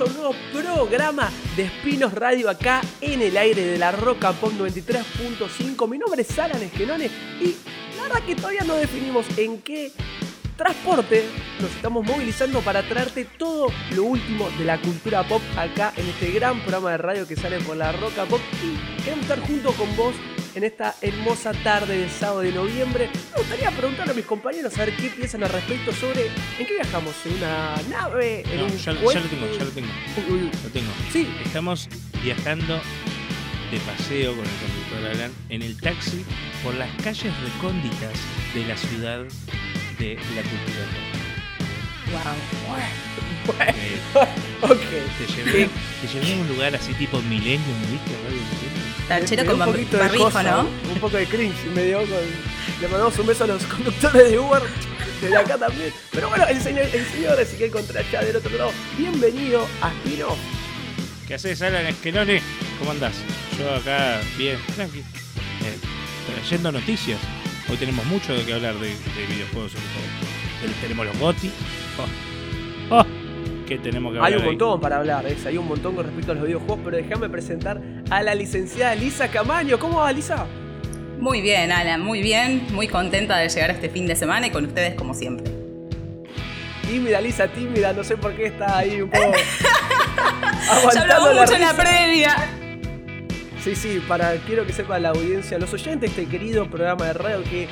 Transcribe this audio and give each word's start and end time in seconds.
A 0.00 0.04
un 0.04 0.14
nuevo 0.14 0.34
programa 0.50 1.30
de 1.56 1.64
Espinos 1.64 2.14
Radio 2.14 2.48
acá 2.48 2.80
en 3.02 3.20
el 3.20 3.36
aire 3.36 3.66
de 3.66 3.76
la 3.76 3.92
Roca 3.92 4.32
Pop 4.32 4.50
93.5. 4.58 5.88
Mi 5.88 5.98
nombre 5.98 6.22
es 6.22 6.38
Alan 6.38 6.62
Esquenone 6.62 7.10
y 7.38 7.54
la 7.98 8.04
verdad 8.04 8.22
que 8.24 8.34
todavía 8.34 8.62
no 8.64 8.76
definimos 8.76 9.26
en 9.36 9.60
qué 9.60 9.92
transporte 10.56 11.26
nos 11.60 11.70
estamos 11.72 12.06
movilizando 12.06 12.60
para 12.60 12.82
traerte 12.88 13.26
todo 13.26 13.66
lo 13.94 14.04
último 14.04 14.48
de 14.58 14.64
la 14.64 14.80
cultura 14.80 15.22
pop 15.28 15.42
acá 15.58 15.92
en 15.96 16.06
este 16.08 16.30
gran 16.30 16.60
programa 16.60 16.92
de 16.92 16.96
radio 16.96 17.28
que 17.28 17.36
sale 17.36 17.58
por 17.58 17.76
la 17.76 17.92
Roca 17.92 18.24
Pop 18.24 18.40
y 18.62 19.02
queremos 19.02 19.24
estar 19.24 19.40
junto 19.40 19.72
con 19.72 19.94
vos 19.96 20.14
en 20.54 20.64
esta 20.64 20.94
hermosa 21.00 21.52
tarde 21.52 21.98
de 21.98 22.08
sábado 22.08 22.40
de 22.40 22.52
noviembre. 22.52 23.10
Me 23.32 23.38
gustaría 23.38 23.70
preguntarle 23.70 24.12
a 24.12 24.16
mis 24.16 24.24
compañeros 24.26 24.76
a 24.78 24.84
ver 24.84 24.96
qué 24.96 25.08
piensan 25.10 25.42
al 25.44 25.50
respecto 25.50 25.92
sobre 25.92 26.26
en 26.58 26.66
qué 26.66 26.74
viajamos, 26.74 27.14
en 27.24 27.34
una 27.34 27.76
nave, 27.88 28.42
en 28.50 28.58
No, 28.58 28.64
un 28.66 28.76
ya, 28.76 28.92
ya 28.92 28.92
lo 28.92 29.10
tengo, 29.28 29.46
ya 29.58 29.64
lo 29.64 29.70
tengo. 29.70 29.88
Uy, 30.16 30.24
uy, 30.34 30.42
uy. 30.44 30.50
Lo 30.64 30.70
tengo. 30.70 30.92
Sí, 31.12 31.28
Estamos 31.44 31.88
viajando 32.22 32.80
de 33.70 33.78
paseo 33.80 34.34
con 34.34 34.44
el 34.44 34.50
conductor 34.50 35.10
Alan 35.12 35.32
en 35.48 35.62
el 35.62 35.80
taxi 35.80 36.24
por 36.64 36.74
las 36.74 36.90
calles 37.02 37.32
recónditas 37.40 38.12
de 38.54 38.64
la 38.66 38.76
ciudad 38.76 39.24
de 39.98 40.14
la 40.34 40.42
cultura 40.42 41.19
pop. 42.10 43.56
Eh, 43.60 43.98
ok. 44.62 44.78
te, 45.18 45.32
llevé, 45.32 45.68
te 46.00 46.08
llevé 46.08 46.32
a 46.32 46.36
un 46.36 46.48
lugar 46.48 46.74
así 46.74 46.92
tipo 46.94 47.20
Millennium, 47.22 47.80
¿viste? 47.90 48.12
Radio. 48.24 48.40
Tachero 49.08 49.44
con 49.44 49.60
un 49.60 49.66
poquito 49.72 49.96
de 49.96 50.02
barbijo, 50.02 50.24
cosa, 50.24 50.42
¿no? 50.42 50.60
Un 50.60 51.00
poco 51.00 51.16
de 51.16 51.26
cringe 51.26 51.64
me 51.74 51.82
dio 51.84 51.98
con... 51.98 52.08
Le 52.80 52.88
mandamos 52.88 53.18
un 53.18 53.26
beso 53.26 53.44
a 53.44 53.46
los 53.48 53.64
conductores 53.64 54.30
de 54.30 54.38
Uber 54.38 54.62
desde 55.20 55.36
acá 55.36 55.58
también. 55.58 55.92
Pero 56.12 56.28
bueno, 56.28 56.46
el 56.46 56.60
señor, 56.60 56.86
el 56.92 57.06
señor 57.06 57.40
Ezequiel 57.40 57.70
Contrachá 57.70 58.22
del 58.22 58.36
otro 58.36 58.56
lado. 58.56 58.72
Bienvenido 58.96 59.66
a 59.82 59.90
Spino. 59.90 60.36
¿Qué 61.26 61.34
haces, 61.34 61.60
Alan 61.62 61.86
Esquenone? 61.86 62.40
¿Cómo 62.78 62.92
andás? 62.92 63.14
Yo 63.58 63.74
acá, 63.74 64.20
bien, 64.38 64.58
tranqui. 64.74 65.00
Eh, 65.00 65.78
trayendo 66.26 66.72
noticias. 66.72 67.18
Hoy 67.68 67.76
tenemos 67.76 68.04
mucho 68.06 68.32
de 68.32 68.44
qué 68.44 68.54
hablar 68.54 68.74
de, 68.74 68.88
de 68.88 69.26
videojuegos, 69.28 69.72
sobre 69.72 69.84
todo. 69.86 70.39
Ten- 70.60 70.72
Tenemos 70.80 71.06
los 71.06 71.18
GOTI. 71.18 71.50
Oh. 72.90 72.96
Oh. 73.00 73.04
¿Qué 73.66 73.78
tenemos 73.78 74.12
que 74.12 74.18
hablar? 74.18 74.32
Hay 74.32 74.36
un 74.38 74.42
ahí? 74.42 74.48
montón 74.48 74.80
para 74.80 74.96
hablar, 74.96 75.24
¿eh? 75.26 75.36
hay 75.46 75.56
un 75.56 75.68
montón 75.68 75.94
con 75.94 76.04
respecto 76.04 76.32
a 76.32 76.34
los 76.34 76.44
videojuegos, 76.44 76.80
pero 76.84 76.96
déjame 76.96 77.28
presentar 77.28 77.80
a 78.10 78.22
la 78.22 78.34
licenciada 78.34 78.94
Lisa 78.96 79.28
Camaño. 79.30 79.78
¿Cómo 79.78 79.98
va, 79.98 80.12
Lisa? 80.12 80.46
Muy 81.20 81.40
bien, 81.40 81.70
Alan, 81.70 82.00
muy 82.00 82.20
bien. 82.22 82.66
Muy 82.72 82.88
contenta 82.88 83.36
de 83.38 83.48
llegar 83.48 83.70
a 83.70 83.74
este 83.74 83.88
fin 83.88 84.06
de 84.06 84.16
semana 84.16 84.48
y 84.48 84.50
con 84.50 84.64
ustedes 84.66 84.94
como 84.94 85.14
siempre. 85.14 85.52
Tímida, 86.82 87.20
Lisa, 87.20 87.46
tímida, 87.46 87.92
no 87.92 88.02
sé 88.02 88.16
por 88.16 88.32
qué 88.34 88.46
está 88.46 88.78
ahí 88.78 89.00
un 89.02 89.10
poco. 89.10 89.32
Ya 90.66 90.76
aguantando 90.76 91.00
hablamos 91.14 91.34
la 91.34 91.40
mucho 91.42 91.54
en 91.54 91.60
la 91.62 91.72
previa. 91.74 92.36
Sí, 93.64 93.74
sí, 93.74 94.02
para 94.06 94.34
quiero 94.46 94.66
que 94.66 94.72
sepa 94.72 94.98
la 94.98 95.10
audiencia, 95.10 95.58
los 95.58 95.72
oyentes 95.72 96.14
de 96.14 96.22
este 96.22 96.26
querido 96.30 96.68
programa 96.70 97.06
de 97.06 97.12
radio 97.14 97.42
que 97.44 97.66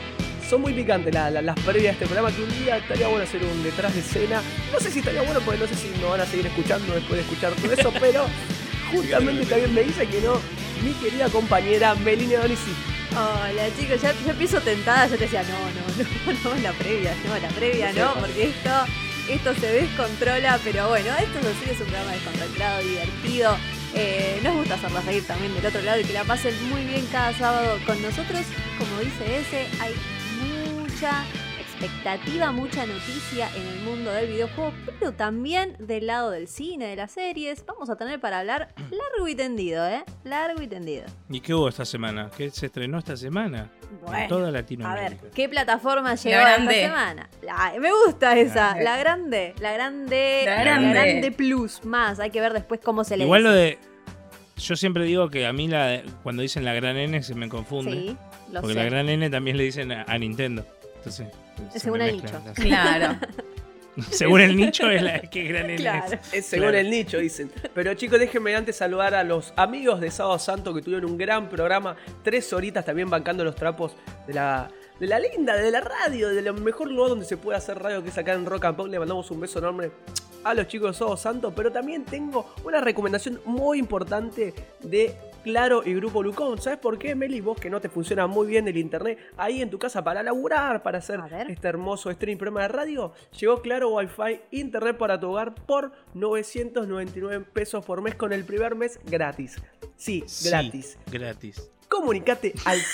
son 0.48 0.62
muy 0.62 0.72
picantes 0.72 1.12
la- 1.12 1.30
la- 1.30 1.42
las 1.42 1.58
previas 1.60 1.84
de 1.98 2.04
este 2.04 2.06
programa, 2.06 2.34
que 2.34 2.42
un 2.42 2.58
día 2.64 2.78
estaría 2.78 3.06
bueno 3.08 3.24
hacer 3.24 3.42
un 3.44 3.62
detrás 3.62 3.92
de 3.94 4.00
escena. 4.00 4.42
No 4.72 4.80
sé 4.80 4.90
si 4.90 5.00
estaría 5.00 5.22
bueno, 5.22 5.40
porque 5.44 5.60
no 5.60 5.66
sé 5.66 5.74
si 5.74 5.88
nos 6.00 6.10
van 6.10 6.20
a 6.20 6.26
seguir 6.26 6.46
escuchando 6.46 6.94
después 6.94 7.16
de 7.18 7.22
escuchar 7.22 7.52
todo 7.52 7.72
eso, 7.72 7.92
pero 8.00 8.26
justamente 8.92 9.44
también 9.46 9.74
me 9.74 9.82
dice 9.82 10.06
que 10.06 10.20
no 10.20 10.40
mi 10.82 10.92
querida 10.94 11.28
compañera 11.28 11.94
Melina 11.96 12.38
Donisi. 12.40 12.72
Hola 13.12 13.64
chicos, 13.78 14.00
ya, 14.00 14.12
ya 14.24 14.30
empiezo 14.32 14.60
tentada, 14.60 15.06
yo 15.06 15.16
te 15.16 15.24
decía, 15.24 15.42
no, 15.42 15.58
no, 15.58 16.42
no, 16.50 16.54
no, 16.56 16.62
la 16.62 16.72
previa, 16.72 17.14
no, 17.26 17.36
la 17.38 17.48
previa 17.48 17.92
no, 17.92 18.14
porque 18.14 18.44
esto, 18.44 18.70
esto 19.28 19.54
se 19.60 19.66
descontrola, 19.72 20.58
pero 20.62 20.88
bueno, 20.88 21.10
esto 21.18 21.38
es 21.40 21.46
así, 21.46 21.70
es 21.70 21.80
un 21.80 21.86
programa 21.86 22.12
descontrolado, 22.12 22.82
divertido. 22.82 23.56
Eh, 23.94 24.38
nos 24.44 24.54
gusta 24.54 24.74
hacerlas 24.74 25.04
reír 25.06 25.26
también 25.26 25.54
del 25.54 25.64
otro 25.66 25.80
lado 25.80 25.98
y 26.00 26.04
que 26.04 26.12
la 26.12 26.22
pasen 26.24 26.54
muy 26.68 26.84
bien 26.84 27.06
cada 27.10 27.32
sábado 27.36 27.78
con 27.86 28.00
nosotros. 28.02 28.42
Como 28.78 29.00
dice 29.00 29.38
ese, 29.40 29.66
hay 29.82 29.94
mucha 30.98 31.24
expectativa, 31.60 32.50
mucha 32.50 32.84
noticia 32.84 33.48
en 33.54 33.64
el 33.68 33.80
mundo 33.84 34.10
del 34.10 34.26
videojuego, 34.26 34.72
pero 34.98 35.12
también 35.12 35.76
del 35.78 36.08
lado 36.08 36.32
del 36.32 36.48
cine, 36.48 36.86
de 36.88 36.96
las 36.96 37.12
series. 37.12 37.64
Vamos 37.66 37.88
a 37.88 37.94
tener 37.94 38.18
para 38.18 38.40
hablar 38.40 38.74
largo 38.90 39.28
y 39.28 39.36
tendido, 39.36 39.86
¿eh? 39.86 40.02
Largo 40.24 40.60
y 40.60 40.66
tendido. 40.66 41.04
¿Y 41.30 41.38
qué 41.38 41.54
hubo 41.54 41.68
esta 41.68 41.84
semana? 41.84 42.30
¿Qué 42.36 42.50
se 42.50 42.66
estrenó 42.66 42.98
esta 42.98 43.16
semana? 43.16 43.70
Bueno, 44.02 44.18
en 44.18 44.28
toda 44.28 44.48
A 44.48 44.50
Latinoamérica. 44.50 45.22
ver, 45.22 45.30
¿qué 45.32 45.48
plataforma 45.48 46.16
llegó 46.16 46.36
La 46.42 46.56
esta 46.56 46.72
semana? 46.72 47.30
La- 47.42 47.74
me 47.78 47.90
gusta 48.04 48.36
esa, 48.36 48.74
grande. 48.74 48.82
la 48.84 48.96
grande, 48.98 49.54
la 49.60 49.72
grande, 49.72 50.42
La 50.46 50.64
la 50.64 50.90
grande. 50.90 51.30
plus 51.30 51.84
más. 51.84 52.18
Hay 52.18 52.30
que 52.30 52.40
ver 52.40 52.54
después 52.54 52.80
cómo 52.82 53.04
se 53.04 53.16
le 53.16 53.22
Igual 53.22 53.44
lo 53.44 53.52
de. 53.52 53.78
Yo 54.56 54.74
siempre 54.74 55.04
digo 55.04 55.30
que 55.30 55.46
a 55.46 55.52
mí 55.52 55.68
la 55.68 56.02
cuando 56.24 56.42
dicen 56.42 56.64
la 56.64 56.74
gran 56.74 56.96
N 56.96 57.22
se 57.22 57.36
me 57.36 57.48
confunde. 57.48 57.92
Sí, 57.92 58.16
lo 58.50 58.60
porque 58.62 58.74
sé. 58.74 58.80
la 58.82 58.86
gran 58.90 59.08
N 59.08 59.30
también 59.30 59.56
le 59.56 59.62
dicen 59.62 59.92
a, 59.92 60.02
a 60.02 60.18
Nintendo. 60.18 60.66
Entonces. 61.08 61.72
se 61.72 61.80
según 61.80 62.00
el 62.02 62.20
mezclan. 62.22 62.54
Claro. 62.54 63.18
según 64.12 64.40
el 64.40 64.56
nicho 64.56 64.88
es 64.88 65.02
la 65.02 65.20
que 65.22 65.42
gran 65.44 65.74
Claro. 65.76 66.06
es. 66.22 66.32
Es 66.32 66.46
según 66.46 66.66
Claro. 66.68 66.78
el 66.78 66.90
nicho, 66.90 67.18
dicen. 67.18 67.50
Pero 67.74 67.94
chicos, 67.94 68.20
déjenme 68.20 68.54
antes 68.54 68.76
saludar 68.76 69.14
a 69.14 69.24
los 69.24 69.52
amigos 69.56 70.00
de 70.00 70.10
Sábado 70.10 70.38
Santo 70.38 70.72
que 70.72 70.82
tuvieron 70.82 71.10
un 71.10 71.18
gran 71.18 71.48
programa. 71.48 71.96
Tres 72.22 72.52
horitas 72.52 72.84
también 72.84 73.10
bancando 73.10 73.42
los 73.42 73.56
trapos 73.56 73.96
de 74.26 74.34
la, 74.34 74.70
de 75.00 75.06
la 75.08 75.18
linda, 75.18 75.56
de 75.56 75.70
la 75.72 75.80
radio, 75.80 76.28
de 76.28 76.42
lo 76.42 76.54
mejor 76.54 76.90
lugar 76.92 77.08
donde 77.10 77.24
se 77.24 77.36
puede 77.36 77.58
hacer 77.58 77.78
radio 77.80 78.00
que 78.02 78.10
es 78.10 78.18
acá 78.18 78.34
en 78.34 78.46
Rock 78.46 78.66
and 78.66 78.76
Pop. 78.76 78.86
Le 78.86 79.00
mandamos 79.00 79.28
un 79.32 79.40
beso 79.40 79.58
enorme 79.58 79.90
a 80.44 80.54
los 80.54 80.68
chicos 80.68 80.92
de 80.92 80.98
Sábado 80.98 81.16
Santo. 81.16 81.52
Pero 81.52 81.72
también 81.72 82.04
tengo 82.04 82.54
una 82.64 82.80
recomendación 82.80 83.40
muy 83.46 83.80
importante 83.80 84.54
de 84.80 85.16
Claro 85.42 85.82
y 85.84 85.94
Grupo 85.94 86.22
Lucón. 86.22 86.60
¿Sabes 86.60 86.78
por 86.78 86.98
qué, 86.98 87.14
Meli? 87.14 87.40
Vos 87.40 87.58
que 87.58 87.70
no 87.70 87.80
te 87.80 87.88
funciona 87.88 88.26
muy 88.26 88.46
bien 88.46 88.68
el 88.68 88.76
internet 88.76 89.18
ahí 89.36 89.62
en 89.62 89.70
tu 89.70 89.78
casa 89.78 90.04
para 90.04 90.22
laburar, 90.22 90.82
para 90.82 90.98
hacer 90.98 91.20
este 91.48 91.68
hermoso 91.68 92.12
stream 92.12 92.38
programa 92.38 92.62
de 92.62 92.68
radio, 92.68 93.12
llegó 93.38 93.60
Claro 93.62 93.90
Wi-Fi 93.94 94.40
Internet 94.50 94.98
para 94.98 95.18
tu 95.18 95.30
hogar 95.30 95.54
por 95.54 95.92
999 96.14 97.46
pesos 97.52 97.84
por 97.84 98.02
mes 98.02 98.14
con 98.14 98.32
el 98.32 98.44
primer 98.44 98.74
mes 98.74 98.98
gratis. 99.06 99.56
Sí, 99.96 100.22
Sí, 100.26 100.48
gratis. 100.48 100.98
gratis. 101.10 101.70
Comunicate 101.88 102.52
al 102.66 102.78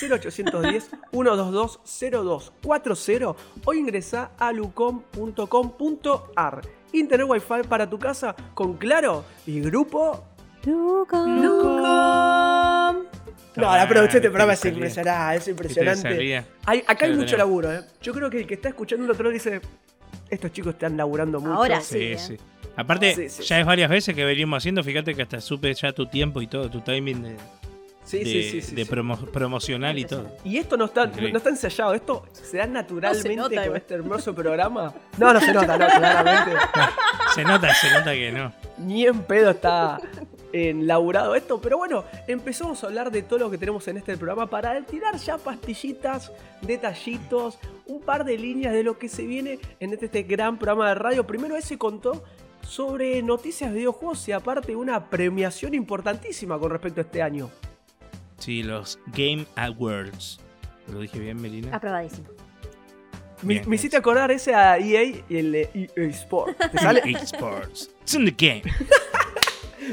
0810-122-0240 1.13 3.37
o 3.65 3.75
ingresa 3.75 4.31
a 4.39 4.53
lucom.com.ar. 4.53 6.61
Internet 6.93 7.27
Wi-Fi 7.29 7.63
para 7.69 7.91
tu 7.91 7.99
casa 7.99 8.37
con 8.55 8.77
Claro 8.77 9.25
y 9.47 9.61
Grupo 9.61 10.23
Lucom. 10.67 11.41
No, 13.57 13.77
la 13.77 13.87
producción 13.89 14.21
de 14.23 14.27
este 14.27 14.31
programa 14.31 14.55
es 14.55 14.65
impresionante, 14.65 15.37
es 15.37 15.49
impresionante. 15.49 16.45
Hay- 16.67 16.83
acá 16.87 17.05
hay 17.07 17.13
mucho 17.13 17.25
tenemos. 17.27 17.39
laburo, 17.39 17.73
¿eh? 17.73 17.81
Yo 18.03 18.13
creo 18.13 18.29
que 18.31 18.39
el 18.41 18.47
que 18.47 18.55
está 18.55 18.69
escuchando 18.71 19.05
el 19.05 19.11
otro 19.13 19.23
lado 19.25 19.33
dice, 19.35 19.61
estos 20.29 20.53
chicos 20.53 20.75
están 20.75 20.97
laburando 20.97 21.39
mucho. 21.41 21.55
Ahora 21.55 21.81
Sí, 21.81 21.95
Sí, 21.99 22.03
¿eh? 22.13 22.19
sí. 22.19 22.37
Aparte, 22.77 23.15
Sí, 23.15 23.29
sí, 23.29 23.43
ya 23.45 23.55
sí. 23.57 23.61
es 23.61 23.67
varias 23.67 23.89
veces 23.89 24.15
que 24.17 24.25
venimos 24.25 24.57
haciendo, 24.59 24.83
fíjate 24.83 25.15
que 25.15 25.23
hasta 25.23 25.41
supe 25.41 25.73
ya 25.75 25.93
tu 25.93 26.07
tiempo 26.07 26.43
y 26.43 26.49
todo, 26.49 26.69
tu 26.69 26.81
timing 26.81 27.23
de, 27.23 27.37
Sí, 28.05 28.19
de, 28.19 28.25
sí, 28.25 28.43
sí, 28.51 28.61
sí, 28.63 28.75
de 28.75 28.85
sí. 28.85 28.91
promo- 28.91 29.31
promocional 29.31 29.97
y 29.97 30.05
todo. 30.07 30.27
Y 30.45 30.57
esto 30.59 30.77
no 30.77 30.87
está, 30.87 31.07
no, 31.07 31.29
no 31.29 31.37
está 31.39 31.51
ensayado, 31.51 31.95
esto 31.95 32.27
se 32.33 32.57
da 32.57 32.67
naturalmente 32.67 33.37
nota, 33.37 33.55
con 33.55 33.65
igual. 33.67 33.77
este 33.77 33.95
hermoso 33.95 34.35
programa. 34.35 34.93
No, 35.17 35.33
no 35.33 35.41
se 35.41 35.53
nota, 35.55 35.79
no, 35.79 35.87
claramente. 35.87 36.51
Se 37.37 37.43
nota, 37.45 37.73
se 37.75 37.91
nota 37.91 38.13
que 38.13 38.31
no. 38.33 38.53
Ni 38.79 39.07
en 39.07 39.21
pedo 39.23 39.51
está 39.51 39.99
enlaburado 40.55 41.35
esto, 41.35 41.61
pero 41.61 41.77
bueno, 41.79 42.05
empezamos 42.29 42.83
a 42.83 42.87
hablar 42.87 43.11
de 43.11 43.23
todo 43.23 43.41
lo 43.41 43.51
que 43.51 43.59
tenemos 43.59 43.89
en 43.89 43.97
este 43.97 44.17
programa 44.17 44.49
para 44.49 44.81
tirar 44.83 45.17
ya 45.17 45.37
pastillitas, 45.37 46.31
detallitos, 46.63 47.59
un 47.87 48.01
par 48.01 48.25
de 48.25 48.39
líneas 48.39 48.73
de 48.73 48.85
lo 48.85 48.97
que 48.97 49.09
se 49.09 49.27
viene 49.27 49.59
en 49.81 49.93
este, 49.93 50.07
este 50.07 50.23
gran 50.23 50.57
programa 50.57 50.89
de 50.89 50.95
radio. 50.95 51.27
Primero 51.27 51.57
ese 51.57 51.77
contó 51.77 52.23
sobre 52.63 53.21
noticias 53.23 53.73
de 53.73 53.79
videojuegos 53.79 54.29
y 54.29 54.33
aparte 54.33 54.77
una 54.77 55.11
premiación 55.11 55.75
importantísima 55.75 56.57
con 56.59 56.71
respecto 56.71 57.01
a 57.01 57.05
este 57.05 57.21
año. 57.21 57.51
Sí, 58.39 58.63
los 58.63 59.01
Game 59.09 59.47
Awards. 59.57 60.39
¿Lo 60.93 61.01
dije 61.01 61.19
bien, 61.19 61.41
Melina? 61.41 61.75
Aprobadísimo. 61.75 62.29
Me, 63.43 63.55
Bien, 63.55 63.69
me 63.69 63.75
hiciste 63.75 63.97
acordar 63.97 64.31
ese 64.31 64.55
a 64.55 64.79
EA 64.79 65.03
y 65.03 65.25
el 65.31 65.53
de 65.53 65.91
EA 65.97 66.05
Sport. 66.11 66.57
¿Te 66.71 66.79
sale? 66.83 67.03
EA 67.05 67.19
Sports. 67.19 67.91
It's 68.03 68.15
in 68.15 68.25
the 68.25 68.31
game. 68.31 68.63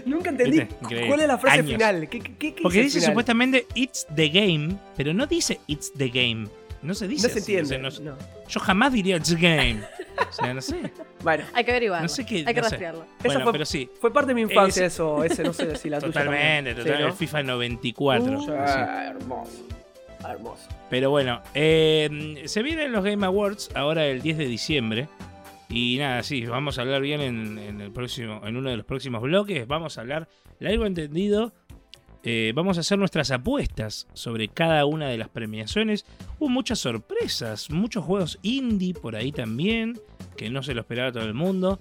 Nunca 0.06 0.30
entendí 0.30 0.62
cuál 1.08 1.20
es 1.22 1.28
la 1.28 1.38
frase 1.38 1.60
Años. 1.60 1.72
final. 1.72 2.10
¿Qué, 2.10 2.20
qué, 2.20 2.54
qué 2.56 2.62
Porque 2.62 2.82
dice 2.84 3.00
final? 3.00 3.12
supuestamente 3.12 3.68
It's 3.76 4.08
the 4.16 4.30
game, 4.30 4.76
pero 4.98 5.14
no 5.14 5.26
dice 5.28 5.60
It's 5.68 5.92
the 5.94 6.10
game. 6.10 6.48
No 6.82 6.96
se 6.96 7.08
dice 7.08 7.28
No 7.28 7.34
se 7.34 7.40
así, 7.40 7.58
o 7.58 7.66
sea, 7.66 7.78
entiende. 7.78 8.00
no- 8.04 8.16
no. 8.16 8.18
yo 8.48 8.60
jamás 8.60 8.92
diría 8.94 9.18
It's 9.18 9.30
the 9.30 9.40
game. 9.40 9.82
O 10.30 10.32
sea, 10.34 10.54
no 10.54 10.62
sé. 10.62 10.92
Bueno, 11.24 11.44
Hay 11.54 11.64
que 11.64 11.70
averiguarlo. 11.72 12.04
No 12.04 12.10
sé 12.10 12.26
qué- 12.26 12.44
Hay 12.48 12.54
que 12.56 12.62
rastrearlo. 12.62 13.06
Bueno, 13.24 13.42
fue- 13.44 13.52
pero 13.52 13.66
sí. 13.66 13.88
fue 14.00 14.12
parte 14.12 14.30
de 14.30 14.34
mi 14.34 14.42
infancia 14.42 14.88
Es- 14.88 14.94
eso, 14.94 15.24
ese 15.24 15.44
no 15.44 15.54
sé 15.54 15.76
si 15.76 15.88
la 15.90 16.00
tuya 16.00 16.12
Totalmente. 16.12 16.72
Sí, 16.72 16.76
totalmente. 16.78 17.04
¿no? 17.04 17.08
El 17.10 17.14
FIFA 17.14 17.44
94. 17.44 18.40
Sí, 18.40 18.46
sí. 18.46 18.52
hermoso. 18.52 19.52
Hermoso. 20.28 20.68
Pero 20.90 21.10
bueno, 21.12 21.42
eh, 21.54 22.42
se 22.46 22.64
vienen 22.64 22.92
los 22.92 23.04
Game 23.04 23.24
Awards 23.26 23.70
ahora 23.76 24.06
el 24.08 24.22
10 24.24 24.38
de 24.40 24.46
diciembre. 24.48 25.08
Y 25.72 25.98
nada, 26.00 26.22
sí, 26.22 26.46
vamos 26.46 26.78
a 26.78 26.82
hablar 26.82 27.02
bien 27.02 27.22
en, 27.22 27.80
el 27.80 27.92
próximo, 27.92 28.42
en 28.46 28.58
uno 28.58 28.70
de 28.70 28.78
los 28.78 28.86
próximos 28.86 29.22
bloques. 29.22 29.66
Vamos 29.68 29.98
a 29.98 30.02
hablar 30.02 30.28
largo 30.60 30.86
entendido. 30.86 31.54
eh, 32.24 32.52
vamos 32.54 32.78
a 32.78 32.82
hacer 32.82 33.00
nuestras 33.00 33.32
apuestas 33.32 34.06
sobre 34.14 34.50
cada 34.50 34.86
una 34.86 35.08
de 35.08 35.18
las 35.18 35.30
premiaciones. 35.30 36.06
Hubo 36.40 36.50
muchas 36.50 36.80
sorpresas, 36.80 37.72
muchos 37.72 38.04
juegos 38.04 38.38
indie 38.42 38.94
por 38.94 39.16
ahí 39.16 39.32
también, 39.32 40.00
que 40.36 40.50
no 40.50 40.62
se 40.62 40.74
lo 40.74 40.82
esperaba 40.82 41.14
todo 41.14 41.24
el 41.24 41.34
mundo. 41.34 41.80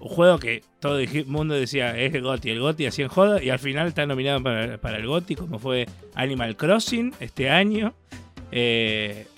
Un 0.00 0.08
juego 0.08 0.38
que 0.40 0.64
todo 0.80 0.98
el 0.98 1.26
mundo 1.26 1.54
decía 1.54 1.96
es 1.96 2.12
el 2.14 2.22
GOTI, 2.22 2.50
el 2.50 2.60
GOTI 2.60 2.86
así 2.86 3.02
en 3.02 3.08
joda, 3.08 3.42
y 3.42 3.50
al 3.50 3.60
final 3.60 3.86
está 3.86 4.04
nominado 4.04 4.42
para, 4.42 4.78
para 4.78 4.98
el 4.98 5.06
GOTI, 5.06 5.36
como 5.36 5.60
fue 5.60 5.86
Animal 6.14 6.56
Crossing 6.56 7.14
este 7.20 7.50
año. 7.50 7.94
Eh, 8.50 9.28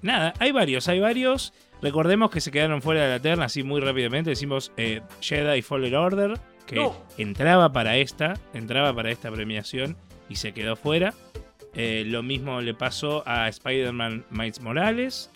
nada, 0.00 0.32
hay 0.38 0.52
varios, 0.52 0.88
hay 0.88 1.00
varios. 1.00 1.52
Recordemos 1.82 2.30
que 2.30 2.40
se 2.40 2.50
quedaron 2.50 2.80
fuera 2.82 3.02
de 3.04 3.10
la 3.10 3.20
terna, 3.20 3.44
así 3.46 3.62
muy 3.62 3.80
rápidamente. 3.80 4.30
Decimos 4.30 4.72
eh, 4.76 5.02
Jedi 5.20 5.62
Fallen 5.62 5.94
Order, 5.94 6.38
que 6.66 6.76
No. 6.76 6.96
entraba 7.18 7.72
para 7.72 7.96
esta, 7.96 8.34
entraba 8.54 8.94
para 8.94 9.10
esta 9.10 9.30
premiación 9.30 9.96
y 10.28 10.36
se 10.36 10.52
quedó 10.52 10.76
fuera. 10.76 11.12
Eh, 11.74 12.04
lo 12.06 12.22
mismo 12.22 12.60
le 12.62 12.72
pasó 12.74 13.22
a 13.26 13.48
Spider-Man 13.48 14.24
Miles 14.30 14.60
Morales. 14.60 15.30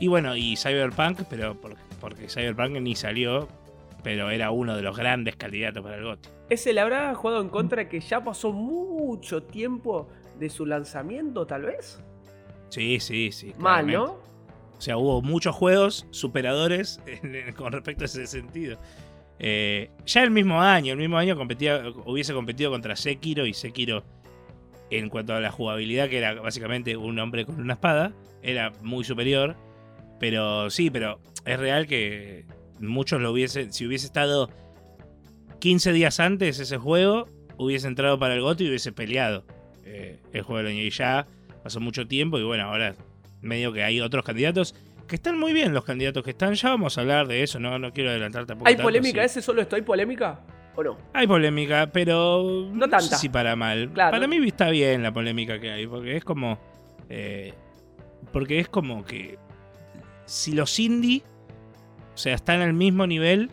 Y 0.00 0.06
bueno, 0.08 0.36
y 0.36 0.56
Cyberpunk, 0.56 1.22
pero 1.28 1.60
por- 1.60 1.76
porque 2.00 2.28
Cyberpunk 2.28 2.72
ni 2.80 2.94
salió, 2.94 3.48
pero 4.02 4.30
era 4.30 4.50
uno 4.50 4.76
de 4.76 4.82
los 4.82 4.96
grandes 4.96 5.36
candidatos 5.36 5.82
para 5.82 5.96
el 5.96 6.04
GOTY. 6.04 6.28
Ese 6.48 6.72
le 6.72 6.80
habrá 6.80 7.14
jugado 7.14 7.40
en 7.40 7.48
contra 7.48 7.88
que 7.88 8.00
ya 8.00 8.22
pasó 8.22 8.52
mucho 8.52 9.42
tiempo 9.42 10.08
de 10.38 10.48
su 10.50 10.66
lanzamiento, 10.66 11.46
tal 11.46 11.62
vez. 11.62 12.00
Sí, 12.68 12.98
sí, 13.00 13.30
sí. 13.32 13.52
Mal, 13.58 13.84
claramente. 13.86 13.96
¿no? 13.96 14.31
O 14.82 14.84
sea, 14.84 14.96
hubo 14.96 15.22
muchos 15.22 15.54
juegos 15.54 16.08
superadores 16.10 17.00
con 17.56 17.70
respecto 17.70 18.02
a 18.02 18.06
ese 18.06 18.26
sentido. 18.26 18.80
Eh, 19.38 19.90
ya 20.04 20.24
el 20.24 20.32
mismo 20.32 20.60
año, 20.60 20.94
el 20.94 20.98
mismo 20.98 21.18
año 21.18 21.36
competía, 21.36 21.84
hubiese 22.04 22.34
competido 22.34 22.72
contra 22.72 22.96
Sekiro 22.96 23.46
y 23.46 23.54
Sekiro 23.54 24.02
en 24.90 25.08
cuanto 25.08 25.36
a 25.36 25.40
la 25.40 25.52
jugabilidad, 25.52 26.08
que 26.08 26.18
era 26.18 26.34
básicamente 26.34 26.96
un 26.96 27.16
hombre 27.20 27.46
con 27.46 27.60
una 27.60 27.74
espada, 27.74 28.12
era 28.42 28.72
muy 28.82 29.04
superior. 29.04 29.54
Pero 30.18 30.68
sí, 30.68 30.90
pero 30.90 31.20
es 31.44 31.60
real 31.60 31.86
que 31.86 32.44
muchos 32.80 33.20
lo 33.20 33.30
hubiesen, 33.30 33.72
si 33.72 33.86
hubiese 33.86 34.06
estado 34.06 34.50
15 35.60 35.92
días 35.92 36.18
antes 36.18 36.58
ese 36.58 36.76
juego, 36.76 37.28
hubiese 37.56 37.86
entrado 37.86 38.18
para 38.18 38.34
el 38.34 38.40
GOTY 38.40 38.64
y 38.64 38.68
hubiese 38.70 38.90
peleado 38.90 39.44
eh, 39.84 40.18
el 40.32 40.42
juego 40.42 40.58
del 40.58 40.72
año. 40.72 40.82
Y 40.82 40.90
ya 40.90 41.28
pasó 41.62 41.78
mucho 41.78 42.08
tiempo 42.08 42.36
y 42.40 42.42
bueno, 42.42 42.64
ahora 42.64 42.96
medio 43.42 43.72
que 43.72 43.82
hay 43.84 44.00
otros 44.00 44.24
candidatos 44.24 44.74
que 45.06 45.16
están 45.16 45.38
muy 45.38 45.52
bien 45.52 45.74
los 45.74 45.84
candidatos 45.84 46.22
que 46.24 46.30
están. 46.30 46.54
Ya 46.54 46.70
vamos 46.70 46.96
a 46.96 47.02
hablar 47.02 47.26
de 47.28 47.42
eso, 47.42 47.58
no, 47.60 47.78
no 47.78 47.92
quiero 47.92 48.10
adelantar 48.10 48.46
tampoco. 48.46 48.68
¿Hay 48.68 48.74
tanto, 48.76 48.86
polémica? 48.86 49.20
sí. 49.22 49.26
¿Ese 49.26 49.42
solo 49.42 49.60
estoy 49.62 49.82
polémica? 49.82 50.40
¿O 50.74 50.82
no? 50.82 50.96
Hay 51.12 51.26
polémica, 51.26 51.90
pero 51.92 52.68
No 52.72 52.86
sé 52.86 52.90
tanta. 52.90 53.16
si 53.18 53.28
para 53.28 53.54
mal. 53.56 53.90
Claro. 53.92 54.12
Para 54.12 54.26
mí 54.26 54.38
está 54.46 54.70
bien 54.70 55.02
la 55.02 55.12
polémica 55.12 55.60
que 55.60 55.70
hay, 55.70 55.86
porque 55.86 56.16
es 56.16 56.24
como. 56.24 56.58
eh, 57.10 57.52
porque 58.32 58.58
es 58.60 58.68
como 58.68 59.04
que. 59.04 59.38
Si 60.24 60.52
los 60.52 60.78
indie. 60.78 61.22
O 62.14 62.16
sea, 62.16 62.34
están 62.34 62.60
al 62.62 62.72
mismo 62.72 63.06
nivel 63.06 63.50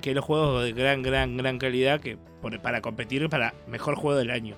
que 0.00 0.14
los 0.14 0.24
juegos 0.24 0.64
de 0.64 0.72
gran, 0.72 1.02
gran, 1.02 1.36
gran 1.36 1.58
calidad 1.58 2.00
que 2.00 2.16
por- 2.40 2.60
para 2.62 2.80
competir 2.80 3.28
para 3.28 3.54
mejor 3.68 3.94
juego 3.96 4.18
del 4.18 4.30
año. 4.30 4.54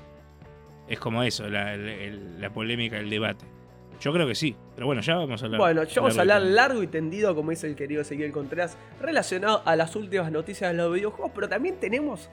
Es 0.88 0.98
como 1.00 1.22
eso, 1.22 1.48
la, 1.48 1.76
la 1.76 2.50
polémica, 2.50 2.98
el 2.98 3.10
debate. 3.10 3.44
Yo 4.04 4.12
creo 4.12 4.26
que 4.26 4.34
sí, 4.34 4.54
pero 4.74 4.86
bueno, 4.86 5.00
ya 5.00 5.16
vamos 5.16 5.40
a 5.40 5.46
hablar. 5.46 5.58
Bueno, 5.58 5.84
ya 5.84 6.02
vamos 6.02 6.18
a 6.18 6.20
hablar 6.20 6.42
largo 6.42 6.82
y 6.82 6.86
tendido, 6.86 7.34
como 7.34 7.52
dice 7.52 7.68
el 7.68 7.74
querido 7.74 8.02
Ezequiel 8.02 8.32
Contreras, 8.32 8.76
relacionado 9.00 9.62
a 9.64 9.76
las 9.76 9.96
últimas 9.96 10.30
noticias 10.30 10.72
de 10.72 10.76
los 10.76 10.92
videojuegos, 10.92 11.32
pero 11.34 11.48
también 11.48 11.80
tenemos 11.80 12.28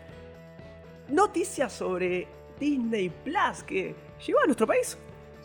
noticias 1.07 1.71
sobre 1.71 2.27
Disney 2.59 3.07
Plus 3.07 3.63
que 3.65 3.95
llegó 4.27 4.41
a 4.41 4.47
nuestro 4.47 4.67
país. 4.67 4.97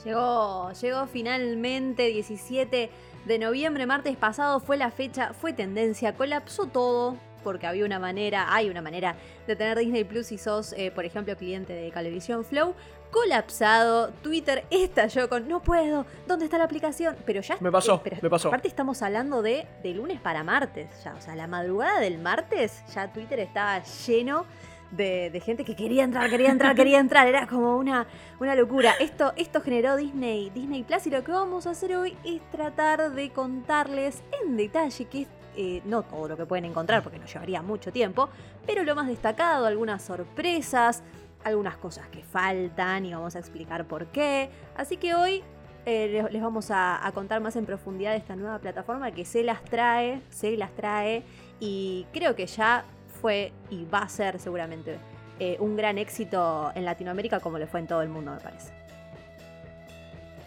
Llegó, 0.04 0.72
llegó 0.72 1.06
finalmente 1.06 2.08
17 2.08 2.90
de 3.24 3.38
noviembre, 3.38 3.86
martes 3.86 4.16
pasado 4.16 4.58
fue 4.58 4.76
la 4.76 4.90
fecha, 4.90 5.32
fue 5.32 5.52
tendencia, 5.52 6.16
colapsó 6.16 6.66
todo 6.66 7.16
porque 7.46 7.68
había 7.68 7.84
una 7.84 8.00
manera, 8.00 8.52
hay 8.52 8.68
una 8.68 8.82
manera 8.82 9.14
de 9.46 9.54
tener 9.54 9.78
Disney 9.78 10.02
Plus 10.02 10.26
si 10.26 10.38
sos, 10.38 10.72
eh, 10.72 10.90
por 10.90 11.04
ejemplo, 11.04 11.36
cliente 11.36 11.74
de 11.74 11.92
Cablevisión 11.92 12.44
Flow. 12.44 12.74
Colapsado, 13.10 14.10
Twitter 14.22 14.64
estalló 14.70 15.28
con 15.28 15.48
no 15.48 15.62
puedo, 15.62 16.06
¿dónde 16.26 16.44
está 16.44 16.58
la 16.58 16.64
aplicación? 16.64 17.16
Pero 17.24 17.40
ya 17.40 17.56
Me 17.60 17.72
pasó, 17.72 17.96
eh, 17.96 18.00
pero 18.04 18.16
me 18.22 18.30
pasó. 18.30 18.48
Aparte 18.48 18.68
estamos 18.68 19.00
hablando 19.02 19.42
de, 19.42 19.66
de 19.82 19.94
lunes 19.94 20.20
para 20.20 20.44
martes, 20.44 20.88
ya, 21.02 21.14
o 21.14 21.20
sea, 21.20 21.34
la 21.34 21.46
madrugada 21.46 22.00
del 22.00 22.18
martes 22.18 22.82
ya 22.94 23.12
Twitter 23.12 23.38
estaba 23.40 23.82
lleno 24.06 24.44
de, 24.90 25.30
de 25.30 25.40
gente 25.40 25.64
que 25.64 25.74
quería 25.74 26.04
entrar, 26.04 26.28
quería 26.30 26.50
entrar, 26.50 26.74
quería 26.76 26.98
entrar. 27.00 27.26
Era 27.26 27.46
como 27.46 27.76
una, 27.76 28.06
una 28.38 28.54
locura. 28.54 28.94
Esto, 29.00 29.32
esto 29.36 29.60
generó 29.60 29.96
Disney, 29.96 30.50
Disney 30.50 30.84
Plus 30.84 31.06
y 31.06 31.10
lo 31.10 31.24
que 31.24 31.32
vamos 31.32 31.66
a 31.66 31.70
hacer 31.70 31.96
hoy 31.96 32.16
es 32.24 32.40
tratar 32.50 33.10
de 33.12 33.30
contarles 33.30 34.22
en 34.44 34.56
detalle 34.56 35.04
qué 35.06 35.22
es. 35.22 35.28
eh, 35.56 35.82
no 35.86 36.02
todo 36.02 36.28
lo 36.28 36.36
que 36.36 36.44
pueden 36.46 36.66
encontrar 36.66 37.02
porque 37.02 37.18
nos 37.18 37.32
llevaría 37.32 37.62
mucho 37.62 37.90
tiempo, 37.90 38.28
pero 38.66 38.84
lo 38.84 38.94
más 38.94 39.06
destacado, 39.08 39.66
algunas 39.66 40.02
sorpresas, 40.02 41.02
algunas 41.46 41.76
cosas 41.76 42.08
que 42.08 42.22
faltan 42.24 43.06
y 43.06 43.14
vamos 43.14 43.36
a 43.36 43.38
explicar 43.38 43.86
por 43.86 44.06
qué. 44.06 44.50
Así 44.74 44.96
que 44.96 45.14
hoy 45.14 45.44
eh, 45.84 46.26
les, 46.32 46.42
vamos 46.42 46.72
a, 46.72 47.08
contar 47.14 47.40
más 47.40 47.54
en 47.54 47.64
profundidad 47.64 48.10
de 48.10 48.16
esta 48.16 48.34
nueva 48.34 48.58
plataforma 48.58 49.12
que 49.12 49.24
se 49.24 49.44
las 49.44 49.62
trae, 49.62 50.20
se 50.28 50.56
las 50.56 50.74
trae 50.74 51.22
y 51.60 52.04
creo 52.12 52.34
que 52.34 52.46
ya 52.46 52.84
fue 53.20 53.52
y 53.70 53.84
va 53.84 54.00
a 54.00 54.08
ser 54.08 54.40
seguramente 54.40 54.98
eh, 55.38 55.56
un 55.60 55.76
gran 55.76 55.98
éxito 55.98 56.72
en 56.74 56.84
Latinoamérica 56.84 57.38
como 57.38 57.58
le 57.58 57.68
fue 57.68 57.78
en 57.78 57.86
todo 57.86 58.02
el 58.02 58.08
mundo, 58.08 58.32
me 58.32 58.40
parece. 58.40 58.72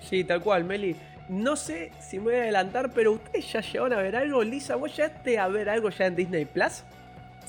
Sí, 0.02 0.26
tal 0.26 0.42
cual, 0.42 0.66
Meli. 0.66 0.98
No 1.30 1.56
sé 1.56 1.92
si 2.02 2.18
me 2.18 2.26
voy 2.26 2.36
a 2.36 2.42
adelantar, 2.42 2.92
pero 2.94 3.14
ustedes 3.14 3.50
ya 3.54 3.62
llegaron 3.62 3.94
a 3.94 4.02
ver 4.02 4.18
algo. 4.18 4.44
Lisa, 4.44 4.76
¿vos 4.76 4.94
llegaste 4.98 5.40
a 5.40 5.48
ver 5.48 5.70
algo 5.70 5.90
ya 5.92 6.08
en 6.08 6.16
Disney 6.16 6.44
Plus? 6.44 6.84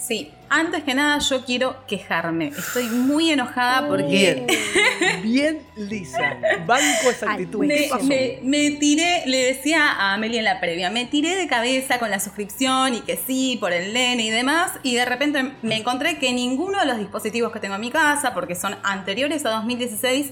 Sí, 0.02 0.32
antes 0.48 0.82
que 0.82 0.94
nada 0.94 1.18
yo 1.18 1.44
quiero 1.44 1.76
quejarme. 1.86 2.48
Estoy 2.48 2.84
muy 2.84 3.30
enojada 3.30 3.86
porque 3.86 4.06
Bien. 4.06 4.46
Bien, 5.22 5.62
Lisa. 5.76 6.38
Banco 6.66 7.10
esa 7.10 7.30
actitud. 7.32 7.60
¿Qué 7.68 7.90
me, 8.02 8.06
me- 8.06 8.38
me 8.42 8.70
tiré, 8.78 9.24
le 9.26 9.44
decía 9.44 9.92
a 9.92 10.14
Amelia 10.14 10.38
en 10.38 10.44
la 10.46 10.58
previa, 10.58 10.88
me 10.88 11.04
tiré 11.04 11.36
de 11.36 11.46
cabeza 11.46 11.98
con 11.98 12.10
la 12.10 12.18
suscripción 12.18 12.94
y 12.94 13.00
que 13.02 13.18
sí, 13.26 13.58
por 13.60 13.72
el 13.74 13.92
nene 13.92 14.24
y 14.24 14.30
demás, 14.30 14.72
y 14.82 14.94
de 14.94 15.04
repente 15.04 15.52
me 15.60 15.76
encontré 15.76 16.18
que 16.18 16.32
ninguno 16.32 16.80
de 16.80 16.86
los 16.86 16.98
dispositivos 16.98 17.52
que 17.52 17.60
tengo 17.60 17.74
en 17.74 17.82
mi 17.82 17.90
casa, 17.90 18.32
porque 18.32 18.54
son 18.54 18.76
anteriores 18.82 19.44
a 19.44 19.50
2016, 19.50 20.30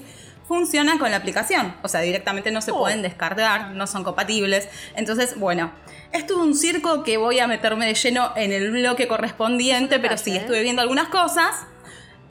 funcionan 0.49 0.97
con 0.97 1.11
la 1.11 1.17
aplicación. 1.17 1.75
O 1.83 1.87
sea, 1.87 2.01
directamente 2.01 2.49
no 2.51 2.59
se 2.61 2.71
Oh. 2.71 2.79
pueden 2.79 3.01
descargar, 3.03 3.69
no 3.71 3.85
son 3.87 4.03
compatibles. 4.03 4.67
Entonces, 4.97 5.39
bueno, 5.39 5.71
es 6.11 6.25
todo 6.25 6.41
un 6.43 6.55
circo 6.55 7.03
que 7.03 7.15
voy 7.17 7.39
a 7.39 7.47
meterme 7.47 7.85
de 7.85 7.93
lleno 7.93 8.33
en 8.35 8.51
el 8.51 8.71
bloque 8.71 9.07
correspondiente, 9.07 9.99
pero 9.99 10.17
sí, 10.17 10.35
estuve 10.35 10.61
viendo 10.63 10.81
algunas 10.81 11.07
cosas. 11.07 11.55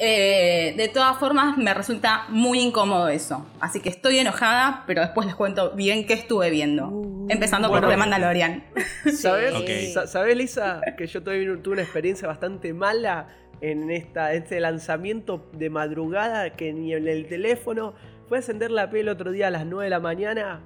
Eh, 0.00 0.74
de 0.76 0.86
todas 0.88 1.18
formas, 1.18 1.56
me 1.58 1.74
resulta 1.74 2.24
muy 2.28 2.60
incómodo 2.60 3.08
eso. 3.08 3.44
Así 3.60 3.80
que 3.80 3.88
estoy 3.88 4.18
enojada, 4.18 4.84
pero 4.86 5.00
después 5.00 5.26
les 5.26 5.34
cuento 5.34 5.70
bien 5.72 6.06
qué 6.06 6.14
estuve 6.14 6.50
viendo. 6.50 6.92
Empezando 7.28 7.68
bueno. 7.68 7.86
por 7.86 7.90
The 7.94 7.96
Mandalorian. 7.98 8.64
¿Sabes? 9.12 9.54
Ok. 9.54 9.68
Sa- 9.94 10.06
¿Sabes, 10.06 10.36
Lisa? 10.36 10.80
Que 10.96 11.06
yo 11.08 11.22
tuve 11.22 11.50
una 11.72 11.82
experiencia 11.82 12.28
bastante 12.28 12.72
mala 12.72 13.26
en 13.60 13.90
esta, 13.90 14.32
este 14.32 14.60
lanzamiento 14.60 15.48
de 15.52 15.70
madrugada 15.70 16.50
que 16.50 16.72
ni 16.72 16.92
en 16.92 17.08
el 17.08 17.26
teléfono. 17.26 17.94
Fue 18.28 18.38
a 18.38 18.40
encender 18.40 18.70
la 18.70 18.90
piel 18.90 19.02
el 19.02 19.08
otro 19.10 19.30
día 19.30 19.48
a 19.48 19.50
las 19.50 19.64
9 19.64 19.84
de 19.84 19.90
la 19.90 20.00
mañana. 20.00 20.60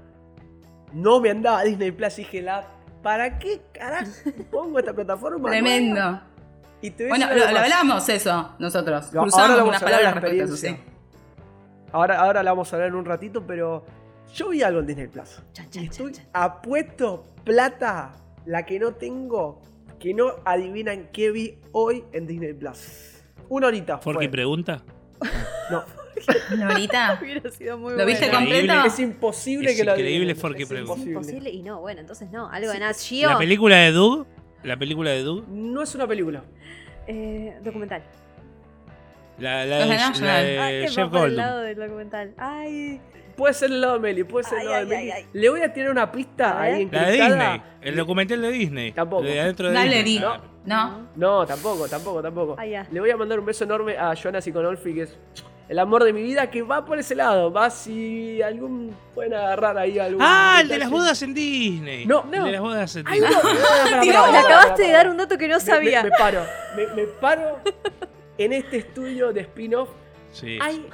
No 0.93 1.21
me 1.21 1.31
andaba 1.31 1.63
Disney 1.63 1.93
Plus. 1.93 2.19
y 2.19 2.23
Dije, 2.23 2.43
la, 2.43 2.69
¿para 3.03 3.39
qué 3.39 3.61
carajo 3.73 4.11
pongo 4.51 4.79
esta 4.79 4.93
plataforma? 4.93 5.39
nueva? 5.39 5.51
Tremendo. 5.51 6.21
Y 6.81 6.91
te 6.91 7.09
Bueno, 7.09 7.33
lo, 7.33 7.45
hablamos 7.45 8.09
eso 8.09 8.51
nosotros. 8.59 9.13
No, 9.13 9.23
Cruzamos 9.23 9.51
ahora 9.51 9.65
unas 9.65 9.83
palabras 9.83 10.15
respecto 10.15 10.43
a 10.43 10.45
eso, 10.45 10.57
sí. 10.57 10.77
Ahora, 11.93 12.21
ahora 12.21 12.43
la 12.43 12.51
vamos 12.51 12.73
a 12.73 12.77
hablar 12.77 12.89
en 12.89 12.97
un 12.97 13.05
ratito, 13.05 13.47
pero 13.47 13.85
yo 14.35 14.49
vi 14.49 14.63
algo 14.63 14.81
en 14.81 14.87
Disney 14.87 15.07
Plus. 15.07 15.41
Chan, 15.53 15.69
estoy 15.75 16.13
apuesto 16.33 17.25
plata, 17.45 18.13
la 18.47 18.65
que 18.65 18.79
no 18.81 18.93
tengo, 18.95 19.63
que 20.03 20.13
no 20.13 20.35
adivinan 20.45 21.11
qué 21.13 21.31
vi 21.31 21.59
hoy 21.71 22.03
en 22.13 22.27
Disney 22.27 22.53
Plus. 22.53 23.23
Una 23.49 23.69
horita. 23.69 23.99
Forky 23.99 24.25
fue. 24.25 24.29
pregunta. 24.29 24.83
No, 25.71 25.85
¿Una 26.53 26.71
horita? 26.71 27.19
Hubiera 27.23 27.49
sido 27.53 27.79
muy 27.79 27.97
¿Lo 27.97 28.05
viste 28.05 28.25
bueno. 28.29 28.39
Completo? 28.41 28.85
es 28.85 28.99
imposible 28.99 29.71
Es 29.71 29.77
que 29.77 29.85
lo 29.85 29.93
increíble 29.93 30.33
es 30.33 30.41
pregunta. 30.41 31.01
Es 31.01 31.07
imposible. 31.07 31.51
y 31.51 31.63
no, 31.63 31.81
bueno, 31.81 32.01
entonces 32.01 32.33
no. 32.33 32.49
Algo 32.51 32.73
de 32.73 32.81
Nat 32.81 32.97
Geo. 32.97 33.31
La 33.31 33.39
película 33.39 33.77
de 33.77 33.93
Doug. 33.93 34.27
La 34.65 34.77
película 34.77 35.11
de 35.11 35.23
Doug. 35.23 35.47
No 35.49 35.83
es 35.83 35.95
una 35.95 36.09
película. 36.09 36.43
Eh, 37.07 37.57
documental. 37.63 38.03
La, 39.43 39.65
la 39.67 39.79
de, 39.79 39.87
la 40.21 40.39
de 40.43 40.59
Ay, 40.61 40.89
Jeff 40.89 40.99
va 41.07 41.11
por 41.11 41.29
el 41.29 41.37
lado 41.37 41.57
Goldblum. 41.63 41.67
del 41.79 41.89
documental. 41.89 42.35
Ay. 42.39 43.01
Puede 43.37 43.55
ser 43.55 43.71
el 43.71 43.81
lado 43.81 43.95
de 43.95 44.01
Meli, 44.01 44.25
puede 44.25 44.45
ser 44.45 44.59
el 44.59 44.61
Ay, 44.61 44.67
lado 44.69 44.79
ay, 44.79 44.85
de 44.87 44.97
Meli. 44.97 45.11
ay, 45.11 45.23
ay. 45.23 45.29
Le 45.33 45.49
voy 45.51 45.63
a 45.63 45.73
tirar 45.73 45.91
una 45.91 46.13
pista 46.13 46.51
A 46.53 46.63
ahí 46.63 46.89
La 46.93 47.05
de. 47.07 47.13
Disney. 47.13 47.63
El 47.81 47.97
documental 47.97 48.43
de 48.43 48.51
Disney. 48.51 48.93
Tampoco. 48.93 49.23
De 49.23 49.41
adentro 49.41 49.69
de 49.69 49.75
Dale, 49.75 50.03
Disney. 50.05 50.31
No. 50.65 51.09
No, 51.17 51.45
tampoco, 51.47 51.89
tampoco, 51.89 52.23
tampoco. 52.23 52.57
Ah. 52.59 52.65
Le 52.91 53.01
voy 53.01 53.11
a 53.11 53.17
mandar 53.17 53.41
un 53.41 53.47
beso 53.47 53.65
enorme 53.65 53.97
a 53.99 54.15
Joana 54.15 54.41
Siconolfi, 54.41 54.95
que 54.95 55.03
es 55.03 55.19
el 55.69 55.79
amor 55.79 56.05
de 56.05 56.13
mi 56.13 56.23
vida, 56.23 56.51
que 56.51 56.63
va 56.63 56.85
por 56.85 56.99
ese 56.99 57.15
lado. 57.17 57.51
Va 57.53 57.69
si 57.71 58.41
algún. 58.43 58.95
Pueden 59.15 59.35
agarrar 59.35 59.77
ahí 59.79 59.99
algún. 59.99 60.21
Ah, 60.23 60.59
el 60.61 60.69
de 60.69 60.79
las 60.79 60.91
bodas 60.91 61.21
en 61.23 61.33
Disney. 61.35 62.07
No, 62.07 62.25
El 62.31 62.39
no. 62.39 62.45
de 62.47 62.53
las 62.53 62.61
bodas 62.61 62.95
en 62.97 63.09
Ay, 63.09 63.19
Disney. 63.21 63.39
no, 63.43 63.97
no, 64.05 64.23
pará, 64.27 64.41
acabaste 64.41 64.83
de 64.83 64.93
dar 64.93 65.09
un 65.09 65.17
dato 65.17 65.37
que 65.39 65.49
no 65.49 65.55
Me- 65.57 65.61
sabía. 65.61 66.03
Me, 66.05 66.11
me 66.11 66.17
paro, 66.17 66.41
me, 66.77 66.87
me 66.95 67.03
paro 67.21 67.59
en 68.45 68.53
este 68.53 68.79
estudio 68.79 69.33
de 69.33 69.41
spin-off. 69.43 69.89
Sí. 70.33 70.59
Hay 70.61 70.87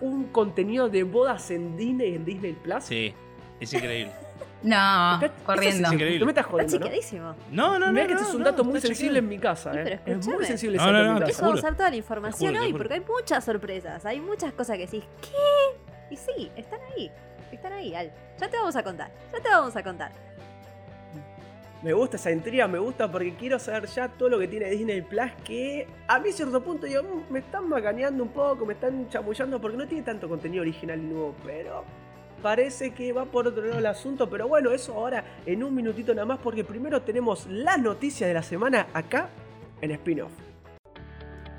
un 0.00 0.24
contenido 0.24 0.88
de 0.88 1.02
bodas 1.04 1.50
en 1.50 1.76
Disney, 1.76 2.14
en 2.14 2.24
Disney 2.24 2.52
Plus. 2.54 2.84
Sí. 2.84 3.14
Es 3.60 3.72
increíble. 3.72 4.12
No, 4.64 4.76
Acá- 4.76 5.32
corriendo. 5.44 5.88
Es 5.88 5.92
increíble. 5.92 6.20
No 6.20 6.26
me 6.26 6.30
estás 6.30 6.44
Está 6.44 6.52
jodiendo, 6.52 6.78
¿no? 6.78 6.84
chequeadísimo. 6.84 7.34
No, 7.50 7.80
no, 7.80 7.86
no. 7.86 7.92
Mirá 7.92 8.06
que 8.06 8.14
no, 8.14 8.20
este 8.20 8.28
es 8.30 8.34
un 8.36 8.42
no, 8.42 8.50
dato 8.52 8.62
muy 8.62 8.76
está 8.76 8.86
sensible 8.86 9.18
en 9.18 9.28
mi 9.28 9.36
casa, 9.38 9.72
Sí, 9.72 9.78
¿eh? 9.80 10.00
pero 10.04 10.20
Es 10.20 10.26
muy 10.28 10.44
sensible 10.44 10.76
No, 10.76 10.84
ese 10.84 10.92
dato 10.92 11.04
en 11.08 11.14
mi 11.14 11.20
casa. 11.20 11.32
Eso 11.32 11.50
usar 11.50 11.76
toda 11.76 11.90
la 11.90 11.96
información 11.96 12.52
juro, 12.54 12.64
hoy, 12.64 12.72
porque 12.72 12.94
hay 12.94 13.00
muchas 13.00 13.44
sorpresas. 13.44 14.06
Hay 14.06 14.20
muchas 14.20 14.52
cosas 14.52 14.76
que 14.76 14.84
decís, 14.86 15.02
¿qué? 15.20 16.14
Y 16.14 16.16
sí, 16.16 16.52
están 16.54 16.78
ahí. 16.96 17.10
Están 17.50 17.72
ahí, 17.72 17.92
Al. 17.92 18.12
Ya 18.38 18.48
te 18.48 18.56
vamos 18.56 18.76
a 18.76 18.84
contar. 18.84 19.10
Ya 19.32 19.40
te 19.40 19.48
vamos 19.48 19.74
a 19.74 19.82
contar. 19.82 20.12
Me 21.82 21.92
gusta 21.92 22.16
esa 22.16 22.30
intriga, 22.30 22.68
me 22.68 22.78
gusta 22.78 23.10
porque 23.10 23.34
quiero 23.34 23.58
saber 23.58 23.86
ya 23.86 24.06
todo 24.06 24.28
lo 24.28 24.38
que 24.38 24.46
tiene 24.46 24.70
Disney 24.70 25.02
Plus 25.02 25.32
que 25.44 25.88
a 26.06 26.20
mí 26.20 26.30
cierto 26.30 26.62
punto 26.62 26.86
digo, 26.86 27.02
"Mm, 27.02 27.32
me 27.32 27.40
están 27.40 27.68
macaneando 27.68 28.22
un 28.22 28.28
poco, 28.28 28.64
me 28.64 28.74
están 28.74 29.08
chamullando 29.08 29.60
porque 29.60 29.76
no 29.76 29.88
tiene 29.88 30.04
tanto 30.04 30.28
contenido 30.28 30.62
original 30.62 31.00
y 31.00 31.02
nuevo, 31.02 31.34
pero 31.44 31.84
parece 32.40 32.92
que 32.92 33.12
va 33.12 33.24
por 33.24 33.48
otro 33.48 33.64
lado 33.64 33.80
el 33.80 33.86
asunto, 33.86 34.30
pero 34.30 34.46
bueno, 34.46 34.70
eso 34.70 34.94
ahora 34.94 35.24
en 35.44 35.64
un 35.64 35.74
minutito 35.74 36.14
nada 36.14 36.24
más 36.24 36.38
porque 36.38 36.62
primero 36.62 37.02
tenemos 37.02 37.46
las 37.48 37.80
noticias 37.80 38.28
de 38.28 38.34
la 38.34 38.42
semana 38.44 38.86
acá 38.94 39.28
en 39.80 39.90
Spin-Off. 39.90 40.30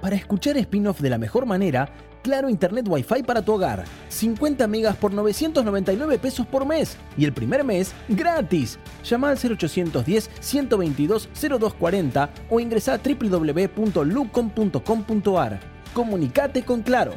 Para 0.01 0.15
escuchar 0.15 0.55
spin-off 0.57 1.01
de 1.01 1.09
la 1.09 1.17
mejor 1.17 1.45
manera, 1.45 1.89
Claro 2.23 2.49
Internet 2.49 2.87
Wi-Fi 2.87 3.21
para 3.23 3.43
tu 3.43 3.53
hogar. 3.53 3.83
50 4.09 4.67
megas 4.67 4.95
por 4.95 5.13
999 5.13 6.17
pesos 6.17 6.47
por 6.47 6.65
mes. 6.65 6.97
Y 7.17 7.25
el 7.25 7.33
primer 7.33 7.63
mes, 7.63 7.93
gratis. 8.07 8.79
Llama 9.03 9.29
al 9.29 9.37
0810 9.37 10.31
122 10.39 11.29
0240 11.33 12.31
o 12.49 12.59
ingresa 12.59 12.95
a 12.95 12.97
www.lucom.com.ar. 12.97 15.59
Comunicate 15.93 16.63
con 16.63 16.81
Claro. 16.81 17.13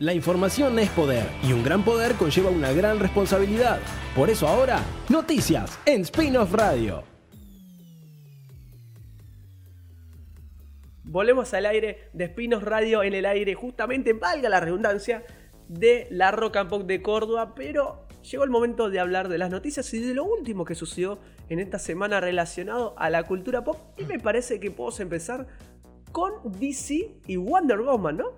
La 0.00 0.14
información 0.14 0.78
es 0.78 0.88
poder 0.90 1.26
y 1.42 1.52
un 1.52 1.64
gran 1.64 1.82
poder 1.82 2.14
conlleva 2.14 2.50
una 2.50 2.70
gran 2.72 3.00
responsabilidad. 3.00 3.80
Por 4.14 4.30
eso 4.30 4.46
ahora, 4.46 4.80
noticias 5.08 5.76
en 5.86 6.02
Spin-off 6.02 6.52
Radio. 6.52 7.07
Volvemos 11.08 11.54
al 11.54 11.64
aire 11.66 12.10
de 12.12 12.24
Espinos 12.24 12.62
Radio 12.62 13.02
en 13.02 13.14
el 13.14 13.24
aire, 13.24 13.54
justamente, 13.54 14.12
valga 14.12 14.48
la 14.48 14.60
redundancia, 14.60 15.24
de 15.68 16.06
la 16.10 16.30
Rock 16.30 16.56
and 16.56 16.70
Pop 16.70 16.82
de 16.86 17.02
Córdoba, 17.02 17.54
pero 17.54 18.06
llegó 18.22 18.44
el 18.44 18.50
momento 18.50 18.90
de 18.90 19.00
hablar 19.00 19.28
de 19.28 19.38
las 19.38 19.50
noticias 19.50 19.92
y 19.94 20.00
de 20.00 20.14
lo 20.14 20.24
último 20.24 20.64
que 20.64 20.74
sucedió 20.74 21.18
en 21.48 21.60
esta 21.60 21.78
semana 21.78 22.20
relacionado 22.20 22.94
a 22.98 23.10
la 23.10 23.22
cultura 23.24 23.64
pop. 23.64 23.78
Y 23.98 24.04
me 24.04 24.18
parece 24.18 24.60
que 24.60 24.70
podemos 24.70 25.00
empezar 25.00 25.46
con 26.12 26.32
DC 26.58 27.20
y 27.26 27.36
Wonder 27.36 27.80
Woman, 27.80 28.18
¿no? 28.18 28.32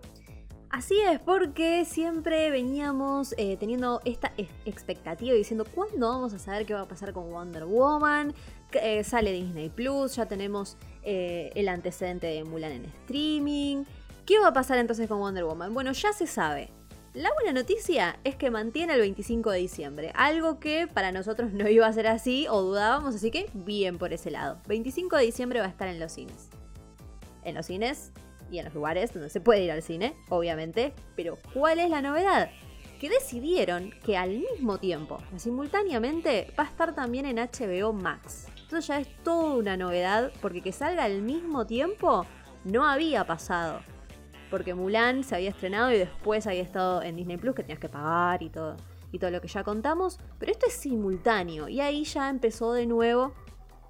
Así 0.70 0.94
es, 1.00 1.18
porque 1.18 1.84
siempre 1.84 2.50
veníamos 2.50 3.34
eh, 3.36 3.56
teniendo 3.58 4.00
esta 4.04 4.32
ex- 4.36 4.52
expectativa 4.64 5.34
diciendo 5.34 5.64
cuándo 5.74 6.08
vamos 6.08 6.32
a 6.34 6.38
saber 6.38 6.64
qué 6.66 6.74
va 6.74 6.82
a 6.82 6.88
pasar 6.88 7.12
con 7.12 7.28
Wonder 7.30 7.64
Woman. 7.64 8.32
Eh, 8.72 9.04
sale 9.04 9.32
Disney 9.32 9.68
Plus, 9.68 10.16
ya 10.16 10.26
tenemos 10.26 10.76
eh, 11.02 11.50
el 11.54 11.68
antecedente 11.68 12.26
de 12.26 12.44
Mulan 12.44 12.72
en 12.72 12.84
streaming. 12.84 13.84
¿Qué 14.26 14.38
va 14.38 14.48
a 14.48 14.52
pasar 14.52 14.78
entonces 14.78 15.08
con 15.08 15.18
Wonder 15.18 15.44
Woman? 15.44 15.74
Bueno, 15.74 15.92
ya 15.92 16.12
se 16.12 16.26
sabe. 16.26 16.70
La 17.12 17.32
buena 17.34 17.52
noticia 17.52 18.20
es 18.22 18.36
que 18.36 18.52
mantiene 18.52 18.94
el 18.94 19.00
25 19.00 19.50
de 19.50 19.58
diciembre, 19.58 20.12
algo 20.14 20.60
que 20.60 20.86
para 20.86 21.10
nosotros 21.10 21.52
no 21.52 21.68
iba 21.68 21.84
a 21.84 21.92
ser 21.92 22.06
así 22.06 22.46
o 22.48 22.62
dudábamos, 22.62 23.16
así 23.16 23.32
que 23.32 23.50
bien 23.52 23.98
por 23.98 24.12
ese 24.12 24.30
lado. 24.30 24.60
25 24.68 25.16
de 25.16 25.24
diciembre 25.24 25.58
va 25.58 25.66
a 25.66 25.70
estar 25.70 25.88
en 25.88 25.98
los 25.98 26.12
cines. 26.12 26.50
En 27.42 27.56
los 27.56 27.66
cines 27.66 28.12
y 28.48 28.58
en 28.58 28.66
los 28.66 28.74
lugares 28.74 29.12
donde 29.12 29.28
se 29.28 29.40
puede 29.40 29.64
ir 29.64 29.72
al 29.72 29.82
cine, 29.82 30.14
obviamente. 30.28 30.92
Pero 31.16 31.36
¿cuál 31.52 31.80
es 31.80 31.90
la 31.90 32.00
novedad? 32.00 32.50
Que 33.00 33.10
decidieron 33.10 33.92
que 34.04 34.16
al 34.16 34.30
mismo 34.38 34.78
tiempo, 34.78 35.18
simultáneamente, 35.36 36.52
va 36.56 36.62
a 36.62 36.68
estar 36.68 36.94
también 36.94 37.26
en 37.26 37.38
HBO 37.38 37.92
Max. 37.92 38.46
Entonces 38.70 38.86
ya 38.86 39.00
es 39.00 39.08
toda 39.24 39.56
una 39.56 39.76
novedad, 39.76 40.30
porque 40.40 40.60
que 40.60 40.70
salga 40.70 41.02
al 41.02 41.22
mismo 41.22 41.66
tiempo 41.66 42.24
no 42.62 42.86
había 42.86 43.26
pasado. 43.26 43.80
Porque 44.48 44.74
Mulan 44.74 45.24
se 45.24 45.34
había 45.34 45.50
estrenado 45.50 45.90
y 45.90 45.98
después 45.98 46.46
había 46.46 46.62
estado 46.62 47.02
en 47.02 47.16
Disney 47.16 47.36
Plus, 47.36 47.56
que 47.56 47.62
tenías 47.62 47.80
que 47.80 47.88
pagar 47.88 48.44
y 48.44 48.48
todo, 48.48 48.76
y 49.10 49.18
todo 49.18 49.32
lo 49.32 49.40
que 49.40 49.48
ya 49.48 49.64
contamos. 49.64 50.20
Pero 50.38 50.52
esto 50.52 50.66
es 50.68 50.74
simultáneo, 50.74 51.68
y 51.68 51.80
ahí 51.80 52.04
ya 52.04 52.30
empezó 52.30 52.72
de 52.72 52.86
nuevo 52.86 53.34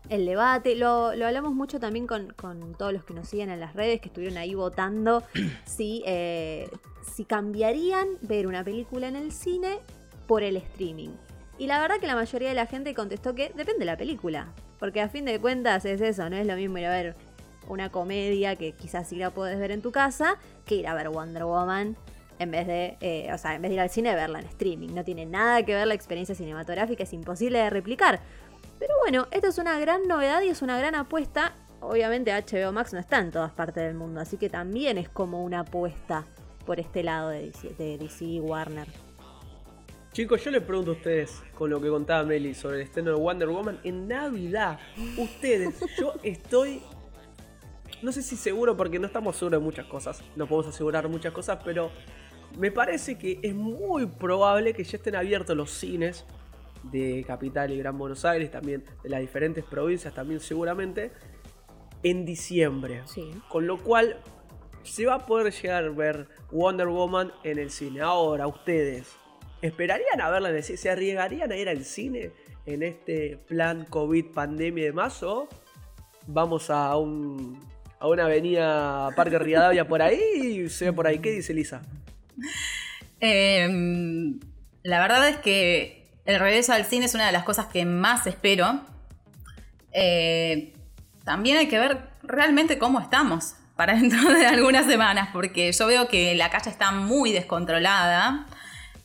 el 0.08 0.24
debate. 0.24 0.74
Lo, 0.76 1.14
lo 1.14 1.26
hablamos 1.26 1.52
mucho 1.52 1.78
también 1.78 2.06
con, 2.06 2.32
con 2.32 2.72
todos 2.72 2.94
los 2.94 3.04
que 3.04 3.12
nos 3.12 3.28
siguen 3.28 3.50
en 3.50 3.60
las 3.60 3.74
redes, 3.74 4.00
que 4.00 4.08
estuvieron 4.08 4.38
ahí 4.38 4.54
votando 4.54 5.22
si, 5.66 6.02
eh, 6.06 6.70
si 7.02 7.26
cambiarían 7.26 8.08
ver 8.22 8.46
una 8.46 8.64
película 8.64 9.08
en 9.08 9.16
el 9.16 9.30
cine 9.30 9.80
por 10.26 10.42
el 10.42 10.56
streaming. 10.56 11.10
Y 11.58 11.66
la 11.66 11.82
verdad 11.82 12.00
que 12.00 12.06
la 12.06 12.14
mayoría 12.14 12.48
de 12.48 12.54
la 12.54 12.64
gente 12.64 12.94
contestó 12.94 13.34
que 13.34 13.52
depende 13.54 13.80
de 13.80 13.84
la 13.84 13.98
película. 13.98 14.54
Porque 14.80 15.00
a 15.00 15.08
fin 15.08 15.24
de 15.26 15.38
cuentas 15.38 15.84
es 15.84 16.00
eso, 16.00 16.28
no 16.28 16.36
es 16.36 16.46
lo 16.46 16.56
mismo 16.56 16.78
ir 16.78 16.86
a 16.86 16.90
ver 16.90 17.14
una 17.68 17.90
comedia 17.90 18.56
que 18.56 18.72
quizás 18.72 19.08
sí 19.08 19.16
la 19.16 19.30
puedes 19.30 19.58
ver 19.58 19.70
en 19.70 19.82
tu 19.82 19.92
casa 19.92 20.36
que 20.64 20.74
ir 20.74 20.88
a 20.88 20.94
ver 20.94 21.10
Wonder 21.10 21.44
Woman 21.44 21.96
en 22.40 22.50
vez 22.50 22.66
de, 22.66 22.96
eh, 23.00 23.30
o 23.32 23.38
sea, 23.38 23.54
en 23.54 23.62
vez 23.62 23.68
de 23.68 23.74
ir 23.74 23.80
al 23.80 23.90
cine 23.90 24.14
verla 24.14 24.40
en 24.40 24.46
streaming. 24.46 24.88
No 24.94 25.04
tiene 25.04 25.26
nada 25.26 25.62
que 25.62 25.74
ver 25.74 25.86
la 25.86 25.94
experiencia 25.94 26.34
cinematográfica, 26.34 27.02
es 27.02 27.12
imposible 27.12 27.58
de 27.58 27.68
replicar. 27.68 28.18
Pero 28.78 28.94
bueno, 28.98 29.28
esto 29.30 29.48
es 29.48 29.58
una 29.58 29.78
gran 29.78 30.08
novedad 30.08 30.40
y 30.40 30.48
es 30.48 30.62
una 30.62 30.78
gran 30.78 30.94
apuesta. 30.94 31.52
Obviamente 31.80 32.32
HBO 32.32 32.72
Max 32.72 32.94
no 32.94 32.98
está 32.98 33.18
en 33.18 33.30
todas 33.30 33.52
partes 33.52 33.84
del 33.84 33.94
mundo, 33.94 34.20
así 34.20 34.38
que 34.38 34.48
también 34.48 34.96
es 34.96 35.10
como 35.10 35.44
una 35.44 35.60
apuesta 35.60 36.24
por 36.64 36.80
este 36.80 37.02
lado 37.02 37.28
de 37.28 37.42
DC, 37.42 37.74
de 37.74 37.98
DC 37.98 38.24
y 38.24 38.40
Warner. 38.40 39.09
Chicos, 40.12 40.42
yo 40.42 40.50
les 40.50 40.62
pregunto 40.62 40.90
a 40.90 40.94
ustedes, 40.94 41.40
con 41.54 41.70
lo 41.70 41.80
que 41.80 41.88
contaba 41.88 42.24
Meli 42.24 42.52
sobre 42.52 42.76
el 42.76 42.82
estreno 42.82 43.12
de 43.12 43.16
Wonder 43.16 43.48
Woman, 43.48 43.78
en 43.84 44.08
Navidad, 44.08 44.80
ustedes, 45.16 45.78
yo 45.96 46.14
estoy, 46.24 46.82
no 48.02 48.10
sé 48.10 48.20
si 48.22 48.34
seguro 48.34 48.76
porque 48.76 48.98
no 48.98 49.06
estamos 49.06 49.36
seguros 49.36 49.60
de 49.60 49.64
muchas 49.64 49.86
cosas, 49.86 50.20
no 50.34 50.48
podemos 50.48 50.74
asegurar 50.74 51.08
muchas 51.08 51.32
cosas, 51.32 51.60
pero 51.64 51.92
me 52.58 52.72
parece 52.72 53.18
que 53.18 53.38
es 53.40 53.54
muy 53.54 54.06
probable 54.06 54.74
que 54.74 54.82
ya 54.82 54.96
estén 54.96 55.14
abiertos 55.14 55.56
los 55.56 55.70
cines 55.70 56.24
de 56.82 57.22
Capital 57.24 57.70
y 57.70 57.78
Gran 57.78 57.96
Buenos 57.96 58.24
Aires, 58.24 58.50
también 58.50 58.84
de 59.04 59.10
las 59.10 59.20
diferentes 59.20 59.62
provincias, 59.62 60.12
también 60.12 60.40
seguramente, 60.40 61.12
en 62.02 62.24
diciembre. 62.24 63.02
Sí. 63.04 63.30
Con 63.48 63.68
lo 63.68 63.78
cual 63.78 64.16
se 64.82 65.06
va 65.06 65.14
a 65.14 65.26
poder 65.26 65.52
llegar 65.52 65.84
a 65.84 65.90
ver 65.90 66.26
Wonder 66.50 66.88
Woman 66.88 67.32
en 67.44 67.60
el 67.60 67.70
cine. 67.70 68.00
Ahora, 68.00 68.48
ustedes, 68.48 69.19
¿esperarían 69.62 70.20
a 70.20 70.30
verla 70.30 70.50
en 70.50 70.56
el 70.56 70.62
cine? 70.62 70.78
¿Se 70.78 70.90
arriesgarían 70.90 71.52
a 71.52 71.56
ir 71.56 71.68
al 71.68 71.84
cine 71.84 72.32
en 72.66 72.82
este 72.82 73.38
plan 73.48 73.84
COVID, 73.84 74.26
pandemia 74.26 74.82
y 74.82 74.86
demás? 74.86 75.22
¿O 75.22 75.48
vamos 76.26 76.70
a 76.70 76.96
un 76.96 77.60
a 77.98 78.08
una 78.08 78.24
avenida 78.24 79.10
Parque 79.14 79.38
Rivadavia 79.38 79.86
por 79.86 80.00
ahí 80.00 80.18
y 80.42 80.68
se 80.68 80.86
ve 80.86 80.92
por 80.92 81.06
ahí? 81.06 81.18
¿Qué 81.18 81.30
dice 81.32 81.52
Lisa? 81.52 81.82
Eh, 83.20 83.68
la 84.82 85.00
verdad 85.00 85.28
es 85.28 85.36
que 85.36 86.08
el 86.24 86.38
regreso 86.38 86.72
al 86.72 86.84
cine 86.84 87.06
es 87.06 87.14
una 87.14 87.26
de 87.26 87.32
las 87.32 87.44
cosas 87.44 87.66
que 87.66 87.84
más 87.84 88.26
espero. 88.26 88.80
Eh, 89.92 90.72
también 91.24 91.58
hay 91.58 91.68
que 91.68 91.78
ver 91.78 92.08
realmente 92.22 92.78
cómo 92.78 93.00
estamos 93.00 93.54
para 93.76 93.94
dentro 94.00 94.32
de 94.32 94.46
algunas 94.46 94.86
semanas, 94.86 95.30
porque 95.32 95.72
yo 95.72 95.86
veo 95.86 96.08
que 96.08 96.34
la 96.34 96.50
calle 96.50 96.70
está 96.70 96.92
muy 96.92 97.32
descontrolada. 97.32 98.46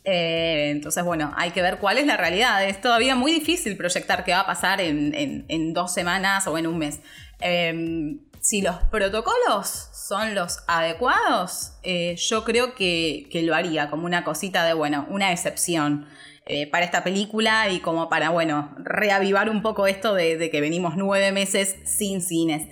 Eh, 0.06 0.70
entonces, 0.70 1.04
bueno, 1.04 1.34
hay 1.36 1.52
que 1.52 1.62
ver 1.62 1.80
cuál 1.80 1.98
es 1.98 2.06
la 2.06 2.16
realidad. 2.16 2.64
Es 2.64 2.80
todavía 2.80 3.16
muy 3.16 3.32
difícil 3.32 3.76
proyectar 3.76 4.24
qué 4.24 4.32
va 4.32 4.42
a 4.42 4.46
pasar 4.46 4.80
en, 4.80 5.74
dos 5.74 5.94
semanas 5.94 6.48
o 6.48 6.58
en 6.58 6.68
un 6.68 6.78
mes. 6.78 7.02
Eh, 7.42 8.18
si 8.40 8.62
los 8.62 8.76
protocolos 8.92 9.90
son 9.92 10.36
los 10.36 10.60
adecuados, 10.68 11.74
eh, 11.82 12.16
yo 12.18 12.44
creo 12.44 12.76
que, 12.76 13.28
lo 13.44 13.56
haría 13.56 13.90
como 13.90 14.06
una 14.06 14.24
cosita 14.24 14.64
de, 14.66 14.74
bueno, 14.74 15.08
una 15.10 15.32
excepción. 15.32 16.08
eh, 16.48 16.70
para 16.70 16.86
esta 16.86 17.04
película 17.04 17.72
y 17.72 17.80
como 17.80 18.08
para, 18.08 18.30
bueno, 18.30 18.76
reavivar 18.78 19.50
un 19.50 19.64
poco 19.64 19.88
esto 19.88 20.14
de, 20.14 20.52
que 20.52 20.62
venimos 20.62 20.96
nueve 20.96 21.32
meses 21.32 21.76
sin 21.86 22.22
cines. 22.22 22.68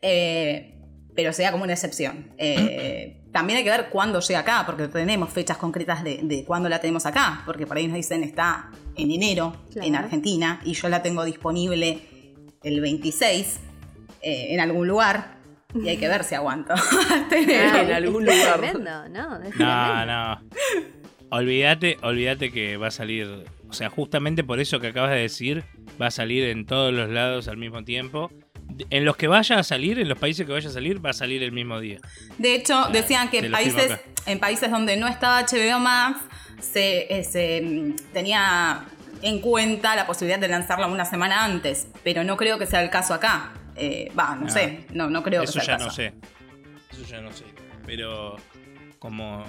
Pero 0.00 1.34
sea 1.34 1.52
como 1.52 1.64
una 1.64 1.74
excepción. 1.74 2.32
También 3.38 3.58
hay 3.58 3.64
que 3.64 3.70
ver 3.70 3.88
cuándo 3.90 4.20
llega 4.20 4.40
acá, 4.40 4.64
porque 4.66 4.88
tenemos 4.88 5.30
fechas 5.30 5.56
concretas 5.56 6.02
de, 6.02 6.20
de 6.22 6.44
cuándo 6.44 6.68
la 6.68 6.80
tenemos 6.80 7.06
acá, 7.06 7.42
porque 7.46 7.66
por 7.66 7.76
ahí 7.76 7.86
nos 7.86 7.96
dicen 7.96 8.22
está 8.24 8.70
en 8.96 9.10
enero 9.12 9.54
Claro. 9.72 9.86
en 9.86 9.94
Argentina 9.96 10.60
y 10.64 10.72
yo 10.74 10.88
la 10.88 11.02
tengo 11.02 11.24
disponible 11.24 12.00
el 12.64 12.80
26 12.80 13.60
eh, 14.22 14.46
en 14.50 14.58
algún 14.60 14.88
lugar 14.88 15.36
y 15.74 15.88
hay 15.88 15.96
que 15.98 16.08
ver 16.08 16.24
si 16.24 16.34
aguanto. 16.34 16.74
en 17.30 17.92
algún 17.92 18.28
es 18.28 18.36
lugar. 18.38 18.58
Tremendo, 18.60 19.08
¿no? 19.10 19.36
Es 19.42 19.56
No, 19.56 19.66
tremendo. 19.94 20.06
no. 20.06 20.40
Olvídate, 21.30 21.98
olvídate 22.02 22.50
que 22.50 22.76
va 22.78 22.88
a 22.88 22.90
salir. 22.90 23.44
O 23.68 23.72
sea, 23.74 23.90
justamente 23.90 24.42
por 24.44 24.60
eso 24.60 24.80
que 24.80 24.88
acabas 24.88 25.10
de 25.10 25.18
decir, 25.18 25.62
va 26.00 26.06
a 26.06 26.10
salir 26.10 26.44
en 26.44 26.64
todos 26.64 26.92
los 26.92 27.10
lados 27.10 27.48
al 27.48 27.58
mismo 27.58 27.84
tiempo. 27.84 28.30
En 28.90 29.04
los 29.04 29.16
que 29.16 29.26
vaya 29.28 29.58
a 29.58 29.62
salir, 29.62 29.98
en 29.98 30.08
los 30.08 30.18
países 30.18 30.46
que 30.46 30.52
vaya 30.52 30.68
a 30.68 30.72
salir, 30.72 31.04
va 31.04 31.10
a 31.10 31.14
salir 31.14 31.42
el 31.42 31.52
mismo 31.52 31.80
día. 31.80 31.98
De 32.38 32.54
hecho, 32.54 32.86
decían 32.92 33.30
que 33.30 33.42
lo 33.42 33.50
países, 33.50 33.98
en 34.26 34.38
países 34.38 34.70
donde 34.70 34.96
no 34.96 35.08
estaba 35.08 35.40
HBO 35.42 35.78
Max, 35.80 36.20
se, 36.60 37.06
eh, 37.18 37.24
se, 37.24 37.60
mm, 37.62 37.96
tenía 38.12 38.84
en 39.22 39.40
cuenta 39.40 39.96
la 39.96 40.06
posibilidad 40.06 40.38
de 40.38 40.48
lanzarla 40.48 40.86
una 40.86 41.04
semana 41.04 41.44
antes, 41.44 41.88
pero 42.04 42.24
no 42.24 42.36
creo 42.36 42.58
que 42.58 42.66
sea 42.66 42.82
el 42.82 42.90
caso 42.90 43.14
acá. 43.14 43.52
Eh, 43.74 44.12
Va, 44.18 44.34
no 44.36 44.46
Ah. 44.46 44.50
sé, 44.50 44.86
no, 44.92 45.08
no 45.08 45.22
creo 45.22 45.42
Eso 45.42 45.54
que 45.54 45.60
sea 45.64 45.66
ya 45.66 45.72
el 45.72 45.78
caso. 45.78 45.86
no 45.88 45.94
sé. 45.94 46.12
Eso 46.92 47.02
ya 47.10 47.20
no 47.20 47.32
sé. 47.32 47.44
Pero 47.86 48.36
como 48.98 49.44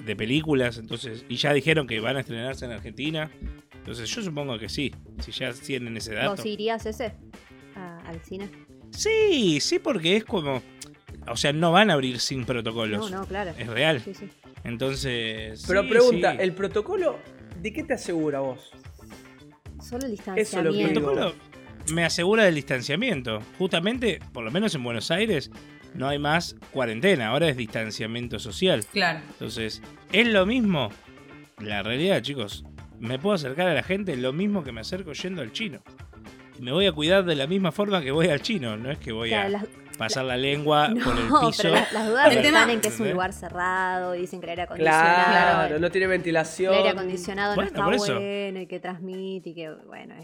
de 0.04 0.14
películas, 0.16 0.76
entonces. 0.78 1.24
Y 1.28 1.36
ya 1.36 1.52
dijeron 1.54 1.86
que 1.86 2.00
van 2.00 2.16
a 2.16 2.20
estrenarse 2.20 2.64
en 2.66 2.72
Argentina. 2.72 3.30
Entonces 3.76 4.08
yo 4.10 4.22
supongo 4.22 4.58
que 4.58 4.68
sí. 4.68 4.94
Si 5.20 5.32
ya 5.32 5.52
tienen 5.52 5.96
ese 5.96 6.14
dato. 6.14 6.36
¿Vos 6.36 6.44
irías 6.46 6.84
ese? 6.86 7.12
a- 7.76 7.98
al 8.06 8.20
cine? 8.20 8.48
Sí, 8.90 9.60
sí, 9.60 9.78
porque 9.78 10.16
es 10.16 10.24
como. 10.24 10.62
O 11.28 11.36
sea, 11.36 11.52
no 11.52 11.72
van 11.72 11.90
a 11.90 11.94
abrir 11.94 12.18
sin 12.18 12.40
No, 12.40 12.46
protocolos. 12.46 13.10
no, 13.10 13.24
claro. 13.26 13.52
Es 13.58 13.66
real. 13.66 14.00
Sí, 14.00 14.14
sí. 14.14 14.28
Entonces. 14.64 15.64
Pero 15.66 15.82
sí, 15.82 15.88
pregunta, 15.88 16.32
sí. 16.32 16.38
¿el 16.40 16.52
protocolo 16.54 17.18
de 17.60 17.72
qué 17.72 17.84
te 17.84 17.94
asegura 17.94 18.40
vos? 18.40 18.70
Solo 19.82 20.06
el 20.06 20.12
Eso 20.14 20.32
distanciamiento. 20.32 20.62
lo 20.62 20.72
que 20.72 20.82
El 20.82 20.92
protocolo 20.92 21.34
me 21.92 22.04
asegura 22.04 22.44
del 22.44 22.54
distanciamiento. 22.54 23.40
Justamente, 23.58 24.20
por 24.32 24.44
lo 24.44 24.50
menos 24.50 24.74
en 24.74 24.82
Buenos 24.84 25.10
Aires, 25.10 25.50
no 25.94 26.08
hay 26.08 26.18
más 26.18 26.56
cuarentena. 26.72 27.28
Ahora 27.28 27.48
es 27.48 27.56
distanciamiento 27.56 28.38
social. 28.38 28.84
Claro. 28.92 29.20
Entonces, 29.30 29.82
¿es 30.12 30.28
lo 30.28 30.46
mismo? 30.46 30.90
La 31.58 31.82
realidad, 31.82 32.22
chicos, 32.22 32.64
me 32.98 33.18
puedo 33.18 33.34
acercar 33.34 33.68
a 33.68 33.74
la 33.74 33.82
gente 33.82 34.16
lo 34.16 34.32
mismo 34.32 34.62
que 34.64 34.72
me 34.72 34.80
acerco 34.80 35.12
yendo 35.12 35.42
al 35.42 35.52
chino. 35.52 35.82
Me 36.60 36.72
voy 36.72 36.86
a 36.86 36.92
cuidar 36.92 37.24
de 37.24 37.34
la 37.34 37.46
misma 37.46 37.72
forma 37.72 38.00
que 38.02 38.10
voy 38.10 38.28
al 38.28 38.40
chino. 38.42 38.76
No 38.76 38.90
es 38.90 38.98
que 38.98 39.12
voy 39.12 39.30
Claro, 39.30 39.46
a 39.46 39.50
las- 39.50 39.64
pasar 39.98 40.24
la 40.24 40.36
lengua 40.36 40.88
no, 40.94 41.04
por 41.04 41.14
el 41.16 41.24
piso. 41.24 41.62
pero 41.62 41.74
las, 41.74 41.92
las 41.92 42.06
dudas 42.08 42.26
El 42.26 42.38
están 42.38 42.44
tema- 42.44 42.72
en 42.72 42.80
que 42.80 42.88
es 42.88 43.00
un 43.00 43.10
lugar 43.12 43.32
cerrado 43.32 44.14
y 44.14 44.20
dicen 44.20 44.40
que 44.40 44.46
el 44.46 44.50
aire 44.50 44.62
acondicionado. 44.62 45.24
Claro, 45.68 45.78
no 45.78 45.90
tiene 45.90 46.06
ventilación. 46.06 46.72
El 46.72 46.78
aire 46.78 46.90
acondicionado 46.90 47.54
Bueno, 47.54 47.70
no 47.74 47.92
está 47.92 48.14
bueno 48.14 48.60
y 48.60 48.66
que 48.66 48.80
transmite 48.80 49.50
y 49.50 49.54
que, 49.54 49.70
bueno. 49.86 50.14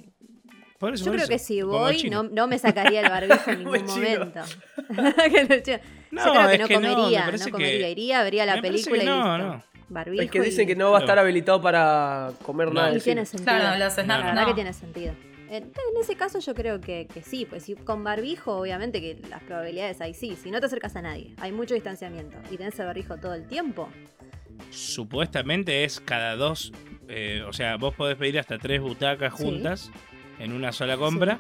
Por 0.79 0.93
eso, 0.93 1.07
Yo 1.07 1.11
por 1.13 1.15
creo 1.17 1.25
eso, 1.25 1.29
que 1.33 1.39
si 1.39 1.63
voy, 1.63 2.11
no, 2.11 2.25
no 2.25 2.47
me 2.49 2.59
sacaría 2.59 3.01
el 3.01 3.09
barbijo 3.09 3.51
en 3.51 3.59
ningún 3.65 3.87
momento. 3.87 4.41
No, 4.91 5.05
yo- 5.65 5.79
No, 6.11 6.25
yo 6.25 6.33
creo 6.33 6.47
que 6.49 6.55
es 6.55 6.61
no 6.61 6.67
que 6.69 6.75
no, 6.79 6.95
comería, 6.95 7.27
no, 7.31 7.45
que- 7.45 7.51
comería. 7.51 7.89
Iría, 7.89 8.23
vería 8.23 8.47
la 8.47 8.57
me 8.57 8.63
película 8.63 9.03
y 9.03 9.07
no, 9.07 9.39
listo. 9.39 9.39
no. 9.55 9.63
Barbijo 9.89 10.23
Es 10.23 10.31
que 10.31 10.41
dicen 10.41 10.65
y- 10.65 10.67
que 10.67 10.77
no 10.77 10.91
va 10.91 10.99
a 10.99 11.01
estar 11.01 11.17
No. 11.17 11.23
habilitado 11.23 11.61
para 11.63 12.31
comer 12.43 12.69
No. 12.69 12.75
nada. 12.75 12.95
Y 12.97 13.01
tiene 13.01 13.25
sentido. 13.25 13.57
Claro, 13.57 13.91
snacks 13.91 14.07
La 14.09 14.17
verdad 14.19 14.43
no. 14.43 14.47
que 14.49 14.55
tiene 14.55 14.73
sentido. 14.73 15.15
En, 15.49 15.71
ese 16.01 16.17
caso 16.17 16.39
yo 16.41 16.55
creo 16.55 16.81
que, 16.81 17.07
que 17.13 17.23
sí, 17.23 17.47
pues 17.49 17.63
si 17.65 17.75
con 17.75 18.03
barbijo 18.05 18.57
obviamente 18.59 19.01
que 19.01 19.21
las 19.31 19.43
probabilidades 19.43 20.01
hay 20.01 20.13
sí, 20.15 20.37
si 20.41 20.51
no 20.51 20.59
te 20.61 20.67
acercas 20.67 20.97
a 20.97 21.03
nadie, 21.03 21.35
hay 21.39 21.53
mucho 21.53 21.75
distanciamiento 21.75 22.37
y 22.51 22.57
tenés 22.57 22.79
el 22.81 22.87
barbijo 22.87 23.17
todo 23.19 23.35
el 23.35 23.47
tiempo, 23.47 23.89
Supuestamente 24.71 25.85
es 25.85 26.01
cada 26.01 26.37
dos. 26.37 26.73
eh, 27.09 27.43
o 27.47 27.53
sea, 27.53 27.77
vos 27.77 27.95
podés 27.95 28.17
pedir 28.17 28.39
hasta 28.39 28.59
tres 28.59 28.81
butacas 28.81 29.35
Sí. 29.37 29.45
juntas 29.45 29.91
en 30.39 30.53
una 30.53 30.73
sola 30.73 30.97
compra. 30.97 31.39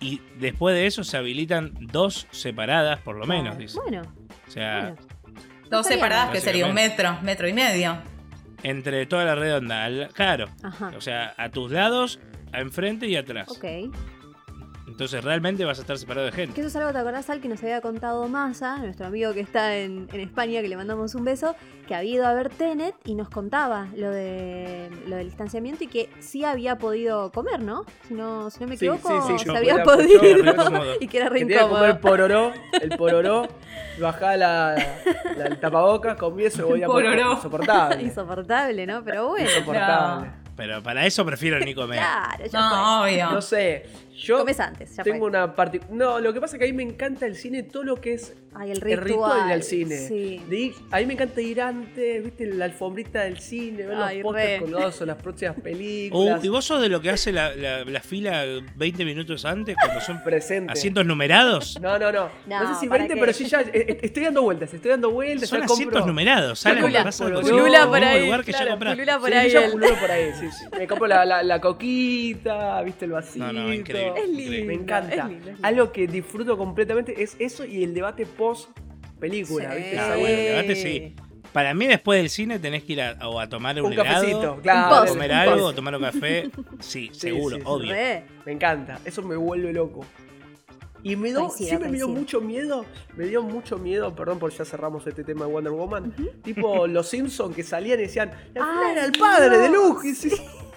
Y 0.00 0.20
después 0.38 0.74
de 0.74 0.86
eso 0.86 1.02
se 1.04 1.16
habilitan 1.16 1.72
dos 1.92 2.26
separadas, 2.30 3.00
por 3.00 3.16
lo 3.16 3.26
menos, 3.26 3.58
dice. 3.58 3.78
Bueno, 3.80 4.02
O 4.46 4.50
sea, 4.50 4.94
bueno. 4.94 4.96
Dos 5.70 5.86
separadas 5.86 6.30
que 6.30 6.40
sería 6.40 6.66
un 6.66 6.74
metro, 6.74 7.18
metro 7.22 7.48
y 7.48 7.52
medio. 7.52 7.98
entre 8.62 9.06
toda 9.06 9.24
la 9.24 9.34
redonda. 9.34 10.08
Claro. 10.14 10.46
Ajá. 10.62 10.92
O 10.96 11.00
sea, 11.00 11.34
a 11.36 11.48
tus 11.50 11.70
lados, 11.70 12.18
enfrente 12.52 13.06
y 13.06 13.16
atrás. 13.16 13.48
Ok. 13.50 13.64
Entonces 14.86 15.22
realmente 15.22 15.64
vas 15.64 15.78
a 15.78 15.82
estar 15.82 15.96
separado 15.98 16.26
de 16.26 16.32
Que 16.32 16.36
gente. 16.38 16.60
eso 16.60 16.68
es 16.68 16.74
algo, 16.76 16.90
¿te 16.92 16.98
acordás, 16.98 17.28
Al, 17.30 17.40
que 17.40 17.46
nos 17.48 17.62
había 17.62 17.80
contado 17.80 18.26
Massa, 18.26 18.78
nuestro 18.78 19.06
amigo 19.06 19.32
que 19.32 19.40
está 19.40 19.76
en, 19.76 20.08
en 20.12 20.20
España, 20.20 20.60
que 20.60 20.66
le 20.68 20.76
mandamos 20.76 21.14
un 21.14 21.24
beso, 21.24 21.54
que 21.86 21.94
había 21.94 22.14
ido 22.14 22.26
a 22.26 22.32
ver 22.34 22.48
Tenet 22.48 22.96
y 23.04 23.14
nos 23.14 23.28
contaba 23.28 23.86
lo 23.94 24.10
de 24.10 24.90
lo 25.06 25.14
del 25.16 25.26
distanciamiento 25.26 25.84
y 25.84 25.86
que 25.86 26.10
sí 26.18 26.44
había 26.44 26.78
podido 26.78 27.30
comer, 27.30 27.62
¿no? 27.62 27.84
Si 28.08 28.14
no, 28.14 28.50
si 28.50 28.60
no 28.60 28.66
me 28.66 28.76
Sí, 28.76 28.86
equivoco, 28.86 29.26
sí, 29.28 29.34
sí, 29.34 29.38
se 29.38 29.44
yo 29.44 29.56
había 29.56 29.82
podido. 29.84 30.20
y 31.00 31.06
que 31.06 31.18
era 31.18 31.26
Que 31.28 31.32
re 31.34 31.46
que 31.46 31.58
comer 31.58 31.60
incómodo. 31.90 32.00
pororó, 32.00 32.52
el 32.80 32.88
pororó, 32.96 33.46
bajaba 34.00 34.36
la, 34.36 34.74
la- 35.36 35.46
el 35.46 35.60
tapabocas, 35.60 36.16
comía 36.16 36.48
eso 36.48 36.62
y 36.62 36.64
voy 36.70 36.82
a 36.82 36.86
Pororó. 36.86 37.34
insoportable. 37.34 38.02
Insoportable, 38.02 38.86
¿no? 38.86 39.04
Pero 39.04 39.28
bueno. 39.28 39.48
Insoportable. 39.48 40.30
Pero 40.58 40.82
para 40.82 41.06
eso 41.06 41.24
prefiero 41.24 41.58
ni 41.60 41.72
comer. 41.72 41.98
Claro, 42.00 42.44
ya 42.46 42.60
No, 42.60 43.00
fue. 43.02 43.12
obvio. 43.14 43.30
No 43.30 43.40
sé, 43.40 43.86
yo 44.18 44.38
Comes 44.38 44.58
antes, 44.60 44.94
ya 44.96 45.02
tengo 45.04 45.20
fue. 45.20 45.28
una 45.28 45.54
parte... 45.54 45.80
No, 45.88 46.18
lo 46.18 46.34
que 46.34 46.40
pasa 46.40 46.56
es 46.56 46.60
que 46.60 46.68
a 46.68 46.72
mí 46.72 46.74
me 46.74 46.82
encanta 46.82 47.24
el 47.26 47.36
cine, 47.36 47.62
todo 47.62 47.84
lo 47.84 48.00
que 48.00 48.14
es 48.14 48.34
Ay, 48.54 48.70
el 48.72 48.76
el 48.76 48.82
ritual. 48.82 49.04
ritual 49.32 49.48
del 49.50 49.62
cine. 49.62 49.96
Sí. 50.08 50.40
De 50.48 50.56
ir- 50.56 50.74
a 50.90 50.98
mí 50.98 51.06
me 51.06 51.12
encanta 51.14 51.40
ir 51.40 51.60
antes, 51.60 52.24
viste, 52.24 52.46
la 52.46 52.64
alfombrita 52.64 53.22
del 53.22 53.38
cine, 53.38 53.86
ver 53.86 53.96
Ay, 53.96 54.16
los 54.18 54.22
pósters 54.24 54.50
re. 54.52 54.58
colgados 54.64 55.00
o 55.02 55.06
las 55.06 55.16
próximas 55.22 55.56
Uh, 55.58 55.62
películas. 55.62 56.44
¿Y 56.44 56.48
vos 56.48 56.64
sos 56.64 56.80
de 56.80 56.88
lo 56.88 57.00
que 57.00 57.10
hace 57.10 57.32
la, 57.32 57.54
la- 57.54 57.84
la 57.84 58.00
fila 58.00 58.44
20 58.76 59.04
minutos 59.04 59.44
antes 59.44 59.76
cuando 59.82 60.00
son 60.00 60.22
presente. 60.24 60.72
asientos 60.72 61.04
numerados? 61.06 61.78
No, 61.80 61.98
no, 61.98 62.10
no. 62.10 62.28
No, 62.46 62.62
No, 62.64 62.74
sé 62.74 62.80
si 62.80 62.88
¿para 62.88 63.00
20, 63.04 63.14
qué? 63.14 63.20
pero 63.20 63.32
sí 63.32 63.44
ya 63.46 63.60
eh, 63.60 63.70
eh, 63.74 63.98
estoy 64.02 64.24
dando 64.24 64.42
vueltas, 64.42 64.72
estoy 64.74 64.90
dando 64.90 65.10
vueltas. 65.10 65.48
Son 65.48 65.60
ya 65.60 65.64
asientos 65.66 66.02
compro- 66.02 66.06
numerados. 66.06 66.58
Salen 66.58 66.80
Pulula, 66.82 67.00
al 67.02 67.12
pulula 67.12 67.40
cocina, 67.40 67.86
por 67.86 67.96
al 67.96 68.00
mismo 68.00 68.06
ahí, 68.16 68.24
lugar 68.24 68.44
que 68.44 68.52
ya 68.52 68.58
claro, 68.58 68.70
compraste. 68.72 68.96
pulula 68.96 69.18
por 69.20 69.28
Sí, 69.30 69.34
ahí. 69.36 69.50
yo 69.50 69.60
el- 69.60 69.70
pululo 69.72 69.94
por 70.00 70.10
ahí, 70.10 70.30
sí, 70.40 70.46
sí. 70.50 70.64
Me 70.78 70.86
compro 70.86 71.06
la, 71.06 71.24
la, 71.24 71.42
la 71.42 71.60
coquita, 71.60 72.82
viste 72.82 73.04
el 73.04 73.12
vasito. 73.12 73.44
No, 73.46 73.52
no, 73.52 73.72
increíble. 73.72 74.20
Es 74.22 74.28
lindo. 74.30 74.66
Me 74.66 74.74
encanta. 74.74 75.14
es 75.14 75.24
lindo, 75.24 75.38
es 75.40 75.44
lindo. 75.54 75.66
Algo 75.66 75.92
que 75.92 76.06
disfruto 76.06 76.56
completamente 76.56 77.22
es 77.22 77.36
eso 77.38 77.64
y 77.64 77.84
el 77.84 77.94
debate 77.94 78.26
post 78.38 78.70
película, 79.20 79.70
Sí. 79.72 79.76
¿viste? 79.76 79.92
Claro, 79.92 80.14
Esa 80.14 80.62
bueno, 80.62 80.74
sí. 80.74 81.16
Para 81.52 81.74
mí, 81.74 81.86
después 81.86 82.18
del 82.20 82.30
cine, 82.30 82.58
tenés 82.58 82.84
que 82.84 82.92
ir 82.92 83.02
a, 83.02 83.28
o 83.28 83.40
a 83.40 83.48
tomar 83.48 83.78
un, 83.80 83.86
Un 83.86 83.92
helado, 83.94 84.14
cafecito, 84.14 84.54
Un 84.54 84.60
claro. 84.60 84.96
post, 85.00 85.08
comer 85.12 85.30
un 85.30 85.36
algo, 85.36 85.66
o 85.66 85.74
tomar 85.74 85.94
un 85.96 86.02
café. 86.02 86.50
Sí, 86.80 87.10
seguro, 87.12 87.56
sí, 87.56 87.62
sí. 87.62 87.68
obvio. 87.68 87.92
Re. 87.92 88.24
Me 88.46 88.52
encanta, 88.52 89.00
eso 89.04 89.22
me 89.22 89.34
vuelve 89.36 89.72
loco. 89.72 90.04
Y 91.02 91.14
me 91.16 91.28
dio, 91.28 91.40
Coincido, 91.46 91.68
siempre 91.68 91.90
me 91.90 91.96
dio 91.96 92.08
mucho 92.08 92.40
miedo, 92.40 92.84
me 93.16 93.26
dio 93.26 93.42
mucho 93.42 93.78
miedo, 93.78 94.14
perdón 94.14 94.38
por 94.40 94.52
ya 94.52 94.64
cerramos 94.64 95.06
este 95.06 95.22
tema 95.24 95.46
de 95.46 95.52
Wonder 95.52 95.72
Woman, 95.72 96.12
tipo 96.42 96.86
los 96.88 97.08
Simpsons 97.08 97.54
que 97.54 97.62
salían 97.62 97.98
y 98.00 98.02
decían, 98.02 98.30
la 98.54 98.66
fila 98.66 98.92
era 98.92 99.04
el 99.04 99.12
padre 99.12 99.58
de. 99.58 99.68
Luke. 99.68 100.06
Y 100.08 100.14
sí, 100.14 100.30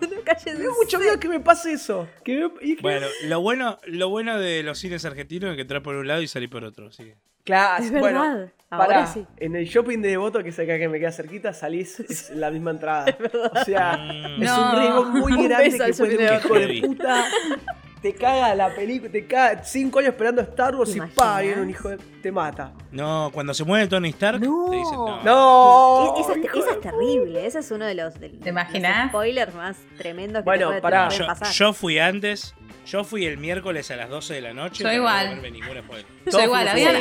No 0.14 0.22
calles 0.24 0.54
me 0.54 0.60
dio 0.60 0.72
mucho 0.74 0.98
miedo 0.98 1.18
que 1.20 1.28
me 1.28 1.40
pase 1.40 1.72
eso. 1.72 2.08
Que 2.24 2.38
me- 2.38 2.50
y 2.62 2.76
que- 2.76 2.82
Bueno, 2.82 3.06
lo 3.24 3.40
bueno, 3.40 3.78
lo 3.86 4.08
bueno 4.08 4.38
de 4.38 4.62
los 4.62 4.78
cines 4.78 5.04
argentinos 5.04 5.50
es 5.50 5.56
que 5.56 5.62
entrar 5.62 5.82
por 5.82 5.94
un 5.96 6.06
lado 6.06 6.22
y 6.22 6.28
salir 6.28 6.48
por 6.50 6.64
otro. 6.64 6.90
Sí. 6.92 7.12
Claro, 7.44 7.84
Es 7.84 7.90
bueno, 7.90 8.20
verdad. 8.22 8.52
Ahora 8.70 8.86
pará, 8.86 9.06
sí. 9.06 9.24
en 9.36 9.54
el 9.54 9.66
shopping 9.66 9.98
de 10.00 10.08
Devoto, 10.08 10.42
que 10.42 10.48
es 10.48 10.58
acá 10.58 10.78
que 10.78 10.88
me 10.88 10.98
queda 10.98 11.12
cerquita, 11.12 11.52
salís, 11.52 12.00
es 12.10 12.30
la 12.30 12.50
misma 12.50 12.70
entrada. 12.72 13.16
O 13.52 13.64
sea, 13.64 13.96
Mm. 13.98 14.42
es 14.42 14.50
No. 14.50 14.72
un 14.72 14.78
riesgo 14.80 15.04
muy 15.28 15.48
grande 15.48 15.70
que 15.78 15.92
puede 15.92 16.16
de 16.16 16.34
hijo 16.36 16.54
de 16.54 16.66
Devoto. 16.66 16.86
puta. 16.88 17.24
Te 18.04 18.14
caga 18.14 18.54
la 18.54 18.68
película, 18.74 19.10
te 19.10 19.26
caga 19.26 19.64
cinco 19.64 19.98
años 19.98 20.10
esperando 20.10 20.42
Star 20.42 20.76
Wars 20.76 20.92
¿Te 20.92 20.98
y 20.98 21.00
pa, 21.00 21.40
viene 21.40 21.62
un 21.62 21.70
hijo 21.70 21.88
de. 21.88 21.96
te 21.96 22.30
mata. 22.30 22.70
No, 22.92 23.30
cuando 23.32 23.54
se 23.54 23.64
mueve 23.64 23.86
Tony 23.88 24.10
Stark, 24.10 24.40
No. 24.42 24.66
te 24.68 24.76
dicen 24.76 24.94
no. 24.94 25.22
¡No! 25.22 26.14
Esa, 26.20 26.34
es- 26.34 26.80
terrible. 26.82 27.46
Ese 27.46 27.60
es 27.60 27.70
uno 27.70 27.86
de 27.86 27.94
los, 27.94 28.20
de 28.20 28.28
los 28.28 28.46
imaginas? 28.46 29.08
spoilers 29.08 29.54
más 29.54 29.78
tremendos 29.96 30.42
que 30.42 30.44
Bueno, 30.44 30.66
te 30.66 30.72
puede, 30.72 30.82
pará. 30.82 31.08
te 31.08 31.16
Yo, 31.16 31.26
pasar. 31.26 31.48
yo 31.50 31.72
fui 31.72 31.98
antes, 31.98 32.54
yo 32.86 33.04
fui 33.04 33.24
el 33.24 33.38
miércoles 33.38 33.90
a 33.90 33.96
las 33.96 34.10
12 34.10 34.34
de 34.34 34.40
la 34.42 34.52
noche. 34.52 34.84
Yo 34.84 34.92
igual. 34.92 35.40
No. 35.40 36.30
Yo 36.30 36.40
igual, 36.42 36.68
habían, 36.68 36.94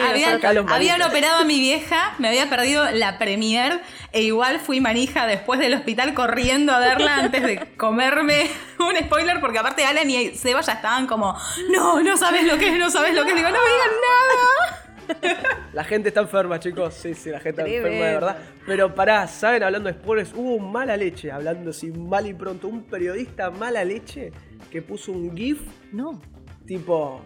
los 0.99 1.07
operado 1.09 1.41
a 1.41 1.45
mi 1.45 1.59
vieja, 1.59 2.13
me 2.19 2.27
había 2.27 2.49
perdido 2.49 2.89
la 2.91 3.17
premier 3.17 3.81
e 4.11 4.21
igual 4.21 4.59
fui 4.59 4.79
manija 4.79 5.25
después 5.25 5.59
del 5.59 5.73
hospital 5.73 6.13
corriendo 6.13 6.71
a 6.73 6.79
verla 6.79 7.17
antes 7.17 7.41
de 7.43 7.59
comerme 7.77 8.49
un 8.79 8.95
spoiler 9.05 9.39
porque 9.39 9.59
aparte 9.59 9.85
Alan 9.85 10.09
y 10.09 10.31
Seba 10.35 10.61
ya 10.61 10.73
estaban 10.73 10.92
como, 11.07 11.35
no, 11.71 12.01
no 12.01 12.17
sabes 12.17 12.43
lo 12.45 12.57
que 12.57 12.69
es, 12.69 12.79
no 12.79 12.89
sabes 12.89 13.13
lo 13.15 13.23
que 13.23 13.29
es. 13.31 13.35
Digo, 13.35 13.49
no 13.49 13.57
me 13.59 13.71
digan 13.71 13.91
nada. 14.07 15.59
La 15.73 15.83
gente 15.83 16.09
está 16.09 16.21
enferma, 16.21 16.59
chicos. 16.59 16.93
Sí, 16.93 17.13
sí, 17.13 17.29
la 17.29 17.39
gente 17.39 17.61
está 17.61 17.75
enferma 17.75 18.05
de 18.05 18.13
verdad. 18.13 18.37
Pero 18.65 18.93
pará, 18.95 19.27
¿saben? 19.27 19.63
Hablando 19.63 19.89
de 19.91 19.95
spoilers, 19.95 20.31
hubo 20.33 20.55
un 20.55 20.71
mala 20.71 20.95
leche, 20.95 21.31
hablando 21.31 21.71
así 21.71 21.91
mal 21.91 22.25
y 22.27 22.33
pronto, 22.33 22.67
un 22.67 22.83
periodista 22.83 23.49
mala 23.49 23.83
leche 23.83 24.31
que 24.71 24.81
puso 24.81 25.11
un 25.11 25.35
GIF 25.35 25.59
No. 25.91 26.21
tipo. 26.65 27.21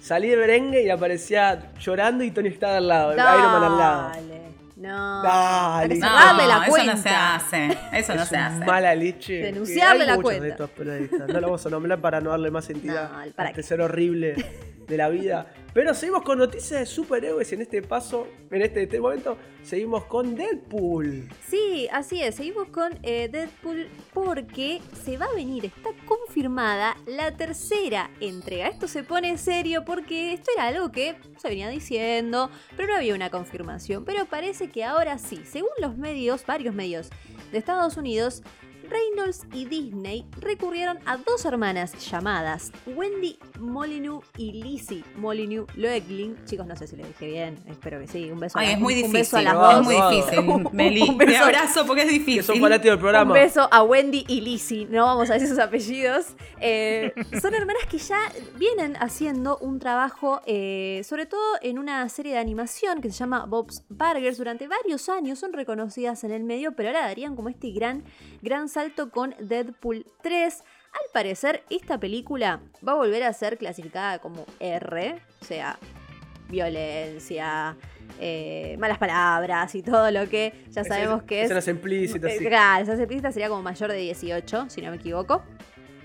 Salí 0.00 0.28
de 0.28 0.36
merengue 0.36 0.82
y 0.82 0.90
aparecía 0.90 1.72
llorando 1.80 2.22
y 2.22 2.30
Tony 2.30 2.48
estaba 2.48 2.76
al 2.76 2.86
lado, 2.88 3.12
Iron 3.12 3.26
Man 3.26 3.64
al 3.64 3.78
lado. 3.78 4.12
No. 4.80 5.22
Dale. 5.22 5.96
No, 5.98 6.06
la 6.08 6.62
eso 6.62 6.70
cuenta. 6.70 6.94
no 6.94 7.02
se 7.02 7.08
hace. 7.10 7.78
Eso 7.92 8.14
no 8.14 8.22
es 8.22 8.28
se 8.28 8.34
un 8.36 8.40
hace. 8.40 8.64
mala 8.64 8.94
leche. 8.94 9.34
Denunciarle 9.42 10.06
la 10.06 10.16
cuenta. 10.16 10.42
de 10.44 10.50
estos 10.50 10.70
periodistas. 10.70 11.28
No 11.28 11.34
lo 11.40 11.46
vamos 11.48 11.66
a 11.66 11.70
nombrar 11.70 12.00
para 12.00 12.20
no 12.20 12.30
darle 12.30 12.50
más 12.50 12.70
entidad 12.70 13.10
No, 13.12 13.18
a 13.18 13.24
¿para 13.36 13.50
este 13.50 13.60
qué? 13.60 13.66
ser 13.68 13.80
horrible 13.82 14.34
de 14.88 14.96
la 14.96 15.08
vida. 15.10 15.46
Pero 15.72 15.94
seguimos 15.94 16.22
con 16.22 16.38
noticias 16.38 16.80
de 16.80 16.86
superhéroes 16.86 17.52
en 17.52 17.62
este 17.62 17.80
paso, 17.82 18.26
en 18.50 18.62
este, 18.62 18.82
este 18.82 19.00
momento, 19.00 19.36
seguimos 19.62 20.04
con 20.06 20.34
Deadpool. 20.34 21.28
Sí, 21.46 21.88
así 21.92 22.20
es. 22.22 22.34
Seguimos 22.34 22.68
con 22.68 22.98
eh, 23.02 23.28
Deadpool 23.28 23.88
porque 24.12 24.80
se 25.04 25.16
va 25.16 25.26
a 25.26 25.34
venir, 25.34 25.66
está 25.66 25.90
confirmada 26.06 26.96
la 27.06 27.36
tercera 27.36 28.10
entrega. 28.20 28.68
Esto 28.68 28.88
se 28.88 29.04
pone 29.04 29.38
serio 29.38 29.84
porque 29.84 30.32
esto 30.32 30.50
era 30.56 30.66
algo 30.66 30.90
que 30.90 31.16
se 31.36 31.48
venía 31.48 31.68
diciendo, 31.68 32.50
pero 32.76 32.88
no 32.88 32.96
había 32.96 33.14
una 33.14 33.30
confirmación. 33.30 34.04
Pero 34.04 34.26
parece 34.26 34.70
que 34.70 34.84
ahora 34.84 35.18
sí. 35.18 35.42
Según 35.44 35.70
los 35.80 35.96
medios, 35.96 36.44
varios 36.46 36.74
medios 36.74 37.10
de 37.52 37.58
Estados 37.58 37.96
Unidos, 37.96 38.42
Reynolds 38.90 39.46
y 39.52 39.64
Disney 39.66 40.26
recurrieron 40.40 40.98
a 41.06 41.16
dos 41.16 41.44
hermanas 41.44 41.92
llamadas 42.10 42.72
Wendy 42.86 43.38
Molyneux 43.60 44.24
y 44.36 44.52
Lizzie 44.52 45.04
Molyneux 45.16 45.66
Loegling. 45.76 46.36
Chicos, 46.44 46.66
no 46.66 46.74
sé 46.74 46.88
si 46.88 46.96
lo 46.96 47.06
dije 47.06 47.26
bien, 47.28 47.58
espero 47.68 48.00
que 48.00 48.08
sí. 48.08 48.30
Un 48.30 48.40
beso 48.40 48.58
a 48.58 48.62
Ay, 48.62 48.72
es 48.72 48.80
muy 48.80 48.94
un 49.02 49.12
difícil. 49.12 49.20
beso 49.20 49.36
a 49.36 49.42
las 49.42 49.54
dos. 49.54 49.74
es 49.74 49.82
muy 49.84 50.16
difícil, 50.16 50.38
Un 50.40 50.68
Meli. 50.72 51.16
Te 51.18 51.24
beso. 51.24 51.44
abrazo 51.44 51.86
porque 51.86 52.02
es 52.02 52.08
Que 52.08 52.12
difícil. 52.18 52.42
son 52.42 52.60
fanáticos 52.60 52.90
del 52.92 52.98
programa. 52.98 53.30
Un 53.32 53.40
beso 53.40 53.68
a 53.70 53.82
Wendy 53.84 54.24
y 54.26 54.40
Lizzie, 54.40 54.86
no 54.86 55.04
vamos 55.06 55.30
a 55.30 55.34
decir 55.34 55.48
sus 55.48 55.58
apellidos. 55.60 56.34
Eh, 56.60 57.12
son 57.40 57.54
hermanas 57.54 57.84
que 57.88 57.98
ya 57.98 58.18
vienen 58.58 58.96
haciendo 58.96 59.56
un 59.58 59.78
trabajo, 59.78 60.40
eh, 60.46 61.02
sobre 61.04 61.26
todo 61.26 61.40
en 61.62 61.78
una 61.78 62.08
serie 62.08 62.32
de 62.32 62.38
animación 62.38 63.00
que 63.00 63.10
se 63.10 63.18
llama 63.18 63.46
Bob's 63.46 63.84
Burgers. 63.88 64.36
Durante 64.38 64.66
varios 64.66 65.08
años 65.08 65.38
son 65.38 65.52
reconocidas 65.52 66.24
en 66.24 66.32
el 66.32 66.42
medio, 66.42 66.72
pero 66.72 66.88
ahora 66.88 67.02
darían 67.02 67.36
como 67.36 67.48
este 67.48 67.70
gran, 67.70 68.02
gran 68.42 68.68
salto 68.68 68.79
con 69.12 69.34
Deadpool 69.38 70.06
3. 70.22 70.62
Al 70.92 71.12
parecer, 71.12 71.62
esta 71.70 71.98
película 71.98 72.60
va 72.86 72.92
a 72.92 72.96
volver 72.96 73.22
a 73.22 73.32
ser 73.32 73.58
clasificada 73.58 74.18
como 74.18 74.44
R, 74.58 75.20
o 75.40 75.44
sea, 75.44 75.78
violencia, 76.48 77.76
eh, 78.18 78.76
malas 78.78 78.98
palabras 78.98 79.74
y 79.74 79.82
todo 79.82 80.10
lo 80.10 80.28
que 80.28 80.64
ya 80.70 80.84
sabemos 80.84 81.22
que 81.22 81.40
es 81.40 81.44
Escenas 81.44 81.68
implícitas, 81.68 82.32
eh, 82.32 82.38
sí. 82.38 82.44
Claro, 82.46 82.82
esa 82.82 82.94
explícita 82.94 83.32
sería 83.32 83.48
como 83.48 83.62
mayor 83.62 83.90
de 83.92 83.98
18, 83.98 84.68
si 84.68 84.82
no 84.82 84.90
me 84.90 84.96
equivoco. 84.96 85.42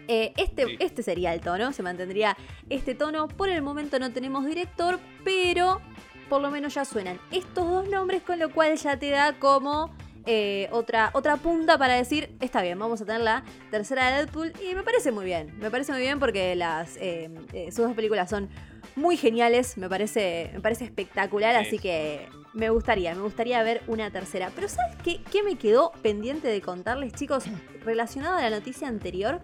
Eh, 0.07 0.33
este, 0.38 0.65
Sí. 0.65 0.77
este 0.79 1.01
sería 1.01 1.33
el 1.33 1.41
tono, 1.41 1.73
se 1.73 1.81
mantendría 1.81 2.38
este 2.69 2.93
tono. 2.93 3.27
Por 3.27 3.49
el 3.49 3.63
momento 3.63 3.97
no 3.97 4.11
tenemos 4.13 4.45
director, 4.45 4.99
pero 5.23 5.81
por 6.29 6.41
lo 6.41 6.51
menos 6.51 6.75
ya 6.75 6.85
suenan 6.85 7.19
estos 7.31 7.67
dos 7.67 7.89
nombres, 7.89 8.21
con 8.21 8.38
lo 8.38 8.51
cual 8.51 8.75
ya 8.75 8.97
te 8.99 9.09
da 9.09 9.33
como 9.39 9.91
eh, 10.25 10.67
otra, 10.71 11.11
otra 11.13 11.38
punta 11.38 11.77
para 11.77 11.95
decir, 11.95 12.35
está 12.39 12.61
bien, 12.61 12.77
vamos 12.79 13.01
a 13.01 13.05
tener 13.05 13.21
la 13.21 13.43
tercera 13.71 14.09
de 14.09 14.17
Deadpool. 14.25 14.53
Y 14.69 14.75
me 14.75 14.83
parece 14.83 15.11
muy 15.11 15.25
bien, 15.25 15.57
me 15.59 15.69
parece 15.71 15.91
muy 15.91 16.01
bien 16.01 16.19
porque 16.19 16.55
las, 16.55 16.97
eh, 16.97 17.29
eh, 17.53 17.71
sus 17.71 17.85
dos 17.85 17.93
películas 17.95 18.29
son 18.29 18.49
muy 18.95 19.17
geniales, 19.17 19.77
me 19.77 19.89
parece, 19.89 20.51
me 20.53 20.61
parece 20.61 20.85
espectacular, 20.85 21.55
Sí. 21.61 21.67
así 21.67 21.79
que 21.79 22.27
me 22.53 22.69
gustaría, 22.69 23.13
me 23.15 23.21
gustaría 23.21 23.61
ver 23.63 23.81
una 23.88 24.09
tercera. 24.11 24.51
Pero 24.55 24.67
¿sabes 24.69 24.95
qué, 25.03 25.21
qué 25.31 25.43
me 25.43 25.55
quedó 25.57 25.91
pendiente 26.01 26.47
de 26.47 26.61
contarles, 26.61 27.13
chicos? 27.13 27.43
Relacionado 27.83 28.38
a 28.38 28.41
la 28.41 28.49
noticia 28.49 28.88
anterior, 28.88 29.41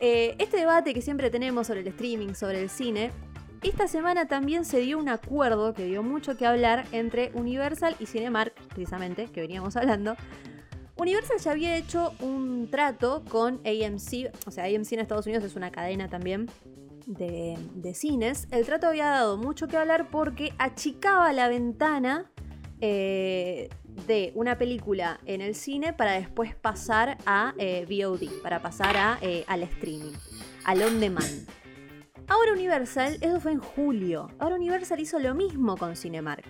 este 0.00 0.58
debate 0.58 0.92
que 0.92 1.00
siempre 1.00 1.30
tenemos 1.30 1.66
sobre 1.66 1.80
el 1.80 1.86
streaming, 1.86 2.34
sobre 2.34 2.60
el 2.60 2.68
cine, 2.68 3.10
esta 3.68 3.88
semana 3.88 4.26
también 4.26 4.64
se 4.64 4.80
dio 4.80 4.98
un 4.98 5.08
acuerdo 5.08 5.74
que 5.74 5.84
dio 5.84 6.02
mucho 6.02 6.36
que 6.36 6.46
hablar 6.46 6.84
entre 6.92 7.30
Universal 7.34 7.96
y 7.98 8.06
Cinemark, 8.06 8.52
precisamente, 8.68 9.26
que 9.26 9.40
veníamos 9.40 9.76
hablando. 9.76 10.16
Universal 10.96 11.38
ya 11.38 11.50
había 11.50 11.76
hecho 11.76 12.12
un 12.20 12.68
trato 12.70 13.24
con 13.28 13.60
AMC, 13.64 14.32
o 14.46 14.50
sea, 14.50 14.64
AMC 14.64 14.92
en 14.92 15.00
Estados 15.00 15.26
Unidos 15.26 15.44
es 15.44 15.56
una 15.56 15.72
cadena 15.72 16.08
también 16.08 16.48
de, 17.06 17.58
de 17.74 17.94
cines. 17.94 18.46
El 18.50 18.64
trato 18.64 18.86
había 18.86 19.06
dado 19.06 19.36
mucho 19.36 19.66
que 19.66 19.76
hablar 19.76 20.08
porque 20.08 20.52
achicaba 20.58 21.32
la 21.32 21.48
ventana 21.48 22.30
eh, 22.80 23.70
de 24.06 24.32
una 24.34 24.58
película 24.58 25.20
en 25.26 25.40
el 25.40 25.54
cine 25.54 25.92
para 25.92 26.12
después 26.12 26.54
pasar 26.54 27.16
a 27.26 27.54
eh, 27.58 27.86
VOD, 27.88 28.42
para 28.42 28.60
pasar 28.60 28.96
a, 28.96 29.18
eh, 29.20 29.44
al 29.46 29.62
streaming, 29.62 30.12
al 30.64 30.82
on 30.82 31.00
demand. 31.00 31.48
Ahora 32.28 32.52
Universal, 32.52 33.18
eso 33.20 33.40
fue 33.40 33.52
en 33.52 33.58
julio. 33.58 34.30
Ahora 34.38 34.56
Universal 34.56 35.00
hizo 35.00 35.18
lo 35.18 35.34
mismo 35.34 35.76
con 35.76 35.94
Cinemark. 35.96 36.44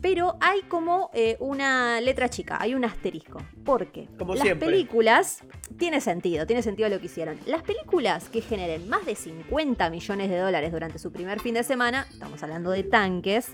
Pero 0.00 0.36
hay 0.40 0.62
como 0.62 1.10
eh, 1.12 1.36
una 1.40 2.00
letra 2.00 2.28
chica, 2.28 2.58
hay 2.60 2.74
un 2.74 2.84
asterisco. 2.84 3.40
¿Por 3.64 3.90
qué? 3.90 4.08
Como 4.16 4.34
Las 4.34 4.44
siempre. 4.44 4.68
películas, 4.68 5.40
tiene 5.76 6.00
sentido, 6.00 6.46
tiene 6.46 6.62
sentido 6.62 6.88
lo 6.88 7.00
que 7.00 7.06
hicieron. 7.06 7.36
Las 7.46 7.62
películas 7.62 8.28
que 8.28 8.40
generen 8.40 8.88
más 8.88 9.04
de 9.06 9.16
50 9.16 9.90
millones 9.90 10.30
de 10.30 10.38
dólares 10.38 10.70
durante 10.70 11.00
su 11.00 11.10
primer 11.10 11.40
fin 11.40 11.54
de 11.54 11.64
semana, 11.64 12.06
estamos 12.12 12.40
hablando 12.44 12.70
de 12.70 12.84
tanques, 12.84 13.48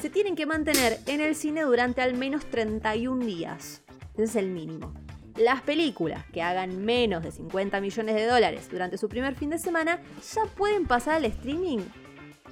se 0.00 0.08
tienen 0.08 0.34
que 0.34 0.46
mantener 0.46 0.98
en 1.06 1.20
el 1.20 1.34
cine 1.34 1.60
durante 1.62 2.00
al 2.00 2.14
menos 2.14 2.46
31 2.46 3.26
días. 3.26 3.82
Ese 4.14 4.24
es 4.24 4.36
el 4.36 4.48
mínimo. 4.48 4.94
Las 5.36 5.62
películas 5.62 6.24
que 6.32 6.42
hagan 6.42 6.84
menos 6.84 7.22
de 7.22 7.30
50 7.30 7.80
millones 7.80 8.14
de 8.14 8.26
dólares 8.26 8.68
durante 8.70 8.98
su 8.98 9.08
primer 9.08 9.34
fin 9.34 9.50
de 9.50 9.58
semana 9.58 10.00
ya 10.34 10.44
pueden 10.56 10.86
pasar 10.86 11.16
al 11.16 11.24
streaming 11.24 11.80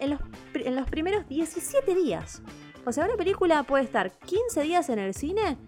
en 0.00 0.10
los, 0.10 0.20
en 0.54 0.76
los 0.76 0.88
primeros 0.88 1.28
17 1.28 1.94
días. 1.94 2.42
O 2.84 2.92
sea, 2.92 3.04
una 3.04 3.16
película 3.16 3.62
puede 3.64 3.84
estar 3.84 4.10
15 4.10 4.62
días 4.62 4.88
en 4.88 4.98
el 4.98 5.14
cine 5.14 5.58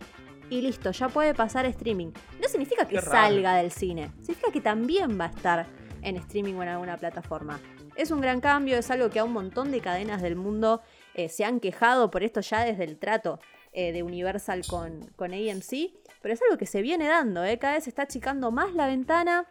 y 0.48 0.60
listo, 0.62 0.90
ya 0.90 1.08
puede 1.08 1.34
pasar 1.34 1.64
a 1.64 1.68
streaming. 1.68 2.12
No 2.40 2.48
significa 2.48 2.86
que 2.86 3.00
salga 3.00 3.54
del 3.56 3.70
cine, 3.70 4.10
significa 4.20 4.50
que 4.52 4.60
también 4.60 5.18
va 5.18 5.26
a 5.26 5.28
estar 5.28 5.66
en 6.02 6.16
streaming 6.16 6.54
o 6.54 6.62
en 6.62 6.68
alguna 6.70 6.96
plataforma. 6.96 7.60
Es 7.94 8.10
un 8.10 8.20
gran 8.20 8.40
cambio, 8.40 8.78
es 8.78 8.90
algo 8.90 9.10
que 9.10 9.18
a 9.18 9.24
un 9.24 9.32
montón 9.32 9.70
de 9.70 9.80
cadenas 9.80 10.22
del 10.22 10.36
mundo 10.36 10.80
eh, 11.14 11.28
se 11.28 11.44
han 11.44 11.60
quejado 11.60 12.10
por 12.10 12.22
esto 12.22 12.40
ya 12.40 12.64
desde 12.64 12.84
el 12.84 12.98
trato 12.98 13.38
eh, 13.72 13.92
de 13.92 14.02
Universal 14.02 14.62
con, 14.66 15.06
con 15.16 15.32
AMC, 15.32 15.92
pero 16.22 16.34
es 16.34 16.42
algo 16.42 16.58
que 16.58 16.66
se 16.66 16.82
viene 16.82 17.08
dando, 17.08 17.44
¿eh? 17.44 17.58
cada 17.58 17.74
vez 17.74 17.84
se 17.84 17.90
está 17.90 18.02
achicando 18.02 18.50
más 18.50 18.74
la 18.74 18.86
ventana. 18.86 19.46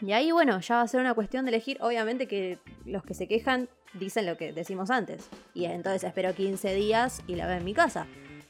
Y 0.00 0.12
ahí, 0.12 0.32
bueno, 0.32 0.60
ya 0.60 0.76
va 0.76 0.82
a 0.82 0.88
ser 0.88 1.00
una 1.00 1.14
cuestión 1.14 1.44
de 1.44 1.50
elegir. 1.50 1.76
Obviamente 1.80 2.26
que 2.26 2.58
los 2.86 3.02
que 3.02 3.14
se 3.14 3.28
quejan 3.28 3.68
dicen 3.94 4.26
lo 4.26 4.36
que 4.36 4.52
decimos 4.52 4.90
antes. 4.90 5.28
Y 5.52 5.66
entonces 5.66 6.04
espero 6.04 6.34
15 6.34 6.74
días 6.74 7.22
y 7.26 7.34
la 7.34 7.46
veo 7.46 7.58
en 7.58 7.64
mi 7.64 7.74
casa. 7.74 8.06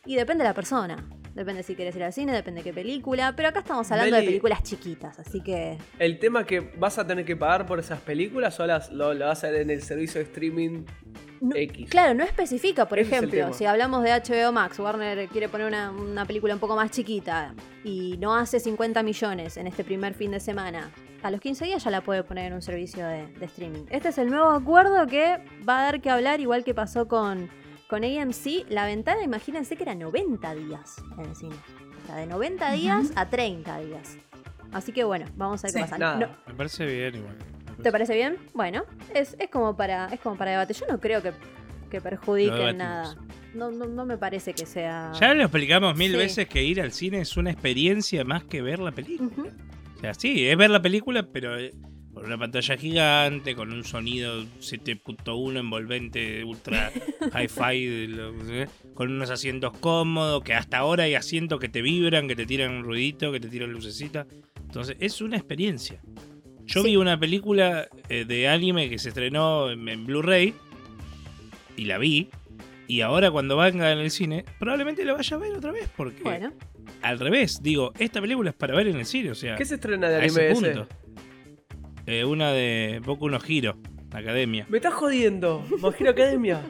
Y 0.06 0.16
depende 0.16 0.44
de 0.44 0.50
la 0.50 0.54
persona. 0.54 1.08
Depende 1.34 1.62
si 1.62 1.74
quieres 1.74 1.94
ir 1.94 2.02
al 2.02 2.12
cine, 2.12 2.32
depende 2.32 2.60
de 2.60 2.64
qué 2.64 2.72
película. 2.72 3.34
Pero 3.34 3.48
acá 3.48 3.60
estamos 3.60 3.90
hablando 3.90 4.16
de 4.16 4.22
películas 4.22 4.62
chiquitas, 4.62 5.18
así 5.18 5.42
que. 5.42 5.78
¿El 5.98 6.18
tema 6.18 6.44
que 6.44 6.60
vas 6.60 6.98
a 6.98 7.06
tener 7.06 7.24
que 7.24 7.36
pagar 7.36 7.66
por 7.66 7.78
esas 7.78 8.00
películas 8.00 8.58
o 8.60 8.66
las, 8.66 8.90
lo, 8.90 9.14
lo 9.14 9.26
vas 9.26 9.44
a 9.44 9.50
ver 9.50 9.62
en 9.62 9.70
el 9.70 9.82
servicio 9.82 10.20
de 10.20 10.26
streaming 10.26 10.84
No- 11.40 11.56
X? 11.56 11.88
Claro, 11.90 12.14
no 12.14 12.22
especifica, 12.24 12.86
por 12.86 12.98
Ese 12.98 13.16
ejemplo, 13.16 13.52
si 13.54 13.64
hablamos 13.64 14.02
de 14.02 14.10
HBO 14.12 14.52
Max, 14.52 14.78
Warner 14.78 15.28
quiere 15.28 15.48
poner 15.48 15.66
una, 15.66 15.90
una 15.90 16.24
película 16.26 16.52
un 16.54 16.60
poco 16.60 16.76
más 16.76 16.90
chiquita 16.90 17.54
y 17.84 18.16
no 18.18 18.34
hace 18.34 18.60
50 18.60 19.02
millones 19.02 19.56
en 19.56 19.66
este 19.66 19.82
primer 19.84 20.14
fin 20.14 20.30
de 20.32 20.40
semana. 20.40 20.90
A 21.22 21.30
los 21.30 21.40
15 21.40 21.64
días 21.66 21.84
ya 21.84 21.90
la 21.90 22.00
puede 22.02 22.22
poner 22.24 22.46
en 22.46 22.54
un 22.54 22.62
servicio 22.62 23.06
de, 23.06 23.26
de 23.26 23.44
streaming. 23.46 23.84
Este 23.90 24.08
es 24.10 24.18
el 24.18 24.30
nuevo 24.30 24.50
acuerdo 24.50 25.06
que 25.06 25.38
va 25.68 25.80
a 25.80 25.82
dar 25.84 26.00
que 26.00 26.10
hablar, 26.10 26.40
igual 26.40 26.64
que 26.64 26.74
pasó 26.74 27.08
con, 27.08 27.48
con 27.88 28.04
AMC. 28.04 28.66
La 28.70 28.86
ventana, 28.86 29.22
imagínense 29.22 29.76
que 29.76 29.82
era 29.82 29.94
90 29.94 30.54
días 30.54 30.96
en 31.18 31.24
el 31.26 31.36
cine. 31.36 31.56
O 32.02 32.06
sea, 32.06 32.16
de 32.16 32.26
90 32.26 32.72
días 32.72 33.12
a 33.16 33.28
30 33.28 33.78
días. 33.80 34.16
Así 34.72 34.92
que 34.92 35.04
bueno, 35.04 35.26
vamos 35.36 35.62
a 35.64 35.66
ver 35.66 35.74
qué 35.74 35.80
pasa. 35.82 35.98
nada. 35.98 36.16
No- 36.18 36.28
Me 36.46 36.54
parece 36.54 36.86
bien 36.86 37.14
igual. 37.16 37.36
¿Te 37.82 37.92
parece 37.92 38.14
bien? 38.14 38.36
Bueno, 38.54 38.84
es, 39.14 39.36
es 39.38 39.48
como 39.50 39.76
para 39.76 40.06
es 40.12 40.20
como 40.20 40.36
para 40.36 40.50
debate. 40.52 40.74
Yo 40.74 40.86
no 40.88 41.00
creo 41.00 41.22
que, 41.22 41.32
que 41.90 42.00
debatimos. 42.00 42.74
nada. 42.74 43.16
No, 43.54 43.70
no, 43.70 43.86
no 43.86 44.06
me 44.06 44.16
parece 44.16 44.52
que 44.52 44.64
sea. 44.66 45.12
Ya 45.20 45.34
lo 45.34 45.42
explicamos 45.42 45.96
mil 45.96 46.12
Sí. 46.12 46.16
veces 46.16 46.48
que 46.48 46.62
ir 46.62 46.80
al 46.80 46.92
cine 46.92 47.20
es 47.20 47.36
una 47.36 47.50
experiencia 47.50 48.24
más 48.24 48.44
que 48.44 48.62
ver 48.62 48.78
la 48.78 48.92
película. 48.92 49.50
O 49.96 50.00
sea, 50.00 50.14
sí, 50.14 50.46
es 50.46 50.56
ver 50.56 50.70
la 50.70 50.80
película, 50.80 51.24
pero 51.24 51.58
eh, 51.58 51.72
con 52.14 52.24
una 52.26 52.38
pantalla 52.38 52.76
gigante, 52.76 53.54
con 53.56 53.72
un 53.72 53.82
sonido 53.84 54.42
7.1 54.60 55.58
envolvente, 55.58 56.44
ultra 56.44 56.90
hi-fi, 57.34 58.14
con 58.94 59.10
unos 59.10 59.30
asientos 59.30 59.76
cómodos, 59.78 60.42
que 60.42 60.54
hasta 60.54 60.78
ahora 60.78 61.04
hay 61.04 61.14
asientos 61.16 61.58
que 61.60 61.68
te 61.68 61.82
vibran, 61.82 62.28
que 62.28 62.36
te 62.36 62.46
tiran 62.46 62.70
un 62.72 62.84
ruidito, 62.84 63.32
que 63.32 63.40
te 63.40 63.48
tiran 63.48 63.72
lucecita. 63.72 64.26
Entonces, 64.62 64.96
es 65.00 65.20
una 65.20 65.36
experiencia. 65.36 66.00
Yo 66.70 66.82
Sí. 66.82 66.90
vi 66.90 66.96
una 66.96 67.18
película 67.18 67.88
eh, 68.08 68.24
de 68.24 68.48
anime 68.48 68.88
que 68.88 68.98
se 68.98 69.08
estrenó 69.08 69.70
en, 69.70 69.88
en 69.88 70.06
Blu-ray 70.06 70.54
y 71.76 71.84
la 71.86 71.98
vi. 71.98 72.28
Y 72.86 73.00
ahora 73.02 73.30
cuando 73.30 73.56
venga 73.56 73.92
en 73.92 73.98
el 73.98 74.10
cine, 74.10 74.44
probablemente 74.58 75.04
la 75.04 75.12
vaya 75.14 75.36
a 75.36 75.40
ver 75.40 75.52
otra 75.52 75.70
vez, 75.72 75.88
porque 75.96 76.22
Bueno, 76.22 76.52
al 77.02 77.18
revés, 77.20 77.62
digo, 77.62 77.92
esta 77.98 78.20
película 78.20 78.50
es 78.50 78.56
para 78.56 78.74
ver 78.74 78.88
en 78.88 78.96
el 78.96 79.06
cine, 79.06 79.30
o 79.30 79.34
sea, 79.36 79.54
¿Qué 79.56 79.64
se 79.64 79.76
estrena 79.76 80.08
de 80.08 80.16
anime 80.16 80.26
ese 80.26 80.50
ese? 80.50 80.70
punto. 80.74 80.88
Eh, 82.06 82.24
una 82.24 82.50
de 82.52 83.00
Boku 83.04 83.28
no 83.28 83.38
Hiro, 83.46 83.76
Academia. 84.12 84.66
Me 84.68 84.78
estás 84.78 84.94
jodiendo. 84.94 85.64
Imagino 85.76 86.10
Academia. 86.10 86.62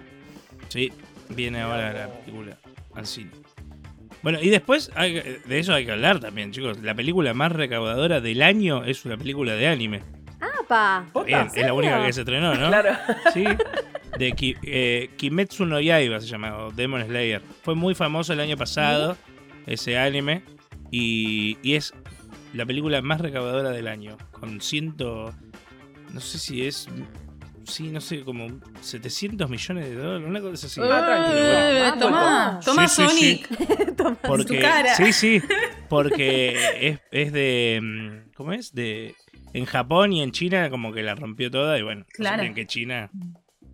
Sí, 0.68 0.92
viene 1.30 1.60
ahora 1.62 1.92
la 1.94 2.08
película 2.20 2.58
al 2.94 3.06
cine. 3.06 3.30
Bueno, 4.22 4.38
y 4.42 4.50
después 4.50 4.90
hay 4.94 5.14
de 5.44 5.58
eso 5.58 5.72
hay 5.74 5.86
que 5.86 5.92
hablar 5.92 6.20
también, 6.20 6.52
chicos. 6.52 6.78
La 6.82 6.94
película 6.94 7.32
más 7.34 7.52
recaudadora 7.52 8.20
del 8.20 8.42
año 8.42 8.84
es 8.84 9.04
una 9.04 9.16
película 9.16 9.54
de 9.54 9.66
anime. 9.66 10.02
Bien, 11.26 11.40
¿En 11.40 11.46
es 11.46 11.66
la 11.66 11.72
única 11.72 12.04
que 12.06 12.12
se 12.12 12.20
estrenó, 12.20 12.54
¿no? 12.54 12.68
Claro. 12.68 12.90
Sí. 13.32 13.44
De 14.18 14.32
Ki- 14.32 14.56
eh, 14.62 15.10
Kimetsu 15.16 15.64
no 15.64 15.80
Yaiba 15.80 16.20
se 16.20 16.26
llama, 16.26 16.56
o 16.58 16.70
Demon 16.70 17.04
Slayer. 17.04 17.40
Fue 17.62 17.74
muy 17.74 17.94
famoso 17.94 18.32
el 18.32 18.40
año 18.40 18.56
pasado, 18.56 19.16
ese 19.66 19.98
anime. 19.98 20.42
Y, 20.90 21.56
y 21.62 21.74
es 21.74 21.94
la 22.52 22.66
película 22.66 23.00
más 23.02 23.20
recaudadora 23.20 23.70
del 23.70 23.88
año. 23.88 24.16
Con 24.32 24.60
ciento. 24.60 25.32
No 26.12 26.20
sé 26.20 26.38
si 26.38 26.66
es. 26.66 26.88
Sí, 27.70 27.88
no 27.88 28.00
sé, 28.00 28.22
como 28.24 28.48
700 28.80 29.48
millones 29.48 29.88
de 29.88 29.94
dólares. 29.94 30.26
Una 30.28 30.40
cosa 30.40 30.66
así. 30.66 30.80
Ah, 30.82 31.04
tranquilo, 31.06 31.40
bueno. 31.40 31.98
Tomá, 31.98 32.60
tomá 32.64 32.88
Sí, 32.88 33.02
sí, 33.08 33.08
sí. 33.08 33.44
Sonic. 33.96 34.16
Porque, 34.22 34.56
su 34.56 34.60
cara. 34.60 34.94
Sí, 34.94 35.12
sí. 35.12 35.42
Porque 35.88 36.88
es, 36.88 37.00
es 37.10 37.32
de. 37.32 37.80
mm, 37.82 38.32
¿Cómo 38.34 38.52
es? 38.52 38.74
De. 38.74 39.14
En 39.52 39.64
Japón 39.64 40.12
y 40.12 40.22
en 40.22 40.30
China, 40.32 40.70
como 40.70 40.92
que 40.92 41.02
la 41.02 41.14
rompió 41.14 41.50
toda. 41.50 41.78
Y 41.78 41.82
bueno, 41.82 42.04
Claro. 42.12 42.36
saben 42.36 42.54
que 42.54 42.66
China 42.66 43.10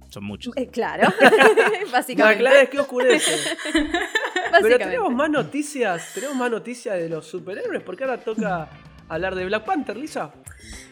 son 0.09 0.24
muchos. 0.24 0.56
Eh, 0.56 0.68
claro, 0.68 1.12
básicamente. 1.92 2.40
claro, 2.40 2.56
es 2.61 2.68
que 2.70 2.78
oscurece. 2.80 3.32
Pero 4.62 4.78
tenemos 4.78 5.12
más 5.12 5.28
noticias. 5.30 6.12
Tenemos 6.14 6.37
más 6.37 6.50
noticias 6.50 6.96
de 6.98 7.09
los 7.09 7.26
superhéroes. 7.26 7.82
Porque 7.82 8.04
ahora 8.04 8.18
toca 8.18 8.68
hablar 9.09 9.35
de 9.35 9.44
Black 9.44 9.64
Panther, 9.64 9.96
Lisa. 9.96 10.32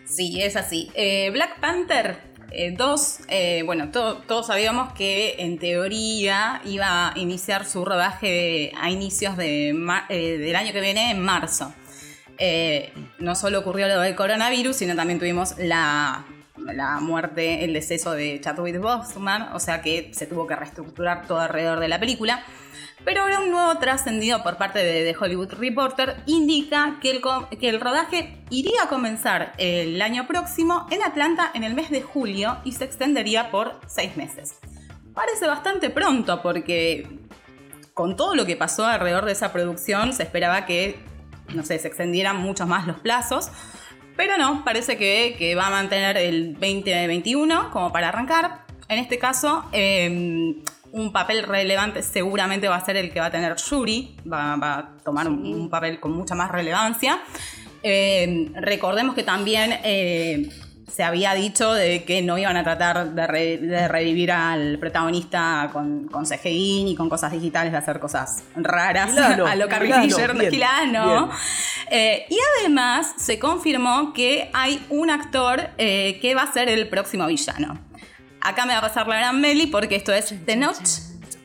Sí, 0.05 0.43
es 0.43 0.55
así. 0.57 0.91
Eh, 0.95 1.31
Black 1.33 1.61
Panther 1.61 2.34
2, 2.77 3.19
bueno, 3.65 3.91
to- 3.91 4.19
todos 4.27 4.47
sabíamos 4.49 4.93
que 4.93 5.37
en 5.39 5.59
teoría 5.59 6.61
iba 6.65 7.09
a 7.13 7.19
iniciar 7.19 7.65
su 7.67 7.85
rodaje 7.85 8.73
a 8.81 8.91
inicios 8.91 9.35
eh, 9.39 9.73
del 10.39 10.57
año 10.57 10.73
que 10.73 10.81
viene, 10.81 11.11
en 11.11 11.21
marzo. 11.21 11.73
Eh, 12.39 12.93
no 13.19 13.37
solo 13.37 13.61
ocurrió 13.61 13.87
lo 13.89 14.01
del 14.01 14.15
coronavirus, 14.17 14.77
sino 14.77 14.97
también 14.97 15.19
tuvimos 15.19 15.55
la, 15.59 16.25
la 16.57 17.01
muerte, 17.01 17.65
el 17.65 17.73
deceso 17.73 18.13
de 18.13 18.41
Chadwick 18.41 18.81
Boseman, 18.81 19.55
o 19.55 19.61
sea 19.61 19.83
que 19.83 20.11
se 20.15 20.27
tuvo 20.27 20.47
que 20.47 20.57
reestructurar 20.57 21.27
todo 21.27 21.41
alrededor 21.41 21.81
de 21.81 21.89
la 21.89 21.99
película. 21.99 22.45
Pero 23.05 23.23
ahora 23.23 23.41
un 23.41 23.51
nuevo 23.51 23.79
trascendido 23.79 24.43
por 24.43 24.57
parte 24.57 24.79
de, 24.79 25.15
Hollywood 25.19 25.53
Reporter 25.53 26.17
indica 26.27 26.99
que 27.03 27.11
el, 27.11 27.23
que 27.59 27.69
el 27.69 27.81
rodaje 27.81 28.39
iría 28.51 28.85
a 28.85 28.89
comenzar 28.89 29.53
el 29.59 30.01
año 30.01 30.27
próximo 30.27 30.87
en 30.91 31.03
Atlanta 31.03 31.51
en 31.55 31.65
el 31.65 31.75
mes 31.75 31.91
de 31.91 32.01
julio 32.01 32.59
y 32.65 32.73
se 32.73 32.85
extendería 32.85 33.51
por 33.51 33.79
seis 33.87 34.17
meses. 34.17 34.57
Parece 35.13 35.47
bastante 35.47 35.91
pronto 35.91 36.41
porque 36.41 37.21
con 37.93 38.17
todo 38.17 38.35
lo 38.35 38.47
que 38.47 38.57
pasó 38.57 38.87
alrededor 38.87 39.27
de 39.27 39.33
esa 39.33 39.53
producción 39.53 40.13
se 40.13 40.23
esperaba 40.23 40.65
que, 40.65 40.99
no 41.55 41.63
sé, 41.63 41.79
se 41.79 41.89
extendieran 41.89 42.39
mucho 42.39 42.67
más 42.67 42.87
los 42.87 42.99
plazos. 43.01 43.51
Pero 44.17 44.39
no, 44.39 44.65
parece 44.65 44.97
que, 44.97 45.35
que 45.39 45.55
va 45.55 45.67
a 45.67 45.71
mantener 45.71 46.17
el 46.17 46.55
2021 46.55 47.71
como 47.71 47.93
para 47.93 48.09
arrancar. 48.09 48.65
En 48.89 48.99
este 48.99 49.19
caso, 49.19 49.65
eh, 49.73 50.55
un 50.95 51.11
papel 51.13 51.43
relevante 51.43 52.03
seguramente 52.03 52.69
va 52.69 52.77
a 52.77 52.85
ser 52.85 52.97
el 52.97 53.13
que 53.13 53.19
va 53.19 53.27
a 53.27 53.31
tener 53.31 53.57
Yuri, 53.57 54.15
va, 54.33 54.55
va 54.55 54.79
a 54.79 54.89
tomar 55.05 55.27
un, 55.27 55.69
papel 55.69 55.99
con 55.99 56.13
mucha 56.13 56.37
más 56.37 56.53
relevancia. 56.53 57.21
Eh, 57.83 58.49
recordemos 58.55 59.17
que 59.17 59.25
también 59.25 59.81
eh, 59.83 60.49
se 60.91 61.03
había 61.03 61.35
dicho 61.35 61.73
de 61.73 62.05
que 62.05 62.23
no 62.23 62.37
iban 62.39 62.57
a 62.57 62.63
tratar 62.65 63.11
de, 63.15 63.27
re- 63.27 63.59
de 63.59 63.89
revivir 63.89 64.31
al 64.33 64.79
protagonista 64.79 65.71
con, 65.73 66.09
con 66.09 66.25
CGI 66.27 66.85
ni 66.85 66.95
con 66.95 67.09
cosas 67.09 67.33
digitales, 67.33 67.73
de 67.73 67.79
hacer 67.79 67.99
cosas 68.01 68.45
raras 68.55 69.17
a 69.47 69.55
lo 69.57 69.69
Carrie 69.69 69.93
Fisher, 70.03 70.31
bien. 70.35 71.31
Eh, 71.91 72.27
y 72.31 72.39
además 72.61 73.13
se 73.17 73.39
confirmó 73.39 74.13
que 74.13 74.51
hay 74.53 74.85
un 74.91 75.11
actor 75.11 75.71
eh, 75.79 76.19
que 76.21 76.35
va 76.35 76.43
a 76.43 76.53
ser 76.53 76.69
el 76.69 76.89
próximo 76.89 77.27
villano. 77.27 77.79
Acá 78.41 78.67
me 78.67 78.73
va 78.75 78.79
a 78.81 78.83
pasar 78.83 79.07
la 79.09 79.17
gran 79.17 79.41
Meli 79.41 79.67
porque 79.69 79.97
esto 79.97 80.13
es 80.13 80.35
The 80.45 80.57
Notch 80.57 81.01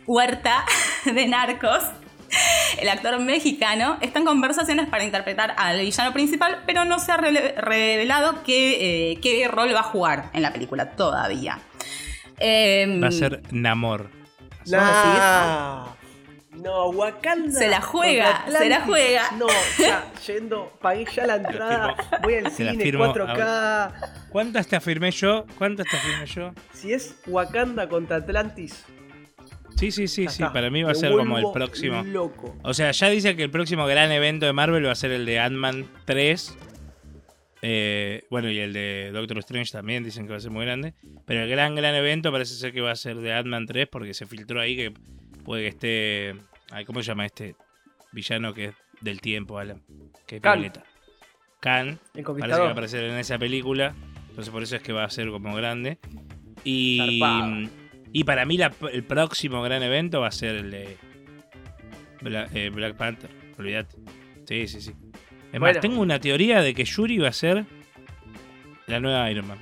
Huerta 0.06 0.66
de 1.06 1.28
Narcos. 1.28 1.84
el 2.80 2.90
actor 2.90 3.20
mexicano, 3.20 3.98
está 4.02 4.20
en 4.20 4.26
conversaciones 4.26 4.88
para 4.88 5.04
interpretar 5.04 5.56
al 5.58 5.80
villano 5.80 6.14
principal, 6.14 6.64
pero 6.66 6.86
no 6.86 7.00
se 7.00 7.12
ha 7.12 7.18
revelado 7.18 8.44
qué, 8.44 9.12
eh, 9.12 9.20
qué 9.22 9.48
rol 9.48 9.74
va 9.74 9.82
a 9.82 9.84
jugar 9.84 10.30
en 10.34 10.42
la 10.42 10.54
película 10.54 10.92
todavía. 10.92 11.60
Em, 12.38 13.02
Va 13.04 13.08
a 13.08 13.12
ser 13.12 13.42
Namor. 13.52 14.10
Nah. 14.66 16.00
No, 16.52 16.90
Wakanda. 16.90 17.52
Se 17.52 17.68
la 17.70 17.82
juega, 17.82 18.46
se 18.50 18.70
la 18.70 18.82
juega. 18.82 19.32
No, 19.38 19.48
ya, 19.78 20.06
yendo, 20.28 20.74
pagué 20.82 21.06
ya 21.14 21.26
la 21.26 21.36
entrada, 21.36 21.96
voy 22.22 22.36
al 22.36 22.52
Se 22.52 22.70
cine, 22.70 22.84
firmo 22.84 23.14
4K. 23.14 23.92
¿Cuántas 24.30 24.68
te 24.68 24.76
afirmé 24.76 25.12
yo? 25.12 25.46
¿Cuántas 25.58 25.88
te 25.88 25.96
afirmé 25.96 26.26
yo? 26.26 26.54
Si 26.74 26.94
es 26.94 27.16
Wakanda 27.28 27.88
contra 27.88 28.18
Atlantis. 28.18 28.84
Sí, 29.80 29.92
sí, 29.92 30.10
sí, 30.10 30.28
sí. 30.28 30.44
Para 30.44 30.70
mí 30.70 30.84
va 30.84 30.92
a 30.92 30.96
ser 30.96 31.14
como 31.14 31.38
el 31.38 31.46
próximo. 31.54 32.04
Loco. 32.04 32.54
O 32.64 32.74
sea, 32.74 32.92
ya 32.92 33.10
dice 33.10 33.38
que 33.38 33.44
el 33.44 33.50
próximo 33.50 33.86
gran 33.88 34.12
evento 34.12 34.46
de 34.46 34.52
Marvel 34.52 34.86
va 34.86 34.92
a 34.92 34.96
ser 34.96 35.12
el 35.12 35.26
de 35.26 35.40
Ant-Man 35.40 35.88
3. 36.04 36.58
Eh, 37.62 38.26
bueno, 38.30 38.52
y 38.52 38.60
el 38.60 38.74
de 38.74 39.12
Doctor 39.14 39.38
Strange 39.38 39.72
también 39.72 40.04
dicen 40.04 40.26
que 40.26 40.32
va 40.32 40.38
a 40.38 40.42
ser 40.42 40.52
muy 40.52 40.66
grande. 40.66 40.96
Pero 41.26 41.44
el 41.44 41.50
gran, 41.50 41.76
gran 41.76 41.96
evento 41.96 42.30
parece 42.30 42.56
ser 42.56 42.74
que 42.74 42.82
va 42.82 42.92
a 42.92 42.96
ser 42.98 43.20
de 43.20 43.32
Ant-Man 43.32 43.68
3 43.68 43.88
porque 43.88 44.14
se 44.14 44.26
filtró 44.26 44.60
ahí 44.60 44.76
que 44.76 44.94
puede 45.46 45.64
que 45.64 45.70
esté. 45.70 46.36
ay, 46.72 46.84
¿Cómo 46.84 47.02
se 47.02 47.08
llama 47.08 47.26
este 47.26 47.56
villano 48.12 48.54
que 48.54 48.66
es 48.66 48.76
del 49.00 49.22
tiempo, 49.22 49.60
Alan? 49.60 49.82
Que 50.28 50.38
es 50.38 50.42
Khan. 50.42 50.74
Khan. 51.62 52.00
Parece 52.14 52.58
que 52.58 52.64
va 52.64 52.68
a 52.68 52.72
aparecer 52.72 53.06
en 53.06 53.16
esa 53.16 53.40
película. 53.40 53.96
Entonces 54.28 54.52
por 54.52 54.62
eso 54.62 54.76
es 54.76 54.82
que 54.82 54.92
va 54.92 55.06
a 55.06 55.10
ser 55.10 55.30
como 55.30 55.56
grande. 55.56 56.00
Y, 56.66 57.22
Zarpado. 57.22 57.89
Y 58.14 58.24
para 58.24 58.46
mí 58.46 58.58
la- 58.58 58.74
el 58.92 59.04
próximo 59.04 59.62
gran 59.62 59.84
evento 59.84 60.22
va 60.22 60.28
a 60.28 60.32
ser 60.32 60.56
el 60.56 60.72
de 60.72 60.98
Black, 62.22 62.50
eh, 62.56 62.70
Black 62.70 62.96
Panther. 62.96 63.30
Olvídate. 63.58 63.96
Sí, 64.48 64.68
sí, 64.68 64.82
sí. 64.82 64.94
Es 65.52 65.60
más, 65.60 65.80
tengo 65.80 66.02
una 66.02 66.20
teoría 66.20 66.62
de 66.62 66.74
que 66.74 66.86
Yuri 66.86 67.18
va 67.18 67.30
a 67.30 67.34
ser 67.34 67.66
la 68.88 69.00
nueva 69.00 69.30
Iron 69.32 69.48
Man. 69.48 69.58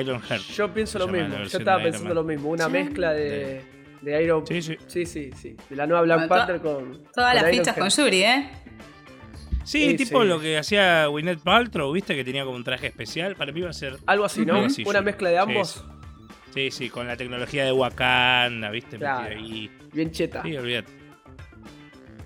Iron 0.00 0.20
Heart. 0.20 0.42
Yo 0.56 0.72
pienso 0.74 0.98
lo 0.98 1.06
mismo. 1.08 1.36
Yo 1.44 1.58
estaba 1.58 1.82
pensando 1.82 2.14
lo 2.14 2.24
mismo. 2.24 2.50
Una 2.50 2.66
Sí. 2.66 2.72
mezcla 2.72 3.12
de, 3.12 3.62
de 4.00 4.24
Iron 4.24 4.46
Sí, 4.46 4.60
sí. 4.62 4.76
Sí, 4.86 5.06
sí, 5.06 5.30
sí. 5.36 5.56
De 5.70 5.76
la 5.76 5.86
nueva 5.86 6.02
Black 6.02 6.28
Bueno, 6.28 6.28
to- 6.28 6.52
Panther 6.52 6.60
con. 6.60 7.02
Todas 7.14 7.34
con 7.34 7.42
las 7.42 7.50
fichas 7.50 7.76
con. 7.76 7.88
Yuri, 7.88 8.22
¿eh? 8.24 8.50
Sí, 9.64 9.90
Sí, 9.90 9.96
tipo 9.96 10.22
sí. 10.22 10.28
lo 10.28 10.40
que 10.40 10.58
hacía 10.58 11.06
Gwyneth 11.06 11.40
Paltrow, 11.42 11.92
¿viste? 11.92 12.16
Que 12.16 12.24
tenía 12.24 12.44
como 12.44 12.56
un 12.56 12.64
traje 12.64 12.88
especial. 12.88 13.36
Para 13.36 13.52
mí 13.52 13.60
va 13.60 13.70
a 13.70 13.72
ser. 13.72 13.96
Algo 14.06 14.24
así, 14.24 14.44
¿no? 14.44 14.56
Así, 14.64 14.82
Una 14.82 14.94
Yuri. 14.98 15.04
mezcla 15.04 15.28
de 15.30 15.36
Sí, 15.36 15.40
ambos. 15.40 15.84
Sí. 16.54 16.70
Sí, 16.70 16.90
con 16.90 17.06
la 17.06 17.16
tecnología 17.16 17.64
de 17.64 17.72
Wakanda, 17.72 18.70
¿viste? 18.70 18.98
Claro. 18.98 19.34
Ahí. 19.34 19.70
Bien 19.92 20.10
cheta. 20.10 20.42
Sí, 20.42 20.56
olvídate. 20.56 20.92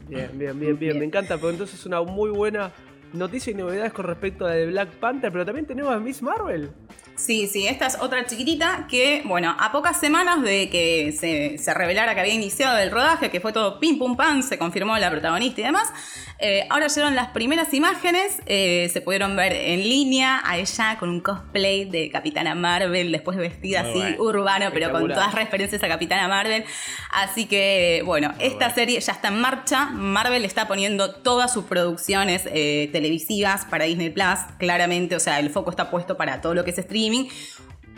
Bien, 0.09 0.31
bien, 0.35 0.59
bien, 0.59 0.79
bien. 0.79 0.99
Me 0.99 1.05
encanta, 1.05 1.37
pero 1.37 1.51
entonces 1.51 1.81
es 1.81 1.87
una 1.87 2.01
muy 2.03 2.31
buena 2.31 2.71
noticia 3.13 3.51
y 3.51 3.55
novedades 3.55 3.93
con 3.93 4.07
respecto 4.07 4.47
a 4.47 4.51
la 4.51 4.55
de 4.55 4.67
Black 4.67 4.91
Panther, 4.91 5.33
pero 5.33 5.45
también 5.45 5.67
tenemos 5.67 5.93
a 5.93 5.99
Miss 5.99 6.23
Marvel. 6.23 6.71
Sí, 7.17 7.49
sí, 7.49 7.67
esta 7.67 7.87
es 7.87 7.97
otra 8.01 8.27
chiquitita 8.27 8.87
que, 8.89 9.23
bueno, 9.25 9.57
a 9.59 9.73
pocas 9.73 9.99
semanas 9.99 10.43
de 10.43 10.69
que 10.69 11.17
se, 11.19 11.57
se 11.59 11.75
revelara 11.75 12.15
que 12.15 12.21
había 12.21 12.35
iniciado 12.35 12.79
el 12.79 12.91
rodaje, 12.91 13.31
que 13.31 13.41
fue 13.41 13.53
todo 13.53 13.81
pim 13.81 13.99
pum 13.99 14.17
pam, 14.17 14.43
se 14.43 14.59
confirmó 14.59 14.97
la 14.99 15.11
protagonista 15.11 15.63
y 15.63 15.65
demás, 15.65 15.93
eh, 16.39 16.67
ahora 16.69 16.89
llegaron 16.89 17.15
las 17.15 17.29
primeras 17.29 17.73
imágenes, 17.73 18.43
eh, 18.45 18.91
se 18.93 19.01
pudieron 19.01 19.37
ver 19.37 19.55
en 19.55 19.81
línea 19.81 20.43
a 20.45 20.59
ella 20.59 20.99
con 20.99 21.09
un 21.09 21.21
cosplay 21.21 21.87
de 21.87 22.11
Capitana 22.11 22.55
Marvel, 22.55 23.11
después 23.11 23.39
vestida 23.39 23.83
Muy 23.83 23.91
así 23.91 23.99
bueno. 24.01 24.23
urbano, 24.23 24.67
pero 24.75 24.93
con 24.93 25.09
todas 25.09 25.35
referencias 25.35 25.83
a 25.83 25.89
Capitana 25.89 26.29
Marvel. 26.29 26.65
Así 27.11 27.47
que, 27.47 28.03
bueno, 28.05 28.35
esta 28.39 28.67
bueno. 28.67 28.75
serie 28.75 29.01
ya 29.01 29.13
está 29.13 29.29
en 29.29 29.41
marcha. 29.41 29.87
Marvel 29.87 30.45
está 30.45 30.69
poniendo 30.69 31.15
todas 31.15 31.51
sus 31.53 31.65
producciones 31.65 32.43
eh, 32.53 32.91
televisivas 32.93 33.65
para 33.65 33.87
Disney 33.87 34.11
Plus, 34.11 34.39
claramente, 34.59 35.17
o 35.17 35.21
sea, 35.21 35.39
el 35.39 35.49
foco 35.49 35.71
está 35.71 35.91
puesto 35.91 36.19
para 36.19 36.43
todo 36.43 36.55
lo 36.55 36.65
que 36.65 36.73
es 36.73 36.79
streaming. 36.79 37.06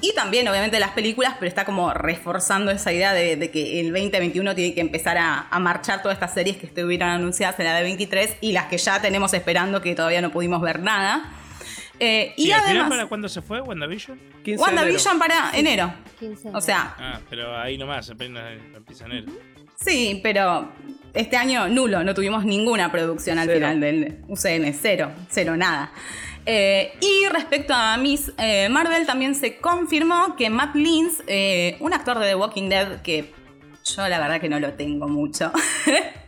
Y 0.01 0.15
también, 0.15 0.47
obviamente, 0.47 0.79
las 0.79 0.91
películas, 0.93 1.35
pero 1.41 1.49
está 1.49 1.65
como 1.65 1.93
reforzando 1.93 2.71
esa 2.71 2.93
idea 2.93 3.13
de, 3.13 3.35
de 3.37 3.51
que 3.51 3.81
el 3.81 3.93
2021 3.93 4.55
tiene 4.55 4.73
que 4.75 4.81
empezar 4.81 5.19
a, 5.19 5.49
a 5.51 5.59
marchar 5.59 6.03
todas 6.03 6.17
estas 6.17 6.35
series 6.35 6.57
que 6.57 6.67
estuvieron 6.67 7.09
anunciadas 7.09 7.59
en 7.59 7.65
la 7.67 7.75
de 7.75 7.83
23 7.83 8.37
y 8.41 8.53
las 8.53 8.67
que 8.67 8.79
ya 8.79 9.01
tenemos 9.03 9.35
esperando 9.35 9.81
que 9.83 9.97
todavía 9.97 10.21
no 10.21 10.31
pudimos 10.31 10.61
ver 10.63 10.81
nada. 10.81 11.33
Eh, 11.99 12.33
y 12.37 12.47
¿Y 12.47 12.53
al 12.53 12.61
final 12.61 12.71
además, 12.77 12.91
para 12.91 13.07
cuándo 13.07 13.29
se 13.29 13.43
fue 13.43 13.61
WandaVision? 13.61 14.19
15 14.19 14.29
de 14.45 14.53
enero. 14.53 14.63
WandaVision 14.63 15.19
para 15.19 15.51
enero. 15.55 15.93
15 16.21 16.51
O 16.55 16.61
sea, 16.61 16.95
Ah, 16.97 17.21
pero 17.29 17.57
ahí 17.59 17.77
nomás, 17.77 18.09
apenas 18.09 18.45
empieza 18.77 19.07
enero. 19.07 19.33
Sí, 19.85 20.21
pero 20.23 20.71
este 21.13 21.37
año 21.37 21.67
nulo, 21.69 22.05
no 22.05 22.15
tuvimos 22.15 22.45
ninguna 22.45 22.93
producción 22.93 23.39
al 23.41 23.47
Cero. 23.49 23.59
final 23.59 23.81
del 23.81 24.19
UCM, 24.29 24.73
cero, 24.81 25.11
cero, 25.29 25.57
nada. 25.57 25.91
Eh, 26.51 26.95
y 27.03 27.29
respecto 27.29 27.75
a 27.75 27.95
Miss 27.99 28.33
eh, 28.39 28.71
Marvel, 28.71 29.05
también 29.07 29.35
se 29.35 29.59
confirmó 29.59 30.35
que 30.35 30.49
Matt 30.49 30.75
Lins, 30.75 31.23
eh, 31.27 31.77
un 31.81 31.93
actor 31.93 32.19
de 32.19 32.29
The 32.29 32.35
Walking 32.37 32.71
Dead 32.71 33.03
que 33.03 33.35
yo 33.85 34.09
la 34.09 34.19
verdad 34.19 34.41
que 34.41 34.49
no 34.49 34.59
lo 34.59 34.73
tengo 34.73 35.09
mucho, 35.09 35.53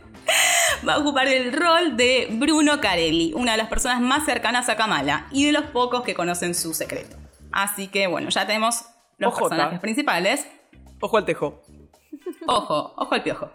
va 0.87 0.93
a 0.93 0.99
ocupar 0.99 1.27
el 1.27 1.51
rol 1.51 1.97
de 1.97 2.27
Bruno 2.33 2.79
Carelli, 2.79 3.33
una 3.35 3.53
de 3.53 3.57
las 3.57 3.67
personas 3.67 3.99
más 3.99 4.23
cercanas 4.25 4.69
a 4.69 4.75
Kamala 4.75 5.25
y 5.31 5.45
de 5.47 5.53
los 5.53 5.63
pocos 5.65 6.03
que 6.03 6.13
conocen 6.13 6.53
su 6.53 6.75
secreto. 6.75 7.17
Así 7.51 7.87
que 7.87 8.05
bueno, 8.05 8.29
ya 8.29 8.45
tenemos 8.45 8.85
los 9.17 9.33
Ojota. 9.33 9.49
personajes 9.49 9.79
principales. 9.79 10.47
Ojo 10.99 11.17
al 11.17 11.25
tejo. 11.25 11.63
Ojo, 12.45 12.93
ojo 12.95 13.15
al 13.15 13.23
piojo. 13.23 13.51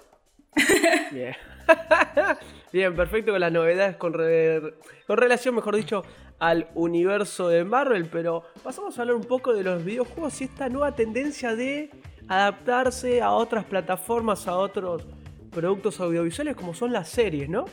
Bien. 1.13 1.37
Bien, 2.73 2.95
perfecto 2.95 3.31
con 3.33 3.41
las 3.41 3.53
novedades 3.53 3.97
con, 3.97 4.13
re- 4.13 4.75
con 5.07 5.17
relación, 5.17 5.55
mejor 5.55 5.77
dicho, 5.77 6.03
al 6.39 6.69
universo 6.75 7.49
de 7.49 7.65
Marvel, 7.65 8.07
pero 8.07 8.45
pasamos 8.63 8.99
a 8.99 9.03
hablar 9.03 9.17
un 9.17 9.25
poco 9.25 9.55
de 9.55 9.63
los 9.63 9.85
videojuegos 9.85 10.41
y 10.41 10.45
esta 10.45 10.69
nueva 10.69 10.93
tendencia 10.93 11.55
de 11.57 11.91
adaptarse 12.29 13.23
a 13.23 13.33
otras 13.33 13.65
plataformas, 13.65 14.47
a 14.49 14.57
otros 14.57 15.07
productos 15.51 16.01
audiovisuales 16.01 16.57
como 16.57 16.75
son 16.75 16.93
las 16.93 17.09
series, 17.09 17.49
¿no? 17.49 17.65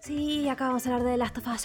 Sí, 0.00 0.48
acá 0.48 0.68
vamos 0.68 0.86
a 0.86 0.94
hablar 0.94 1.10
de 1.10 1.16
Last 1.16 1.38
of 1.38 1.46
Us. 1.48 1.64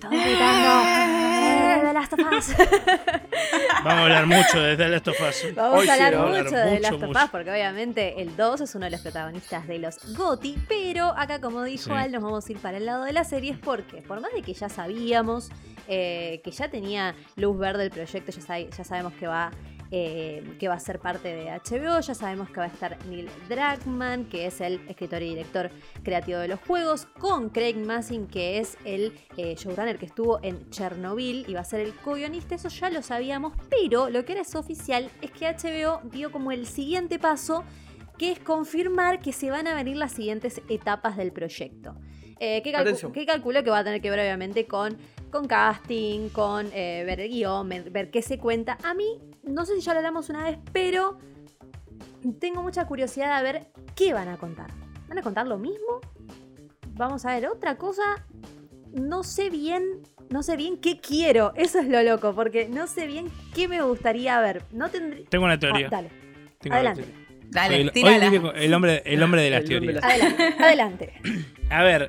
Todos 0.00 0.14
gritando. 0.14 0.82
eh, 0.88 1.80
The 1.82 1.92
Last 1.92 2.12
of 2.12 2.20
Us. 2.32 2.56
Vamos 3.84 4.00
a 4.00 4.02
hablar 4.02 4.26
mucho 4.26 4.60
de 4.60 4.76
The 4.76 4.88
Last 4.88 5.08
of 5.08 5.20
Us. 5.20 5.54
Vamos 5.54 5.78
Hoy 5.80 5.88
a 5.88 5.92
hablar 5.92 6.16
mucho 6.16 6.26
hablar 6.28 6.44
de 6.44 6.50
The 6.50 6.70
mucho, 6.70 6.82
Last 6.82 6.94
of 6.94 7.02
mucho. 7.08 7.24
Us 7.24 7.30
porque 7.30 7.50
obviamente 7.50 8.22
el 8.22 8.36
2 8.36 8.60
es 8.60 8.74
uno 8.74 8.84
de 8.84 8.90
los 8.92 9.00
protagonistas 9.00 9.66
de 9.66 9.78
los 9.78 10.16
GOTY, 10.16 10.58
pero 10.68 11.14
acá 11.16 11.40
como 11.40 11.62
dijo 11.64 11.84
Sí. 11.84 11.92
Al 11.92 12.12
nos 12.12 12.22
vamos 12.22 12.48
a 12.48 12.52
ir 12.52 12.58
para 12.58 12.76
el 12.76 12.86
lado 12.86 13.04
de 13.04 13.12
las 13.12 13.28
series 13.28 13.58
porque 13.58 14.02
por 14.02 14.20
más 14.20 14.32
de 14.32 14.42
que 14.42 14.52
ya 14.54 14.68
sabíamos 14.68 15.50
eh, 15.88 16.40
que 16.44 16.50
ya 16.50 16.68
tenía 16.68 17.14
luz 17.36 17.58
verde 17.58 17.84
el 17.84 17.90
proyecto, 17.90 18.30
ya, 18.30 18.42
sabe- 18.42 18.68
ya 18.76 18.84
sabemos 18.84 19.12
que 19.14 19.26
va 19.26 19.50
eh, 19.90 20.42
que 20.58 20.68
va 20.68 20.74
a 20.74 20.78
ser 20.80 20.98
parte 21.00 21.28
de 21.34 21.44
HBO, 21.50 22.00
ya 22.00 22.14
sabemos 22.14 22.48
que 22.50 22.58
va 22.60 22.64
a 22.64 22.68
estar 22.68 22.98
Neil 23.06 23.28
Druckmann, 23.48 24.26
que 24.26 24.46
es 24.46 24.60
el 24.60 24.80
escritor 24.88 25.22
y 25.22 25.30
director 25.30 25.70
creativo 26.02 26.38
de 26.38 26.48
los 26.48 26.60
juegos, 26.60 27.06
con 27.18 27.48
Craig 27.50 27.76
Massin, 27.76 28.26
que 28.26 28.58
es 28.58 28.76
el 28.84 29.12
eh, 29.36 29.54
showrunner 29.56 29.98
que 29.98 30.06
estuvo 30.06 30.38
en 30.42 30.68
Chernobyl 30.70 31.44
y 31.48 31.54
va 31.54 31.60
a 31.60 31.64
ser 31.64 31.80
el 31.80 31.94
co-guionista, 31.94 32.54
eso 32.54 32.68
ya 32.68 32.90
lo 32.90 33.02
sabíamos, 33.02 33.54
pero 33.70 34.10
lo 34.10 34.24
que 34.24 34.32
ahora 34.32 34.42
es 34.42 34.54
oficial 34.54 35.10
es 35.22 35.30
que 35.30 35.46
HBO 35.46 36.00
dio 36.10 36.30
como 36.30 36.52
el 36.52 36.66
siguiente 36.66 37.18
paso, 37.18 37.64
que 38.18 38.32
es 38.32 38.38
confirmar 38.40 39.20
que 39.20 39.32
se 39.32 39.50
van 39.50 39.66
a 39.68 39.74
venir 39.74 39.96
las 39.96 40.12
siguientes 40.12 40.60
etapas 40.68 41.16
del 41.16 41.32
proyecto. 41.32 41.94
Eh, 42.40 42.62
¿qué, 42.62 42.72
calcu- 42.72 42.80
Atención. 42.82 43.12
qué 43.12 43.26
calculo 43.26 43.64
que 43.64 43.70
va 43.70 43.78
a 43.78 43.84
tener 43.84 44.00
que 44.00 44.10
ver 44.10 44.20
obviamente 44.20 44.66
con, 44.66 44.96
con 45.30 45.46
casting, 45.46 46.28
con 46.30 46.66
eh, 46.72 47.04
ver 47.06 47.20
el 47.20 47.28
guion, 47.30 47.68
ver, 47.68 48.10
qué 48.10 48.22
se 48.22 48.38
cuenta? 48.38 48.78
A 48.84 48.94
mí, 48.94 49.18
no 49.42 49.64
sé 49.66 49.74
si 49.76 49.80
ya 49.82 49.92
lo 49.92 49.98
hablamos 49.98 50.28
una 50.30 50.44
vez, 50.44 50.58
pero 50.72 51.18
tengo 52.40 52.62
mucha 52.62 52.86
curiosidad 52.86 53.36
de 53.38 53.42
ver 53.52 53.66
qué 53.94 54.12
van 54.12 54.28
a 54.28 54.36
contar. 54.36 54.70
¿Van 55.08 55.18
a 55.18 55.22
contar 55.22 55.46
lo 55.46 55.58
mismo? 55.58 56.00
¿Vamos 56.92 57.24
a 57.24 57.34
ver 57.34 57.48
otra 57.48 57.76
cosa? 57.76 58.02
No 58.92 59.22
sé 59.22 59.50
bien, 59.50 60.02
no 60.30 60.42
sé 60.42 60.56
bien 60.56 60.78
qué 60.78 60.98
quiero. 61.00 61.52
Eso 61.56 61.78
es 61.78 61.88
lo 61.88 62.02
loco, 62.02 62.34
porque 62.34 62.68
no 62.68 62.86
sé 62.86 63.06
bien 63.06 63.28
qué 63.54 63.68
me 63.68 63.82
gustaría 63.82 64.40
ver. 64.40 64.64
No 64.72 64.90
tendré... 64.90 65.24
Tengo 65.28 65.44
una 65.44 65.58
teoría. 65.58 65.86
Ah, 65.88 65.90
dale, 65.90 66.10
Tengo 66.58 66.74
una 66.74 66.76
adelante. 66.76 67.02
teoría. 67.02 67.24
Dale, 67.50 67.80
el, 67.80 67.92
tírala. 67.92 68.28
hoy 68.28 68.50
el 68.56 68.74
hombre, 68.74 69.02
el 69.06 69.22
hombre 69.22 69.42
de 69.42 69.50
las 69.50 69.64
El 69.64 69.76
hombre 69.76 69.94
de 69.94 70.00
teorías. 70.00 70.04
adelante, 70.04 70.62
adelante. 70.62 71.12
A 71.70 71.82
ver, 71.82 72.08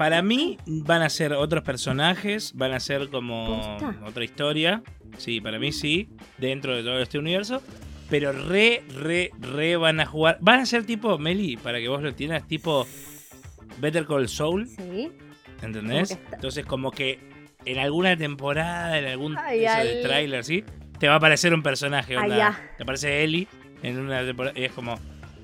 para 0.00 0.22
mí 0.22 0.56
van 0.64 1.02
a 1.02 1.10
ser 1.10 1.34
otros 1.34 1.62
personajes, 1.62 2.54
van 2.54 2.72
a 2.72 2.80
ser 2.80 3.10
como 3.10 3.76
otra 4.06 4.24
historia. 4.24 4.82
Sí, 5.18 5.42
para 5.42 5.58
mí 5.58 5.72
sí, 5.72 6.08
dentro 6.38 6.74
de 6.74 6.82
todo 6.82 7.00
este 7.02 7.18
universo. 7.18 7.62
Pero 8.08 8.32
re, 8.32 8.82
re, 8.94 9.30
re 9.38 9.76
van 9.76 10.00
a 10.00 10.06
jugar. 10.06 10.38
Van 10.40 10.60
a 10.60 10.64
ser 10.64 10.86
tipo, 10.86 11.18
Meli, 11.18 11.58
para 11.58 11.80
que 11.80 11.88
vos 11.88 12.00
lo 12.00 12.08
entiendas, 12.08 12.48
tipo 12.48 12.86
Better 13.78 14.06
Call 14.06 14.26
Saul, 14.30 14.68
Sí. 14.68 15.12
¿entendés? 15.60 16.16
Como 16.16 16.34
Entonces, 16.34 16.64
como 16.64 16.90
que 16.92 17.18
en 17.66 17.78
alguna 17.78 18.16
temporada, 18.16 18.98
en 18.98 19.04
algún 19.04 19.36
Ay, 19.36 19.66
eso 19.66 19.84
de 19.84 20.02
tráiler, 20.02 20.44
¿sí? 20.44 20.64
Te 20.98 21.08
va 21.08 21.14
a 21.14 21.16
aparecer 21.18 21.52
un 21.52 21.62
personaje, 21.62 22.16
Ay, 22.16 22.22
onda. 22.30 22.36
ya. 22.38 22.70
Te 22.78 22.84
aparece 22.84 23.22
Ellie 23.22 23.48
en 23.82 23.98
una 23.98 24.24
temporada 24.24 24.58
y 24.58 24.64
es 24.64 24.72
como. 24.72 24.98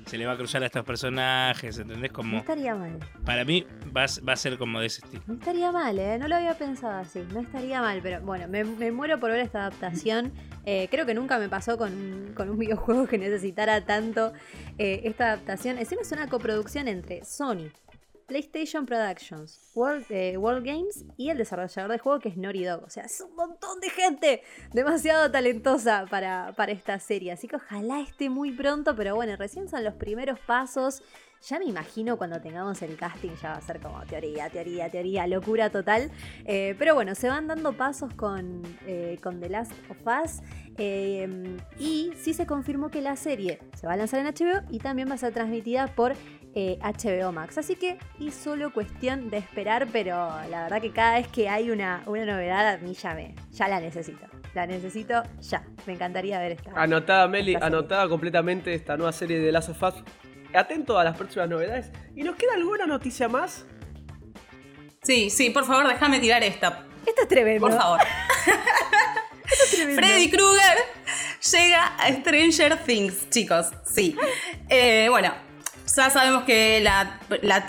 Se 0.07 0.17
le 0.17 0.25
va 0.25 0.33
a 0.33 0.37
cruzar 0.37 0.63
a 0.63 0.65
estos 0.67 0.83
personajes, 0.83 1.77
¿entendés? 1.77 2.11
No 2.11 2.15
Como, 2.15 2.37
estaría 2.39 2.75
mal. 2.75 2.97
para 3.25 3.43
mí 3.45 3.65
va, 3.95 4.03
a- 4.05 4.25
va 4.27 4.33
a 4.33 4.35
ser 4.35 4.57
como 4.57 4.79
de 4.79 4.87
ese 4.87 5.01
estilo. 5.03 5.23
No 5.27 5.33
estaría 5.35 5.71
mal, 5.71 5.99
¿eh? 5.99 6.17
No 6.17 6.27
lo 6.27 6.35
había 6.35 6.53
pensado 6.57 6.97
así. 6.97 7.23
No 7.33 7.39
estaría 7.41 7.81
mal, 7.81 7.99
pero 8.01 8.21
bueno, 8.21 8.47
me, 8.47 8.63
me 8.63 8.91
muero 8.91 9.19
por 9.19 9.31
ver 9.31 9.41
esta 9.41 9.59
adaptación. 9.61 10.31
Eh, 10.65 10.87
creo 10.91 11.05
que 11.05 11.13
nunca 11.13 11.37
me 11.39 11.47
pasó 11.49 11.77
con, 11.77 12.31
con 12.35 12.49
un 12.49 12.57
videojuego 12.57 13.07
que 13.07 13.17
necesitara 13.17 13.85
tanto 13.85 14.33
eh, 14.77 15.01
esta 15.05 15.25
adaptación. 15.27 15.77
Encima 15.77 16.01
es 16.01 16.11
una 16.11 16.27
coproducción 16.27 16.87
entre 16.87 17.23
Sony, 17.23 17.69
PlayStation 18.27 18.85
Productions, 18.85 19.59
World, 19.73 20.05
eh, 20.09 20.37
World 20.37 20.65
Games 20.65 21.05
y 21.15 21.29
el 21.29 21.37
desarrollador 21.37 21.89
de 21.91 21.97
juego 21.97 22.19
que 22.19 22.29
es 22.29 22.37
Naughty 22.37 22.65
Dog. 22.65 22.83
O 22.83 22.89
sea, 22.89 23.03
es 23.05 23.21
un 23.21 23.33
montón 23.35 23.79
de 23.79 23.89
gente 23.89 24.43
demasiado 24.73 25.31
talentosa 25.31 26.05
para, 26.09 26.53
para 26.55 26.73
esta 26.73 26.99
serie. 26.99 27.31
Así 27.31 27.47
que 27.47 27.55
ojalá 27.55 28.01
esté 28.01 28.29
muy 28.29 28.51
pronto, 28.51 28.95
pero 28.95 29.15
bueno, 29.15 29.35
recién 29.37 29.69
son 29.69 29.83
los 29.83 29.93
primeros 29.93 30.39
pasos. 30.41 31.01
Ya 31.47 31.59
me 31.59 31.65
imagino 31.65 32.17
cuando 32.17 32.41
tengamos 32.41 32.81
el 32.81 32.97
casting 32.97 33.29
ya 33.41 33.51
va 33.51 33.57
a 33.57 33.61
ser 33.61 33.79
como 33.79 34.03
teoría, 34.05 34.49
teoría, 34.49 34.89
teoría, 34.89 35.27
locura 35.27 35.69
total. 35.69 36.11
Eh, 36.45 36.75
pero 36.77 36.95
bueno, 36.95 37.15
se 37.15 37.29
van 37.29 37.47
dando 37.47 37.73
pasos 37.73 38.13
con, 38.13 38.61
eh, 38.87 39.17
con 39.21 39.39
The 39.39 39.49
Last 39.49 39.71
of 39.89 39.97
Us. 40.05 40.41
y 41.79 42.11
sí 42.17 42.33
se 42.33 42.45
confirmó 42.45 42.89
que 42.89 43.01
la 43.01 43.15
serie 43.15 43.59
se 43.75 43.87
va 43.87 43.93
a 43.93 43.97
lanzar 43.97 44.19
en 44.19 44.27
HBO 44.27 44.63
y 44.69 44.79
también 44.79 45.09
va 45.09 45.13
a 45.13 45.17
ser 45.17 45.33
transmitida 45.33 45.87
por 45.95 46.13
eh, 46.59 46.79
HBO 46.81 47.31
Max. 47.31 47.59
Así 47.59 47.75
que 47.75 47.99
es 48.19 48.33
solo 48.33 48.73
cuestión 48.73 49.29
de 49.29 49.37
esperar, 49.37 49.87
pero 49.91 50.15
la 50.49 50.63
verdad 50.63 50.81
que 50.81 50.91
cada 50.91 51.17
vez 51.19 51.27
que 51.27 51.47
hay 51.47 51.69
una, 51.69 52.01
una 52.07 52.25
novedad 52.25 52.67
a 52.67 52.77
mí 52.79 52.95
ya, 52.95 53.13
me, 53.13 53.35
ya 53.51 53.67
la 53.67 53.79
necesito. 53.79 54.25
La 54.55 54.65
necesito 54.65 55.21
ya. 55.39 55.63
Me 55.85 55.93
encantaría 55.93 56.39
ver 56.39 56.53
esta. 56.53 56.71
Anotada, 56.75 57.27
Meli, 57.27 57.53
esta 57.53 57.67
serie. 57.67 57.77
anotada 57.77 58.09
completamente 58.09 58.73
esta 58.73 58.97
nueva 58.97 59.11
serie 59.11 59.37
de 59.37 59.51
Last 59.51 59.69
of 59.69 59.83
Us. 59.83 60.03
Atento 60.51 60.97
a 60.97 61.03
las 61.03 61.15
próximas 61.15 61.47
novedades. 61.47 61.91
¿Y 62.15 62.23
nos 62.23 62.35
queda 62.35 62.55
alguna 62.55 62.87
noticia 62.87 63.27
más? 63.27 63.67
Sí, 65.03 65.29
sí, 65.29 65.51
por 65.51 65.63
favor, 65.63 65.87
déjame 65.87 66.19
tirar 66.19 66.41
esta. 66.41 66.85
Esto 67.05 67.21
es 67.21 67.27
tremendo. 67.27 67.67
Por 67.67 67.77
favor. 67.77 67.99
tremendo. 69.71 70.01
Freddy 70.01 70.31
Krueger 70.31 70.77
llega 71.51 71.85
a 71.97 72.11
Stranger 72.13 72.77
Things, 72.83 73.29
chicos. 73.29 73.67
Sí. 73.85 74.17
Eh, 74.69 75.05
bueno, 75.11 75.45
ya 75.97 76.09
sabemos 76.11 76.43
que 76.43 76.79
la, 76.81 77.19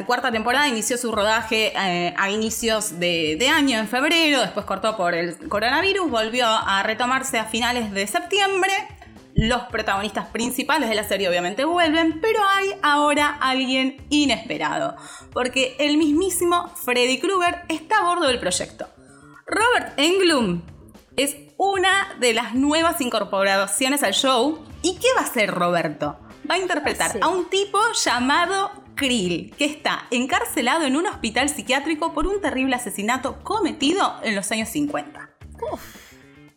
cuarta 0.07 0.31
temporada 0.31 0.69
inició 0.69 0.99
su 0.99 1.11
rodaje 1.13 1.73
eh, 1.75 2.15
a 2.17 2.31
inicios 2.31 3.01
de, 3.01 3.37
de 3.39 3.49
año, 3.49 3.79
en 3.79 3.89
febrero, 3.89 4.41
después 4.41 4.67
cortó 4.67 4.97
por 4.97 5.15
el 5.15 5.37
coronavirus, 5.49 6.11
volvió 6.11 6.47
a 6.47 6.83
retomarse 6.83 7.39
a 7.39 7.47
finales 7.47 7.91
de 7.93 8.07
septiembre. 8.07 8.71
Los 9.35 9.63
protagonistas 9.63 10.27
principales 10.27 10.89
de 10.89 10.95
la 10.95 11.05
serie 11.05 11.29
obviamente 11.29 11.65
vuelven, 11.65 12.21
pero 12.21 12.41
hay 12.55 12.75
ahora 12.83 13.39
alguien 13.41 14.05
inesperado, 14.11 14.97
porque 15.33 15.77
el 15.79 15.97
mismísimo 15.97 16.69
Freddy 16.85 17.21
Krueger 17.21 17.63
está 17.69 17.99
a 17.99 18.03
bordo 18.03 18.27
del 18.27 18.41
proyecto. 18.41 18.89
Robert 19.47 19.95
Englund 19.97 20.63
es 21.17 21.37
una 21.57 22.15
de 22.21 22.35
las 22.35 22.55
nuevas 22.55 23.01
incorporaciones 23.01 24.03
al 24.03 24.13
show. 24.13 24.59
¿Y 24.83 24.97
qué 24.97 25.09
va 25.17 25.23
a 25.23 25.25
hacer 25.25 25.51
Roberto? 25.51 26.19
Va 26.51 26.55
a 26.55 26.59
interpretar 26.59 27.13
Sí. 27.13 27.19
a 27.21 27.29
un 27.29 27.49
tipo 27.51 27.79
llamado 28.05 28.71
Krill, 28.95 29.55
que 29.57 29.65
está 29.67 30.07
encarcelado 30.11 30.85
en 30.85 30.97
un 30.97 31.07
hospital 31.07 31.49
psiquiátrico 31.49 32.13
por 32.15 32.27
un 32.27 32.41
terrible 32.41 32.75
asesinato 32.77 33.43
cometido 33.45 34.17
en 34.23 34.35
los 34.35 34.51
años 34.51 34.69
50. 34.71 35.31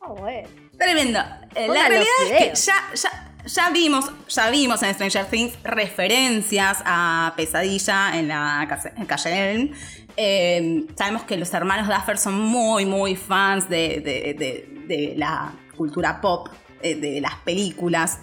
Ah, 0.02 0.08
bueno. 0.18 0.48
Tremendo. 0.80 1.20
Eh, 1.56 1.68
la 1.68 1.88
realidad 1.88 2.08
es 2.24 2.32
que 2.32 2.56
ya, 2.56 2.76
ya, 2.96 3.34
ya 3.46 3.70
vimos, 3.70 4.12
ya 4.30 4.50
vimos 4.50 4.82
en 4.82 4.94
Stranger 4.96 5.26
Things 5.28 5.54
referencias 5.64 6.80
a 6.86 7.34
Pesadilla 7.38 8.18
en 8.18 8.28
la 8.30 8.68
calle. 9.08 9.72
Eh, 10.18 10.86
sabemos 10.98 11.24
que 11.24 11.38
los 11.38 11.54
hermanos 11.54 11.88
Duffer 11.88 12.18
son 12.18 12.40
muy, 12.40 12.86
muy 12.86 13.16
fans 13.16 13.70
de, 13.70 14.00
de- 14.02 14.34
de- 14.34 14.82
de 14.88 15.14
la 15.18 15.54
cultura 15.78 16.20
pop, 16.20 16.50
eh, 16.82 16.96
de 16.96 17.22
las 17.22 17.36
películas. 17.36 18.18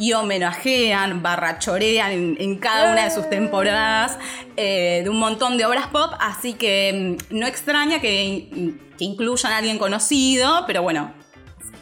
Y 0.00 0.14
homenajean, 0.14 1.22
barrachorean 1.22 2.10
en, 2.10 2.36
en 2.40 2.58
cada 2.58 2.90
una 2.90 3.04
de 3.04 3.10
sus 3.12 3.30
temporadas 3.30 4.18
eh, 4.56 5.02
de 5.04 5.10
un 5.10 5.18
montón 5.18 5.56
de 5.56 5.64
obras 5.64 5.86
pop. 5.86 6.12
Así 6.18 6.54
que 6.54 7.16
mm, 7.30 7.38
no 7.38 7.46
extraña 7.46 8.00
que, 8.00 8.74
que 8.98 9.04
incluyan 9.04 9.52
a 9.52 9.58
alguien 9.58 9.78
conocido, 9.78 10.64
pero 10.66 10.82
bueno, 10.82 11.12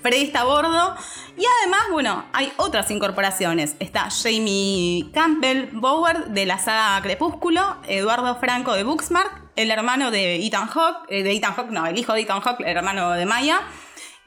Freddy 0.02 0.24
está 0.24 0.40
a 0.40 0.44
bordo. 0.44 0.96
Y 1.36 1.44
además, 1.60 1.80
bueno, 1.92 2.24
hay 2.32 2.52
otras 2.56 2.90
incorporaciones. 2.90 3.76
Está 3.78 4.08
Jamie 4.10 5.10
Campbell 5.12 5.68
Bower 5.72 6.26
de 6.26 6.46
la 6.46 6.58
saga 6.58 7.00
Crepúsculo, 7.02 7.76
Eduardo 7.86 8.36
Franco 8.36 8.74
de 8.74 8.82
Booksmart, 8.82 9.30
el 9.56 9.70
hermano 9.70 10.10
de 10.10 10.44
Ethan 10.44 10.66
Hawke, 10.66 11.06
eh, 11.08 11.22
de 11.22 11.32
Ethan 11.32 11.54
Hawke, 11.54 11.70
no, 11.70 11.86
el 11.86 11.98
hijo 11.98 12.12
de 12.12 12.22
Ethan 12.22 12.40
Hawke, 12.40 12.60
el 12.60 12.76
hermano 12.76 13.12
de 13.12 13.26
Maya, 13.26 13.60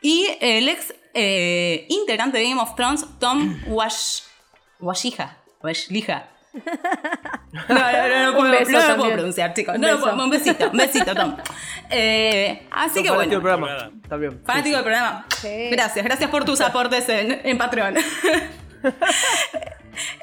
y 0.02 0.28
el 0.40 0.70
ex 0.70 0.94
eh, 1.14 1.86
integrante 1.90 2.38
de 2.38 2.44
Game 2.50 2.62
of 2.62 2.76
Thrones, 2.76 3.06
Tom 3.20 3.60
Wash, 3.68 4.22
Washija. 4.80 5.38
Washlija. 5.62 6.28
No, 7.54 7.76
no, 7.76 8.08
no, 8.08 8.24
no, 8.24 8.30
Un 8.32 8.36
puedo, 8.50 8.72
no 8.72 8.88
lo 8.88 8.96
puedo 8.98 9.12
pronunciar, 9.14 9.54
chicos. 9.54 9.76
Un 9.76 9.82
No 9.82 9.88
lo 9.88 9.94
beso. 9.96 10.10
puedo- 10.10 10.24
un 10.24 10.30
besito, 10.30 10.70
un 10.72 10.78
besito, 10.78 11.14
Tom. 11.14 11.36
Eh, 11.90 12.66
así 12.72 12.96
Son 12.96 13.04
que 13.04 13.10
fanáticos 13.10 13.16
bueno. 13.16 13.32
del 13.32 13.42
programa. 13.42 13.92
También. 14.08 14.42
Fanático 14.46 14.76
del 14.78 14.84
programa. 14.86 15.26
Sí. 15.42 15.70
Gracias, 15.70 16.06
gracias 16.06 16.30
por 16.30 16.46
tus 16.46 16.62
aportes 16.62 17.08
en, 17.10 17.42
en 17.44 17.58
Patreon. 17.58 17.96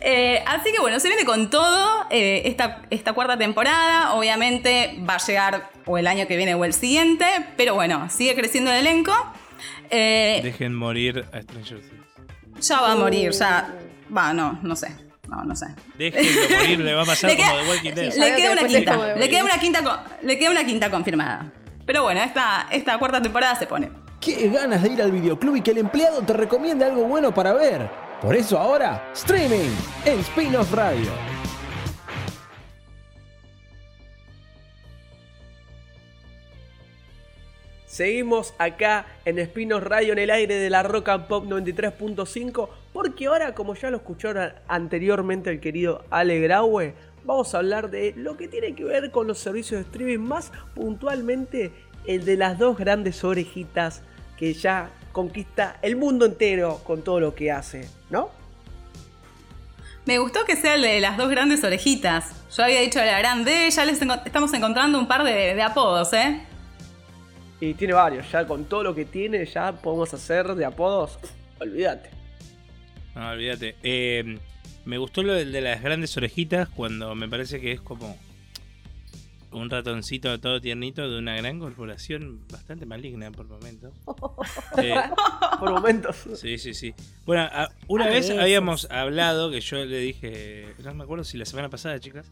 Eh, 0.01 0.43
así 0.47 0.73
que 0.73 0.81
bueno, 0.81 0.99
se 0.99 1.09
viene 1.09 1.25
con 1.25 1.51
todo 1.51 2.07
eh, 2.11 2.43
esta, 2.47 2.83
esta 2.91 3.13
cuarta 3.13 3.37
temporada. 3.37 4.15
Obviamente 4.15 4.99
va 5.09 5.15
a 5.17 5.19
llegar 5.19 5.71
o 5.85 5.99
el 5.99 6.07
año 6.07 6.27
que 6.27 6.37
viene 6.37 6.55
o 6.55 6.65
el 6.65 6.73
siguiente, 6.73 7.27
pero 7.57 7.75
bueno, 7.75 8.09
sigue 8.11 8.35
creciendo 8.35 8.71
el 8.73 8.79
elenco. 8.79 9.13
Eh, 9.91 10.41
Dejen 10.43 10.75
morir 10.75 11.25
a 11.33 11.43
Stranger 11.43 11.81
Things. 11.81 12.67
ya 12.69 12.81
va 12.81 12.93
a 12.93 12.97
morir, 12.97 13.31
ya. 13.33 13.75
Va, 14.17 14.33
no, 14.33 14.59
no 14.63 14.75
sé. 14.77 14.89
No, 15.29 15.45
no 15.45 15.55
sé. 15.55 15.67
Déjenlo 15.99 16.59
morir, 16.59 16.81
le 16.81 16.95
va 16.95 17.03
a 17.03 17.07
pasar 17.07 17.31
queda- 17.37 17.51
como 17.51 17.63
The 17.63 17.69
Walking 17.69 17.93
Dead. 17.95 18.15
Le 18.15 18.35
queda 18.35 18.37
que 18.37 18.49
una 18.53 18.69
quinta. 18.69 18.93
queda 18.93 18.99
una 18.99 19.19
le 20.23 20.39
queda 20.39 20.51
una 20.51 20.65
quinta 20.65 20.91
confirmada. 20.91 21.53
Pero 21.85 22.03
bueno, 22.03 22.21
esta, 22.23 22.67
esta 22.71 22.99
cuarta 22.99 23.21
temporada 23.23 23.55
se 23.57 23.67
pone. 23.67 23.91
Qué 24.21 24.49
ganas 24.49 24.83
de 24.83 24.89
ir 24.91 25.01
al 25.03 25.13
videoclub 25.13 25.57
y 25.57 25.61
que 25.63 25.71
el 25.71 25.79
empleado 25.79 26.23
te 26.23 26.33
recomiende 26.33 26.85
algo 26.85 27.05
bueno 27.05 27.33
para 27.33 27.53
ver. 27.53 27.89
Por 28.21 28.35
eso 28.35 28.59
ahora, 28.59 29.11
streaming 29.15 29.71
en 30.05 30.19
Spin-off 30.21 30.73
Radio. 30.73 31.11
Seguimos 37.99 38.55
acá 38.59 39.07
en 39.25 39.41
Espinos 39.41 39.83
Radio 39.83 40.13
en 40.13 40.21
el 40.21 40.31
aire 40.31 40.55
de 40.55 40.71
la 40.71 40.85
Rock 40.85 41.09
and 41.09 41.27
Pop 41.27 41.47
93.5 41.47 42.69
porque 42.93 43.27
ahora, 43.27 43.57
como 43.57 43.75
ya 43.75 43.91
lo 43.91 43.97
escucharon 43.97 44.53
anteriormente 44.69 45.51
el 45.51 45.59
querido 45.59 46.05
Ale 46.09 46.39
Graue, 46.39 46.95
vamos 47.25 47.53
a 47.53 47.59
hablar 47.59 47.91
de 47.91 48.15
lo 48.17 48.37
que 48.37 48.47
tiene 48.47 48.77
que 48.77 48.85
ver 48.85 49.11
con 49.11 49.27
los 49.27 49.41
servicios 49.41 49.81
de 49.81 49.87
streaming, 49.91 50.25
más 50.25 50.53
puntualmente 50.77 51.73
el 52.07 52.25
de 52.25 52.37
las 52.37 52.57
dos 52.57 52.79
grandes 52.79 53.25
orejitas 53.25 54.03
que 54.37 54.55
ya 54.55 54.91
conquista 55.11 55.81
el 55.83 55.97
mundo 55.97 56.25
entero 56.25 56.81
con 56.85 57.03
todo 57.03 57.19
lo 57.19 57.35
que 57.35 57.51
hace, 57.51 57.91
¿no? 58.11 58.31
Me 60.05 60.19
gustó 60.19 60.45
que 60.45 60.55
sea 60.55 60.77
el 60.77 60.83
de 60.83 61.01
las 61.01 61.17
dos 61.17 61.31
grandes 61.31 61.65
orejitas. 61.65 62.27
Yo 62.57 62.63
había 62.63 62.79
dicho 62.79 63.01
la 63.01 63.19
grande, 63.19 63.69
ya 63.69 63.85
les 63.85 64.01
estamos 64.01 64.55
encontrando 64.55 65.01
un 65.01 65.09
par 65.09 65.25
de 65.25 65.61
apodos, 65.61 66.13
¿eh? 66.13 66.48
Y 67.61 67.75
tiene 67.75 67.93
varios, 67.95 68.31
ya 68.31 68.47
con 68.47 68.65
todo 68.67 68.85
lo 68.85 68.95
que 68.95 69.05
tiene 69.05 69.45
ya 69.47 69.73
podemos 69.73 70.13
hacer 70.15 70.55
de 70.55 70.65
apodos, 70.65 71.19
olvídate. 71.61 72.11
No, 73.15 73.31
olvídate. 73.31 73.75
Eh, 73.83 74.39
me 74.85 74.97
gustó 74.99 75.23
lo 75.25 75.33
del 75.35 75.51
de 75.51 75.61
las 75.61 75.83
grandes 75.83 76.17
orejitas 76.17 76.69
cuando 76.69 77.15
me 77.17 77.29
parece 77.29 77.61
que 77.61 77.73
es 77.73 77.81
como 77.81 78.17
un 79.51 79.71
ratoncito 79.71 80.39
todo 80.41 80.61
tiernito 80.61 81.11
de 81.11 81.19
una 81.19 81.35
gran 81.37 81.59
corporación 81.59 82.47
bastante 82.53 82.85
maligna 82.87 83.31
por 83.33 83.47
momentos. 83.49 83.93
Eh, 84.81 84.95
Por 85.59 85.71
momentos. 85.73 86.17
sí, 86.37 86.59
sí, 86.59 86.75
sí. 86.75 86.95
Bueno, 87.27 87.43
a- 87.51 87.71
una 87.89 88.05
A 88.05 88.09
vez 88.09 88.29
veces. 88.29 88.39
habíamos 88.41 88.89
hablado, 88.91 89.51
que 89.51 89.61
yo 89.61 89.85
le 89.85 89.99
dije, 89.99 90.67
no 90.85 90.95
me 90.95 91.03
acuerdo 91.03 91.25
si 91.25 91.37
la 91.39 91.45
semana 91.47 91.69
pasada, 91.69 91.99
chicas, 91.99 92.27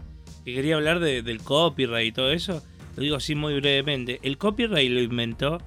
que 0.45 0.55
quería 0.55 0.77
hablar 0.77 1.01
de- 1.01 1.23
del 1.23 1.43
copyright 1.43 2.09
y 2.09 2.13
todo 2.13 2.31
eso. 2.31 2.63
Lo 2.97 3.03
digo 3.03 3.17
así 3.17 3.35
muy 3.35 3.55
brevemente. 3.61 4.19
El 4.23 4.39
copyright 4.39 4.91
lo 4.91 5.01
inventó 5.01 5.59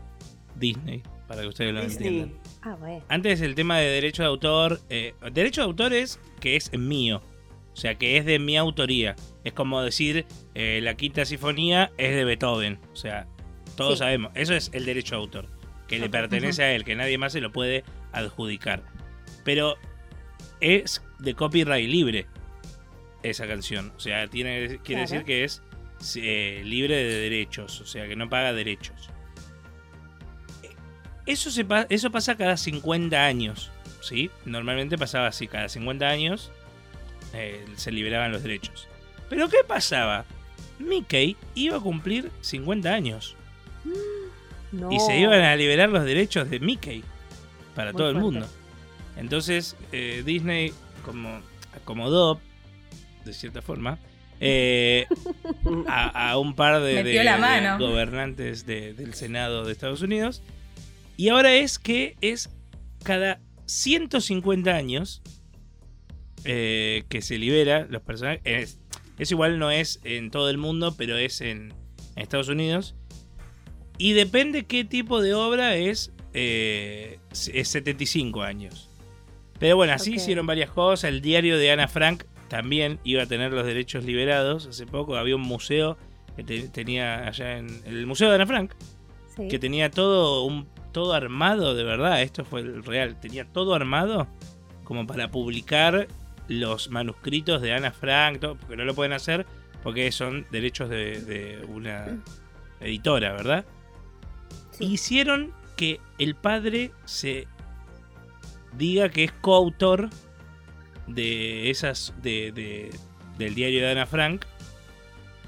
Disney, 0.55 1.03
para 1.27 1.41
que 1.41 1.47
ustedes 1.47 1.73
lo 1.73 1.81
Disney. 1.83 2.07
entiendan. 2.07 2.39
Ah, 2.63 2.75
bueno. 2.79 3.03
Antes 3.07 3.41
el 3.41 3.55
tema 3.55 3.77
de 3.79 3.87
derecho 3.89 4.23
de 4.23 4.27
autor. 4.29 4.81
eh, 4.89 5.13
derecho 5.31 5.61
de 5.61 5.65
autor 5.65 5.93
es 5.93 6.19
que 6.39 6.55
es 6.55 6.71
mío. 6.77 7.21
O 7.71 7.75
sea, 7.75 7.95
que 7.95 8.17
es 8.17 8.25
de 8.25 8.39
mi 8.39 8.57
autoría. 8.57 9.15
Es 9.45 9.53
como 9.53 9.81
decir, 9.81 10.25
eh, 10.55 10.79
la 10.83 10.95
quinta 10.95 11.23
sinfonía 11.23 11.91
es 11.97 12.13
de 12.15 12.25
Beethoven. 12.25 12.79
O 12.91 12.95
sea, 12.95 13.27
todos 13.77 13.93
Sí. 13.93 13.99
sabemos. 13.99 14.31
Eso 14.35 14.53
es 14.53 14.69
el 14.73 14.85
derecho 14.85 15.15
de 15.15 15.21
autor. 15.21 15.47
Que 15.87 15.97
le 15.99 16.09
pertenece 16.09 16.63
a 16.63 16.73
él, 16.75 16.83
que 16.83 16.95
nadie 16.95 17.17
más 17.17 17.31
se 17.31 17.41
lo 17.41 17.51
puede 17.51 17.83
adjudicar. 18.11 18.83
Pero 19.45 19.75
es 20.59 21.01
de 21.19 21.33
copyright 21.35 21.89
libre. 21.89 22.25
esa 23.21 23.45
canción. 23.47 23.91
O 23.97 23.99
sea, 23.99 24.27
tiene, 24.29 24.67
quiere 24.67 24.79
Claro. 24.83 25.01
decir 25.01 25.23
que 25.25 25.43
es 25.43 25.61
eh, 26.15 26.61
libre 26.65 26.95
de 26.95 27.19
derechos, 27.21 27.81
o 27.81 27.85
sea, 27.85 28.07
que 28.07 28.15
no 28.15 28.29
paga 28.29 28.53
derechos. 28.53 29.09
Eso, 31.25 31.51
se 31.51 31.63
pa- 31.63 31.85
eso 31.89 32.09
pasa 32.11 32.35
cada 32.35 32.57
50 32.57 33.23
años, 33.23 33.69
¿sí? 34.01 34.31
Normalmente 34.45 34.97
pasaba 34.97 35.27
así, 35.27 35.47
cada 35.47 35.69
50 35.69 36.07
años 36.07 36.51
eh, 37.33 37.65
se 37.75 37.91
liberaban 37.91 38.31
los 38.31 38.41
derechos. 38.41 38.87
Pero 39.29 39.47
¿qué 39.49 39.57
pasaba? 39.67 40.25
Mickey 40.79 41.37
iba 41.55 41.77
a 41.77 41.79
cumplir 41.81 42.31
50 42.41 42.91
años 42.91 43.35
No. 44.71 44.91
y 44.91 44.99
se 44.99 45.19
iban 45.19 45.41
a 45.41 45.55
liberar 45.55 45.89
los 45.89 46.03
derechos 46.05 46.49
de 46.49 46.59
Mickey 46.59 47.03
para 47.75 47.91
Muy 47.91 47.99
todo 47.99 48.09
el 48.09 48.15
mundo. 48.15 48.47
Entonces 49.17 49.75
eh, 49.91 50.23
Disney 50.25 50.73
como 51.05 51.41
acomodó, 51.75 52.39
de 53.25 53.33
cierta 53.33 53.61
forma, 53.61 53.99
eh, 54.39 55.05
a, 55.87 56.31
a 56.31 56.37
un 56.37 56.55
par 56.55 56.81
de, 56.81 56.95
gobernantes 57.77 58.65
de- 58.65 58.93
del 58.93 59.13
Senado 59.13 59.65
de 59.65 59.71
Estados 59.71 60.01
Unidos. 60.01 60.41
Y 61.17 61.29
ahora 61.29 61.53
es 61.53 61.79
que 61.79 62.15
es 62.21 62.49
cada 63.03 63.39
150 63.65 64.73
años 64.73 65.21
eh, 66.45 67.03
que 67.09 67.21
se 67.21 67.37
libera 67.37 67.85
los 67.89 68.01
personajes. 68.01 68.41
Es, 68.45 68.79
es 69.17 69.31
igual, 69.31 69.59
no 69.59 69.71
es 69.71 69.99
en 70.03 70.31
todo 70.31 70.49
el 70.49 70.57
mundo, 70.57 70.95
pero 70.97 71.17
es 71.17 71.41
en, 71.41 71.73
en 72.15 72.21
Estados 72.23 72.47
Unidos. 72.49 72.95
Y 73.97 74.13
depende 74.13 74.65
qué 74.65 74.85
tipo 74.85 75.21
de 75.21 75.33
obra 75.33 75.75
es, 75.75 76.13
eh, 76.33 77.19
es 77.31 77.67
75 77.67 78.41
años. 78.43 78.89
Pero 79.59 79.75
bueno, 79.75 79.91
así 79.91 80.13
hicieron 80.13 80.47
varias 80.47 80.69
cosas. 80.69 81.09
El 81.09 81.19
diario 81.21 81.57
de 81.57 81.69
Ana 81.71 81.89
Frank 81.89 82.23
también 82.49 82.99
iba 83.03 83.23
a 83.23 83.25
tener 83.25 83.53
los 83.53 83.65
derechos 83.65 84.03
liberados. 84.03 84.67
Hace 84.67 84.85
poco 84.85 85.15
había 85.15 85.35
un 85.35 85.41
museo 85.43 85.97
que 86.35 86.43
te- 86.43 86.67
tenía 86.67 87.27
allá 87.27 87.57
en 87.57 87.81
el 87.85 88.05
Museo 88.07 88.29
de 88.29 88.35
Ana 88.35 88.45
Frank, 88.47 88.73
Sí. 89.35 89.47
que 89.47 89.59
tenía 89.59 89.89
todo 89.91 90.43
un 90.43 90.67
todo 90.91 91.13
armado 91.13 91.75
de 91.75 91.83
verdad. 91.83 92.21
Esto 92.21 92.43
fue 92.43 92.61
el 92.61 92.83
real. 92.83 93.19
Tenía 93.19 93.45
todo 93.45 93.75
armado 93.75 94.27
como 94.83 95.05
para 95.05 95.29
publicar 95.29 96.07
los 96.47 96.89
manuscritos 96.89 97.61
de 97.61 97.73
Ana 97.73 97.91
Frank, 97.91 98.39
todo, 98.39 98.55
porque 98.55 98.75
no 98.75 98.83
lo 98.85 98.95
pueden 98.95 99.13
hacer 99.13 99.45
porque 99.83 100.11
son 100.11 100.45
derechos 100.51 100.89
de, 100.89 101.21
de 101.21 101.65
una 101.67 102.21
editora, 102.81 103.31
¿verdad? 103.33 103.65
Sí. 104.71 104.85
Hicieron 104.85 105.53
que 105.77 106.01
el 106.17 106.35
padre 106.35 106.91
se 107.05 107.47
diga 108.77 109.09
que 109.09 109.23
es 109.25 109.31
coautor 109.31 110.09
de 111.09 111.69
esas 111.69 112.13
de, 112.21 112.51
de- 112.51 112.89
del 113.37 113.55
diario 113.55 113.81
de 113.81 113.91
Ana 113.91 114.05
Frank. 114.05 114.45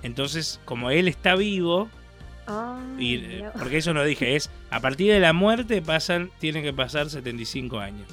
Entonces, 0.03 0.59
como 0.66 0.89
él 0.91 1.07
está 1.07 1.36
vivo, 1.36 1.89
y, 2.97 3.16
eh, 3.18 3.45
porque 3.57 3.78
eso 3.78 3.93
no 3.93 4.03
dije, 4.03 4.36
es 4.36 4.49
a 4.72 4.80
partir 4.82 5.12
de 5.14 5.20
la 5.20 5.32
muerte 5.32 5.82
pasan, 5.82 6.32
tienen 6.39 6.64
que 6.64 6.74
pasar 6.74 7.09
75 7.09 7.80
años. 7.80 8.07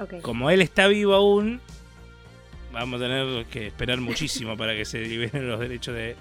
Ok. 0.00 0.20
Como 0.22 0.50
él 0.50 0.60
está 0.62 0.88
vivo 0.88 1.14
aún, 1.14 1.60
vamos 2.72 3.00
a 3.00 3.04
tener 3.04 3.44
que 3.46 3.66
esperar 3.68 4.00
muchísimo 4.00 4.56
para 4.56 4.74
que 4.74 4.84
se 4.84 5.00
liberen 5.02 5.48
los 5.48 5.60
derechos 5.60 5.94
de 5.94 6.16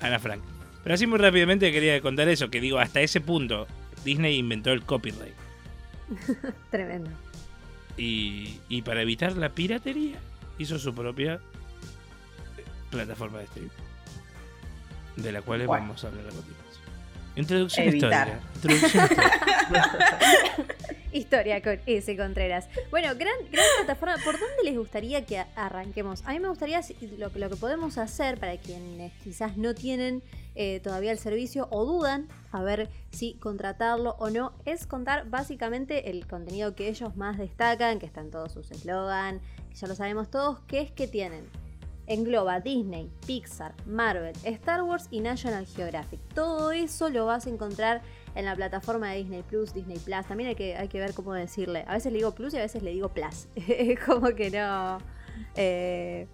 Ana 0.00 0.18
Frank. 0.18 0.40
Pero 0.82 0.94
así 0.94 1.06
muy 1.06 1.18
rápidamente 1.18 1.70
quería 1.72 2.00
contar 2.00 2.28
eso, 2.28 2.50
que 2.50 2.60
digo, 2.60 2.78
hasta 2.78 3.00
ese 3.00 3.20
punto 3.20 3.66
Disney 4.04 4.36
inventó 4.38 4.72
el 4.72 4.82
copyright. 4.82 5.34
Tremendo. 6.70 7.10
Y, 7.96 8.58
y 8.68 8.82
para 8.82 9.02
evitar 9.02 9.36
la 9.36 9.50
piratería, 9.50 10.16
hizo 10.58 10.78
su 10.78 10.94
propia 10.94 11.34
eh, 11.34 12.64
plataforma 12.90 13.38
de 13.38 13.44
streaming. 13.44 13.70
De 15.16 15.30
la 15.32 15.42
cual 15.42 15.66
Bueno. 15.66 15.84
vamos 15.84 16.04
a 16.04 16.08
hablar 16.08 16.24
a 16.26 16.30
continuación. 16.30 16.64
Introducción 17.36 17.88
Evitar. 17.88 18.28
histórica. 18.28 18.48
Introducción 18.54 19.04
histórica. 19.04 20.18
Historia 21.12 21.62
con 21.62 21.78
ese 21.86 22.16
Contreras. 22.16 22.66
Bueno, 22.90 23.08
gran, 23.14 23.34
gran 23.52 23.64
plataforma. 23.78 24.16
¿Por 24.24 24.34
dónde 24.38 24.64
les 24.64 24.76
gustaría 24.76 25.24
que 25.24 25.44
arranquemos? 25.54 26.22
A 26.26 26.32
mí 26.32 26.40
me 26.40 26.48
gustaría 26.48 26.80
lo, 27.18 27.32
que- 27.32 27.38
lo 27.38 27.48
que 27.50 27.56
podemos 27.56 27.98
hacer 27.98 28.38
para 28.38 28.56
quienes 28.56 29.12
quizás 29.22 29.56
no 29.56 29.74
tienen 29.74 30.22
eh, 30.54 30.80
todavía 30.80 31.12
el 31.12 31.18
servicio 31.18 31.68
o 31.70 31.84
dudan 31.84 32.28
a 32.52 32.62
ver 32.62 32.90
si 33.10 33.34
contratarlo 33.34 34.16
o 34.18 34.30
no, 34.30 34.52
es 34.64 34.86
contar 34.86 35.28
básicamente 35.28 36.10
el 36.10 36.26
contenido 36.26 36.74
que 36.74 36.88
ellos 36.88 37.16
más 37.16 37.38
destacan, 37.38 37.98
que 37.98 38.06
están 38.06 38.30
todos 38.30 38.52
sus 38.52 38.70
eslogan, 38.70 39.40
ya 39.74 39.86
lo 39.88 39.94
sabemos 39.94 40.30
todos, 40.30 40.60
que 40.60 40.80
es 40.80 40.90
que 40.90 41.08
tienen. 41.08 41.44
Engloba 42.06 42.60
Disney, 42.60 43.10
Pixar, 43.26 43.74
Marvel, 43.86 44.34
Star 44.44 44.82
Wars 44.82 45.08
y 45.10 45.20
National 45.20 45.66
Geographic. 45.66 46.20
Todo 46.34 46.70
eso 46.70 47.08
lo 47.08 47.26
vas 47.26 47.46
a 47.46 47.50
encontrar 47.50 48.02
en 48.34 48.44
la 48.44 48.54
plataforma 48.54 49.10
de 49.10 49.18
Disney 49.18 49.42
Plus, 49.42 49.72
Disney 49.72 49.98
Plus. 49.98 50.26
También 50.26 50.50
hay 50.50 50.54
que, 50.54 50.76
hay 50.76 50.88
que 50.88 50.98
ver 50.98 51.14
cómo 51.14 51.32
decirle. 51.32 51.84
A 51.88 51.94
veces 51.94 52.12
le 52.12 52.18
digo 52.18 52.32
Plus 52.32 52.52
y 52.54 52.58
a 52.58 52.62
veces 52.62 52.82
le 52.82 52.90
digo 52.90 53.08
Plus. 53.08 53.48
Como 54.06 54.28
que 54.34 54.50
no, 54.50 54.98
eh, 55.56 56.26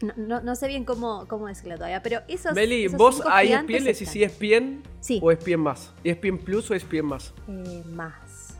no. 0.00 0.12
no- 0.16 0.40
no 0.42 0.54
sé 0.56 0.68
bien 0.68 0.84
cómo, 0.84 1.26
cómo 1.28 1.46
decirlo 1.48 1.74
todavía. 1.76 2.02
Pero 2.02 2.20
esos. 2.28 2.54
Meli, 2.54 2.84
esos 2.84 2.98
vos 2.98 3.22
a 3.26 3.42
ESPN 3.42 3.66
le 3.84 3.92
decís. 3.92 4.14
ESPN 4.14 4.82
Sí, 5.00 5.20
o 5.22 5.30
ESPN 5.32 5.56
más. 5.60 5.92
ESPN 6.04 6.38
Plus 6.38 6.70
o 6.70 6.74
ESPN 6.74 7.02
más. 7.06 7.34
eh, 7.48 7.82
más. 7.92 8.58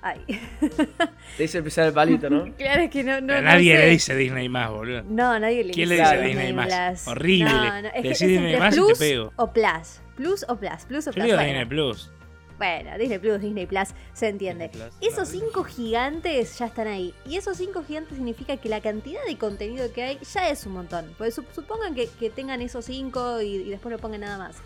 Ay. 0.00 0.20
Te 1.36 1.42
dice 1.42 1.58
empezar 1.58 1.88
el 1.88 1.92
palito, 1.92 2.30
¿no? 2.30 2.44
claro 2.56 2.82
es 2.82 2.90
que 2.90 3.02
no. 3.02 3.20
no 3.20 3.40
nadie 3.42 3.76
sé. 3.76 3.82
le 3.82 3.90
dice 3.90 4.14
Disney 4.16 4.48
más, 4.48 4.70
boludo. 4.70 5.02
No, 5.02 5.38
nadie 5.40 5.64
le 5.64 5.72
¿Quién 5.72 5.88
dice 5.88 6.02
le 6.02 6.10
dice 6.12 6.26
Disney 6.28 6.52
más? 6.52 6.66
Plus. 6.68 7.08
Horrible. 7.08 7.44
No, 7.50 7.82
no, 7.82 7.88
es 7.88 7.92
que 7.94 8.02
Decís 8.02 8.22
es 8.22 8.28
Disney 8.28 8.56
más 8.58 8.74
y 8.74 8.76
te 8.78 8.84
Plus 8.84 8.98
pego. 8.98 9.32
O 9.36 9.52
Plus. 9.52 10.00
Plus 10.16 10.44
o 10.48 10.56
Plus. 10.56 10.84
Plus 10.86 11.06
o 11.08 11.10
Yo 11.10 11.14
Plus. 11.14 11.24
digo 11.24 11.36
bueno. 11.36 11.48
Disney 11.50 11.64
Plus. 11.66 12.12
Bueno, 12.58 12.98
Disney 12.98 13.18
Plus, 13.18 13.40
Disney 13.40 13.66
Plus, 13.66 13.88
se 14.12 14.28
entiende. 14.28 14.68
Plus, 14.68 14.84
Esos 15.00 15.28
cinco 15.28 15.62
gigantes 15.64 16.58
ya 16.58 16.66
están 16.66 16.88
ahí. 16.88 17.14
Y 17.24 17.36
esos 17.36 17.56
cinco 17.56 17.84
gigantes 17.84 18.16
significa 18.16 18.56
que 18.56 18.68
la 18.68 18.80
cantidad 18.80 19.24
de 19.26 19.38
contenido 19.38 19.92
que 19.92 20.02
hay 20.02 20.18
ya 20.34 20.50
es 20.50 20.66
un 20.66 20.72
montón. 20.72 21.06
Pues 21.18 21.38
sup- 21.38 21.52
supongan 21.54 21.94
que, 21.94 22.08
que 22.18 22.30
tengan 22.30 22.60
esos 22.60 22.84
cinco 22.86 23.40
y, 23.40 23.46
y 23.56 23.70
después 23.70 23.92
no 23.92 23.98
pongan 23.98 24.22
nada 24.22 24.38
más. 24.38 24.56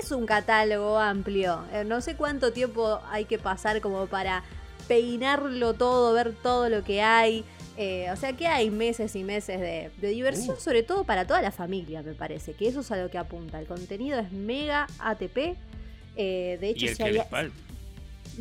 Es 0.00 0.12
un 0.12 0.26
catálogo 0.26 0.96
amplio. 0.98 1.64
Eh, 1.72 1.82
no 1.84 2.00
sé 2.00 2.14
cuánto 2.14 2.52
tiempo 2.52 3.00
hay 3.10 3.24
que 3.24 3.38
pasar 3.38 3.80
como 3.80 4.06
para 4.06 4.44
peinarlo 4.86 5.74
todo, 5.74 6.12
ver 6.12 6.32
todo 6.42 6.68
lo 6.68 6.84
que 6.84 7.02
hay. 7.02 7.44
Eh, 7.76 8.08
o 8.12 8.16
sea 8.16 8.34
que 8.34 8.46
hay 8.46 8.70
meses 8.70 9.16
y 9.16 9.24
meses 9.24 9.58
de, 9.58 9.90
de 10.00 10.08
diversión, 10.08 10.56
Uh. 10.56 10.60
sobre 10.60 10.82
todo 10.82 11.04
para 11.04 11.26
toda 11.26 11.40
la 11.40 11.50
familia, 11.50 12.02
me 12.02 12.12
parece. 12.14 12.52
Que 12.52 12.68
eso 12.68 12.80
es 12.80 12.90
a 12.90 12.96
lo 12.96 13.10
que 13.10 13.18
apunta. 13.18 13.58
El 13.58 13.66
contenido 13.66 14.18
es 14.20 14.30
mega 14.32 14.86
ATP. 14.98 15.56
Eh, 16.16 16.58
de 16.60 16.68
hecho, 16.70 16.84
Y 16.86 16.88
el 16.88 16.94
si 16.96 17.02
que 17.02 17.08
hay- 17.08 17.14
les 17.14 17.28
falta. 17.28 17.54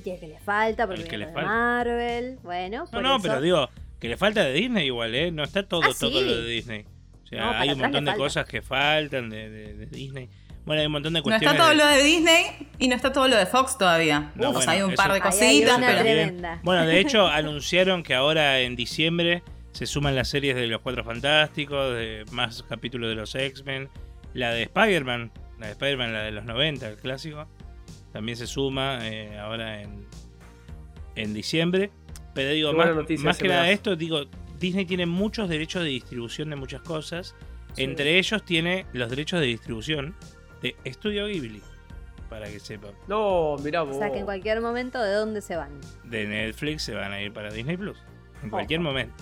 y 0.06 0.10
el 0.10 0.20
que 0.20 0.28
le 0.28 0.40
falta, 0.40 0.88
porque 0.88 1.02
El 1.04 1.08
que 1.08 1.18
de 1.18 1.26
falta. 1.26 1.42
Marvel. 1.44 2.40
Bueno, 2.44 2.78
No, 2.86 2.92
por 2.92 3.02
no, 3.02 3.16
eso- 3.18 3.24
pero 3.24 3.42
digo, 3.42 3.70
que 4.00 4.08
le 4.10 4.18
falta 4.18 4.44
de 4.44 4.54
Disney 4.54 4.86
igual, 4.88 5.14
¿eh? 5.16 5.32
No 5.32 5.44
está 5.44 5.64
todo, 5.64 5.82
Ah, 5.84 5.90
todo 6.00 6.10
sí. 6.12 6.26
lo 6.26 6.42
de 6.42 6.48
Disney. 6.50 6.86
O 7.24 7.28
sea, 7.28 7.40
No, 7.46 7.52
hay 7.52 7.70
un 7.72 7.80
montón 7.80 8.06
de 8.06 8.12
falta. 8.12 8.24
cosas 8.24 8.46
que 8.48 8.62
faltan 8.62 9.30
de, 9.30 9.50
de- 9.50 9.74
de 9.76 9.86
Disney. 9.86 10.30
Bueno, 10.66 10.82
hay 10.82 10.86
un 10.88 10.92
montón 10.94 11.14
de 11.14 11.20
No 11.20 11.24
cuestiones. 11.24 11.52
está 11.54 11.64
todo 11.64 11.70
de- 11.70 11.76
lo 11.76 11.86
de 11.88 12.04
Disney 12.04 12.44
y 12.80 12.88
no 12.88 12.96
está 12.96 13.12
todo 13.12 13.28
lo 13.28 13.36
de 13.38 13.46
Fox 13.46 13.78
todavía. 13.78 14.32
No, 14.36 14.50
Uf, 14.50 14.56
bueno, 14.58 14.72
hay 14.72 14.82
un 14.82 14.92
eso- 14.94 14.98
par 15.02 15.14
de 15.14 15.22
cositas, 15.22 15.78
pero. 15.80 16.00
Tremenda. 16.02 16.60
Bueno, 16.64 16.86
de 16.86 17.00
hecho, 17.00 17.28
anunciaron 17.28 18.04
que 18.04 18.14
ahora 18.14 18.60
en 18.62 18.76
diciembre 18.76 19.42
se 19.72 19.86
suman 19.86 20.16
las 20.16 20.28
series 20.30 20.56
de 20.56 20.68
los 20.68 20.82
Cuatro 20.82 21.04
Fantásticos, 21.04 21.94
de 21.96 22.26
más 22.32 22.64
capítulos 22.64 23.10
de 23.10 23.16
los 23.16 23.34
X-Men, 23.36 23.90
la 24.34 24.52
de 24.54 24.64
Spider-Man, 24.64 25.32
la 25.60 25.66
de 25.68 25.72
Spider-Man, 25.74 26.14
la 26.14 26.22
de 26.24 26.32
los 26.32 26.46
90, 26.46 26.88
el 26.90 26.98
clásico, 26.98 27.48
también 28.12 28.38
se 28.38 28.48
suma 28.48 29.00
eh, 29.08 29.38
ahora 29.38 29.82
en, 29.82 30.06
en 31.16 31.34
diciembre. 31.34 31.92
Pero 32.34 32.52
digo, 32.52 32.72
Qué 32.72 32.78
más, 32.78 32.96
noticia 32.96 33.26
más 33.26 33.38
que 33.38 33.48
nada 33.48 33.70
esto, 33.70 33.96
digo, 33.96 34.22
Disney 34.60 34.86
tiene 34.86 35.06
muchos 35.06 35.50
derechos 35.50 35.84
de 35.84 35.90
distribución 35.90 36.50
de 36.50 36.56
muchas 36.56 36.82
cosas. 36.82 37.36
Sí. 37.74 37.84
Entre 37.84 38.18
ellos 38.18 38.44
tiene 38.44 38.86
los 38.94 39.10
derechos 39.10 39.40
de 39.40 39.48
distribución 39.48 40.16
de 40.62 40.76
Estudio 40.84 41.28
Ghibli, 41.28 41.62
para 42.30 42.48
que 42.48 42.60
sepan. 42.60 42.92
No, 43.08 43.56
mirá 43.64 43.84
vos. 43.84 43.96
O 43.96 44.00
sea 44.00 44.12
que 44.12 44.20
en 44.20 44.26
cualquier 44.26 44.62
momento, 44.62 45.02
¿de 45.02 45.14
dónde 45.14 45.42
se 45.42 45.56
van? 45.56 45.72
De 46.04 46.26
Netflix 46.28 46.84
se 46.84 46.94
van 46.96 47.12
a 47.12 47.22
ir 47.22 47.32
para 47.32 47.52
Disney 47.52 47.78
Plus. 47.78 47.98
En 48.44 48.50
cualquier 48.50 48.80
momento. 48.80 49.14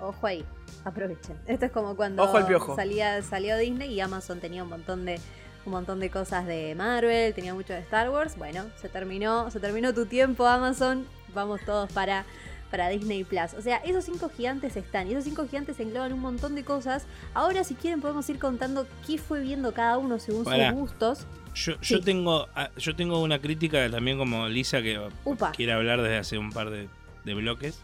Ojo 0.00 0.26
ahí, 0.26 0.44
aprovechen. 0.84 1.36
Esto 1.46 1.66
es 1.66 1.72
como 1.72 1.96
cuando 1.96 2.22
Ojo 2.22 2.36
al 2.36 2.46
piojo. 2.46 2.76
salía, 2.76 3.22
salió 3.22 3.56
Disney 3.56 3.92
y 3.92 4.00
Amazon 4.00 4.40
tenía 4.40 4.62
un 4.62 4.68
montón 4.68 5.04
de 5.06 5.18
un 5.66 5.72
montón 5.72 6.00
de 6.00 6.10
cosas 6.10 6.46
de 6.46 6.74
Marvel, 6.74 7.34
tenía 7.34 7.52
mucho 7.54 7.72
de 7.72 7.80
Star 7.80 8.08
Wars. 8.10 8.36
Bueno, 8.38 8.64
se 8.80 8.88
terminó, 8.88 9.50
se 9.50 9.60
terminó 9.60 9.92
tu 9.92 10.06
tiempo 10.06 10.46
Amazon. 10.46 11.06
Vamos 11.34 11.60
todos 11.66 11.90
para 11.92 12.24
para 12.70 12.88
Disney 12.88 13.22
Plus. 13.22 13.54
O 13.56 13.62
sea, 13.62 13.76
esos 13.78 14.04
cinco 14.04 14.28
gigantes 14.28 14.76
están 14.76 15.06
y 15.06 15.12
esos 15.12 15.22
cinco 15.24 15.46
gigantes 15.46 15.78
engloban 15.78 16.12
un 16.12 16.18
montón 16.18 16.56
de 16.56 16.64
cosas. 16.64 17.06
Ahora, 17.32 17.62
si 17.62 17.74
quieren, 17.76 18.00
podemos 18.00 18.28
ir 18.28 18.40
contando 18.40 18.88
qué 19.06 19.18
fue 19.18 19.40
viendo 19.40 19.72
cada 19.72 19.98
uno 19.98 20.18
según 20.18 20.44
sus 20.44 20.72
gustos. 20.72 21.26
Yo, 21.54 21.74
Sí. 21.80 21.94
yo 21.94 22.00
tengo 22.00 22.48
ah, 22.56 22.70
yo 22.76 22.94
tengo 22.96 23.22
una 23.22 23.38
crítica 23.38 23.88
también 23.88 24.18
como 24.18 24.48
Lisa 24.48 24.82
que 24.82 25.00
Upa. 25.24 25.52
quiere 25.52 25.72
hablar 25.72 26.02
desde 26.02 26.18
hace 26.18 26.38
un 26.38 26.50
par 26.50 26.70
de, 26.70 26.88
de 27.24 27.34
bloques. 27.34 27.78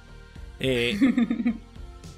Eh, 0.59 0.99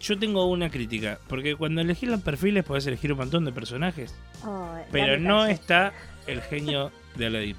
yo 0.05 0.19
tengo 0.19 0.45
una 0.47 0.71
crítica. 0.71 1.19
Porque 1.29 1.57
cuando 1.57 1.81
elegís 1.81 2.09
los 2.09 2.21
perfiles 2.21 2.65
podés 2.65 2.87
elegir 2.87 3.13
un 3.13 3.19
montón 3.19 3.45
de 3.45 3.53
personajes. 3.53 4.15
Oh, 4.45 4.77
Pero 4.93 5.19
no 5.19 5.47
está 5.47 5.93
el 6.27 6.41
genio 6.43 6.93
de 7.17 7.27
Aladdin. 7.27 7.57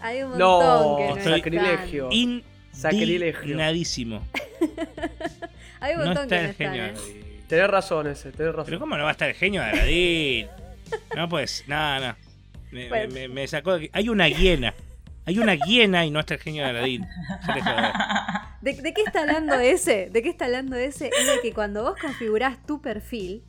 Hay 0.00 0.22
un 0.22 0.38
No, 0.38 0.60
montón 0.60 0.96
que 0.96 1.08
no 1.08 1.16
estoy- 1.16 1.32
sacrilegio. 1.38 2.08
Indignadísimo. 2.12 4.26
Hay 5.80 5.94
un 5.94 6.00
No 6.00 6.06
montón 6.06 6.24
está 6.24 6.36
que 6.36 6.42
no 6.42 6.48
el 6.48 6.54
genio 6.54 6.82
de 6.82 6.88
están. 6.90 7.06
¿eh? 7.06 7.10
Aladdin. 7.10 7.44
Tenés 7.48 7.70
razón 7.70 8.06
ese, 8.08 8.32
tenés 8.32 8.52
razón. 8.52 8.64
Pero 8.66 8.78
¿cómo 8.80 8.96
no 8.96 9.02
va 9.04 9.10
a 9.10 9.12
estar 9.12 9.28
el 9.28 9.34
genio 9.34 9.62
de 9.62 9.68
Aladdin? 9.68 10.46
No, 11.16 11.28
pues, 11.28 11.64
nada, 11.66 12.08
no. 12.08 12.16
Me, 12.70 12.88
Bueno. 12.88 13.14
me- 13.14 13.28
me 13.28 13.46
sacó 13.46 13.72
de 13.72 13.76
aquí. 13.86 13.90
Hay 13.92 14.08
una 14.08 14.28
hiena. 14.28 14.74
Hay 15.24 15.38
una 15.38 15.54
hiena 15.54 16.04
y 16.06 16.10
no 16.10 16.20
está 16.20 16.34
el 16.34 16.40
genio 16.40 16.64
de 16.64 16.70
Aladdin. 16.70 17.06
¿De, 18.60 18.72
de 18.74 18.92
qué 18.92 19.02
está 19.02 19.20
hablando 19.20 19.54
ese? 19.54 20.08
¿De 20.10 20.22
qué 20.22 20.28
está 20.30 20.46
hablando 20.46 20.76
ese? 20.76 21.06
Es 21.08 21.26
de 21.26 21.40
que 21.42 21.52
cuando 21.52 21.82
vos 21.84 21.94
configurás 22.00 22.58
tu 22.66 22.80
perfil, 22.80 23.44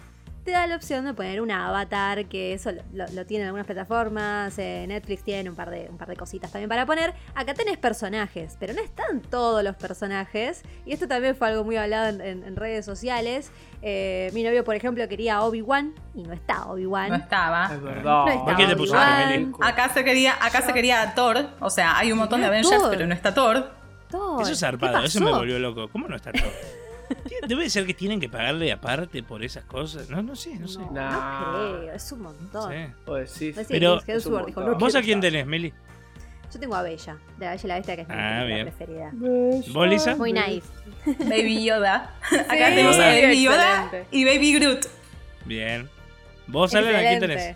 te 0.45 0.51
da 0.51 0.65
la 0.67 0.75
opción 0.77 1.03
de 1.05 1.13
poner 1.13 1.41
un 1.41 1.51
avatar, 1.51 2.25
que 2.27 2.53
eso 2.53 2.71
lo, 2.71 2.81
lo, 2.93 3.05
lo 3.13 3.25
tienen 3.25 3.47
algunas 3.47 3.65
plataformas, 3.67 4.57
eh, 4.57 4.85
Netflix 4.87 5.23
tiene 5.23 5.49
un 5.49 5.55
par, 5.55 5.69
de, 5.69 5.87
un 5.91 5.97
par 5.97 6.07
de 6.07 6.15
cositas 6.15 6.51
también 6.51 6.69
para 6.69 6.85
poner. 6.85 7.13
Acá 7.35 7.53
tenés 7.53 7.77
personajes, 7.77 8.55
pero 8.59 8.73
no 8.73 8.81
están 8.81 9.21
todos 9.21 9.63
los 9.63 9.75
personajes. 9.75 10.63
Y 10.85 10.93
esto 10.93 11.07
también 11.07 11.35
fue 11.35 11.49
algo 11.49 11.63
muy 11.63 11.75
hablado 11.75 12.07
en, 12.09 12.21
en- 12.21 12.43
en 12.43 12.55
redes 12.55 12.85
sociales. 12.85 13.51
Eh, 13.81 14.31
mi 14.33 14.43
novio, 14.43 14.63
por 14.63 14.75
ejemplo, 14.75 15.07
quería 15.07 15.35
a 15.37 15.43
Obi-Wan 15.43 15.93
y 16.15 16.23
no 16.23 16.33
está 16.33 16.65
Obi-Wan. 16.67 17.09
No 17.09 17.15
estaba. 17.17 17.65
Es 17.73 17.81
verdad. 17.81 18.03
No 18.25 18.27
está 18.29 18.45
¿Por 18.45 18.55
qué 18.55 18.65
te 18.67 18.75
pusiste? 18.75 18.97
Acá 19.61 19.89
se 19.89 20.03
quería, 20.03 20.33
acá 20.41 20.61
se 20.61 20.73
quería 20.73 21.13
Thor. 21.15 21.49
O 21.59 21.69
sea, 21.69 21.97
hay 21.97 22.11
un 22.11 22.17
montón 22.17 22.41
de 22.41 22.47
Avengers, 22.47 22.81
Thor. 22.81 22.89
pero 22.91 23.05
no 23.07 23.13
está 23.13 23.33
Thor. 23.33 23.77
Eso 24.09 24.41
es 24.43 24.49
¿qué 24.49 24.55
zarpado, 24.55 25.03
eso 25.03 25.21
me 25.21 25.31
volvió 25.31 25.59
loco. 25.59 25.87
¿Cómo 25.89 26.07
no 26.07 26.15
está 26.15 26.31
todo? 26.31 26.49
Debe 27.47 27.69
ser 27.69 27.85
que 27.87 27.93
tienen 27.95 28.19
que 28.19 28.29
pagarle 28.29 28.71
aparte 28.71 29.23
por 29.23 29.43
esas 29.43 29.63
cosas. 29.65 30.09
No, 30.09 30.21
no 30.21 30.35
sé, 30.35 30.55
no 30.59 30.67
sé. 30.67 30.79
No, 30.79 30.87
creo, 30.91 31.91
es 31.93 32.11
un 32.11 32.21
No 32.23 32.29
montón. 32.29 32.71
sé. 32.71 32.93
Pues 33.05 33.31
sí. 33.31 33.53
Pero- 33.67 33.99
dijo, 34.01 34.29
¿Vos 34.29 34.77
¿Vos 34.77 34.77
quiero 34.91 34.99
a 34.99 35.01
quién 35.01 35.19
tenés, 35.21 35.45
Meli? 35.47 35.73
Yo 36.53 36.59
tengo 36.59 36.75
a 36.75 36.81
Bella, 36.81 37.17
de 37.37 37.45
la 37.45 37.51
Bella 37.51 37.61
y 37.63 37.67
la 37.67 37.75
Bestia, 37.75 37.95
que 37.95 38.01
es 38.01 38.07
mi 38.07 38.13
Ah, 38.17 38.45
preferida. 38.63 39.11
¿Vos, 39.71 39.87
Lisa? 39.87 40.15
Muy 40.15 40.33
nice. 40.33 40.67
Baby 41.19 41.63
Yoda. 41.63 42.15
Acá 42.23 42.69
Sí, 42.69 42.75
tenemos 42.75 42.95
a 42.97 43.05
Baby 43.07 43.43
Yoda 43.43 43.83
excelente. 43.85 44.07
y 44.11 44.25
Baby 44.25 44.53
Groot. 44.59 44.85
Bien. 45.45 45.89
¿Vos, 46.47 46.73
Alan, 46.73 46.95
a 46.95 46.99
quién 46.99 47.19
tenés? 47.19 47.55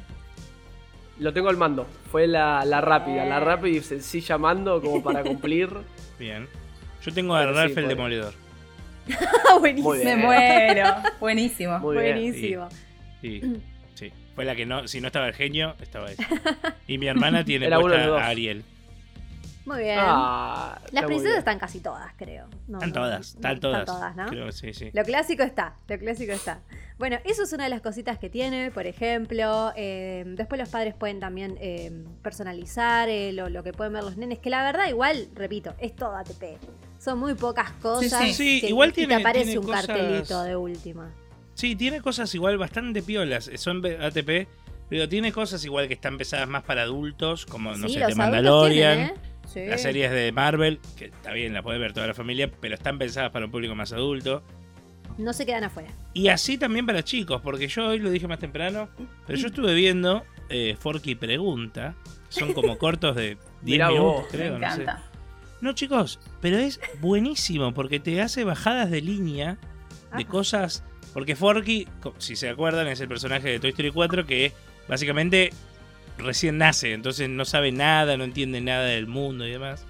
Lo 1.19 1.33
tengo 1.33 1.49
al 1.49 1.57
mando. 1.57 1.87
Fue 2.11 2.27
la, 2.27 2.63
la 2.65 2.81
rápida, 2.81 3.25
la 3.25 3.37
Eh. 3.37 3.39
rápida 3.39 3.77
y 3.77 3.81
sencilla 3.81 4.37
mando 4.37 4.81
como 4.81 5.01
para 5.03 5.23
cumplir. 5.23 5.69
Bien. 6.23 6.47
Yo 7.03 7.13
tengo 7.13 7.35
a 7.35 7.43
sí, 7.43 7.51
Ralph 7.51 7.77
el 7.77 7.89
Demoledor. 7.89 8.33
Buenísimo. 9.59 9.93
Me 9.93 10.15
muero. 10.15 10.95
Buenísimo. 11.19 11.79
Muy. 11.79 11.95
Buenísimo. 11.95 12.69
Sí, 13.19 13.41
sí. 13.93 14.13
Fue 14.33 14.45
la 14.45 14.55
que 14.55 14.65
no, 14.65 14.87
si 14.87 15.01
no 15.01 15.07
estaba 15.07 15.27
el 15.27 15.33
genio, 15.33 15.75
estaba 15.81 16.09
ella. 16.09 16.25
Y 16.87 16.97
mi 16.97 17.07
hermana 17.07 17.43
tiene 17.43 17.69
puesta 17.69 18.23
a 18.23 18.27
Ariel. 18.27 18.63
Muy 19.65 19.79
bien. 19.79 19.97
Ah, 19.99 20.79
Las 20.91 21.03
princesas 21.03 21.31
bien. 21.33 21.39
están 21.39 21.59
casi 21.59 21.81
todas, 21.81 22.13
creo. 22.17 22.47
No, 22.69 22.77
Están 22.77 22.93
todas, 22.93 23.35
no, 23.35 23.39
están 23.39 23.59
todas. 23.59 23.79
Están 23.81 23.95
todas, 23.95 24.15
¿no? 24.15 24.25
Creo 24.27 24.45
que 24.45 24.51
sí, 24.53 24.73
sí. 24.73 24.91
Lo 24.93 25.03
clásico 25.03 25.43
está, 25.43 25.75
lo 25.89 25.97
clásico 25.99 26.31
está. 26.31 26.61
Bueno, 26.99 27.17
eso 27.25 27.43
es 27.43 27.51
una 27.53 27.63
de 27.65 27.69
las 27.71 27.81
cositas 27.81 28.17
que 28.19 28.29
tiene, 28.29 28.71
por 28.71 28.85
ejemplo. 28.85 29.73
eh, 29.75 30.23
después 30.27 30.59
los 30.59 30.69
padres 30.69 30.93
pueden 30.93 31.19
también 31.19 31.57
eh, 31.59 31.91
personalizar 32.21 33.09
eh, 33.09 33.31
lo, 33.33 33.49
lo 33.49 33.63
que 33.63 33.73
pueden 33.73 33.93
ver 33.93 34.03
los 34.03 34.15
nenes, 34.17 34.39
que 34.39 34.49
la 34.49 34.63
verdad 34.63 34.87
igual, 34.89 35.27
repito, 35.33 35.73
es 35.79 35.95
todo 35.95 36.15
ATP. 36.15 36.57
Son 36.99 37.19
muy 37.19 37.33
pocas 37.33 37.71
cosas. 37.73 38.21
sí. 38.27 38.33
Sí, 38.33 38.61
que- 38.61 38.69
igual 38.69 38.89
y 38.89 38.93
tiene- 38.93 39.15
te 39.15 39.21
aparece 39.21 39.45
tiene 39.45 39.59
un 39.59 39.65
cosas- 39.65 39.87
cartelito 39.87 40.43
de 40.43 40.55
última. 40.55 41.11
Sí, 41.55 41.75
tiene 41.75 42.01
cosas 42.01 42.33
igual 42.35 42.57
bastante 42.57 43.01
piolas. 43.03 43.49
Son 43.55 43.83
ATP, 43.85 44.47
pero 44.89 45.09
tiene 45.09 45.31
cosas 45.31 45.63
igual 45.65 45.87
que 45.87 45.93
están 45.95 46.17
pesadas 46.17 46.47
más 46.47 46.63
para 46.63 46.83
adultos, 46.83 47.45
como, 47.45 47.71
no 47.75 47.87
sí, 47.87 47.95
sé, 47.95 47.99
adultos 48.03 48.17
Mandalorian. 48.17 48.95
tienen, 48.97 49.15
¿eh? 49.15 49.19
Sí. 49.51 49.65
Las 49.65 49.81
series 49.81 50.09
de 50.11 50.31
Marvel, 50.31 50.79
que 50.97 51.05
está 51.05 51.31
bien, 51.33 51.53
la 51.53 51.61
puede 51.61 51.77
ver 51.77 51.91
toda 51.93 52.07
la 52.07 52.13
familia, 52.13 52.49
pero 52.61 52.75
están 52.75 52.97
pensadas 52.97 53.31
para 53.31 53.45
un 53.45 53.51
público 53.51 53.75
más 53.75 53.91
adulto. 53.91 54.41
No 55.17 55.33
se 55.33 55.45
quedan 55.45 55.63
afuera. 55.63 55.89
Y 56.13 56.27
así 56.29 56.57
también 56.57 56.85
para 56.85 57.03
chicos, 57.03 57.41
porque 57.41 57.67
yo 57.67 57.87
hoy 57.87 57.99
lo 57.99 58.09
dije 58.09 58.27
más 58.27 58.39
temprano, 58.39 58.89
pero 59.27 59.37
yo 59.37 59.47
estuve 59.47 59.73
viendo 59.75 60.23
eh, 60.49 60.75
Forky 60.79 61.15
Pregunta, 61.15 61.95
son 62.29 62.53
como 62.53 62.77
cortos 62.79 63.15
de 63.15 63.29
10 63.29 63.37
Mirá 63.63 63.89
minutos, 63.89 64.21
vos, 64.23 64.27
creo, 64.31 64.53
Me 64.53 64.59
no 64.59 64.75
sé. 64.75 64.81
encanta. 64.83 65.03
No, 65.61 65.73
chicos, 65.73 66.19
pero 66.41 66.57
es 66.57 66.79
buenísimo 66.99 67.73
porque 67.73 67.99
te 67.99 68.21
hace 68.21 68.43
bajadas 68.43 68.91
de 68.91 69.01
línea 69.01 69.57
de 70.15 70.23
Ajá. 70.23 70.27
cosas. 70.27 70.83
Porque 71.13 71.35
Forky, 71.35 71.87
si 72.17 72.35
se 72.35 72.49
acuerdan, 72.49 72.87
es 72.87 72.99
el 72.99 73.07
personaje 73.07 73.47
de 73.49 73.59
Toy 73.59 73.69
Story 73.69 73.91
4 73.91 74.25
que 74.25 74.51
básicamente 74.87 75.51
recién 76.17 76.57
nace, 76.57 76.93
entonces 76.93 77.29
no 77.29 77.45
sabe 77.45 77.71
nada, 77.71 78.17
no 78.17 78.23
entiende 78.23 78.61
nada 78.61 78.85
del 78.85 79.07
mundo 79.07 79.47
y 79.47 79.51
demás. 79.51 79.85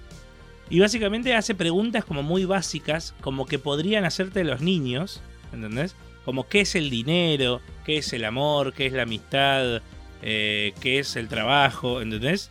Y 0.70 0.80
básicamente 0.80 1.34
hace 1.34 1.54
preguntas 1.54 2.04
como 2.04 2.22
muy 2.22 2.44
básicas, 2.44 3.14
como 3.20 3.46
que 3.46 3.58
podrían 3.58 4.04
hacerte 4.04 4.44
los 4.44 4.60
niños, 4.60 5.20
¿entendés? 5.52 5.94
Como 6.24 6.48
qué 6.48 6.60
es 6.62 6.74
el 6.74 6.88
dinero, 6.90 7.60
qué 7.84 7.98
es 7.98 8.12
el 8.12 8.24
amor, 8.24 8.72
qué 8.72 8.86
es 8.86 8.92
la 8.92 9.02
amistad, 9.02 9.82
eh, 10.22 10.72
qué 10.80 10.98
es 10.98 11.16
el 11.16 11.28
trabajo, 11.28 12.00
¿entendés? 12.00 12.50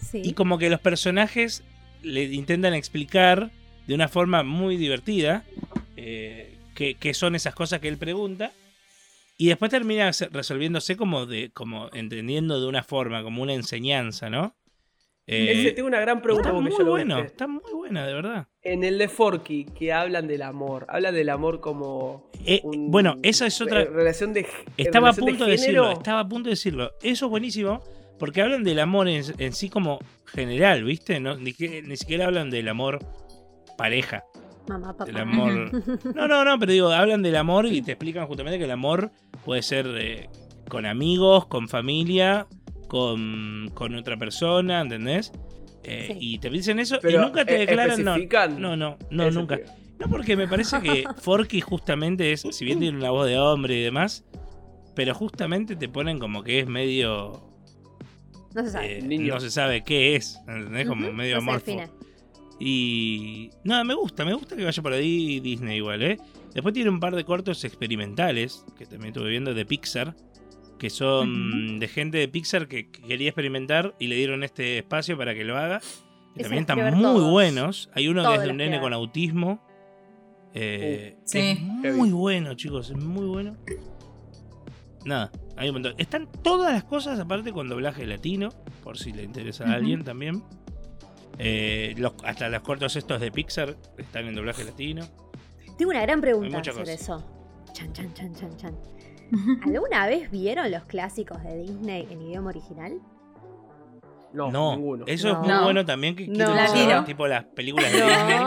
Sí. 0.00 0.20
Y 0.24 0.32
como 0.32 0.58
que 0.58 0.70
los 0.70 0.80
personajes 0.80 1.62
le 2.02 2.24
intentan 2.24 2.74
explicar 2.74 3.50
de 3.86 3.94
una 3.94 4.08
forma 4.08 4.42
muy 4.42 4.76
divertida 4.76 5.44
eh, 5.96 6.56
qué, 6.74 6.94
qué 6.94 7.14
son 7.14 7.36
esas 7.36 7.54
cosas 7.54 7.80
que 7.80 7.88
él 7.88 7.96
pregunta. 7.96 8.50
Y 9.38 9.46
después 9.46 9.70
termina 9.70 10.12
se- 10.12 10.28
resolviéndose 10.28 10.96
como 10.96 11.26
de, 11.26 11.50
como 11.52 11.90
entendiendo 11.92 12.60
de 12.60 12.66
una 12.66 12.82
forma, 12.82 13.22
como 13.22 13.42
una 13.42 13.54
enseñanza, 13.54 14.28
¿no? 14.30 14.54
Eh, 15.26 15.52
Ese, 15.52 15.72
tengo 15.72 15.86
una 15.88 16.00
gran 16.00 16.20
pregunta 16.20 16.48
está 16.48 16.52
porque 16.54 16.70
muy 16.70 16.78
yo 16.78 16.84
lo 16.84 16.90
bueno, 16.92 17.14
busqué. 17.16 17.26
está 17.28 17.46
muy 17.46 17.72
buena, 17.72 18.06
de 18.06 18.12
verdad. 18.14 18.48
En 18.62 18.82
el 18.82 18.98
de 18.98 19.08
Forky, 19.08 19.64
que 19.66 19.92
hablan 19.92 20.26
del 20.26 20.42
amor. 20.42 20.84
Hablan 20.88 21.14
del 21.14 21.28
amor 21.30 21.60
como. 21.60 22.28
Eh, 22.44 22.60
un- 22.64 22.90
bueno, 22.90 23.16
esa 23.22 23.46
es 23.46 23.60
otra. 23.60 23.82
eh, 23.82 23.84
Relación 23.84 24.32
de. 24.32 24.46
Estaba 24.76 25.10
a 25.10 25.12
punto 25.12 25.44
de, 25.44 25.50
de 25.52 25.56
decirlo, 25.56 25.92
estaba 25.92 26.20
a 26.20 26.28
punto 26.28 26.48
de 26.48 26.50
decirlo. 26.54 26.90
Eso 27.02 27.26
es 27.26 27.30
buenísimo, 27.30 27.80
porque 28.18 28.42
hablan 28.42 28.64
del 28.64 28.80
amor 28.80 29.08
en, 29.08 29.22
en 29.38 29.52
sí 29.52 29.68
como 29.68 30.00
general, 30.26 30.82
¿viste? 30.84 31.20
No, 31.20 31.36
ni, 31.36 31.52
siquiera 31.52 32.26
hablan 32.26 32.50
del 32.50 32.68
amor 32.68 32.98
pareja. 33.78 34.24
Mamá, 34.68 34.96
papá. 34.96 35.10
El 35.10 35.16
amor. 35.18 35.70
No, 36.14 36.26
no, 36.28 36.44
no, 36.44 36.58
pero 36.58 36.72
digo, 36.72 36.88
hablan 36.90 37.22
del 37.22 37.36
amor 37.36 37.66
y 37.66 37.80
te 37.82 37.92
explican 37.92 38.26
justamente 38.26 38.58
que 38.58 38.64
el 38.64 38.70
amor 38.70 39.10
puede 39.44 39.62
ser 39.62 39.86
eh, 39.98 40.28
con 40.68 40.84
amigos, 40.86 41.46
con 41.46 41.68
familia, 41.68 42.46
con, 42.92 43.70
con 43.72 43.94
otra 43.94 44.18
persona, 44.18 44.82
¿entendés? 44.82 45.32
Eh, 45.82 46.08
Sí. 46.12 46.16
Y 46.20 46.38
te 46.38 46.50
dicen 46.50 46.78
eso 46.78 46.98
Pero, 47.00 47.22
y 47.22 47.24
nunca 47.24 47.46
te 47.46 47.56
¿e- 47.56 47.58
declaran. 47.66 48.04
No, 48.04 48.76
no, 48.76 48.98
no, 49.10 49.30
nunca. 49.30 49.56
tío. 49.56 49.64
No, 49.98 50.08
porque 50.10 50.36
me 50.36 50.46
parece 50.46 50.78
que 50.82 51.04
Forky 51.22 51.62
justamente 51.62 52.32
es, 52.32 52.42
si 52.50 52.64
bien 52.66 52.80
tiene 52.80 52.98
una 52.98 53.08
voz 53.10 53.26
de 53.26 53.38
hombre 53.38 53.78
y 53.78 53.82
demás, 53.82 54.24
pero 54.94 55.14
justamente 55.14 55.74
te 55.74 55.88
ponen 55.88 56.18
como 56.18 56.42
que 56.44 56.58
es 56.60 56.66
medio. 56.66 57.42
No 58.54 58.62
se 58.62 58.70
sabe. 58.70 58.98
eh, 58.98 59.02
Niño. 59.02 59.32
no 59.34 59.40
se 59.40 59.50
sabe 59.50 59.82
qué 59.82 60.14
es, 60.16 60.38
¿entendés? 60.46 60.86
Como 60.86 61.10
medio 61.12 61.38
amorfo. 61.38 61.80
Y. 62.60 63.50
No, 63.64 63.82
me 63.84 63.94
gusta, 63.94 64.24
me 64.26 64.34
gusta 64.34 64.54
que 64.54 64.64
vaya 64.64 64.82
por 64.82 64.92
ahí 64.92 65.40
Disney 65.40 65.78
igual, 65.78 66.02
¿eh? 66.02 66.18
Después 66.52 66.74
tiene 66.74 66.90
un 66.90 67.00
par 67.00 67.16
de 67.16 67.24
cortos 67.24 67.64
experimentales, 67.64 68.64
que 68.78 68.84
también 68.84 69.08
estuve 69.14 69.30
viendo 69.30 69.54
de 69.54 69.64
Pixar, 69.64 70.14
que 70.82 70.90
son 70.90 71.78
de 71.78 71.86
gente 71.86 72.18
de 72.18 72.26
Pixar 72.26 72.66
que 72.66 72.90
quería 72.90 73.28
experimentar 73.28 73.94
y 74.00 74.08
le 74.08 74.16
dieron 74.16 74.42
este 74.42 74.78
espacio 74.78 75.16
para 75.16 75.32
que 75.32 75.44
lo 75.44 75.56
haga. 75.56 75.80
Que 76.34 76.42
también 76.42 76.62
están 76.62 76.94
muy 76.96 77.02
todos. 77.04 77.30
buenos. 77.30 77.88
Hay 77.94 78.08
uno 78.08 78.22
Todos 78.24 78.34
que 78.34 78.40
es 78.40 78.44
de 78.46 78.50
un 78.50 78.56
nene 78.56 78.80
con 78.80 78.92
autismo. 78.92 79.64
Eh, 80.54 81.18
Sí. 81.24 81.56
Es 81.84 81.94
muy 81.94 82.10
bueno, 82.10 82.54
chicos, 82.54 82.90
es 82.90 82.96
muy 82.96 83.26
bueno. 83.26 83.56
Nada, 85.04 85.30
hay 85.56 85.68
un 85.68 85.74
montón. 85.76 85.94
Están 85.98 86.26
todas 86.42 86.72
las 86.72 86.82
cosas 86.82 87.20
aparte 87.20 87.52
con 87.52 87.68
doblaje 87.68 88.04
latino, 88.04 88.48
por 88.82 88.98
si 88.98 89.12
le 89.12 89.22
interesa 89.22 89.64
a 89.70 89.74
alguien 89.74 90.02
también. 90.02 90.42
Eh, 91.38 91.94
los- 91.96 92.14
hasta 92.24 92.48
los 92.48 92.62
cortos 92.62 92.96
estos 92.96 93.20
de 93.20 93.30
Pixar 93.30 93.76
están 93.98 94.26
en 94.26 94.34
doblaje 94.34 94.64
latino. 94.64 95.06
Tengo 95.78 95.92
una 95.92 96.02
gran 96.02 96.20
pregunta 96.20 96.62
sobre 96.64 96.94
eso. 96.94 97.24
Chan, 97.72 97.92
chan, 97.92 98.12
chan, 98.14 98.34
chan, 98.34 98.56
chan. 98.56 98.74
¿Alguna 99.64 100.06
vez 100.06 100.30
vieron 100.30 100.70
los 100.70 100.84
clásicos 100.84 101.42
de 101.42 101.56
Disney 101.58 102.06
en 102.10 102.22
idioma 102.22 102.50
original? 102.50 103.00
No, 104.32 104.50
No, 104.50 104.76
ninguno. 104.76 105.04
eso 105.06 105.30
es 105.30 105.38
muy 105.38 105.48
No. 105.48 105.64
bueno 105.64 105.84
también 105.84 106.16
que 106.16 106.26
No. 106.26 106.34
quieren 106.34 106.58
hacer 106.58 107.04
tipo 107.04 107.26
las 107.26 107.44
películas 107.44 107.92
de 107.92 107.98
Disney. 108.02 108.38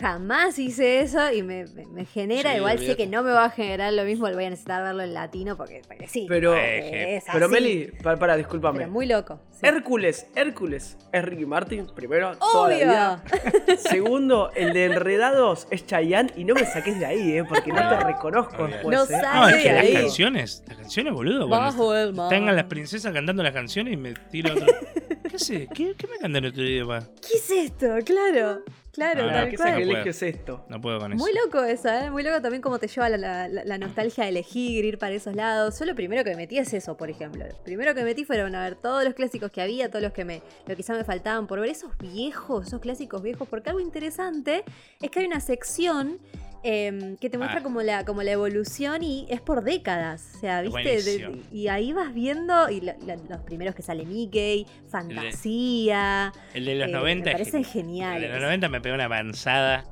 Jamás 0.00 0.58
hice 0.58 1.00
eso 1.00 1.32
y 1.32 1.42
me, 1.42 1.64
me- 1.74 1.86
me 1.86 2.04
genera, 2.04 2.50
Sí, 2.52 2.56
igual 2.58 2.78
sé 2.78 2.96
que 2.96 3.06
no 3.06 3.22
me 3.22 3.32
va 3.32 3.46
a 3.46 3.50
generar 3.50 3.92
lo 3.92 4.04
mismo, 4.04 4.30
voy 4.32 4.44
a 4.44 4.50
necesitar 4.50 4.82
verlo 4.82 5.02
en 5.02 5.12
latino 5.14 5.56
porque, 5.56 5.82
porque 5.86 6.06
sí. 6.06 6.26
Pero, 6.28 6.52
porque 6.52 7.16
es 7.16 7.24
pero 7.32 7.46
así, 7.46 7.52
Meli, 7.54 7.92
para, 8.02 8.16
para, 8.18 8.36
discúlpame. 8.36 8.78
pero 8.78 8.90
muy 8.90 9.06
loco. 9.06 9.40
sí. 9.50 9.58
Hércules, 9.66 10.26
Hércules 10.36 10.96
es 11.12 11.24
Ricky 11.24 11.46
Martin, 11.46 11.86
primero. 11.94 12.36
toda 12.38 12.68
la 12.68 12.74
Obvio. 12.76 12.86
vida. 12.86 13.24
Segundo, 13.78 14.50
el 14.54 14.72
de 14.72 14.84
Enredados 14.86 15.66
es 15.70 15.86
Chayanne 15.86 16.30
y 16.36 16.44
no 16.44 16.54
me 16.54 16.64
saques 16.64 16.98
de 16.98 17.06
ahí, 17.06 17.32
¿eh? 17.38 17.44
Porque 17.44 17.72
no 17.72 17.88
te 17.88 18.00
reconozco 18.04 18.62
Obvio. 18.64 18.74
después. 18.74 19.10
No 19.10 19.16
¿eh? 19.16 19.20
No, 19.34 19.48
es 19.48 19.56
que 19.62 19.68
de 19.68 19.74
las 19.74 19.84
ahí. 19.84 19.92
canciones, 19.94 20.62
las 20.68 20.76
canciones, 20.78 21.12
boludo. 21.12 21.48
Bajo 21.48 21.94
el 21.94 22.14
mar. 22.14 22.28
Tengan 22.28 22.54
las 22.56 22.64
princesas 22.66 23.12
cantando 23.12 23.42
las 23.42 23.52
canciones 23.52 23.94
y 23.94 23.96
me 23.96 24.14
tiro 24.30 24.52
otro. 24.54 24.66
¿Qué 25.30 25.38
sé? 25.38 25.68
¿Qué, 25.74 25.94
qué 25.96 26.06
me 26.06 26.18
cantan 26.18 26.44
en 26.44 26.50
otro 26.50 26.62
idioma? 26.62 27.00
¿Qué 27.20 27.36
es 27.36 27.50
esto? 27.50 27.86
Claro, 28.04 28.60
claro, 28.98 29.24
Ah, 29.28 29.32
tal 29.32 29.48
¿Qué 29.50 29.56
cual. 29.56 29.68
No 29.70 29.74
puedo. 29.76 29.80
sacrilegio 29.86 30.10
es 30.10 30.22
esto? 30.22 30.64
No 30.68 30.80
puedo 30.80 30.98
con 30.98 31.12
eso. 31.12 31.24
Muy 31.24 31.32
loco 31.32 31.62
eso, 31.64 31.88
¿eh? 31.88 32.10
Muy 32.10 32.22
loco 32.22 32.40
también 32.42 32.60
como 32.62 32.78
te 32.78 32.88
lleva 32.88 33.08
la, 33.08 33.48
la- 33.48 33.78
nostalgia 33.78 34.24
de 34.24 34.30
elegir, 34.30 34.84
ir 34.84 34.98
para 34.98 35.14
esos 35.14 35.34
lados. 35.34 35.78
Yo 35.78 35.84
lo 35.86 35.94
primero 35.94 36.24
que 36.24 36.30
me 36.30 36.36
metí 36.36 36.58
es 36.58 36.72
eso, 36.74 36.96
por 36.96 37.08
ejemplo. 37.10 37.44
Lo 37.46 37.56
primero 37.64 37.94
que 37.94 38.00
me 38.00 38.06
metí 38.06 38.24
fueron 38.24 38.54
a 38.54 38.62
ver 38.64 38.74
todos 38.74 39.04
los 39.04 39.14
clásicos 39.14 39.50
que 39.52 39.62
había, 39.62 39.88
todos 39.88 40.02
los 40.02 40.12
que 40.12 40.24
me, 40.24 40.42
lo 40.66 40.74
quizá 40.76 40.94
me 40.94 41.04
faltaban 41.04 41.46
por 41.46 41.60
ver, 41.60 41.70
esos 41.70 41.96
viejos, 41.98 42.66
esos 42.66 42.80
clásicos 42.80 43.22
viejos. 43.22 43.48
Porque 43.48 43.70
algo 43.70 43.80
interesante 43.80 44.64
es 45.00 45.10
que 45.10 45.20
hay 45.20 45.26
una 45.26 45.40
sección 45.40 46.18
em, 46.62 47.16
que 47.16 47.30
te 47.30 47.38
muestra 47.38 47.60
Ah. 47.60 47.62
como, 47.62 47.82
la, 47.82 48.04
como 48.04 48.22
la 48.22 48.32
evolución 48.32 49.02
y 49.02 49.26
es 49.30 49.40
por 49.40 49.62
décadas. 49.62 50.32
O 50.36 50.40
sea, 50.40 50.62
¿viste? 50.62 51.02
De- 51.02 51.40
y 51.52 51.68
ahí 51.68 51.92
vas 51.92 52.12
viendo, 52.14 52.68
y 52.70 52.80
lo- 52.80 52.92
lo- 53.06 53.16
los 53.28 53.40
primeros 53.40 53.74
que 53.74 53.82
sale 53.82 54.04
Mickey, 54.04 54.66
Fantasía. 54.88 56.32
El 56.54 56.64
de 56.64 56.74
los 56.76 56.88
eh, 56.88 56.92
90 56.92 57.24
me 57.26 57.32
parecen 57.32 57.64
geniales. 57.64 58.22
El 58.24 58.28
de 58.28 58.34
los 58.34 58.42
90 58.42 58.68
me 58.68 58.80
pegó 58.80 58.94
una 58.94 59.04
avanzada. 59.04 59.84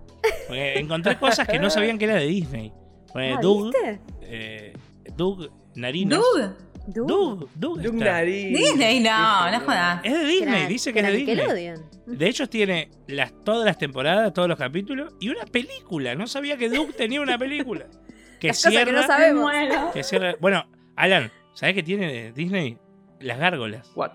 Porque 0.49 0.75
encontré 0.79 1.17
cosas 1.19 1.47
que 1.47 1.59
no 1.59 1.71
sabían 1.71 1.99
que 1.99 2.05
era 2.07 2.17
de 2.17 2.27
Disney. 2.27 2.73
Ah, 3.15 3.39
Doug, 3.41 3.73
¿viste? 3.73 4.01
eh, 4.23 4.73
Doug 5.17 5.49
Narinos. 5.75 6.19
Dude. 6.35 6.51
Doug. 6.87 7.49
Doug, 7.55 7.81
Doug 7.83 7.95
nariz. 7.95 8.57
Disney, 8.57 9.01
no, 9.01 9.51
no 9.51 9.61
jodas. 9.61 10.01
Es 10.05 10.13
de 10.13 10.25
Disney, 10.25 10.59
Era- 10.61 10.69
dice 10.69 10.93
que 10.93 11.01
es 11.01 11.07
de 11.07 11.13
Disney. 11.13 11.35
Nickelodeon. 11.37 11.91
De 12.07 12.29
hecho, 12.29 12.49
tiene 12.49 12.91
las, 13.09 13.33
todas 13.45 13.65
las 13.65 13.79
temporadas, 13.79 14.33
todos 14.33 14.49
los 14.49 14.57
capítulos 14.59 15.15
y 15.21 15.29
una 15.29 15.45
película. 15.47 16.15
No 16.15 16.27
sabía 16.27 16.57
que 16.57 16.69
Doug 16.69 16.93
tenía 16.97 17.21
una 17.21 17.37
película. 17.39 17.87
Que 18.41 18.49
Las 18.49 18.59
cosas 18.59 18.71
cierra. 18.73 18.85
que 18.87 18.93
no 18.93 19.03
sabemos. 19.07 19.43
Bueno. 19.43 19.91
que 19.93 20.03
cierra- 20.05 20.37
Bueno, 20.41 20.65
Alan, 20.95 21.31
¿sabes 21.55 21.75
qué 21.75 21.83
tiene 21.83 22.33
Disney? 22.33 22.79
Las 23.21 23.39
gárgolas. 23.39 23.91
What? 23.97 24.13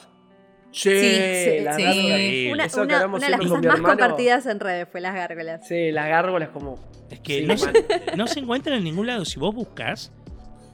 Che, 0.71 1.57
Sí, 1.59 1.63
las 1.65 1.75
sí. 1.75 1.83
gárgolas. 1.83 2.05
Increíble. 2.05 2.53
Una, 2.53 2.65
Eso 2.65 2.87
que 2.87 2.95
una- 2.95 3.05
una 3.07 3.25
de 3.25 3.29
las 3.31 3.39
cosas 3.41 3.61
más 3.65 3.81
compartidas 3.81 4.45
en 4.45 4.59
redes 4.61 4.87
fue 4.89 5.01
las 5.01 5.13
gárgolas. 5.13 5.67
Sí, 5.67 5.91
las 5.91 6.07
gárgolas 6.07 6.49
como. 6.49 6.79
Es 7.09 7.19
que 7.19 7.39
Sí, 7.39 7.45
no, 7.45 7.57
se, 7.57 7.65
man. 7.65 7.75
no 8.15 8.27
se 8.27 8.39
encuentra 8.39 8.77
en 8.77 8.83
ningún 8.85 9.07
lado. 9.07 9.25
Si 9.25 9.37
vos 9.37 9.53
buscas 9.53 10.13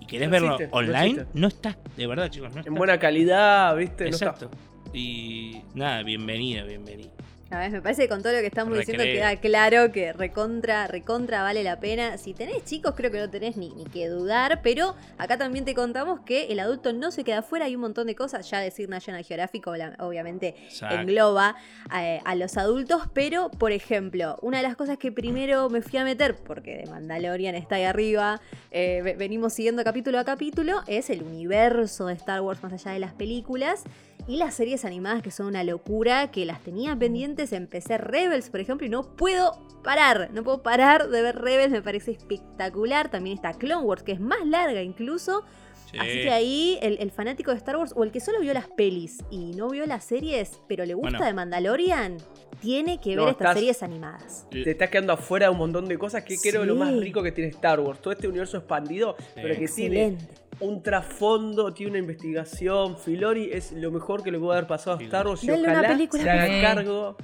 querés 0.07 0.27
No 0.27 0.31
verlo 0.31 0.53
existe, 0.55 0.71
no 0.71 0.77
online, 0.77 1.25
no 1.33 1.47
está. 1.47 1.77
De 1.95 2.07
verdad, 2.07 2.29
chicos, 2.29 2.51
no 2.53 2.59
está. 2.59 2.69
En 2.69 2.75
buena 2.75 2.97
calidad, 2.99 3.75
¿viste? 3.75 4.05
No 4.05 4.09
está. 4.11 4.25
Exacto. 4.25 4.51
Y 4.93 5.61
nada, 5.75 6.03
bienvenida, 6.03 6.63
bienvenida. 6.63 7.09
A 7.49 7.59
ver, 7.59 7.71
me 7.71 7.81
parece 7.81 8.01
que 8.03 8.09
con 8.09 8.21
todo 8.21 8.33
lo 8.33 8.39
que 8.39 8.47
estamos 8.47 8.77
diciendo 8.77 9.03
queda 9.05 9.35
claro 9.37 9.89
que 9.93 10.11
recontra, 10.11 10.85
recontra 10.87 11.43
vale 11.43 11.63
la 11.63 11.79
pena. 11.79 12.17
Si 12.17 12.33
tenés 12.33 12.65
chicos, 12.65 12.93
creo 12.93 13.09
que 13.09 13.19
no 13.19 13.29
tenés 13.29 13.55
ni, 13.55 13.69
ni 13.69 13.85
que 13.85 14.09
dudar, 14.09 14.59
pero 14.61 14.95
acá 15.17 15.37
también 15.37 15.63
te 15.63 15.73
contamos 15.73 16.19
que 16.25 16.47
el 16.47 16.59
adulto 16.59 16.91
no 16.91 17.09
se 17.09 17.23
queda 17.23 17.39
afuera, 17.39 17.63
hay 17.65 17.75
un 17.75 17.81
montón 17.81 18.07
de 18.07 18.15
cosas. 18.15 18.49
Ya 18.49 18.59
decir 18.59 18.89
National 18.89 19.23
Geographic, 19.23 19.65
obviamente, 19.65 20.55
Exacto. 20.65 20.95
engloba 20.99 21.55
a 21.89 22.35
los 22.35 22.57
adultos, 22.57 23.03
pero 23.13 23.49
por 23.49 23.71
ejemplo, 23.71 24.37
una 24.41 24.57
de 24.57 24.63
las 24.63 24.75
cosas 24.75 24.97
que 24.97 25.13
primero 25.13 25.69
me 25.69 25.81
fui 25.81 25.99
a 25.99 26.03
meter, 26.03 26.35
porque 26.35 26.79
de 26.79 26.85
Mandalorian 26.87 27.55
está 27.55 27.75
ahí 27.75 27.83
arriba, 27.83 28.41
eh, 28.71 28.99
ve- 29.05 29.13
venimos 29.15 29.53
siguiendo 29.53 29.85
capítulo 29.85 30.19
a 30.19 30.25
capítulo, 30.25 30.81
es 30.87 31.09
el 31.09 31.23
universo 31.23 32.07
de 32.07 32.13
Star 32.15 32.41
Wars 32.41 32.61
más 32.61 32.73
allá 32.73 32.91
de 32.91 32.99
las 32.99 33.13
películas. 33.13 33.83
Y 34.27 34.35
las 34.35 34.55
series 34.55 34.83
animadas 34.83 35.21
que 35.21 35.31
son 35.31 35.47
una 35.47 35.63
locura, 35.63 36.31
que 36.31 36.45
las 36.45 36.61
tenía 36.61 36.97
pendientes, 36.97 37.53
empecé 37.53 37.97
Rebels, 37.97 38.49
por 38.49 38.59
ejemplo, 38.59 38.85
y 38.85 38.89
no 38.89 39.15
puedo 39.15 39.53
parar, 39.83 40.31
no 40.33 40.43
puedo 40.43 40.61
parar 40.63 41.07
de 41.07 41.21
ver 41.21 41.37
Rebels, 41.37 41.71
me 41.71 41.81
parece 41.81 42.11
espectacular. 42.11 43.09
También 43.09 43.37
está 43.37 43.53
Clone 43.53 43.85
Wars, 43.85 44.03
que 44.03 44.11
es 44.11 44.19
más 44.19 44.45
larga 44.45 44.81
incluso. 44.81 45.45
Sí. 45.91 45.97
Así 45.99 46.11
que 46.23 46.29
ahí 46.31 46.79
el, 46.81 46.97
el 46.99 47.11
fanático 47.11 47.51
de 47.51 47.57
Star 47.57 47.77
Wars 47.77 47.93
o 47.95 48.03
el 48.03 48.11
que 48.11 48.19
solo 48.19 48.39
vio 48.41 48.53
las 48.53 48.67
pelis 48.67 49.19
y 49.31 49.51
no 49.55 49.69
vio 49.69 49.85
las 49.85 50.03
series, 50.03 50.59
pero 50.67 50.85
le 50.85 50.93
gusta 50.93 51.11
Bueno. 51.11 51.25
de 51.25 51.33
Mandalorian, 51.33 52.17
tiene 52.59 52.99
que 52.99 53.15
No, 53.15 53.23
ver 53.23 53.31
estas 53.31 53.45
estás- 53.47 53.53
series 53.59 53.83
animadas. 53.83 54.47
Te 54.51 54.69
estás 54.71 54.89
quedando 54.89 55.13
afuera 55.13 55.45
de 55.47 55.51
un 55.53 55.57
montón 55.59 55.85
de 55.87 55.97
cosas 55.97 56.23
que 56.23 56.35
creo 56.37 56.61
Sí. 56.63 56.67
lo 56.67 56.75
más 56.75 56.93
rico 56.95 57.23
que 57.23 57.31
tiene 57.31 57.49
Star 57.51 57.79
Wars. 57.79 58.01
Todo 58.01 58.11
este 58.13 58.27
universo 58.27 58.57
expandido, 58.57 59.15
pero 59.35 59.55
que 59.55 59.67
tiene 59.67 60.17
un 60.59 60.81
trasfondo, 60.83 61.73
tiene 61.73 61.91
una 61.91 61.99
investigación. 61.99 62.97
Filoni 62.97 63.47
es 63.51 63.71
lo 63.71 63.91
mejor 63.91 64.23
que 64.23 64.31
le 64.31 64.39
puede 64.39 64.57
haber 64.57 64.67
pasado 64.67 64.97
a 64.97 65.03
Star 65.03 65.27
Wars 65.27 65.43
y 65.43 65.47
Denle 65.47 65.63
una 65.69 65.73
ojalá 65.79 65.87
película, 65.89 66.23
se 66.23 66.29
haga 66.29 66.61
cargo. 66.61 67.15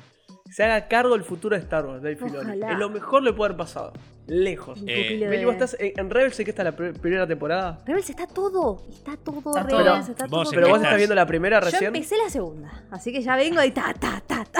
Se 0.55 0.63
haga 0.63 0.87
cargo 0.87 1.13
del 1.15 1.23
futuro 1.23 1.55
de 1.55 1.61
Star 1.63 1.85
Wars, 1.85 2.01
Dave 2.03 2.15
Filoni. 2.15 2.61
Es 2.61 2.77
lo 2.77 2.89
mejor 2.89 3.21
que 3.21 3.25
le 3.29 3.33
puede 3.33 3.47
haber 3.49 3.57
pasado. 3.57 3.93
Lejos. 4.27 4.79
Eh, 4.87 5.25
Meli, 5.29 5.43
vos 5.43 5.53
estás 5.55 5.75
en, 5.79 5.93
en 5.99 6.09
Rebels, 6.09 6.35
sé 6.35 6.45
que 6.45 6.51
está 6.51 6.63
la 6.63 6.73
pr- 6.75 6.97
primera 6.97 7.27
temporada. 7.27 7.79
Rebels 7.85 8.09
está 8.09 8.25
todo, 8.25 8.81
está 8.89 9.17
todo 9.17 9.39
Está 9.39 9.67
todo. 9.67 9.79
Rebels, 9.83 10.09
está 10.09 10.27
Vos 10.27 10.43
todo. 10.49 10.51
Pero 10.55 10.69
vos 10.69 10.77
estás? 10.81 10.95
viendo 10.95 11.15
la 11.15 11.25
primera 11.25 11.59
Yo 11.59 11.65
recién. 11.65 11.93
empecé 11.95 12.15
la 12.17 12.29
segunda, 12.29 12.83
así 12.91 13.11
que 13.11 13.21
ya 13.21 13.35
vengo 13.35 13.61
y 13.63 13.71
ta, 13.71 13.93
ta, 13.99 14.21
ta, 14.25 14.45
ta. 14.45 14.59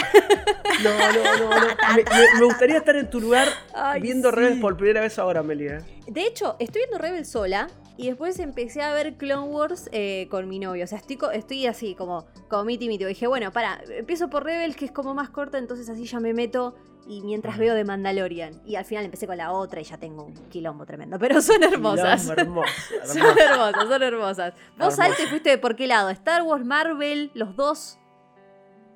No, 0.83 0.89
no, 0.89 1.23
no, 1.49 1.49
no. 1.49 1.65
Me, 1.95 2.03
me- 2.03 2.39
me 2.39 2.45
gustaría 2.45 2.77
estar 2.77 2.95
en 2.97 3.09
tu 3.09 3.21
lugar 3.21 3.47
Ay, 3.73 4.01
viendo 4.01 4.29
sí. 4.31 4.35
Rebels 4.35 4.59
por 4.59 4.75
primera 4.75 4.99
vez 4.99 5.17
ahora, 5.19 5.43
Meli. 5.43 5.67
¿eh? 5.67 5.77
De 6.07 6.25
hecho, 6.27 6.57
estoy 6.59 6.81
viendo 6.81 6.97
Rebels 6.97 7.29
sola 7.29 7.69
y 7.95 8.07
después 8.07 8.39
empecé 8.39 8.81
a 8.81 8.93
ver 8.93 9.15
Clone 9.15 9.47
Wars 9.47 9.89
eh, 9.91 10.27
con 10.31 10.49
mi 10.49 10.59
novio. 10.59 10.83
O 10.83 10.87
sea, 10.87 10.99
estoy, 10.99 11.67
así 11.67 11.95
como, 11.95 12.25
como 12.49 12.63
miti 12.63 12.87
miti. 12.87 13.05
Dije, 13.05 13.27
bueno, 13.27 13.51
para, 13.51 13.81
empiezo 13.89 14.29
por 14.29 14.43
Rebels, 14.43 14.75
que 14.75 14.85
es 14.85 14.91
como 14.91 15.13
más 15.13 15.29
corta, 15.29 15.57
entonces 15.57 15.89
así 15.89 16.05
ya 16.05 16.19
me 16.19 16.33
meto 16.33 16.75
y 17.07 17.21
mientras 17.21 17.57
veo 17.57 17.75
de 17.75 17.83
Mandalorian. 17.83 18.61
Y 18.65 18.75
al 18.75 18.85
final 18.85 19.05
empecé 19.05 19.27
con 19.27 19.37
la 19.37 19.51
otra 19.51 19.81
y 19.81 19.83
ya 19.83 19.97
tengo 19.97 20.23
un 20.23 20.33
quilombo 20.49 20.85
tremendo. 20.85 21.19
Pero 21.19 21.41
son 21.41 21.61
hermosas. 21.63 22.23
Son 22.23 22.39
hermosas, 22.39 23.87
son 23.87 24.03
hermosas. 24.03 24.53
Vos. 24.77 24.97
Al, 24.99 25.15
te 25.15 25.27
fuiste 25.27 25.49
de 25.51 25.57
por 25.57 25.75
qué 25.75 25.85
lado? 25.85 26.09
¿Star 26.09 26.41
Wars, 26.43 26.65
Marvel, 26.65 27.29
los 27.33 27.55
dos? 27.55 27.99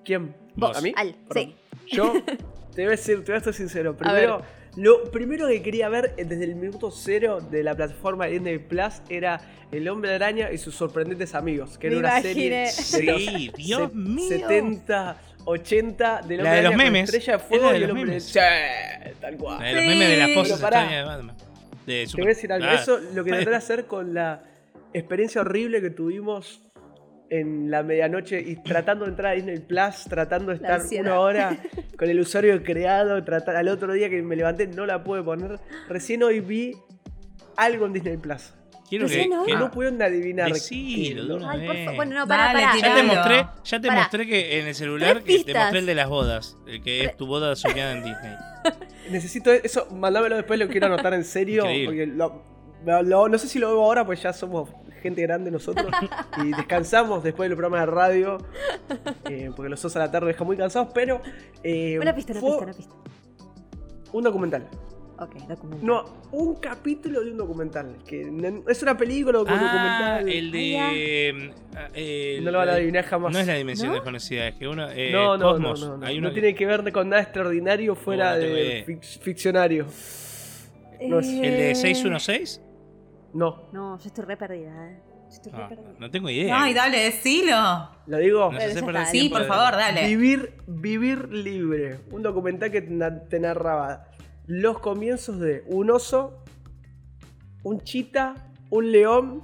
¿Quién? 0.04 0.36
Vos. 0.56 0.78
¿A 0.78 0.82
mí? 0.82 0.94
Al, 0.96 1.14
Perdón. 1.28 1.56
sí. 1.88 1.96
Yo 1.96 2.14
te 2.74 2.84
voy 2.84 2.88
a 2.88 2.90
decir, 2.92 3.24
te 3.24 3.32
voy 3.32 3.40
a 3.40 3.44
ser 3.44 3.54
sincero. 3.54 3.96
Primero, 3.96 4.42
lo 4.78 5.12
primero 5.12 5.48
que 5.48 5.62
quería 5.62 5.90
ver 5.90 6.14
eh, 6.18 6.24
desde 6.26 6.46
el 6.46 6.56
minuto 6.56 6.90
cero 6.92 7.42
de 7.42 7.64
la 7.64 7.76
plataforma 7.76 8.26
de 8.26 8.32
Disney 8.34 8.58
Plus 8.60 9.02
era 9.10 9.42
El 9.72 9.88
Hombre 9.90 10.14
Araña 10.16 10.52
y 10.52 10.58
sus 10.58 10.74
sorprendentes 10.76 11.36
amigos, 11.36 11.78
que 11.78 11.90
Me 11.90 11.98
era 11.98 12.08
una 12.08 12.20
imaginé. 12.20 12.68
serie 12.72 13.10
de 13.10 13.18
Sí, 13.28 13.48
los 13.48 13.56
Dios 13.58 13.94
mío. 13.94 14.30
70, 14.30 15.18
80 15.46 16.22
del 16.22 16.38
La 16.38 16.44
Hombre 16.44 16.56
de 16.58 16.64
los 16.64 16.76
memes. 16.76 17.04
Estrella 17.14 17.34
de 17.34 17.40
Fuego 17.44 17.68
de 17.70 17.74
y 17.74 17.76
el 17.76 17.82
los 17.82 17.90
Hombre 17.92 18.06
memes. 18.06 18.24
Sí, 18.24 18.40
tal 19.20 19.38
cual. 19.38 19.60
La 19.60 19.66
de 19.68 19.74
los 19.76 19.86
memes 19.86 20.10
de 20.10 20.18
las 20.18 20.30
poses 20.32 20.52
extrañas 20.62 20.92
de 20.92 21.04
Batman. 21.04 21.36
De 21.86 22.06
Te 22.06 22.12
voy 22.18 22.26
a 22.26 22.28
decir 22.28 22.52
algo. 22.54 22.68
Ah, 22.70 22.76
Eso 22.76 23.00
lo 23.16 23.24
que 23.24 23.32
traté 23.32 23.50
de 23.50 23.56
hacer 23.56 23.86
con 23.86 24.14
la 24.14 24.44
experiencia 24.94 25.42
horrible 25.42 25.82
que 25.82 25.90
tuvimos 25.90 26.62
en 27.30 27.70
la 27.72 27.84
medianoche 27.84 28.40
y 28.42 28.56
tratando 28.58 29.06
de 29.06 29.12
entrar 29.12 29.34
a 29.34 29.36
Disney 29.36 29.60
Plus, 29.60 30.06
tratando 30.10 30.50
de 30.52 30.56
estar 30.56 30.82
una 31.02 31.20
hora 31.20 31.58
con 31.98 32.10
el 32.10 32.20
usuario 32.20 32.62
creado, 32.64 33.24
tratar, 33.24 33.56
al 33.56 33.68
otro 33.70 33.94
día 33.94 34.10
que 34.10 34.22
me 34.22 34.36
levanté 34.36 34.68
no 34.68 34.86
la 34.86 35.04
pude 35.04 35.24
poner. 35.24 35.60
Recién 35.90 36.24
hoy 36.24 36.40
vi 36.40 36.76
algo 37.56 37.86
en 37.86 37.94
Disney 37.94 38.18
Plus. 38.18 38.54
Quiero 38.90 39.06
que, 39.08 39.28
no 39.28 39.70
pudieron 39.70 40.02
adivinar. 40.02 40.50
Favor. 40.50 41.96
Bueno, 41.98 42.16
no, 42.16 42.28
para, 42.28 42.54
Dale, 42.54 42.64
para. 42.64 42.78
Ya 42.80 42.96
te 42.96 43.04
mostré, 43.04 43.46
ya 43.66 43.82
te 43.82 43.88
Pará. 43.90 44.00
mostré 44.02 44.26
que 44.28 44.60
en 44.60 44.68
el 44.68 44.76
celular 44.76 45.24
que 45.24 45.44
te 45.44 45.54
mostré 45.54 45.80
el 45.80 45.86
de 45.86 45.96
las 45.96 46.08
bodas, 46.08 46.58
el 46.68 46.82
que 46.82 47.04
es 47.04 47.18
tu 47.18 47.28
boda 47.28 47.54
soñada 47.58 47.92
en 47.92 48.04
Disney. 48.06 48.34
Necesito 49.12 49.52
eso, 49.52 49.88
mandámelo 49.92 50.38
después, 50.38 50.58
lo 50.60 50.70
quiero 50.70 50.88
anotar 50.88 51.14
en 51.14 51.26
serio. 51.26 51.64
Increíble. 51.66 51.86
Porque 51.86 52.42
lo- 52.86 53.04
lo- 53.04 53.28
no 53.28 53.38
sé 53.38 53.48
si 53.50 53.60
lo 53.60 53.68
veo 53.68 53.84
ahora, 53.84 54.06
pues 54.06 54.22
ya 54.22 54.32
somos 54.32 54.70
gente 55.08 55.22
grande 55.24 55.52
nosotros. 55.52 55.88
y 56.44 56.52
descansamos 56.52 57.24
después 57.24 57.50
del 57.50 57.58
programa 57.58 57.82
de 57.82 57.86
radio. 57.88 58.38
eh, 59.30 59.52
porque 59.56 59.70
los 59.70 59.82
dos 59.82 59.96
a 59.96 60.00
la 60.00 60.12
tarde 60.12 60.28
dejan 60.28 60.48
muy 60.48 60.58
cansados, 60.58 60.90
pero. 60.94 61.22
eh, 61.64 61.98
Una 62.00 62.14
pista, 62.16 62.34
una 62.34 62.42
fue 62.42 62.50
pista, 62.52 62.64
una 62.66 62.74
pista. 62.74 62.96
Un 64.14 64.24
documental. 64.24 64.68
Ok, 65.20 65.34
documental. 65.48 65.84
No, 65.88 66.06
un 66.32 66.56
capítulo 66.58 67.22
de 67.24 67.32
un 67.32 67.38
documental. 67.38 67.98
Que 68.08 68.22
es 68.68 68.82
una 68.84 68.96
película 68.96 69.40
o 69.40 69.42
un 69.42 69.50
Ah, 69.50 69.54
documental. 70.22 70.30
el 70.30 70.52
de. 70.52 71.52
el- 71.96 72.44
No 72.46 72.52
lo 72.52 72.58
van 72.60 72.70
a 72.70 72.74
adivinar 72.74 73.04
jamás. 73.06 73.34
No 73.34 73.40
es 73.40 73.48
la 73.48 73.56
dimensión 73.56 73.88
¿No? 73.90 73.94
desconocida, 73.96 74.48
es 74.48 74.56
que 74.56 74.68
uno. 74.68 74.88
eh, 74.92 75.10
no, 75.12 75.36
no, 75.38 75.52
Cosmos. 75.54 75.80
no, 75.82 75.88
no, 75.90 75.98
no. 75.98 76.06
Hay 76.06 76.16
No 76.16 76.20
uno 76.20 76.30
que- 76.30 76.42
tiene 76.42 76.56
que 76.56 76.66
ver 76.68 76.92
con 76.92 77.10
nada 77.10 77.24
extraordinario 77.24 77.96
fuera 77.96 78.38
de 78.38 78.86
ficcionario. 79.22 79.88
no 81.02 81.20
es- 81.20 81.28
¿El 81.28 81.42
de 81.42 81.72
Eh, 81.72 81.76
616? 81.76 82.62
No. 83.34 83.70
No, 83.74 83.98
yo 84.00 84.08
estoy 84.08 84.26
re 84.26 84.38
perdida, 84.38 84.90
eh. 84.92 85.02
Yo 85.30 85.34
estoy 85.34 85.52
re 85.52 85.58
No, 85.64 85.70
perdida. 85.70 85.94
no 86.00 86.12
tengo 86.12 86.30
idea. 86.30 86.62
Ay, 86.64 86.74
dale, 86.74 87.00
decilo. 87.00 87.56
¿Lo 88.08 88.18
digo? 88.18 88.46
Hace 88.46 88.82
perder 88.82 88.96
está. 89.02 89.06
Sí, 89.08 89.20
tiempo 89.20 89.36
por 89.36 89.42
de- 89.44 89.48
favor, 89.48 89.72
dale. 89.78 90.08
Vivir, 90.08 90.54
vivir 90.68 91.30
libre. 91.30 92.00
Un 92.12 92.24
documental 92.24 92.72
que 92.72 92.82
te 92.82 92.92
na- 92.92 93.24
te 93.26 93.40
narraba 93.40 94.06
los 94.46 94.80
comienzos 94.80 95.40
de 95.40 95.64
un 95.68 95.92
oso, 95.92 96.44
un 97.64 97.82
chita, 97.82 98.34
un 98.70 98.92
león, 98.92 99.44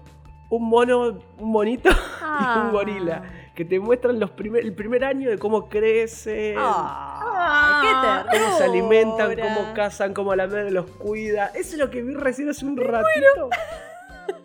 un 0.50 0.70
mono, 0.70 1.20
un 1.38 1.52
monito 1.52 1.90
y 1.90 1.94
Ah. 2.22 2.64
un 2.66 2.72
gorila. 2.72 3.24
Que 3.56 3.66
te 3.66 3.80
muestran 3.80 4.20
los 4.20 4.32
primer, 4.32 4.64
el 4.64 4.74
primer 4.74 5.04
año 5.04 5.30
de 5.30 5.38
cómo 5.38 5.70
crecen, 5.70 6.56
Ah, 6.58 8.26
¡Qué 8.32 8.38
cómo 8.40 8.58
se 8.58 8.64
alimentan, 8.64 9.36
cómo 9.40 9.74
cazan, 9.76 10.14
cómo 10.14 10.34
la 10.36 10.48
madre 10.48 10.72
los 10.72 10.90
cuida. 10.90 11.48
Eso 11.54 11.74
es 11.74 11.78
lo 11.78 11.90
que 11.92 12.02
vi 12.02 12.14
recién 12.16 12.50
hace 12.50 12.66
un 12.66 12.78
ratito. 12.78 13.50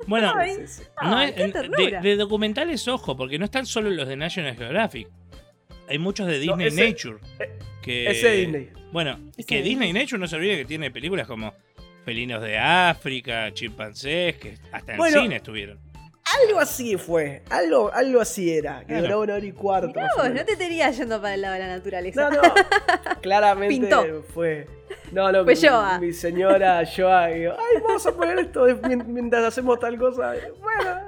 Bueno, 0.08 0.32
Ay, 0.36 0.56
no 1.02 1.20
es- 1.20 2.02
de, 2.02 2.16
documentales, 2.16 2.88
ojo, 2.88 3.14
porque 3.16 3.38
no 3.38 3.44
están 3.44 3.66
solo 3.66 3.90
los 3.90 4.08
de 4.08 4.16
National 4.16 4.56
Geographic. 4.56 5.06
Hay 5.86 5.98
muchos 5.98 6.26
de 6.26 6.44
No, 6.46 6.56
Disney 6.56 6.66
ese- 6.68 6.88
Nature. 6.88 7.18
Que, 7.82 8.10
ese 8.10 8.30
Disney. 8.32 8.70
Bueno, 8.90 9.18
Ese 9.36 9.46
que 9.46 9.56
Disney. 9.62 9.88
Disney 9.88 9.92
Nature 9.92 10.18
no 10.18 10.26
se 10.26 10.36
olvide 10.36 10.56
que 10.56 10.64
tiene 10.64 10.90
películas 10.90 11.26
como 11.26 11.52
Felinos 12.06 12.40
de 12.42 12.58
África, 12.58 13.52
Chimpancés, 13.52 14.36
que 14.38 14.56
hasta 14.72 14.92
en 14.92 14.98
Bueno, 14.98 15.20
cine 15.20 15.36
estuvieron. 15.36 15.78
Algo 16.46 16.60
así 16.60 16.96
fue, 16.96 17.42
algo, 17.50 17.90
algo 17.92 18.20
así 18.20 18.52
era, 18.52 18.80
que 18.80 18.86
Claro. 18.86 19.02
duraba 19.02 19.22
una 19.22 19.34
hora 19.34 19.46
y 19.46 19.52
cuarto. 19.52 19.88
Mirá 19.88 20.08
vos, 20.16 20.30
no 20.30 20.44
te 20.44 20.56
tenías 20.56 20.96
yendo 20.96 21.20
para 21.22 21.34
el 21.34 21.40
lado 21.40 21.54
de 21.54 21.60
la 21.60 21.68
naturaleza. 21.68 22.28
No, 22.30 22.42
no. 22.42 22.54
Claramente 23.22 23.74
Pintó. 23.80 24.22
fue. 24.34 24.66
No, 25.12 25.32
no, 25.32 25.44
Fue 25.44 25.54
mi, 25.54 25.60
Joa. 25.68 25.98
mi 25.98 26.12
señora 26.12 26.82
Joa. 26.84 27.30
yo, 27.34 27.52
Ay, 27.58 27.82
vamos 27.82 28.06
a 28.06 28.12
poner 28.12 28.38
esto 28.40 28.66
mientras 29.06 29.44
hacemos 29.44 29.78
tal 29.80 29.96
cosa. 29.96 30.34
Bueno, 30.60 31.00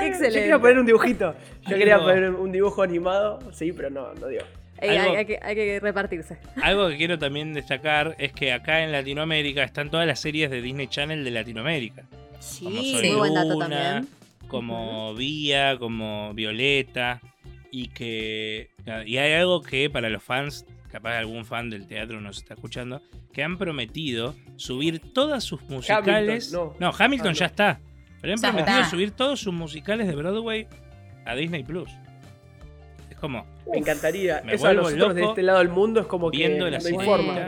excelente. 0.00 0.28
Yo 0.34 0.40
quería 0.40 0.58
poner 0.58 0.78
un 0.78 0.86
dibujito. 0.86 1.34
Yo 1.66 1.76
quería 1.76 1.98
poner 1.98 2.30
un 2.30 2.52
dibujo 2.52 2.82
animado. 2.82 3.38
Sí, 3.52 3.72
pero 3.72 3.90
no, 3.90 4.14
no 4.14 4.28
dio. 4.28 4.42
Ey, 4.80 4.90
hay, 4.90 4.98
Algo- 4.98 5.16
hay 5.16 5.26
que, 5.26 5.38
hay 5.42 5.54
que 5.56 5.80
repartirse. 5.80 6.38
Algo 6.62 6.88
que 6.88 6.96
quiero 6.96 7.18
también 7.18 7.52
destacar 7.52 8.14
es 8.18 8.32
que 8.32 8.52
acá 8.52 8.84
en 8.84 8.92
Latinoamérica 8.92 9.64
están 9.64 9.90
todas 9.90 10.06
las 10.06 10.20
series 10.20 10.50
de 10.50 10.62
Disney 10.62 10.86
Channel 10.86 11.24
de 11.24 11.30
Latinoamérica. 11.32 12.04
Sí, 12.38 12.64
muy 13.02 13.14
buen 13.16 13.34
dato 13.34 13.58
también. 13.58 14.06
Como 14.48 15.14
Vía, 15.14 15.76
como 15.78 16.34
Violeta. 16.34 17.20
Y 17.70 17.88
que. 17.88 18.70
Y 19.06 19.18
hay 19.18 19.32
algo 19.34 19.62
que 19.62 19.90
para 19.90 20.08
los 20.08 20.22
fans, 20.22 20.64
capaz 20.90 21.18
algún 21.18 21.44
fan 21.44 21.68
del 21.70 21.86
teatro 21.86 22.20
nos 22.20 22.38
está 22.38 22.54
escuchando, 22.54 23.02
que 23.32 23.42
han 23.42 23.58
prometido 23.58 24.34
subir 24.56 25.00
todas 25.12 25.44
sus 25.44 25.60
musicales. 25.68 26.50
no. 26.52 26.74
Hamilton 26.98 27.30
Ah, 27.30 27.34
ya 27.34 27.40
no. 27.46 27.50
está. 27.50 27.80
Pero 28.20 28.32
han 28.32 28.40
Ya 28.40 28.48
prometido 28.48 28.78
está. 28.78 28.90
subir 28.90 29.10
todos 29.12 29.40
sus 29.40 29.52
musicales 29.52 30.06
de 30.08 30.14
Broadway 30.16 30.66
a 31.26 31.34
Disney 31.36 31.62
Plus. 31.62 31.90
Es 33.10 33.16
como. 33.18 33.46
Me 33.70 33.78
encantaría. 33.78 34.40
me 34.44 34.54
Eso 34.54 34.66
a 34.66 34.70
vuelvo 34.72 34.82
nosotros 34.84 35.14
de 35.14 35.20
loco 35.20 35.32
este 35.32 35.42
lado 35.42 35.58
del 35.58 35.68
mundo 35.68 36.00
es 36.00 36.06
como 36.06 36.30
que 36.30 36.38
viendo 36.38 36.64
no 36.64 36.70
la 36.70 36.78
hay 36.78 36.94
forma. 37.04 37.38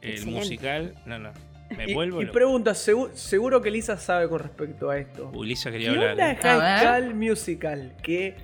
El 0.00 0.10
Excelente. 0.10 0.38
musical. 0.40 0.94
No, 1.06 1.18
no. 1.20 1.30
Me 1.76 1.90
Y, 1.90 1.94
vuelvo 1.94 2.20
y 2.20 2.24
loco. 2.26 2.32
pregunta, 2.34 2.72
segu- 2.72 3.12
seguro 3.14 3.60
que 3.62 3.70
Lisa 3.70 3.96
sabe 3.96 4.28
con 4.28 4.38
respecto 4.40 4.90
a 4.90 4.98
esto. 4.98 5.30
Ulisa 5.34 5.70
¿Qué 5.70 5.78
quería 5.78 5.92
onda 5.92 6.10
hablar. 6.10 6.26
de 6.26 6.32
¿eh? 6.32 6.38
High. 6.42 7.02
School 7.02 7.14
Musical? 7.14 7.96
Que 8.02 8.36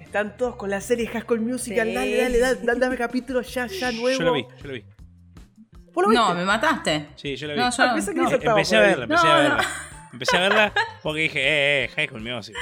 están 0.00 0.36
todos 0.36 0.56
con 0.56 0.70
la 0.70 0.80
serie 0.80 1.06
High 1.06 1.22
School 1.22 1.40
Musical. 1.40 1.88
Sí. 1.88 1.94
Dale, 1.94 2.16
dale, 2.16 2.38
dale, 2.38 2.60
dale, 2.62 2.80
dame 2.80 2.96
capítulo 2.96 3.40
ya, 3.42 3.66
ya 3.66 3.90
nuevo. 3.92 4.18
Yo 4.18 4.24
lo 4.24 4.32
vi, 4.34 4.42
yo 4.62 4.66
lo 4.68 4.72
vi. 4.74 4.84
¿Vos 5.92 6.06
lo 6.06 6.12
No, 6.12 6.20
viste? 6.26 6.34
me 6.40 6.44
mataste. 6.44 7.06
Sí, 7.16 7.36
yo 7.36 7.46
lo 7.46 7.52
vi. 7.54 7.60
No, 7.60 7.70
yo 7.70 7.76
Ah, 7.84 7.92
pensé 7.94 8.12
que 8.12 8.20
no. 8.20 8.24
Lisa 8.24 8.36
Empecé 8.36 8.76
a 8.76 8.80
verla, 8.80 9.04
empecé 9.04 9.24
No, 9.26 9.32
a 9.32 9.36
no. 9.36 9.42
verla. 9.48 9.64
Empecé 10.12 10.36
a 10.36 10.40
verla 10.40 10.72
porque 11.02 11.20
dije, 11.22 11.38
eh, 11.40 11.84
eh, 11.84 11.88
High 11.96 12.06
School 12.08 12.20
Music. 12.22 12.56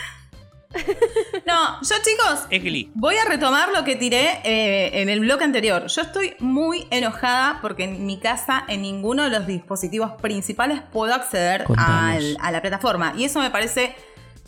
No, 1.47 1.81
yo 1.83 1.95
chicos, 2.05 2.47
Es 2.51 2.63
Glee. 2.63 2.91
voy 2.95 3.17
a 3.17 3.25
retomar 3.25 3.71
lo 3.71 3.85
que 3.85 3.97
tiré 3.97 4.41
eh, 4.45 5.03
en 5.03 5.09
el 5.09 5.21
bloque 5.21 5.45
anterior. 5.45 5.87
Yo 5.87 6.03
estoy 6.03 6.35
muy 6.39 6.87
enojada 6.91 7.59
porque 7.61 7.85
en 7.85 8.07
mi 8.07 8.19
casa 8.19 8.65
en 8.69 8.83
ninguno 8.83 9.25
de 9.25 9.31
los 9.31 9.47
dispositivos 9.47 10.13
principales 10.21 10.81
puedo 10.93 11.13
acceder 11.15 11.65
al- 11.77 12.37
a 12.41 12.51
la 12.53 12.63
plataforma. 12.63 13.13
Y 13.17 13.25
eso 13.25 13.41
me 13.41 13.51
parece... 13.51 13.95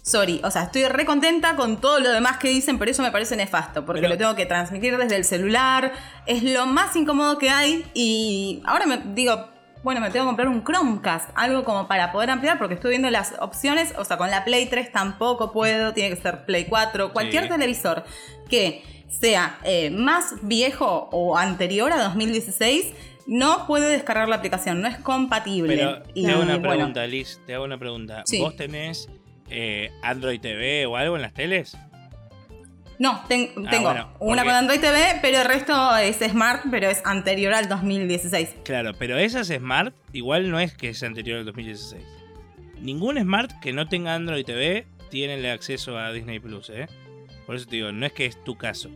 Sorry, 0.02 0.38
o 0.44 0.50
sea, 0.50 0.64
estoy 0.64 0.84
re 0.84 1.06
contenta 1.06 1.56
con 1.56 1.80
todo 1.80 1.98
lo 1.98 2.10
demás 2.12 2.36
que 2.36 2.48
dicen, 2.48 2.78
pero 2.78 2.90
eso 2.90 3.02
me 3.02 3.10
parece 3.10 3.36
nefasto, 3.36 3.86
porque 3.86 4.02
Pero- 4.02 4.12
lo 4.12 4.18
tengo 4.18 4.34
que 4.34 4.44
transmitir 4.44 4.98
desde 4.98 5.16
el 5.16 5.24
celular, 5.24 5.92
es 6.26 6.42
lo 6.42 6.66
más 6.66 6.94
incómodo 6.94 7.38
que 7.38 7.48
hay 7.48 7.86
y 7.94 8.62
ahora 8.66 8.84
me 8.84 8.98
digo, 9.14 9.48
bueno, 9.84 10.00
me 10.00 10.10
tengo 10.10 10.24
que 10.24 10.28
comprar 10.28 10.48
un 10.48 10.64
Chromecast, 10.64 11.30
algo 11.36 11.62
como 11.62 11.86
para 11.86 12.10
poder 12.10 12.30
ampliar, 12.30 12.58
porque 12.58 12.74
estoy 12.74 12.90
viendo 12.90 13.10
las 13.10 13.34
opciones, 13.40 13.94
o 13.96 14.04
sea, 14.04 14.16
con 14.16 14.30
la 14.30 14.44
Play 14.44 14.66
3 14.66 14.90
tampoco 14.90 15.52
puedo, 15.52 15.92
tiene 15.94 16.16
que 16.16 16.20
ser 16.20 16.44
Play 16.46 16.64
4, 16.64 17.12
cualquier 17.12 17.44
Sí. 17.44 17.48
televisor 17.50 18.04
que 18.48 18.82
sea 19.08 19.58
eh, 19.62 19.90
más 19.90 20.34
viejo 20.42 21.08
o 21.12 21.36
anterior 21.36 21.92
a 21.92 22.02
2016, 22.02 22.92
no 23.26 23.66
puede 23.66 23.88
descargar 23.88 24.28
la 24.28 24.36
aplicación, 24.36 24.80
no 24.80 24.88
es 24.88 24.96
compatible. 24.98 25.76
Pero 25.76 26.02
Y, 26.14 26.24
te 26.24 26.32
hago 26.32 26.42
una 26.42 26.56
bueno, 26.58 26.68
pregunta, 26.74 27.06
Liz. 27.06 27.40
Te 27.46 27.54
hago 27.54 27.64
una 27.64 27.78
pregunta. 27.78 28.22
Sí. 28.26 28.40
¿Vos 28.40 28.56
tenés 28.56 29.08
eh, 29.50 29.90
Android 30.02 30.40
TV 30.40 30.86
o 30.86 30.96
algo 30.96 31.16
en 31.16 31.22
las 31.22 31.32
teles? 31.32 31.76
No, 32.98 33.24
ten- 33.28 33.50
Ah, 33.66 33.70
tengo 33.70 33.84
bueno, 33.90 34.12
una 34.20 34.42
porque- 34.42 34.44
con 34.44 34.50
Android 34.50 34.80
TV, 34.80 35.18
pero 35.20 35.38
el 35.40 35.44
resto 35.46 35.96
es 35.96 36.16
Smart, 36.18 36.62
pero 36.70 36.88
es 36.88 37.02
anterior 37.04 37.52
al 37.54 37.68
2016. 37.68 38.54
Claro, 38.64 38.92
pero 38.98 39.18
esas 39.18 39.48
Smart 39.48 39.94
igual 40.12 40.50
no 40.50 40.60
es 40.60 40.74
que 40.74 40.90
es 40.90 41.02
anterior 41.02 41.38
al 41.38 41.44
2016. 41.44 42.04
Ningún 42.80 43.18
Smart 43.18 43.50
que 43.60 43.72
no 43.72 43.88
tenga 43.88 44.14
Android 44.14 44.44
TV 44.44 44.86
tiene 45.10 45.34
el 45.34 45.46
acceso 45.46 45.98
a 45.98 46.12
Disney 46.12 46.38
Plus, 46.38 46.70
¿eh? 46.70 46.86
Por 47.46 47.56
eso 47.56 47.66
te 47.66 47.76
digo, 47.76 47.92
no 47.92 48.06
es 48.06 48.12
que 48.12 48.26
es 48.26 48.42
tu 48.44 48.56
caso. 48.56 48.90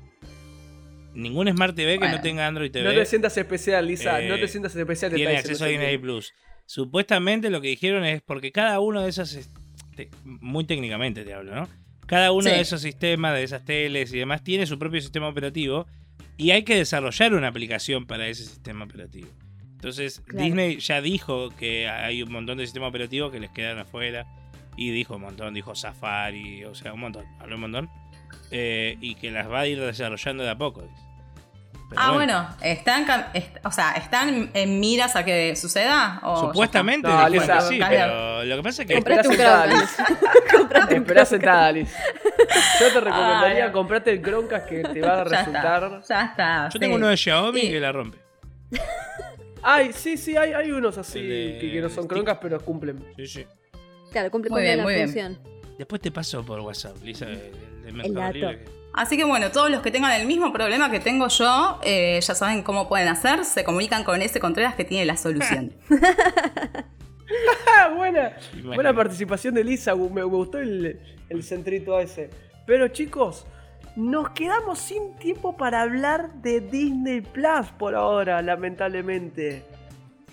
Ningún 1.14 1.48
Smart 1.48 1.74
TV 1.74 1.98
que 1.98 2.08
no 2.08 2.20
tenga 2.20 2.46
Android 2.46 2.70
TV 2.70 2.84
No 2.84 2.94
te 2.94 3.04
sientas 3.06 3.36
especial, 3.36 3.86
Lisa. 3.86 4.20
Eh, 4.22 4.28
no 4.28 4.36
te 4.36 4.46
sientas 4.46 4.76
especial. 4.76 5.12
tiene 5.12 5.36
acceso 5.36 5.64
a 5.64 5.68
Disney. 5.68 5.98
Plus. 5.98 6.32
Supuestamente 6.66 7.50
lo 7.50 7.60
que 7.60 7.68
dijeron 7.68 8.04
es 8.04 8.20
porque 8.22 8.52
cada 8.52 8.78
uno 8.80 9.02
de 9.02 9.08
esos, 9.08 9.34
es- 9.34 9.50
te- 9.96 10.10
muy 10.24 10.64
técnicamente 10.64 11.24
te 11.24 11.32
hablo, 11.34 11.54
¿no? 11.54 11.68
Cada 12.08 12.32
uno 12.32 12.42
Sí. 12.42 12.50
de 12.50 12.60
esos 12.60 12.80
sistemas, 12.82 13.34
de 13.34 13.44
esas 13.44 13.64
teles 13.64 14.12
y 14.12 14.18
demás, 14.18 14.42
tiene 14.42 14.66
su 14.66 14.78
propio 14.78 15.00
sistema 15.00 15.28
operativo 15.28 15.86
y 16.36 16.50
hay 16.50 16.64
que 16.64 16.74
desarrollar 16.74 17.34
una 17.34 17.48
aplicación 17.48 18.06
para 18.06 18.26
ese 18.26 18.44
sistema 18.44 18.84
operativo. 18.84 19.28
Entonces, 19.74 20.20
Claro. 20.26 20.44
Disney 20.44 20.78
ya 20.80 21.00
dijo 21.00 21.50
que 21.50 21.88
hay 21.88 22.22
un 22.22 22.32
montón 22.32 22.58
de 22.58 22.64
sistemas 22.64 22.88
operativos 22.88 23.30
que 23.30 23.38
les 23.38 23.50
quedan 23.50 23.78
afuera 23.78 24.26
y 24.76 24.90
dijo 24.90 25.16
un 25.16 25.22
montón, 25.22 25.54
dijo 25.54 25.74
Safari, 25.76 26.64
o 26.64 26.74
sea, 26.74 26.92
un 26.94 27.00
montón, 27.00 27.24
habló 27.38 27.54
un 27.56 27.60
montón, 27.62 27.90
eh, 28.50 28.96
y 29.00 29.14
que 29.16 29.30
las 29.30 29.48
va 29.50 29.60
a 29.60 29.66
ir 29.68 29.78
desarrollando 29.80 30.42
de 30.44 30.50
a 30.50 30.58
poco. 30.58 30.82
dice. 30.82 31.07
Pero 31.90 32.02
ah, 32.02 32.12
bueno, 32.12 32.46
¿están, 32.60 33.06
est- 33.32 33.56
o 33.64 33.70
sea, 33.70 33.92
¿están 33.92 34.50
en 34.52 34.78
miras 34.80 35.16
a 35.16 35.24
que 35.24 35.56
suceda? 35.56 36.20
¿O 36.22 36.48
Supuestamente 36.48 37.08
No, 37.08 37.26
Lisa, 37.30 37.62
sí, 37.62 37.80
pero 37.88 38.44
lo 38.44 38.56
que 38.56 38.62
pasa 38.62 38.82
es 38.82 38.88
que 38.88 38.94
Esperá 38.98 39.22
Comprate 39.22 39.28
un 39.28 39.34
sentada, 39.34 39.66
Chromecast. 40.50 40.92
Esperá 40.92 41.24
sentada, 41.24 41.72
Liz. 41.72 41.90
Yo 42.80 42.92
te 42.92 43.00
recomendaría 43.00 43.64
Ay. 43.66 43.72
comprarte 43.72 44.10
el 44.12 44.22
Chromecast 44.22 44.66
que 44.68 44.82
te 44.82 45.00
va 45.00 45.12
a 45.12 45.16
Ya 45.24 45.24
resultar. 45.24 45.82
está, 45.84 46.02
ya 46.14 46.24
está. 46.26 46.68
yo 46.68 46.78
tengo 46.78 46.96
uno 46.96 47.08
de 47.08 47.16
Xiaomi 47.16 47.60
Sí. 47.62 47.70
que 47.70 47.80
la 47.80 47.92
rompe. 47.92 48.18
Ay, 49.62 49.92
sí, 49.94 50.16
sí, 50.16 50.36
hay, 50.36 50.52
hay 50.52 50.70
unos 50.70 50.98
así 50.98 51.20
de 51.22 51.58
que, 51.60 51.72
que 51.72 51.80
no 51.80 51.88
son. 51.88 52.06
Chromecast, 52.06 52.40
pero 52.42 52.60
cumplen. 52.60 53.02
Sí, 53.16 53.26
sí. 53.26 53.46
Claro, 54.12 54.30
cumple 54.30 54.50
Muy 54.50 54.58
con 54.58 54.62
bien, 54.62 54.76
la 54.78 54.82
muy 54.84 54.94
bien. 54.94 55.06
función. 55.06 55.38
Después 55.78 56.00
te 56.02 56.10
paso 56.10 56.44
por 56.44 56.60
WhatsApp, 56.60 56.96
Lisa, 57.02 57.26
el, 57.26 58.00
El 58.04 58.14
dato. 58.14 58.32
Que- 58.32 58.77
Así 58.98 59.16
que 59.16 59.22
bueno, 59.22 59.52
todos 59.52 59.70
los 59.70 59.80
que 59.80 59.92
tengan 59.92 60.20
el 60.20 60.26
mismo 60.26 60.52
problema 60.52 60.90
que 60.90 60.98
tengo 60.98 61.28
yo, 61.28 61.78
eh, 61.84 62.18
ya 62.20 62.34
saben 62.34 62.64
cómo 62.64 62.88
pueden 62.88 63.06
hacer, 63.06 63.44
se 63.44 63.62
comunican 63.62 64.02
con 64.02 64.20
ese 64.22 64.40
Contreras 64.40 64.74
que 64.74 64.84
tiene 64.84 65.04
la 65.04 65.16
solución. 65.16 65.72
Buena, 67.96 68.36
buena 68.64 68.92
participación 68.92 69.54
de 69.54 69.62
Lisa. 69.62 69.94
Me, 69.94 70.10
me 70.10 70.24
gustó 70.24 70.58
el, 70.58 70.98
el 71.28 71.42
centrito 71.44 72.00
ese. 72.00 72.28
Pero 72.66 72.88
chicos, 72.88 73.46
nos 73.94 74.30
quedamos 74.30 74.80
sin 74.80 75.14
tiempo 75.18 75.56
para 75.56 75.82
hablar 75.82 76.32
de 76.42 76.60
Disney 76.60 77.20
Plus 77.20 77.68
por 77.78 77.94
ahora, 77.94 78.42
lamentablemente. 78.42 79.62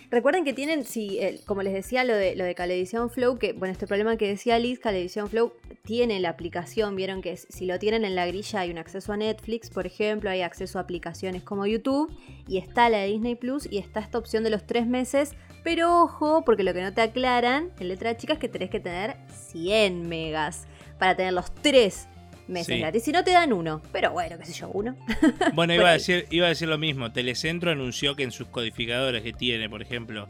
Recuerden 0.09 0.43
que 0.43 0.53
tienen, 0.53 0.85
si, 0.85 1.19
eh, 1.19 1.39
como 1.45 1.61
les 1.61 1.73
decía, 1.73 2.03
lo 2.03 2.15
de, 2.15 2.35
lo 2.35 2.43
de 2.43 2.55
Calevisión 2.55 3.11
Flow, 3.11 3.37
que, 3.37 3.53
bueno, 3.53 3.73
este 3.73 3.85
problema 3.85 4.17
que 4.17 4.27
decía 4.27 4.57
Liz, 4.57 4.79
Calevisión 4.79 5.29
Flow 5.29 5.53
tiene 5.85 6.19
la 6.19 6.29
aplicación, 6.29 6.95
vieron 6.95 7.21
que 7.21 7.37
si 7.37 7.65
lo 7.65 7.79
tienen 7.79 8.03
en 8.05 8.15
la 8.15 8.25
grilla 8.25 8.61
hay 8.61 8.71
un 8.71 8.77
acceso 8.77 9.13
a 9.13 9.17
Netflix, 9.17 9.69
por 9.69 9.85
ejemplo, 9.85 10.29
hay 10.29 10.41
acceso 10.41 10.79
a 10.79 10.81
aplicaciones 10.81 11.43
como 11.43 11.65
YouTube, 11.65 12.11
y 12.47 12.57
está 12.57 12.89
la 12.89 12.97
de 12.99 13.07
Disney 13.07 13.35
Plus, 13.35 13.67
y 13.71 13.77
está 13.77 13.99
esta 13.99 14.17
opción 14.17 14.43
de 14.43 14.49
los 14.49 14.65
tres 14.65 14.87
meses, 14.87 15.33
pero 15.63 16.03
ojo, 16.03 16.43
porque 16.45 16.63
lo 16.63 16.73
que 16.73 16.81
no 16.81 16.93
te 16.93 17.01
aclaran 17.01 17.71
en 17.79 17.87
letra 17.87 18.17
chica 18.17 18.33
es 18.33 18.39
que 18.39 18.49
tenés 18.49 18.69
que 18.69 18.79
tener 18.79 19.15
100 19.51 20.07
megas 20.09 20.67
para 20.99 21.15
tener 21.15 21.33
los 21.33 21.53
tres 21.55 22.07
meses 22.47 22.75
Sí. 22.75 22.79
gratis. 22.79 23.03
Si 23.03 23.11
no 23.11 23.23
te 23.23 23.31
dan 23.31 23.53
uno, 23.53 23.81
pero 23.91 24.11
bueno, 24.11 24.37
qué 24.37 24.45
sé 24.45 24.53
yo, 24.53 24.69
uno. 24.69 24.95
Bueno, 25.53 25.73
iba 25.73 25.89
a, 25.89 25.93
decir, 25.93 26.27
iba 26.29 26.45
a 26.45 26.49
decir 26.49 26.67
lo 26.67 26.77
mismo. 26.77 27.11
Telecentro 27.11 27.71
anunció 27.71 28.15
que 28.15 28.23
en 28.23 28.31
sus 28.31 28.47
codificadores 28.47 29.23
que 29.23 29.33
tiene, 29.33 29.69
por 29.69 29.81
ejemplo, 29.81 30.27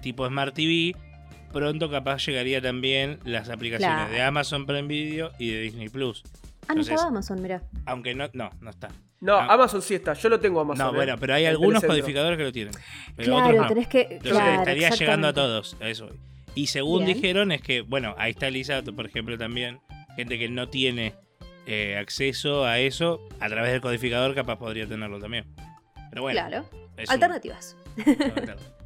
tipo 0.00 0.26
Smart 0.26 0.54
TV, 0.54 0.94
pronto 1.52 1.90
capaz 1.90 2.24
llegaría 2.26 2.60
también 2.60 3.18
las 3.24 3.48
aplicaciones 3.48 3.96
Claro. 3.96 4.12
de 4.12 4.22
Amazon 4.22 4.66
Prime 4.66 4.86
Video 4.88 5.32
y 5.38 5.50
de 5.50 5.60
Disney 5.62 5.88
Plus. 5.88 6.22
Ah, 6.68 6.74
no 6.74 6.82
estaba 6.82 7.04
Amazon, 7.04 7.40
mirá. 7.42 7.62
Aunque 7.86 8.14
no, 8.14 8.28
no, 8.34 8.50
no 8.60 8.70
está. 8.70 8.88
No, 9.20 9.34
Ah. 9.36 9.46
Amazon 9.54 9.82
sí 9.82 9.94
está. 9.94 10.12
Yo 10.12 10.28
lo 10.28 10.38
tengo 10.38 10.60
Amazon. 10.60 10.86
No, 10.86 10.92
¿eh? 10.92 10.96
bueno, 10.96 11.16
pero 11.18 11.34
hay 11.34 11.44
El 11.44 11.50
algunos 11.52 11.82
codificadores 11.82 12.36
que 12.38 12.44
lo 12.44 12.52
tienen. 12.52 12.74
Pero 13.16 13.32
Claro, 13.32 13.46
otros 13.48 13.62
no. 13.62 13.68
tenés 13.68 13.88
que. 13.88 14.00
Entonces 14.02 14.30
claro, 14.32 14.58
estaría 14.60 14.90
llegando 14.90 15.28
a 15.28 15.32
todos, 15.32 15.76
a 15.80 15.88
eso. 15.88 16.10
Y 16.54 16.66
según 16.68 17.04
Bien. 17.04 17.16
dijeron 17.16 17.52
es 17.52 17.62
que, 17.62 17.80
bueno, 17.80 18.14
ahí 18.18 18.30
está 18.32 18.50
Lisa, 18.50 18.82
por 18.82 19.06
ejemplo, 19.06 19.36
también, 19.38 19.80
gente 20.16 20.38
que 20.38 20.48
no 20.48 20.68
tiene 20.68 21.14
eh, 21.66 21.96
acceso 21.98 22.64
a 22.64 22.78
eso, 22.78 23.26
a 23.40 23.48
través 23.48 23.72
del 23.72 23.80
codificador 23.80 24.34
capaz 24.34 24.56
podría 24.58 24.86
tenerlo 24.86 25.18
también. 25.18 25.44
Pero 26.10 26.22
bueno, 26.22 26.40
Claro. 26.40 26.66
un- 26.72 26.88
Alternativas. 27.08 27.76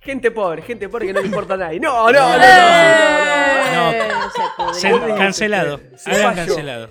Gente 0.00 0.30
pobre, 0.30 0.62
gente 0.62 0.88
pobre 0.88 1.06
que 1.08 1.12
no 1.12 1.20
le 1.20 1.26
importa 1.26 1.54
a 1.54 1.56
nadie. 1.56 1.80
No, 1.80 2.10
no, 2.10 2.12
no, 2.12 2.38
no, 2.38 2.38
no, 2.38 3.92
no. 3.92 3.92
No. 3.92 3.92
Eh, 3.92 4.74
se 4.74 4.90
cancelado. 5.16 5.80
Hagan 6.06 6.34
cancelado. 6.36 6.88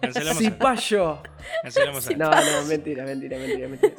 Cancelamos 0.00 0.38
Cipayo. 0.42 1.22
cancelamos 1.62 2.06
a- 2.08 2.10
No, 2.16 2.30
no, 2.30 2.64
mentira, 2.68 3.04
mentira, 3.04 3.38
mentira, 3.38 3.68
mentira. 3.68 3.94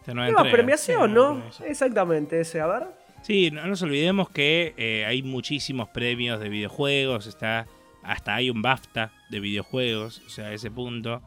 Esta 0.00 0.12
nueva 0.12 0.42
premiación, 0.42 1.08
Sí, 1.08 1.14
¿no? 1.14 1.20
nueva 1.22 1.34
premiación. 1.38 1.70
Exactamente, 1.70 2.40
ese. 2.40 2.60
A 2.60 2.66
ver. 2.66 3.01
Sí, 3.22 3.50
no 3.52 3.66
nos 3.66 3.82
olvidemos 3.82 4.28
que 4.30 4.74
eh, 4.76 5.04
hay 5.06 5.22
muchísimos 5.22 5.88
premios 5.88 6.40
de 6.40 6.48
videojuegos, 6.48 7.26
está 7.26 7.66
hasta 8.02 8.34
hay 8.34 8.50
un 8.50 8.62
BAFTA 8.62 9.12
de 9.30 9.38
videojuegos, 9.38 10.20
o 10.26 10.28
sea, 10.28 10.46
a 10.46 10.52
ese 10.52 10.70
punto. 10.70 11.22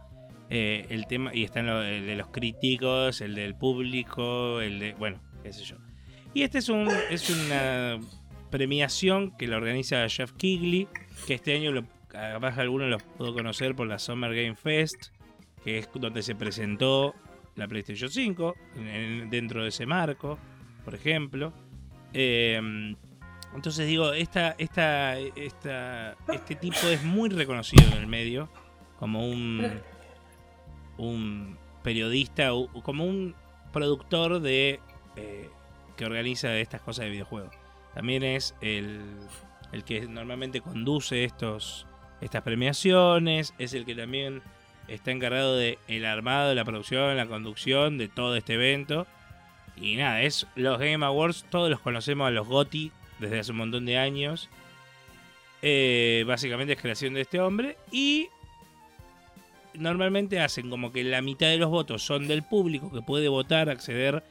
Eh, 0.50 0.86
el 0.90 1.08
tema, 1.08 1.34
y 1.34 1.44
están 1.44 1.66
lo- 1.68 1.82
el 1.82 2.06
de 2.06 2.16
los 2.18 2.28
críticos, 2.28 3.22
el 3.22 3.34
del 3.34 3.56
público, 3.56 4.60
el 4.62 4.80
de. 4.80 4.94
Bueno, 4.94 5.20
qué 5.42 5.54
sé 5.54 5.64
yo. 5.64 5.78
Y 6.34 6.44
este 6.44 6.58
es 6.60 6.68
un 6.70 6.90
es 7.10 7.30
una 7.30 7.98
premiación 8.52 9.32
que 9.38 9.48
la 9.48 9.56
organiza 9.58 10.08
Jeff 10.10 10.34
Kigley, 10.34 10.88
que 11.26 11.34
este 11.36 11.56
año 11.56 11.72
lo, 11.72 11.86
capaz 12.10 12.58
algunos 12.60 12.90
los 12.90 13.04
pudo 13.04 13.34
conocer 13.34 13.74
por 13.74 13.88
la 13.88 13.98
Summer 14.00 14.36
Game 14.36 14.56
Fest, 14.56 15.08
que 15.64 15.78
es 15.80 15.90
donde 15.96 16.22
se 16.22 16.36
presentó 16.36 17.16
la 17.56 17.68
PlayStation 17.70 18.10
5, 18.10 18.54
en- 18.76 18.88
en- 18.88 19.30
dentro 19.30 19.64
de 19.64 19.70
ese 19.70 19.86
marco, 19.86 20.38
por 20.84 20.94
ejemplo. 20.94 21.54
Eh, 22.18 22.96
entonces 23.54 23.88
digo, 23.88 24.14
esta, 24.14 24.56
esta, 24.58 25.20
esta, 25.20 26.16
este 26.32 26.56
tipo 26.56 26.88
es 26.88 27.04
muy 27.04 27.30
reconocido 27.30 27.84
en 27.92 27.98
el 28.00 28.08
medio 28.08 28.50
como 28.98 29.28
un, 29.28 29.82
periodista, 31.84 32.52
como 32.84 33.06
un 33.06 33.36
productor 33.74 34.40
de 34.40 34.80
eh, 35.18 35.50
que 35.98 36.06
organiza 36.06 36.58
estas 36.58 36.82
cosas 36.82 37.06
de 37.06 37.12
videojuegos. 37.12 37.54
También 37.94 38.24
es 38.24 38.56
el, 38.62 39.02
el 39.74 39.84
que 39.84 40.08
normalmente 40.08 40.62
conduce 40.62 41.26
estos, 41.26 41.86
estas 42.22 42.44
premiaciones, 42.44 43.54
es 43.58 43.74
el 43.74 43.86
que 43.86 43.96
también 43.96 44.42
está 44.88 45.12
encargado 45.12 45.56
de 45.56 45.80
el 45.88 46.06
armado, 46.06 46.54
la 46.56 46.66
producción, 46.66 47.16
la 47.18 47.26
conducción 47.26 47.98
de 47.98 48.08
todo 48.08 48.36
este 48.36 48.54
evento. 48.54 49.08
Y 49.78 49.96
nada, 49.96 50.22
es 50.22 50.48
los 50.56 50.80
Game 50.80 51.06
Awards, 51.06 51.46
todos 51.50 51.70
los 51.70 51.80
conocemos 51.80 52.28
a 52.28 52.32
los 52.32 52.48
GOTY 52.48 52.92
desde 53.20 53.40
hace 53.40 53.52
un 53.52 53.58
montón 53.58 53.86
de 53.86 53.98
años. 53.98 54.50
Eh, 55.62 56.24
básicamente 56.28 56.74
es 56.74 56.82
creación 56.82 57.14
de 57.14 57.22
este 57.22 57.40
hombre 57.40 57.78
y 57.92 58.28
normalmente 59.74 60.40
hacen 60.40 60.70
como 60.70 60.92
que 60.92 61.04
la 61.04 61.22
mitad 61.22 61.48
de 61.48 61.58
los 61.58 61.70
votos 61.70 62.04
son 62.04 62.28
del 62.28 62.44
público 62.44 62.92
que 62.92 63.02
puede 63.02 63.28
votar, 63.28 63.70
acceder 63.70 64.24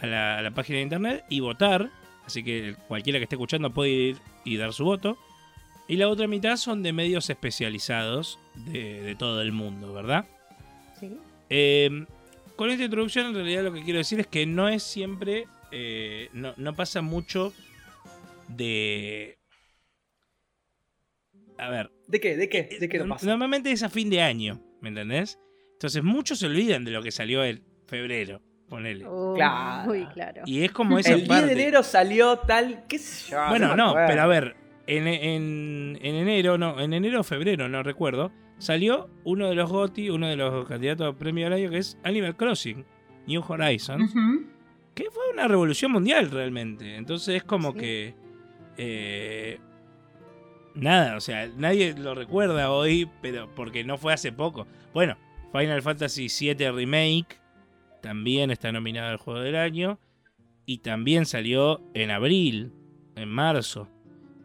a 0.00 0.06
la, 0.06 0.38
a 0.38 0.42
la 0.42 0.50
página 0.52 0.76
de 0.76 0.82
internet 0.84 1.24
y 1.28 1.40
votar. 1.40 1.90
Así 2.24 2.42
que 2.42 2.76
cualquiera 2.88 3.18
que 3.18 3.24
esté 3.24 3.36
escuchando 3.36 3.70
puede 3.70 3.90
ir 3.90 4.16
y 4.44 4.56
dar 4.56 4.72
su 4.72 4.84
voto. 4.84 5.18
Y 5.88 5.96
la 5.96 6.08
otra 6.08 6.26
mitad 6.26 6.56
son 6.56 6.82
de 6.82 6.92
medios 6.92 7.30
especializados 7.30 8.38
de, 8.54 9.02
de 9.02 9.14
todo 9.14 9.42
el 9.42 9.52
mundo, 9.52 9.92
¿verdad? 9.92 10.24
Sí. 10.98 11.16
Eh, 11.48 12.06
con 12.56 12.70
esta 12.70 12.84
introducción, 12.84 13.26
en 13.26 13.34
realidad 13.34 13.62
lo 13.62 13.72
que 13.72 13.82
quiero 13.82 13.98
decir 13.98 14.18
es 14.20 14.26
que 14.26 14.46
no 14.46 14.68
es 14.68 14.82
siempre. 14.82 15.46
eh, 15.72 16.28
no, 16.32 16.54
no 16.56 16.74
pasa 16.74 17.02
mucho 17.02 17.52
de. 18.48 19.38
A 21.58 21.68
ver. 21.70 21.90
¿De 22.06 22.20
qué? 22.20 22.36
¿De 22.36 22.48
qué? 22.48 22.68
¿De 22.80 22.88
qué 22.88 22.98
no 22.98 23.06
no- 23.06 23.14
pasa? 23.14 23.26
Normalmente 23.26 23.70
es 23.72 23.82
a 23.82 23.88
fin 23.88 24.10
de 24.10 24.20
año, 24.22 24.60
¿me 24.80 24.88
entendés? 24.90 25.38
Entonces 25.72 26.02
muchos 26.02 26.38
se 26.38 26.46
olvidan 26.46 26.84
de 26.84 26.90
lo 26.90 27.02
que 27.02 27.10
salió 27.10 27.44
en 27.44 27.62
febrero, 27.86 28.40
ponele. 28.68 29.06
Uh, 29.06 29.34
Claro. 29.34 29.88
Muy 29.88 30.06
claro. 30.06 30.42
Y 30.46 30.62
es 30.64 30.72
como 30.72 30.98
esa 30.98 31.10
El 31.12 31.18
10 31.20 31.28
parte. 31.28 31.46
de 31.46 31.52
enero 31.52 31.82
salió 31.82 32.38
tal. 32.38 32.84
¿Qué 32.88 32.98
sé 32.98 33.30
yo? 33.32 33.38
Bueno, 33.48 33.74
no, 33.76 33.88
acuerdo. 33.90 34.06
pero 34.08 34.22
a 34.22 34.26
ver, 34.26 34.56
en, 34.86 35.06
en- 35.08 35.98
en 36.00 36.14
enero, 36.14 36.58
no, 36.58 36.80
en 36.80 36.92
enero 36.92 37.20
o 37.20 37.24
febrero, 37.24 37.68
no 37.68 37.82
recuerdo, 37.82 38.32
salió 38.58 39.08
uno 39.24 39.48
de 39.48 39.54
los 39.54 39.70
GOTY, 39.70 40.10
uno 40.10 40.28
de 40.28 40.36
los 40.36 40.66
candidatos 40.66 41.14
a 41.14 41.18
premio 41.18 41.44
del 41.44 41.52
año, 41.52 41.70
que 41.70 41.78
es 41.78 41.98
Animal 42.02 42.36
Crossing, 42.36 42.84
New 43.26 43.42
Horizons, 43.46 44.12
que 44.94 45.10
fue 45.10 45.22
una 45.32 45.46
revolución 45.48 45.92
mundial 45.92 46.30
realmente. 46.30 46.96
Entonces 46.96 47.36
es 47.36 47.44
como 47.44 47.72
Sí. 47.72 47.78
que... 47.78 48.14
eh, 48.78 49.58
nada, 50.74 51.16
o 51.16 51.20
sea, 51.20 51.48
nadie 51.56 51.94
lo 51.96 52.14
recuerda 52.14 52.70
hoy, 52.70 53.08
pero 53.22 53.48
porque 53.54 53.84
no 53.84 53.98
fue 53.98 54.12
hace 54.12 54.32
poco. 54.32 54.66
Bueno, 54.94 55.16
Final 55.52 55.82
Fantasy 55.82 56.28
VII 56.28 56.70
Remake 56.70 57.38
también 58.02 58.50
está 58.50 58.72
nominado 58.72 59.10
al 59.10 59.16
juego 59.16 59.40
del 59.40 59.56
año. 59.56 59.98
Y 60.68 60.78
también 60.78 61.26
salió 61.26 61.80
en 61.94 62.10
abril, 62.10 62.72
en 63.14 63.28
marzo. 63.28 63.88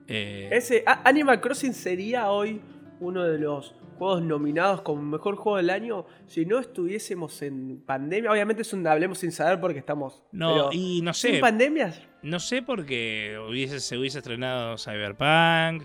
Eh, 0.08 0.50
Ese 0.52 0.84
Animal 0.86 1.42
Crossing 1.42 1.74
sería 1.74 2.30
hoy 2.30 2.62
uno 3.00 3.24
de 3.24 3.40
los 3.40 3.74
juegos 4.02 4.24
nominados 4.24 4.82
como 4.82 5.00
mejor 5.04 5.36
juego 5.36 5.58
del 5.58 5.70
año 5.70 6.06
si 6.26 6.44
no 6.44 6.58
estuviésemos 6.58 7.40
en 7.44 7.82
pandemia. 7.86 8.32
Obviamente 8.32 8.64
es 8.64 8.74
un 8.74 8.88
hablemos 8.88 9.20
sin 9.20 9.32
saber 9.32 9.60
porque 9.62 9.78
estamos. 9.78 10.24
no, 10.32 10.54
pero 10.54 10.70
y 10.72 11.02
no 11.04 11.14
sin 11.14 11.36
sé, 11.36 11.40
pandemias. 11.40 12.02
no 12.24 12.40
sé 12.40 12.64
porque 12.64 13.38
hubiese, 13.48 13.80
se 13.80 14.00
hubiese 14.00 14.18
estrenado 14.18 14.76
Cyberpunk, 14.80 15.84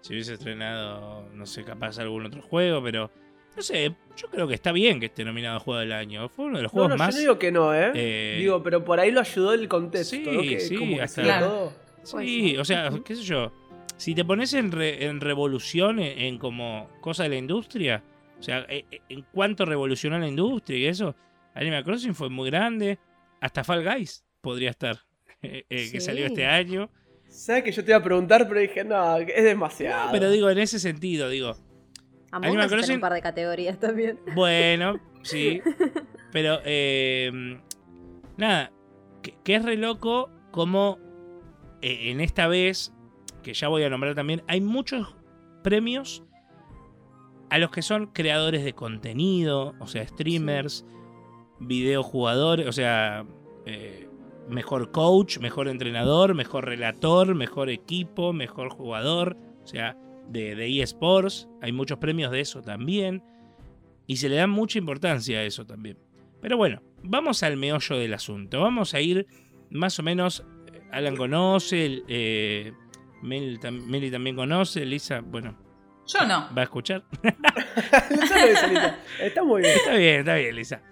se 0.00 0.14
hubiese 0.14 0.34
estrenado, 0.34 1.28
no 1.32 1.46
sé, 1.46 1.62
capaz 1.62 2.00
algún 2.00 2.26
otro 2.26 2.42
juego, 2.42 2.82
pero 2.82 3.08
no 3.54 3.62
sé, 3.62 3.94
yo 4.16 4.28
creo 4.30 4.48
que 4.48 4.54
está 4.54 4.72
bien 4.72 4.98
que 4.98 5.06
esté 5.06 5.24
nominado 5.24 5.58
a 5.58 5.60
Juego 5.60 5.78
del 5.78 5.92
Año. 5.92 6.28
Fue 6.28 6.46
uno 6.46 6.56
de 6.56 6.64
los 6.64 6.72
juegos 6.72 6.90
no, 6.90 6.96
más... 6.96 7.14
yo 7.14 7.18
no 7.18 7.20
digo 7.20 7.38
que 7.38 7.52
no, 7.52 7.72
¿eh? 7.72 7.92
eh, 7.94 8.36
Digo, 8.40 8.64
pero 8.64 8.84
por 8.84 8.98
ahí 8.98 9.12
lo 9.12 9.20
ayudó 9.20 9.54
el 9.54 9.68
contexto, 9.68 10.16
Sí, 10.16 10.24
¿no? 10.26 10.42
Que 10.42 10.58
sí, 10.58 10.76
como 10.76 10.96
que 10.96 11.02
hasta- 11.02 11.22
Claro. 11.22 11.46
todo. 11.46 11.72
Sí, 12.20 12.56
o 12.58 12.64
sea, 12.64 12.90
qué 13.04 13.14
sé 13.14 13.22
yo. 13.22 13.52
Si 13.96 14.14
te 14.14 14.24
pones 14.24 14.52
en, 14.54 14.72
re- 14.72 15.06
en 15.06 15.20
revolución, 15.20 15.98
en, 15.98 16.18
en 16.18 16.38
como 16.38 16.88
cosa 17.00 17.22
de 17.24 17.28
la 17.30 17.36
industria, 17.36 18.02
o 18.38 18.42
sea, 18.42 18.66
e- 18.68 18.84
e- 18.90 19.00
en 19.08 19.22
cuanto 19.32 19.64
revolucionó 19.64 20.18
la 20.18 20.26
industria 20.28 20.78
y 20.78 20.86
eso, 20.86 21.14
Animal 21.54 21.84
Crossing 21.84 22.14
fue 22.14 22.28
muy 22.30 22.50
grande. 22.50 22.98
Hasta 23.40 23.62
Fall 23.62 23.84
Guys 23.84 24.24
podría 24.40 24.70
estar, 24.70 24.98
eh, 25.42 25.64
eh, 25.68 25.88
que 25.92 26.00
salió 26.00 26.26
este 26.26 26.44
año. 26.46 26.90
Sabes 27.28 27.64
que 27.64 27.72
yo 27.72 27.84
te 27.84 27.90
iba 27.90 27.98
a 27.98 28.02
preguntar, 28.02 28.46
pero 28.48 28.60
dije, 28.60 28.84
no, 28.84 29.16
es 29.18 29.44
demasiado. 29.44 30.10
Pero 30.12 30.30
digo, 30.30 30.50
en 30.50 30.58
ese 30.58 30.78
sentido, 30.78 31.28
digo, 31.28 31.56
Among 32.30 32.46
Animal 32.58 32.64
en 32.64 32.78
Crossing- 32.78 32.94
un 32.96 33.00
par 33.00 33.12
de 33.12 33.22
categorías 33.22 33.78
también. 33.78 34.18
Bueno, 34.34 35.00
sí. 35.22 35.60
Pero, 36.32 36.58
eh, 36.64 37.60
nada, 38.36 38.72
que, 39.22 39.34
que 39.44 39.54
es 39.54 39.64
re 39.64 39.76
loco 39.76 40.30
como 40.50 40.98
eh, 41.80 42.10
en 42.10 42.20
esta 42.20 42.48
vez, 42.48 42.92
que 43.44 43.54
ya 43.54 43.68
voy 43.68 43.84
a 43.84 43.90
nombrar 43.90 44.16
también, 44.16 44.42
hay 44.48 44.60
muchos 44.60 45.14
premios 45.62 46.24
a 47.50 47.58
los 47.58 47.70
que 47.70 47.82
son 47.82 48.06
creadores 48.06 48.64
de 48.64 48.72
contenido, 48.72 49.74
o 49.78 49.86
sea, 49.86 50.06
streamers, 50.08 50.84
videojugadores, 51.60 52.66
o 52.66 52.72
sea, 52.72 53.24
eh, 53.66 54.08
mejor 54.48 54.90
coach, 54.90 55.38
mejor 55.38 55.68
entrenador, 55.68 56.34
mejor 56.34 56.64
relator, 56.64 57.34
mejor 57.36 57.70
equipo, 57.70 58.32
mejor 58.32 58.70
jugador, 58.70 59.36
o 59.62 59.66
sea, 59.66 59.96
de, 60.28 60.56
de 60.56 60.82
eSports, 60.82 61.48
hay 61.62 61.70
muchos 61.70 61.98
premios 61.98 62.32
de 62.32 62.40
eso 62.40 62.62
también. 62.62 63.22
Y 64.06 64.16
se 64.16 64.28
le 64.28 64.36
da 64.36 64.46
mucha 64.46 64.78
importancia 64.78 65.38
a 65.38 65.44
eso 65.44 65.64
también. 65.64 65.98
Pero 66.40 66.58
bueno, 66.58 66.82
vamos 67.02 67.42
al 67.42 67.56
meollo 67.56 67.96
del 67.96 68.12
asunto. 68.12 68.60
Vamos 68.60 68.92
a 68.92 69.00
ir 69.00 69.26
más 69.70 69.98
o 69.98 70.02
menos. 70.02 70.44
eh, 70.72 70.82
Alan 70.92 71.16
conoce, 71.16 72.02
eh, 72.06 72.72
Tam- 73.58 73.84
Meli 73.86 74.10
también 74.10 74.36
conoce, 74.36 74.84
Lisa, 74.84 75.20
bueno, 75.20 75.56
Yo 76.06 76.26
no. 76.26 76.48
va 76.56 76.60
a 76.60 76.64
escuchar. 76.64 77.04
Está 79.20 79.42
muy 79.44 79.62
bien. 79.62 79.74
Está 79.76 79.94
bien, 79.94 80.18
está 80.20 80.34
bien, 80.34 80.54
Lisa. 80.56 80.82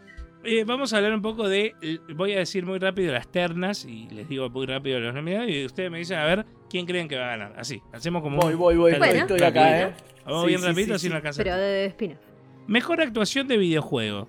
Eh, 0.45 0.64
vamos 0.64 0.93
a 0.93 0.97
hablar 0.97 1.12
un 1.14 1.22
poco 1.22 1.49
de. 1.49 1.74
Voy 2.16 2.33
a 2.33 2.39
decir 2.39 2.66
muy 2.66 2.78
rápido 2.78 3.12
las 3.12 3.30
ternas 3.30 3.85
y 3.85 4.09
les 4.11 4.28
digo 4.28 4.51
muy 4.51 4.66
rápido 4.66 4.99
los 4.99 5.14
nominados 5.14 5.49
y 5.51 5.64
ustedes 5.64 5.91
me 5.91 5.99
dicen 5.99 6.18
a 6.18 6.24
ver 6.24 6.45
quién 6.68 6.85
creen 6.85 7.07
que 7.09 7.16
va 7.16 7.26
a 7.26 7.37
ganar. 7.37 7.55
Así, 7.57 7.80
hacemos 7.93 8.22
como. 8.22 8.39
Voy, 8.39 8.55
un- 8.55 8.59
voy, 8.59 8.76
voy. 8.76 8.95
Bueno. 8.99 9.14
estoy 9.14 9.43
acá, 9.43 9.83
¿eh? 9.83 9.95
Vamos 10.24 10.43
Sí, 10.43 10.49
bien 10.49 10.61
sí, 10.61 10.66
rapidito, 10.66 10.89
sí, 10.91 10.95
así 10.95 11.07
sí. 11.07 11.11
no 11.11 11.16
alcanza. 11.16 11.43
Pero 11.45 11.57
de 11.57 11.87
spin-off. 11.87 12.18
Mejor 12.66 13.01
actuación 13.01 13.47
de 13.49 13.57
videojuego. 13.57 14.28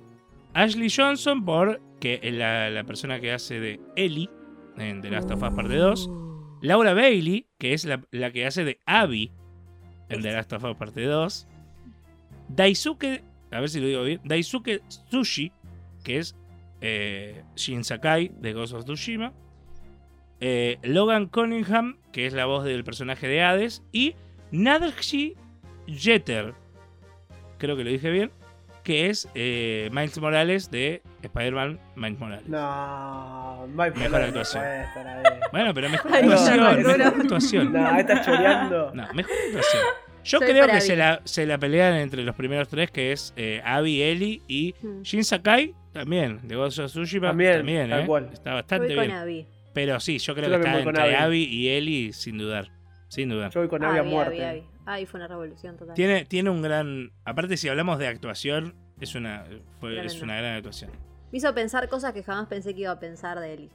Ashley 0.54 0.90
Johnson 0.96 1.44
por 1.46 1.82
que 2.00 2.20
es 2.22 2.34
la, 2.34 2.70
la 2.70 2.84
persona 2.84 3.20
que 3.20 3.32
hace 3.32 3.60
de 3.60 3.80
Ellie 3.96 4.30
en 4.78 5.02
The 5.02 5.10
Last 5.10 5.32
of 5.32 5.42
Us 5.42 5.54
Parte 5.54 5.76
2. 5.76 6.10
Laura 6.64 6.94
Bailey, 6.94 7.50
que 7.60 7.74
es 7.74 7.84
la, 7.84 8.32
que 8.32 8.46
hace 8.46 8.64
de 8.64 8.80
Abby 8.86 9.34
en 10.08 10.22
The 10.22 10.32
Last 10.32 10.54
of 10.54 10.64
Us 10.64 10.78
Parte 10.78 11.04
2. 11.04 11.46
Daisuke, 12.48 13.22
a 13.52 13.60
ver 13.60 13.70
si 13.70 13.82
lo 13.82 13.88
digo 13.88 14.04
bien, 14.04 14.22
Daisuke 14.24 14.82
Tsushi, 14.88 15.52
que 16.06 16.20
es 16.20 16.38
eh, 16.80 17.44
de 17.58 18.54
Ghost 18.54 18.74
of 18.74 18.86
Tsushima. 18.86 19.34
Eh, 20.40 20.80
Logan 20.84 21.28
Cunningham, 21.28 22.00
que 22.14 22.28
es 22.28 22.34
la 22.34 22.46
voz 22.46 22.64
del 22.64 22.86
personaje 22.86 23.28
de 23.28 23.42
Hades. 23.42 23.84
Y 23.92 24.16
Nadji 24.52 25.36
Jeter, 25.86 26.54
creo 27.58 27.76
que 27.76 27.84
lo 27.84 27.90
dije 27.90 28.10
bien, 28.10 28.32
que 28.84 29.10
es 29.10 29.28
eh, 29.36 29.90
Miles 29.92 30.20
Morales 30.20 30.70
de 30.70 31.02
Spider-Man 31.22 31.80
Miles 31.96 32.20
Morales. 32.20 32.48
No, 32.48 33.64
hay 33.64 33.70
Mejor 33.92 33.94
problema, 33.94 34.18
actuación. 34.26 34.64
Bueno, 35.52 35.74
pero 35.74 35.90
mejor 35.90 36.12
Ay, 36.14 36.20
actuación, 36.22 36.58
no, 36.58 36.72
mejor 36.74 36.98
no. 37.00 37.06
actuación. 37.06 37.74
No, 37.74 37.98
estás 38.00 38.26
choreando. 38.26 38.92
No, 38.94 39.14
mejor 39.14 39.32
actuación. 39.48 39.84
Yo 40.26 40.38
Soy 40.40 40.48
creo 40.48 40.68
que 40.68 40.80
se 40.82 40.96
la, 40.96 41.22
se 41.26 41.46
la 41.46 41.58
pelean 41.58 41.96
entre 41.96 42.24
los 42.24 42.34
primeros 42.36 42.70
tres, 42.70 42.90
que 42.92 43.12
es 43.12 43.34
eh, 43.36 43.62
Abby, 43.66 44.02
Ellie 44.02 44.42
y 44.48 44.74
Hmm. 44.82 45.02
Shin 45.02 45.24
Sakai, 45.26 45.74
también, 45.92 46.40
de 46.48 46.56
Ghost 46.56 46.80
of 46.80 46.92
Tsushima. 46.92 47.28
También, 47.28 47.58
también 47.58 47.90
tal 47.90 48.02
eh. 48.04 48.06
cual. 48.06 48.30
Está 48.32 48.54
bastante 48.54 48.88
Voy 48.88 48.96
con 48.96 49.06
bien. 49.06 49.18
Abby. 49.18 49.46
Pero 49.74 50.00
sí, 50.00 50.20
yo 50.20 50.34
creo 50.34 50.50
Yo 50.50 50.62
que 50.62 50.68
está 50.68 50.80
entre 50.80 51.02
Abby. 51.04 51.16
Abby 51.16 51.44
y 51.44 51.70
Ellie, 51.70 52.14
sin 52.14 52.38
dudar. 52.38 52.70
Sin 53.10 53.28
dudar. 53.30 53.52
Yo 53.52 53.60
voy 53.60 53.68
con 53.70 53.84
Abby 53.84 53.98
a 53.98 54.02
Abby, 54.02 54.10
muerte. 54.10 54.46
Abby, 54.46 54.64
Abby 54.86 55.06
fue 55.06 55.20
una 55.20 55.28
revolución 55.28 55.78
total. 55.78 55.96
Tiene, 55.96 56.26
tiene 56.26 56.50
un 56.50 56.62
gran. 56.62 57.12
Aparte, 57.26 57.58
si 57.58 57.70
hablamos 57.70 58.00
de 58.00 58.08
actuación, 58.08 58.76
es 59.00 59.16
una, 59.16 59.46
fue- 59.80 60.06
es 60.06 60.22
una 60.22 60.36
gran 60.38 60.56
actuación. 60.56 60.92
Me 61.32 61.38
hizo 61.38 61.54
pensar 61.54 61.88
cosas 61.90 62.14
que 62.14 62.24
jamás 62.24 62.48
pensé 62.48 62.74
que 62.76 62.82
iba 62.82 62.92
a 62.92 63.00
pensar 63.00 63.40
de 63.40 63.54
Eli. 63.54 63.70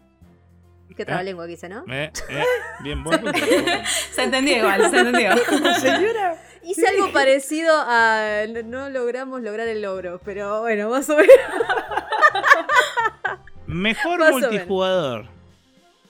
Qué 0.96 1.04
trabalengua 1.04 1.46
que 1.46 1.52
hice, 1.52 1.68
¿no? 1.68 1.84
Eh, 1.88 2.10
eh, 2.30 2.44
bien, 2.82 3.04
buen 3.04 3.20
punto. 3.20 3.38
Se 4.10 4.22
entendió 4.24 4.56
igual, 4.56 4.90
se 4.90 4.98
entendió. 4.98 5.36
Señora, 5.80 6.34
Hice 6.62 6.88
algo 6.88 7.12
parecido 7.12 7.72
a. 7.76 8.44
No, 8.64 8.88
logramos 8.90 9.42
lograr 9.42 9.68
el 9.68 9.82
logro, 9.82 10.20
pero 10.24 10.62
bueno, 10.62 10.88
más 10.90 11.08
o 11.10 11.16
menos. 11.16 11.30
Mejor 13.66 14.18
Más 14.18 14.30
multijugador. 14.32 15.26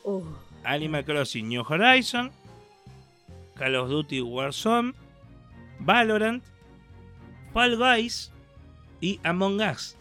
Uh, 0.04 0.22
Animal 0.64 1.04
Crossing 1.04 1.48
New 1.48 1.64
Horizon, 1.68 2.30
Call 3.58 3.74
of 3.76 3.88
Duty 3.90 4.20
Warzone, 4.20 4.94
Valorant, 5.80 6.42
Fall 7.52 7.76
Guys 7.76 8.32
y 9.00 9.18
Among 9.24 9.60
Us. 9.60 9.96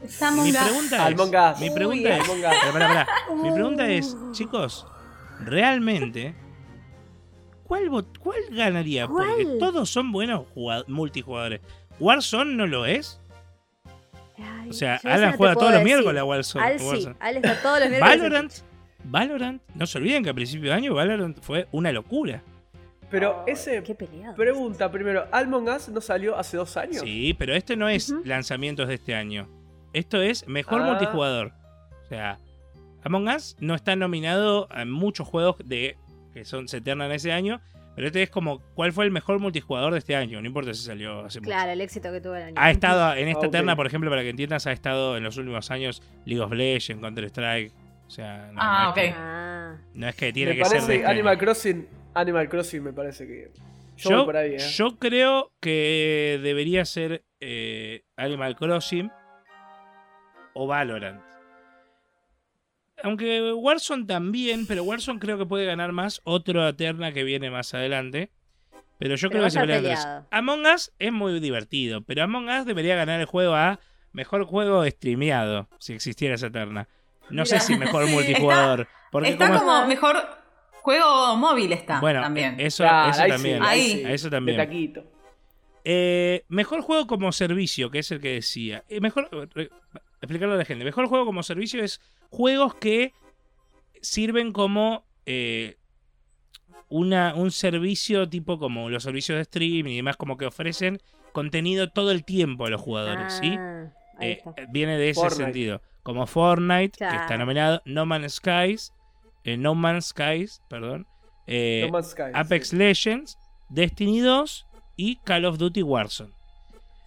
Mi 0.00 0.52
pregunta 0.52 1.08
es, 1.08 1.14
Among 1.14 1.34
Us. 1.34 1.60
mi 1.60 1.68
Uy, 1.68 1.74
pregunta 1.74 2.16
es, 2.16 2.24
Among 2.24 2.38
Us. 2.38 2.44
Pará, 2.44 2.72
pará, 2.72 2.88
pará. 2.88 3.06
Mi 3.42 3.50
pregunta 3.52 3.88
es, 3.88 4.16
chicos, 4.32 4.86
realmente 5.40 6.34
¿cuál, 7.64 7.88
cuál 8.20 8.38
ganaría? 8.50 9.06
Porque 9.06 9.46
todos 9.58 9.88
son 9.90 10.12
buenos 10.12 10.46
jugad- 10.54 10.86
multijugadores. 10.88 11.60
Warzone 12.00 12.54
no 12.54 12.66
lo 12.66 12.84
es. 12.86 13.20
ay, 14.38 14.70
O 14.70 14.72
sea, 14.72 15.00
Alan 15.04 15.30
no 15.32 15.36
juega 15.36 15.54
todos 15.54 15.72
los 15.74 15.82
miércoles 15.82 16.20
a 16.20 16.24
Warzone. 16.24 16.64
Al 16.66 16.78
sí, 16.78 16.84
Warzone. 16.86 17.16
Al 17.20 17.36
está 17.36 17.62
todos 17.62 17.80
los 17.80 17.88
miércoles. 17.88 18.18
Valorant. 18.20 18.52
Valorant, 19.06 19.62
no 19.74 19.86
se 19.86 19.98
olviden 19.98 20.24
que 20.24 20.30
a 20.30 20.34
principio 20.34 20.70
de 20.70 20.76
año 20.76 20.94
Valorant 20.94 21.38
fue 21.42 21.68
una 21.72 21.92
locura. 21.92 22.42
Pero 23.14 23.44
ese. 23.46 23.82
Qué 23.84 23.94
peleado. 23.94 24.34
Pregunta 24.34 24.90
primero: 24.90 25.26
¿Among 25.30 25.68
Us 25.68 25.88
no 25.88 26.00
salió 26.00 26.36
hace 26.36 26.56
dos 26.56 26.76
años? 26.76 27.00
Sí, 27.02 27.32
pero 27.38 27.54
este 27.54 27.76
no 27.76 27.88
es 27.88 28.12
lanzamientos 28.24 28.88
de 28.88 28.94
este 28.94 29.14
año. 29.14 29.48
Esto 29.92 30.20
es 30.20 30.48
mejor 30.48 30.82
Ah. 30.82 30.86
multijugador. 30.86 31.52
O 32.04 32.08
sea, 32.08 32.38
Among 33.04 33.28
Us 33.28 33.56
no 33.60 33.74
está 33.76 33.94
nominado 33.94 34.66
a 34.72 34.84
muchos 34.84 35.28
juegos 35.28 35.56
de 35.64 35.96
que 36.32 36.44
son 36.44 36.66
se 36.66 36.78
eternan 36.78 37.12
ese 37.12 37.30
año, 37.30 37.60
pero 37.94 38.08
este 38.08 38.22
es 38.24 38.30
como 38.30 38.58
cuál 38.74 38.92
fue 38.92 39.04
el 39.04 39.12
mejor 39.12 39.38
multijugador 39.38 39.92
de 39.92 40.00
este 40.00 40.16
año, 40.16 40.40
no 40.40 40.46
importa 40.48 40.74
si 40.74 40.82
salió 40.82 41.24
hace 41.24 41.38
mucho. 41.38 41.50
Claro, 41.50 41.70
el 41.70 41.80
éxito 41.80 42.10
que 42.10 42.20
tuvo 42.20 42.34
el 42.34 42.42
año. 42.42 42.54
Ha 42.58 42.70
estado 42.72 43.14
en 43.14 43.28
esta 43.28 43.44
Ah, 43.44 43.46
ok. 43.46 43.52
terna, 43.52 43.76
por 43.76 43.86
ejemplo, 43.86 44.10
para 44.10 44.22
que 44.22 44.30
entiendas, 44.30 44.66
ha 44.66 44.72
estado 44.72 45.16
en 45.16 45.22
los 45.22 45.36
últimos 45.36 45.70
años 45.70 46.02
League 46.24 46.40
of 46.42 46.50
Legends, 46.52 47.00
Counter 47.00 47.24
Strike. 47.26 47.72
O 48.08 48.10
sea, 48.10 48.50
no, 48.52 48.58
Ah, 48.60 48.82
no 48.84 48.88
es, 48.90 48.94
que, 48.94 49.98
no 49.98 50.08
es 50.08 50.14
que 50.16 50.32
tiene 50.32 50.50
me 50.52 50.58
que 50.58 50.64
ser 50.64 50.82
de 50.82 50.94
este 50.96 51.06
Animal 51.06 51.32
año. 51.34 51.38
Crossing. 51.40 51.86
Animal 52.14 52.48
Crossing 52.48 52.82
me 52.82 52.92
parece 52.92 53.26
que. 53.26 53.50
Yo, 53.96 54.10
Yo, 54.10 54.16
voy 54.18 54.24
por 54.26 54.36
ahí, 54.36 54.54
¿eh? 54.54 54.58
yo 54.58 54.98
creo 54.98 55.52
que 55.60 56.40
debería 56.42 56.84
ser 56.84 57.24
eh, 57.40 58.02
Animal 58.16 58.56
Crossing 58.56 59.10
o 60.54 60.66
Valorant. 60.66 61.20
Aunque 63.02 63.52
Warzone 63.52 64.06
también, 64.06 64.66
pero 64.66 64.82
Warzone 64.84 65.18
creo 65.20 65.36
que 65.36 65.46
puede 65.46 65.66
ganar 65.66 65.92
más. 65.92 66.20
Otro 66.24 66.66
Eterna 66.66 67.12
que 67.12 67.22
viene 67.24 67.50
más 67.50 67.74
adelante. 67.74 68.30
Pero 68.98 69.16
yo 69.16 69.28
Pero 69.28 69.40
creo 69.40 69.44
que 69.44 69.50
se 69.50 69.58
a 69.58 69.62
pelea. 69.66 70.26
Among 70.30 70.64
Us 70.66 70.92
es 70.98 71.12
muy 71.12 71.38
divertido, 71.40 72.02
pero 72.02 72.22
Among 72.22 72.48
Us 72.48 72.64
debería 72.64 72.94
ganar 72.96 73.20
el 73.20 73.26
juego 73.26 73.54
a 73.54 73.80
mejor 74.12 74.44
juego 74.44 74.84
streameado, 74.86 75.68
si 75.80 75.92
existiera 75.92 76.36
esa 76.36 76.50
terna. 76.50 76.88
No 77.30 77.44
sé 77.44 77.58
si 77.60 77.76
mejor 77.76 78.06
multijugador. 78.08 78.86
Porque 79.10 79.30
Está 79.30 79.48
como- 79.48 79.58
como 79.60 79.86
mejor 79.86 80.16
juego 80.84 81.34
móvil 81.36 81.72
está 81.72 81.98
bueno, 82.00 82.20
también. 82.20 82.56
eso, 82.60 82.84
Claro, 82.84 83.10
eso 83.10 83.22
ahí 83.22 83.30
también. 83.30 83.58
sí, 83.58 83.64
Ahí. 83.66 83.90
sí, 83.92 84.02
Eso 84.06 84.30
también. 84.30 84.58
De 84.58 84.64
taquito. 84.66 85.04
Eh, 85.82 86.44
mejor 86.48 86.82
juego 86.82 87.06
como 87.06 87.32
servicio, 87.32 87.90
que 87.90 87.98
es 88.00 88.10
el 88.10 88.20
que 88.20 88.34
decía. 88.34 88.84
Eh, 88.88 89.00
mejor 89.00 89.28
re- 89.54 89.70
explicarle 90.20 90.54
a 90.54 90.58
la 90.58 90.64
gente. 90.64 90.84
Mejor 90.84 91.06
juego 91.08 91.24
como 91.26 91.42
servicio 91.42 91.82
es 91.82 92.00
juegos 92.30 92.74
que 92.74 93.12
sirven 94.02 94.52
como 94.52 95.04
eh, 95.26 95.76
una, 96.88 97.34
un 97.34 97.50
servicio 97.50 98.28
tipo 98.28 98.58
como 98.58 98.90
los 98.90 99.02
servicios 99.02 99.36
de 99.36 99.42
streaming 99.42 99.92
y 99.92 99.96
demás, 99.96 100.16
como 100.16 100.36
que 100.36 100.46
ofrecen 100.46 101.00
contenido 101.32 101.88
todo 101.88 102.10
el 102.10 102.24
tiempo 102.24 102.66
a 102.66 102.70
los 102.70 102.80
jugadores, 102.80 103.32
¿sí? 103.40 103.56
ah, 103.58 103.90
Eh, 104.20 104.42
viene 104.68 104.96
de 104.98 105.10
ese 105.10 105.20
Fortnite. 105.20 105.44
sentido. 105.44 105.82
Como 106.02 106.26
Fortnite, 106.26 106.98
que 106.98 107.16
está 107.16 107.36
nominado, 107.38 107.82
No 107.86 108.04
Man's 108.06 108.34
Skies, 108.34 108.92
eh, 109.44 109.56
No 109.56 109.74
Man's 109.74 110.06
Skies, 110.06 110.62
perdón, 110.68 111.06
eh, 111.46 111.82
No 111.86 111.92
Man's 111.92 112.10
Sky, 112.10 112.22
Apex 112.32 112.68
sí. 112.68 112.76
Legends, 112.76 113.38
Destiny 113.68 114.20
2 114.20 114.66
y 114.96 115.16
Call 115.16 115.44
of 115.44 115.58
Duty 115.58 115.82
Warzone. 115.82 116.32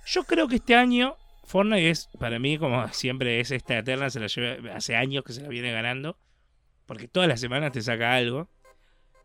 Yo 0.06 0.24
creo 0.24 0.48
que 0.48 0.56
este 0.56 0.76
año 0.76 1.18
Fortnite 1.48 1.90
es, 1.90 2.10
para 2.20 2.40
mí, 2.40 2.58
como 2.58 2.88
siempre 2.94 3.40
es 3.40 3.52
esta 3.52 3.78
eterna, 3.78 4.10
se 4.10 4.20
la 4.20 4.28
lleva, 4.28 4.76
hace 4.76 4.96
años 4.96 5.24
que 5.24 5.34
se 5.34 5.42
la 5.42 5.48
viene 5.48 5.72
ganando, 5.72 6.18
porque 6.86 7.08
todas 7.08 7.28
las 7.28 7.40
semanas 7.40 7.72
te 7.72 7.82
saca 7.82 8.16
algo. 8.16 8.50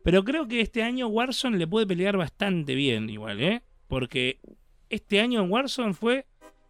Pero 0.03 0.23
creo 0.23 0.47
que 0.47 0.59
este 0.59 0.83
año 0.83 1.07
Warzone 1.07 1.57
le 1.57 1.67
puede 1.67 1.87
pelear 1.87 2.17
bastante 2.17 2.75
bien 2.75 3.09
igual, 3.09 3.41
¿eh? 3.41 3.61
Porque 3.87 4.39
este 4.89 5.21
año 5.21 5.41
en 5.41 5.51
Warzone 5.51 5.93
fue 5.93 6.25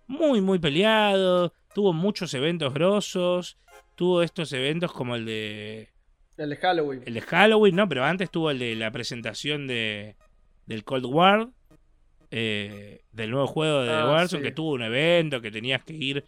muy, 0.07 0.41
muy 0.41 0.59
peleado, 0.59 1.53
tuvo 1.73 1.93
muchos 1.93 2.33
eventos 2.33 2.73
grosos, 2.73 3.57
tuvo 3.95 4.21
estos 4.21 4.53
eventos 4.53 4.91
como 4.91 5.15
el 5.15 5.25
de 5.25 5.92
El 6.37 6.49
de 6.49 6.55
Halloween. 6.57 7.03
El 7.05 7.13
de 7.13 7.21
Halloween, 7.21 7.75
no, 7.75 7.87
pero 7.87 8.03
antes 8.03 8.29
tuvo 8.31 8.51
el 8.51 8.59
de 8.59 8.75
la 8.75 8.91
presentación 8.91 9.67
de 9.67 10.15
del 10.65 10.83
Cold 10.83 11.05
War, 11.05 11.49
eh, 12.31 13.01
del 13.11 13.31
nuevo 13.31 13.47
juego 13.47 13.83
de 13.83 13.91
Ah, 13.93 14.05
Warzone, 14.09 14.41
sí. 14.41 14.47
que 14.49 14.51
tuvo 14.53 14.71
un 14.73 14.81
evento 14.83 15.41
que 15.41 15.51
tenías 15.51 15.83
que 15.83 15.93
ir 15.93 16.23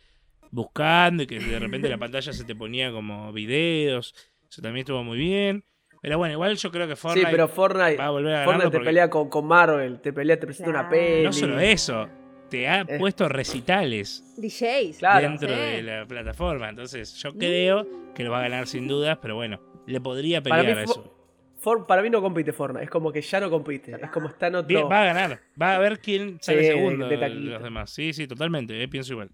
buscando 0.51 1.23
y 1.23 1.27
que 1.27 1.39
de 1.39 1.59
repente 1.59 1.89
la 1.89 1.97
pantalla 1.97 2.31
se 2.33 2.43
te 2.43 2.55
ponía 2.55 2.91
como 2.91 3.31
videos. 3.33 4.13
Eso 4.49 4.61
también 4.61 4.81
estuvo 4.83 5.03
muy 5.03 5.17
bien. 5.17 5.63
Pero 6.01 6.17
bueno, 6.19 6.33
igual 6.33 6.55
yo 6.55 6.71
creo 6.71 6.87
que 6.87 6.95
Fortnite 6.95 7.25
sí, 7.27 7.31
pero 7.31 7.47
Fortnite, 7.47 7.97
va 7.97 8.05
a 8.05 8.09
volver 8.11 8.35
a 8.35 8.43
Fortnite 8.45 8.65
te 8.67 8.71
porque 8.71 8.85
pelea 8.85 9.09
con, 9.09 9.27
con 9.29 9.47
Marvel, 9.47 9.99
te 10.01 10.13
pelea, 10.13 10.39
te 10.39 10.45
presenta 10.45 10.69
una 10.69 10.87
peli. 10.87 11.23
no 11.23 11.33
solo 11.33 11.59
eso, 11.59 12.07
te 12.49 12.67
ha 12.67 12.81
Eh. 12.81 12.99
puesto 12.99 13.27
recitales 13.27 14.23
DJs. 14.37 14.99
Claro. 14.99 15.29
dentro 15.29 15.49
Sí. 15.49 15.55
de 15.55 15.81
la 15.81 16.05
plataforma. 16.05 16.69
Entonces 16.69 17.15
yo 17.15 17.33
creo 17.33 17.87
que 18.13 18.23
lo 18.23 18.29
va 18.31 18.39
a 18.39 18.43
ganar 18.43 18.67
sin 18.67 18.87
dudas, 18.87 19.17
pero 19.19 19.33
bueno, 19.35 19.59
le 19.87 20.01
podría 20.01 20.41
Para 20.41 20.57
pelear 20.57 20.75
mí 20.77 20.81
a 20.81 20.83
eso. 20.85 21.11
For- 21.57 21.87
para 21.87 22.01
mí 22.03 22.09
no 22.11 22.21
compite 22.21 22.53
Fortnite, 22.53 22.83
es 22.85 22.89
como 22.91 23.11
que 23.11 23.21
ya 23.21 23.39
no 23.39 23.49
compite, 23.49 23.95
es 23.99 24.11
como 24.11 24.27
está 24.27 24.47
en 24.47 24.55
otro... 24.55 24.67
Bien, 24.67 24.87
va 24.89 25.01
a 25.01 25.05
ganar. 25.05 25.39
Va 25.59 25.75
a 25.75 25.79
ver 25.79 25.99
quién 25.99 26.37
sale 26.41 26.61
Sí, 26.61 26.67
segundo 26.67 27.07
de 27.07 27.29
los 27.29 27.63
demás. 27.63 27.89
Sí, 27.89 28.13
sí, 28.13 28.27
totalmente. 28.27 28.83
eh, 28.83 28.87
pienso 28.87 29.13
igual. 29.13 29.31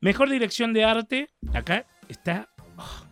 Mejor 0.00 0.28
dirección 0.28 0.72
de 0.72 0.84
arte. 0.84 1.28
Acá 1.52 1.86
está 2.08 2.48
oh, 2.76 3.06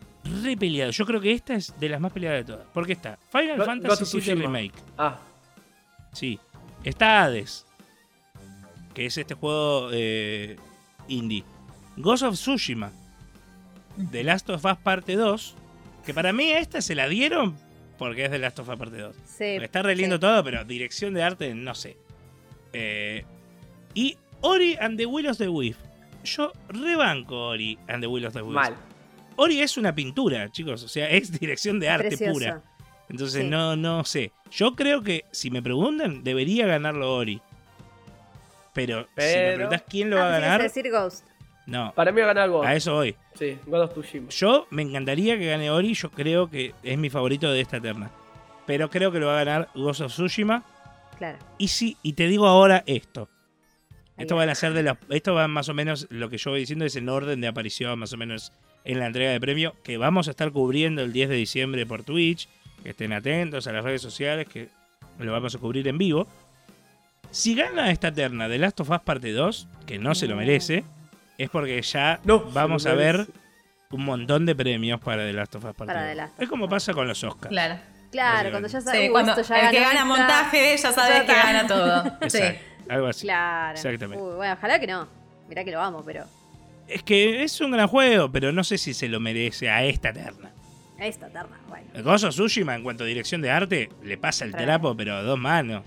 re 0.44 0.56
peleado. 0.56 0.90
Yo 0.90 1.06
creo 1.06 1.20
que 1.20 1.32
esta 1.32 1.54
es 1.54 1.78
de 1.78 1.88
las 1.88 2.00
más 2.00 2.12
peleadas 2.12 2.44
de 2.44 2.52
todas. 2.52 2.66
Porque 2.74 2.92
está 2.92 3.18
Final 3.30 3.58
Go- 3.58 3.64
Fantasy 3.64 4.20
VII. 4.20 4.34
Remake. 4.34 4.74
Ah, 4.98 5.18
Sí. 6.12 6.38
Está 6.84 7.22
Hades. 7.22 7.64
Que 8.94 9.06
es 9.06 9.16
este 9.16 9.34
juego 9.34 9.90
eh, 9.92 10.56
indie. 11.08 11.44
Ghost 11.96 12.24
of 12.24 12.34
Tsushima. 12.34 12.90
The 14.10 14.24
Last 14.24 14.50
of 14.50 14.64
Us 14.64 14.76
Parte 14.78 15.14
2. 15.14 15.56
Que 16.04 16.12
para 16.14 16.32
mí 16.32 16.50
esta 16.50 16.80
se 16.80 16.94
la 16.94 17.08
dieron 17.08 17.56
porque 17.98 18.24
es 18.24 18.30
The 18.30 18.38
Last 18.38 18.58
of 18.58 18.68
Us 18.68 18.76
Parte 18.76 18.98
2. 18.98 19.16
Sí. 19.24 19.44
Está 19.44 19.82
re 19.82 19.94
lindo 19.94 20.16
sí. 20.16 20.20
todo, 20.20 20.42
pero 20.42 20.64
dirección 20.64 21.14
de 21.14 21.22
arte, 21.22 21.54
no 21.54 21.74
sé. 21.74 21.96
Eh, 22.72 23.24
y 23.94 24.16
Ori 24.40 24.76
and 24.80 24.96
the 24.98 25.06
Will 25.06 25.28
of 25.28 25.38
the 25.38 25.48
Wisp. 25.48 25.78
Yo 26.24 26.52
rebanco 26.68 27.48
Ori 27.48 27.78
and 27.88 28.02
the 28.02 28.06
Will 28.08 28.24
of 28.26 28.32
the 28.34 28.42
Wisp. 28.42 28.54
mal. 28.54 28.74
Ori 29.36 29.60
es 29.60 29.76
una 29.76 29.94
pintura, 29.94 30.50
chicos. 30.50 30.82
O 30.82 30.88
sea, 30.88 31.08
es 31.08 31.38
dirección 31.38 31.78
de 31.78 31.88
arte 31.88 32.16
pura. 32.18 32.62
Entonces, 33.08 33.42
Sí. 33.42 33.48
no, 33.48 33.76
no 33.76 34.04
sé. 34.04 34.32
Yo 34.50 34.74
creo 34.74 35.02
que, 35.02 35.24
si 35.30 35.50
me 35.50 35.62
preguntan, 35.62 36.24
debería 36.24 36.66
ganarlo 36.66 37.14
Ori. 37.14 37.40
Pero, 38.74 39.06
si 39.16 39.36
me 39.36 39.54
preguntas 39.54 39.82
quién 39.88 40.10
lo 40.10 40.16
va 40.16 40.22
Ah, 40.22 40.32
a 40.32 40.36
que 40.36 40.40
ganar, 40.42 40.62
decir 40.62 40.90
Ghost. 40.90 41.26
No. 41.66 41.92
Para 41.94 42.12
mí 42.12 42.20
va 42.20 42.24
a 42.24 42.28
ganar 42.28 42.44
algo. 42.44 42.62
A 42.62 42.74
eso 42.74 42.94
voy. 42.94 43.14
Sí, 43.34 43.58
God 43.66 43.82
of 43.82 43.92
Tsushima. 43.92 44.28
Yo 44.30 44.66
me 44.70 44.82
encantaría 44.82 45.38
que 45.38 45.46
gane 45.46 45.70
Ori. 45.70 45.94
Yo 45.94 46.10
creo 46.10 46.50
que 46.50 46.74
es 46.82 46.98
mi 46.98 47.10
favorito 47.10 47.50
de 47.50 47.60
esta 47.60 47.80
terna. 47.80 48.10
Pero 48.66 48.90
creo 48.90 49.12
que 49.12 49.20
lo 49.20 49.26
va 49.26 49.40
a 49.40 49.44
ganar 49.44 49.68
Ghost 49.74 50.00
of 50.02 50.12
Tsushima. 50.12 50.64
Claro. 51.18 51.38
Y 51.58 51.68
sí, 51.68 51.96
y 52.02 52.14
te 52.14 52.26
digo 52.26 52.46
ahora 52.46 52.82
esto. 52.86 53.28
Esto 54.16 54.34
va. 54.34 54.42
van 54.42 54.50
a 54.50 54.54
ser 54.54 54.72
de 54.72 54.82
los. 54.82 54.96
Esto 55.08 55.34
va 55.34 55.48
más 55.48 55.68
o 55.68 55.74
menos. 55.74 56.06
Lo 56.10 56.28
que 56.28 56.38
yo 56.38 56.50
voy 56.50 56.60
diciendo 56.60 56.84
es 56.84 56.96
en 56.96 57.08
orden 57.08 57.40
de 57.40 57.48
aparición, 57.48 57.98
más 57.98 58.12
o 58.12 58.16
menos 58.16 58.52
en 58.84 58.98
la 58.98 59.06
entrega 59.06 59.30
de 59.30 59.40
premio. 59.40 59.74
Que 59.82 59.98
vamos 59.98 60.28
a 60.28 60.30
estar 60.30 60.50
cubriendo 60.52 61.02
el 61.02 61.12
10 61.12 61.28
de 61.28 61.36
diciembre 61.36 61.86
por 61.86 62.02
Twitch. 62.02 62.48
Que 62.82 62.90
estén 62.90 63.12
atentos 63.12 63.66
a 63.66 63.72
las 63.72 63.84
redes 63.84 64.02
sociales. 64.02 64.48
Que 64.48 64.68
lo 65.18 65.32
vamos 65.32 65.54
a 65.54 65.58
cubrir 65.58 65.86
en 65.88 65.98
vivo. 65.98 66.26
Si 67.30 67.54
gana 67.54 67.90
esta 67.90 68.12
terna 68.12 68.48
de 68.48 68.58
Last 68.58 68.80
of 68.80 68.90
Us 68.90 69.00
Parte 69.00 69.32
2, 69.32 69.68
que 69.86 69.98
no 69.98 70.14
se 70.14 70.26
lo 70.26 70.36
merece, 70.36 70.84
es 71.42 71.50
porque 71.50 71.82
ya 71.82 72.20
No, 72.24 72.40
vamos 72.52 72.86
a 72.86 72.94
ver 72.94 73.26
un 73.90 74.04
montón 74.04 74.46
de 74.46 74.54
premios 74.54 75.00
para 75.00 75.24
The 75.24 75.32
Last 75.32 75.56
of 75.56 75.64
Us 75.64 75.74
Para 75.74 76.00
2. 76.00 76.08
The 76.10 76.14
Last 76.14 76.34
of 76.34 76.42
Es 76.42 76.48
como 76.48 76.68
pasa 76.68 76.94
con 76.94 77.08
los 77.08 77.22
Oscars. 77.24 77.50
Claro. 77.50 77.78
Claro, 78.12 78.50
cuando 78.50 78.68
ya 78.68 78.80
sabes. 78.80 79.00
Sí, 79.00 79.08
cuando 79.08 79.32
esto 79.32 79.42
ya 79.42 79.60
el 79.60 79.70
que 79.70 79.80
gana 79.80 79.92
esta, 79.92 80.04
montaje 80.04 80.76
ya 80.76 80.92
sabes 80.92 81.22
que 81.22 81.32
gana 81.32 81.66
todo. 81.66 82.04
Sí. 82.28 82.38
Exacto, 82.38 82.64
algo 82.88 83.06
así. 83.06 83.26
Claro. 83.26 83.74
Exactamente. 83.74 84.22
Uy, 84.22 84.34
bueno, 84.36 84.54
ojalá 84.54 84.78
que 84.78 84.86
no. 84.86 85.08
Mirá 85.48 85.64
que 85.64 85.72
lo 85.72 85.80
amo, 85.80 86.04
pero. 86.04 86.26
Es 86.86 87.02
que 87.02 87.42
es 87.42 87.60
un 87.60 87.70
gran 87.70 87.88
juego, 87.88 88.30
pero 88.30 88.52
no 88.52 88.64
sé 88.64 88.76
si 88.76 88.92
se 88.92 89.08
lo 89.08 89.18
merece 89.18 89.70
a 89.70 89.82
esta 89.84 90.12
terna. 90.12 90.50
Esta 90.98 91.28
terna, 91.28 91.58
bueno. 91.68 91.86
El 91.94 92.02
Gozo 92.02 92.28
Tsushima, 92.28 92.74
en 92.74 92.82
cuanto 92.82 93.04
a 93.04 93.06
dirección 93.06 93.40
de 93.40 93.50
arte, 93.50 93.88
le 94.02 94.18
pasa 94.18 94.44
el 94.44 94.52
trapo, 94.52 94.94
pero 94.94 95.14
a 95.14 95.22
dos 95.22 95.38
manos. 95.38 95.82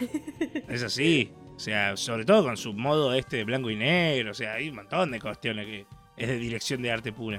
Es 0.68 0.82
así. 0.82 1.30
O 1.54 1.58
sea, 1.58 1.96
sobre 1.96 2.24
todo 2.24 2.42
con 2.44 2.56
su 2.56 2.72
modo 2.72 3.14
este 3.14 3.38
de 3.38 3.44
blanco 3.44 3.70
y 3.70 3.76
negro. 3.76 4.32
O 4.32 4.34
sea, 4.34 4.54
hay 4.54 4.68
un 4.68 4.76
montón 4.76 5.10
de 5.10 5.20
cuestiones 5.20 5.66
que 5.66 5.86
es 6.16 6.28
de 6.28 6.38
dirección 6.38 6.82
de 6.82 6.90
arte 6.90 7.12
pura. 7.12 7.36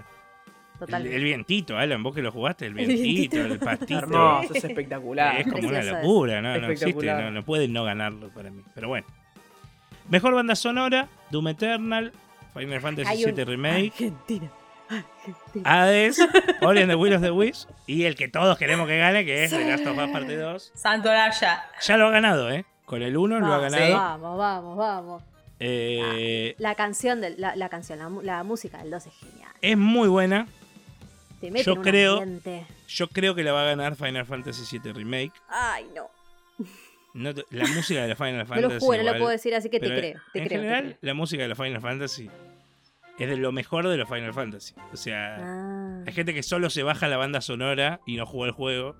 El, 0.73 0.79
Totalmente. 0.79 1.15
el 1.15 1.23
vientito, 1.23 1.77
Alan, 1.77 2.03
vos 2.03 2.13
que 2.15 2.21
lo 2.21 2.31
jugaste, 2.31 2.65
el 2.65 2.71
El 2.79 2.87
vientito, 2.87 3.37
vientito. 3.37 3.53
el 3.53 3.59
pastito. 3.59 3.99
Hermoso, 3.99 4.53
es 4.53 4.63
espectacular. 4.63 5.37
Es 5.37 5.43
como 5.47 5.57
una 5.59 5.69
Precioso 5.69 5.95
locura, 5.97 6.41
no, 6.41 6.57
no 6.57 6.67
existe, 6.67 7.05
no, 7.05 7.31
no 7.31 7.43
pueden 7.43 7.73
no 7.73 7.83
ganarlo 7.83 8.29
para 8.29 8.49
mí. 8.49 8.63
Pero 8.73 8.87
bueno. 8.89 9.07
Mejor 10.09 10.33
banda 10.33 10.55
sonora, 10.55 11.07
Doom 11.31 11.47
Eternal, 11.49 12.11
Final 12.53 12.81
Fantasy 12.81 13.25
VII 13.25 13.45
Remake, 13.45 13.93
Argentina. 13.93 14.51
Argentina. 14.89 15.83
Hades, 15.83 16.19
Ori 16.61 16.81
and 16.81 16.89
the 16.89 16.95
Will 16.95 17.13
of 17.13 17.21
the 17.21 17.31
Wisps 17.31 17.67
y 17.87 18.03
el 18.03 18.15
que 18.15 18.27
todos 18.27 18.57
queremos 18.57 18.87
que 18.87 18.97
gane, 18.97 19.23
que 19.25 19.45
es 19.45 19.51
The 19.51 19.65
Last 19.65 19.87
of 19.87 19.97
Us 19.97 20.09
Parte 20.09 20.35
2. 20.35 20.71
Santo 20.75 21.09
Raya. 21.09 21.63
Ya 21.81 21.97
lo 21.97 22.07
ha 22.07 22.11
ganado, 22.11 22.51
¿eh? 22.51 22.65
Con 22.85 23.01
el 23.01 23.15
1 23.17 23.39
lo 23.39 23.45
ha 23.53 23.59
ganado. 23.59 23.93
Vamos, 23.93 24.37
vamos, 24.37 24.77
vamos. 24.77 25.23
Eh, 25.59 26.55
La 26.57 26.75
canción, 26.75 27.21
del, 27.21 27.35
la, 27.39 27.55
la 27.55 27.69
canción, 27.69 28.23
la, 28.23 28.43
música 28.43 28.79
del 28.79 28.91
2 28.91 29.05
es 29.07 29.13
genial. 29.13 29.51
es 29.61 29.77
muy 29.77 30.07
buena. 30.09 30.47
Te 31.39 31.51
mete 31.51 31.65
Yo 31.65 31.75
un 31.75 31.81
creo- 31.81 32.13
ambiente. 32.19 32.65
Yo 32.87 33.07
creo 33.07 33.33
que 33.35 33.43
la 33.43 33.53
va 33.53 33.61
a 33.61 33.65
ganar 33.65 33.95
Final 33.95 34.25
Fantasy 34.25 34.77
VII 34.79 34.93
Remake. 34.93 35.33
Ay, 35.47 35.85
no. 35.95 36.09
No 37.13 37.33
te- 37.33 37.45
la 37.51 37.67
música 37.67 38.01
de 38.01 38.07
la 38.09 38.15
Final 38.15 38.37
No 38.39 38.45
Fantasy. 38.45 38.61
lo 38.85 38.91
no 38.91 38.97
lo 38.97 39.01
igual, 39.03 39.17
puedo 39.19 39.29
decir, 39.31 39.55
así 39.55 39.69
que 39.69 39.79
te 39.79 39.87
creo. 39.87 39.99
Te 40.33 40.39
en 40.39 40.47
creo. 40.47 40.47
te 40.47 40.49
general, 40.49 40.83
creo. 40.83 40.97
la 41.01 41.13
música 41.13 41.43
de 41.43 41.49
la 41.49 41.55
Final 41.55 41.81
Fantasy 41.81 42.29
es 43.19 43.29
de 43.29 43.37
lo 43.37 43.51
mejor 43.51 43.87
de 43.87 43.97
los 43.97 44.09
Final 44.09 44.33
Fantasy. 44.33 44.73
O 44.91 44.97
sea, 44.97 45.37
Ah. 45.39 46.03
hay 46.07 46.13
gente 46.13 46.33
que 46.33 46.43
solo 46.43 46.69
se 46.69 46.83
baja 46.83 47.07
la 47.07 47.17
banda 47.17 47.39
sonora 47.41 47.99
y 48.05 48.17
no 48.17 48.25
juega 48.25 48.47
el 48.47 48.51
juego. 48.53 48.95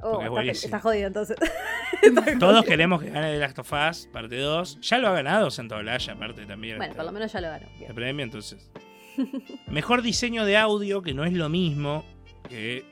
Oh, 0.00 0.22
está, 0.22 0.42
está 0.66 0.80
jodido 0.80 1.08
entonces. 1.08 1.36
Todos 2.38 2.64
queremos 2.64 3.02
que 3.02 3.10
gane 3.10 3.32
The 3.32 3.38
Last 3.38 3.58
of 3.58 3.72
Us, 3.72 4.08
parte 4.12 4.38
2. 4.38 4.80
Ya 4.80 4.98
lo 4.98 5.08
ha 5.08 5.12
ganado 5.12 5.50
Santa 5.50 5.76
Olaya, 5.76 6.12
aparte 6.12 6.46
también. 6.46 6.78
bueno, 6.78 6.94
por 6.94 7.04
lo 7.04 7.12
menos 7.12 7.32
ya 7.32 7.40
lo 7.40 7.48
ganó. 7.48 7.66
El 7.80 7.94
premio, 7.94 8.24
entonces. 8.24 8.70
Mejor 9.68 10.02
diseño 10.02 10.44
de 10.44 10.56
audio, 10.56 11.02
que 11.02 11.14
no 11.14 11.24
es 11.24 11.32
lo 11.32 11.48
mismo 11.48 12.04
que 12.48 12.84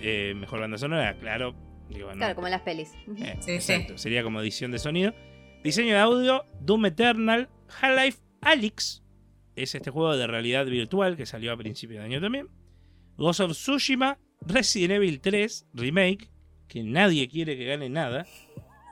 eh, 0.00 0.34
mejor 0.36 0.60
banda 0.60 0.78
sonora, 0.78 1.16
claro. 1.18 1.54
Digo, 1.88 2.08
no. 2.10 2.16
Claro, 2.16 2.34
como 2.34 2.46
en 2.48 2.52
las 2.52 2.62
pelis. 2.62 2.92
Eh, 3.18 3.36
Sí, 3.40 3.52
exacto, 3.52 3.96
Sería 3.98 4.22
como 4.22 4.40
edición 4.40 4.70
de 4.72 4.78
sonido. 4.78 5.14
Diseño 5.62 5.94
de 5.94 6.00
audio, 6.00 6.44
Doom 6.60 6.86
Eternal, 6.86 7.48
Half-Life 7.80 8.18
Alyx. 8.40 9.02
Es 9.54 9.74
este 9.74 9.90
juego 9.90 10.16
de 10.16 10.26
realidad 10.26 10.66
virtual 10.66 11.16
que 11.16 11.26
salió 11.26 11.52
a 11.52 11.56
principios 11.56 12.00
de 12.00 12.04
año 12.06 12.20
también. 12.20 12.48
Ghost 13.16 13.40
of 13.40 13.52
Tsushima, 13.52 14.18
Resident 14.42 14.92
Evil 14.94 15.20
3 15.20 15.68
Remake, 15.72 16.30
que 16.68 16.82
nadie 16.82 17.28
quiere 17.28 17.56
que 17.56 17.64
gane 17.64 17.88
nada. 17.88 18.26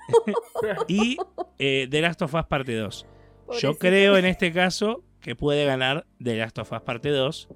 y 0.89 1.17
eh, 1.59 1.89
The 1.91 2.01
Last 2.01 2.23
of 2.23 2.35
Us 2.35 2.47
Parte 2.47 2.75
2. 2.75 3.07
Yo 3.61 3.79
creo 3.79 4.17
en 4.17 4.25
este 4.25 4.53
caso 4.53 5.05
que 5.21 5.35
puede 5.37 5.65
ganar 5.65 6.07
The 6.23 6.37
Last 6.37 6.59
of 6.59 6.73
Us 6.73 6.81
Parte 6.83 7.11
2. 7.11 7.49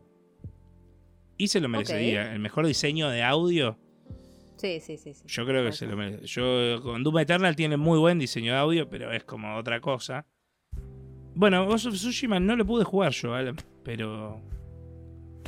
Y 1.36 1.48
se 1.48 1.60
lo 1.60 1.68
merecería. 1.68 2.32
El 2.32 2.40
mejor 2.40 2.66
diseño 2.66 3.08
de 3.08 3.22
audio, 3.22 3.78
Sí, 4.56 4.80
sí, 4.80 4.96
sí. 4.96 5.14
sí. 5.14 5.22
yo 5.28 5.46
creo 5.46 5.64
que 5.64 5.70
se 5.72 5.86
lo 5.86 5.96
merece. 5.96 6.26
Yo 6.26 6.82
con 6.82 7.04
Doom 7.04 7.18
Eternal 7.20 7.54
tiene 7.54 7.76
muy 7.76 7.96
buen 7.98 8.18
diseño 8.18 8.52
de 8.54 8.58
audio, 8.58 8.88
pero 8.88 9.12
es 9.12 9.22
como 9.22 9.56
otra 9.56 9.80
cosa. 9.80 10.26
Bueno, 11.36 11.64
Ghost 11.66 11.86
of 11.86 11.94
Tsushima 11.94 12.40
no 12.40 12.56
lo 12.56 12.66
pude 12.66 12.82
jugar 12.82 13.12
yo, 13.12 13.34
Alan, 13.34 13.54
pero. 13.84 14.42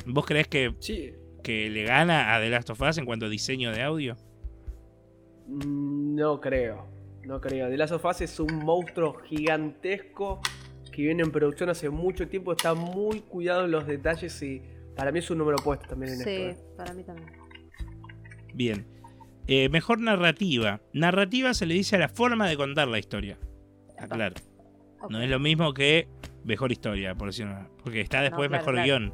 ¿Vos 0.05 0.25
creés 0.25 0.47
que, 0.47 0.73
Sí. 0.79 1.11
que 1.43 1.69
le 1.69 1.83
gana 1.83 2.33
a 2.33 2.39
The 2.39 2.49
Last 2.49 2.69
of 2.69 2.81
Us 2.81 2.97
en 2.99 3.05
cuanto 3.05 3.25
a 3.25 3.29
diseño 3.29 3.73
de 3.73 3.81
audio? 3.81 4.15
Mm, 5.51 6.15
No 6.15 6.39
creo. 6.39 6.87
No 7.23 7.39
creo. 7.39 7.69
The 7.69 7.77
Last 7.77 7.93
of 7.93 8.05
Us 8.05 8.21
es 8.21 8.39
un 8.39 8.55
monstruo 8.65 9.19
gigantesco 9.25 10.41
que 10.91 11.03
viene 11.03 11.23
en 11.23 11.31
producción 11.31 11.69
hace 11.69 11.89
mucho 11.89 12.27
tiempo. 12.27 12.51
Está 12.53 12.73
muy 12.73 13.21
cuidado 13.21 13.65
en 13.65 13.71
los 13.71 13.85
detalles 13.87 14.41
y 14.41 14.61
para 14.95 15.11
mí 15.11 15.19
es 15.19 15.29
un 15.29 15.37
número 15.37 15.57
puesto 15.63 15.87
también 15.87 16.13
en 16.13 16.19
Sí, 16.19 16.29
esto. 16.29 16.61
¿eh? 16.63 16.65
para 16.77 16.93
mí 16.93 17.03
también. 17.03 17.29
Bien. 18.53 18.85
Eh, 19.47 19.69
mejor 19.69 19.99
narrativa. 19.99 20.81
Narrativa 20.93 21.53
se 21.53 21.65
le 21.65 21.73
dice 21.75 21.95
a 21.95 21.99
la 21.99 22.09
forma 22.09 22.47
de 22.49 22.57
contar 22.57 22.87
la 22.87 22.99
historia. 22.99 23.37
Aclaro. 23.97 24.35
No 25.09 25.21
es 25.21 25.29
lo 25.29 25.39
mismo 25.39 25.73
que 25.73 26.07
mejor 26.43 26.71
historia, 26.71 27.15
por 27.15 27.27
decirlo 27.29 27.53
así. 27.55 27.67
Porque 27.83 28.01
está 28.01 28.21
después 28.21 28.49
claro, 28.49 28.61
mejor 28.61 28.73
claro. 28.75 28.85
guion. 28.85 29.13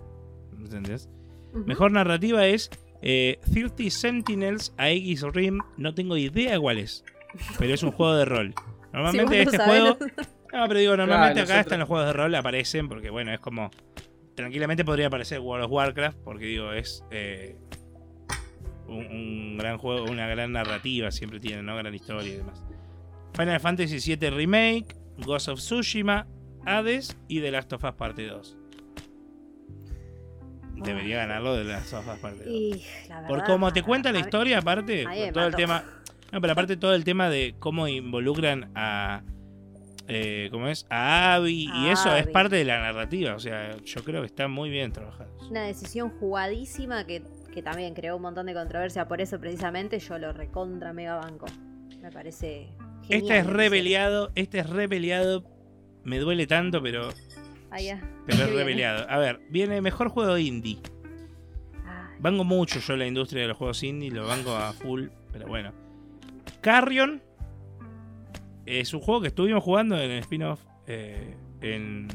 ¿Entendés? 0.59 1.09
Mejor 1.53 1.91
narrativa 1.91 2.45
es 2.47 2.69
eh, 3.01 3.39
30 3.53 3.89
Sentinels 3.89 4.73
Aegis 4.77 5.21
Rim. 5.23 5.59
No 5.77 5.93
tengo 5.93 6.17
idea 6.17 6.59
cuál 6.59 6.77
es. 6.79 7.03
Pero 7.59 7.73
es 7.73 7.83
un 7.83 7.91
juego 7.91 8.15
de 8.15 8.25
rol. 8.25 8.53
Normalmente 8.93 9.41
este 9.41 9.57
juego. 9.59 9.97
No, 10.53 10.67
pero 10.67 10.79
digo, 10.79 10.95
normalmente 10.97 11.33
Claro, 11.33 11.43
acá 11.43 11.53
nosotros- 11.53 11.59
están 11.59 11.79
los 11.79 11.87
juegos 11.87 12.07
de 12.07 12.13
rol, 12.13 12.35
aparecen 12.35 12.87
porque, 12.89 13.09
bueno, 13.09 13.33
es 13.33 13.39
como. 13.39 13.69
Tranquilamente 14.35 14.85
podría 14.85 15.07
aparecer 15.07 15.39
World 15.39 15.65
of 15.65 15.71
Warcraft, 15.71 16.17
porque 16.23 16.45
digo, 16.45 16.71
es. 16.71 17.03
eh, 17.11 17.55
un, 18.87 19.05
un 19.07 19.57
gran 19.57 19.77
juego, 19.77 20.05
una 20.09 20.27
gran 20.27 20.51
narrativa, 20.53 21.11
siempre 21.11 21.39
tiene, 21.39 21.61
¿no? 21.63 21.75
Gran 21.75 21.93
historia 21.93 22.33
y 22.33 22.37
demás. 22.37 22.63
Final 23.35 23.59
Fantasy 23.59 24.15
VII 24.15 24.29
Remake, 24.29 24.95
Ghost 25.17 25.49
of 25.49 25.59
Tsushima, 25.59 26.25
Hades 26.65 27.17
y 27.27 27.41
The 27.41 27.51
Last 27.51 27.73
of 27.73 27.83
Us 27.83 27.93
Parte 27.93 28.25
2. 28.27 28.56
Debería 30.83 31.17
ganarlo 31.17 31.55
The 31.57 31.63
Last 31.63 31.93
of 31.93 32.07
Us 32.07 32.19
Parte 32.19 32.43
2. 32.45 32.47
Y 32.53 32.83
la 33.09 33.15
verdad, 33.21 33.27
Por 33.27 33.43
cómo 33.43 33.73
te 33.73 33.83
cuenta 33.83 34.11
la 34.11 34.19
historia, 34.19 34.59
aparte, 34.59 35.05
todo 35.33 35.47
el 35.47 35.55
tema. 35.55 35.83
No, 36.31 36.41
pero 36.41 36.53
aparte 36.53 36.75
todo 36.77 36.93
el 36.93 37.03
tema 37.03 37.29
de 37.29 37.55
cómo 37.59 37.87
involucran 37.87 38.71
a. 38.75 39.23
Eh, 40.09 40.47
¿Cómo 40.51 40.69
es? 40.69 40.85
A 40.89 41.33
Abby. 41.35 41.69
y 41.73 41.89
eso 41.89 42.15
es 42.15 42.27
parte 42.27 42.55
de 42.55 42.63
la 42.65 42.79
narrativa. 42.79 43.35
O 43.35 43.39
sea, 43.39 43.75
yo 43.77 44.03
creo 44.03 44.21
que 44.21 44.27
está 44.27 44.47
muy 44.47 44.69
bien 44.69 44.91
trabajado. 44.93 45.29
Una 45.49 45.63
decisión 45.63 46.09
jugadísima 46.19 47.05
que, 47.05 47.23
que 47.53 47.61
también 47.61 47.93
creó 47.93 48.15
un 48.15 48.21
montón 48.21 48.45
de 48.45 48.53
controversia. 48.53 49.07
Por 49.07 49.19
eso, 49.19 49.37
precisamente, 49.39 49.99
yo 49.99 50.17
lo 50.17 50.31
recontra 50.31 50.93
mega 50.93 51.15
banco. 51.15 51.45
Me 52.01 52.09
parece. 52.11 52.67
Genial, 53.03 53.21
Este 53.21 53.37
es 53.39 53.45
lo 53.45 53.51
que 53.51 53.57
re 53.57 53.65
hicieron. 53.65 53.71
peleado. 53.71 54.31
Este 54.35 54.59
es 54.59 54.69
re 54.69 54.87
peleado. 54.87 55.43
Me 56.05 56.19
duele 56.19 56.47
tanto, 56.47 56.81
pero, 56.81 57.09
Ya. 57.81 57.99
pero 58.25 58.37
¿Qué 58.37 58.43
es 58.43 58.49
re 58.49 58.55
viene? 58.55 58.65
peleado. 58.65 59.09
A 59.09 59.17
ver, 59.17 59.39
viene 59.49 59.81
mejor 59.81 60.09
juego 60.09 60.37
indie. 60.37 60.79
Banco 62.19 62.43
mucho 62.43 62.79
yo 62.79 62.97
la 62.97 63.05
industria 63.05 63.43
de 63.43 63.49
los 63.49 63.57
juegos 63.57 63.83
indie, 63.83 64.09
lo 64.09 64.25
banco 64.25 64.55
a 64.55 64.73
full, 64.73 65.07
pero 65.31 65.47
bueno. 65.47 65.71
Carrion 66.61 67.21
es 68.65 68.93
un 68.93 69.01
juego 69.01 69.21
que 69.21 69.27
estuvimos 69.27 69.63
jugando 69.63 69.95
en 70.01 70.09
el 70.11 70.19
spin-off 70.19 70.59
eh, 70.87 71.35
en, 71.61 72.07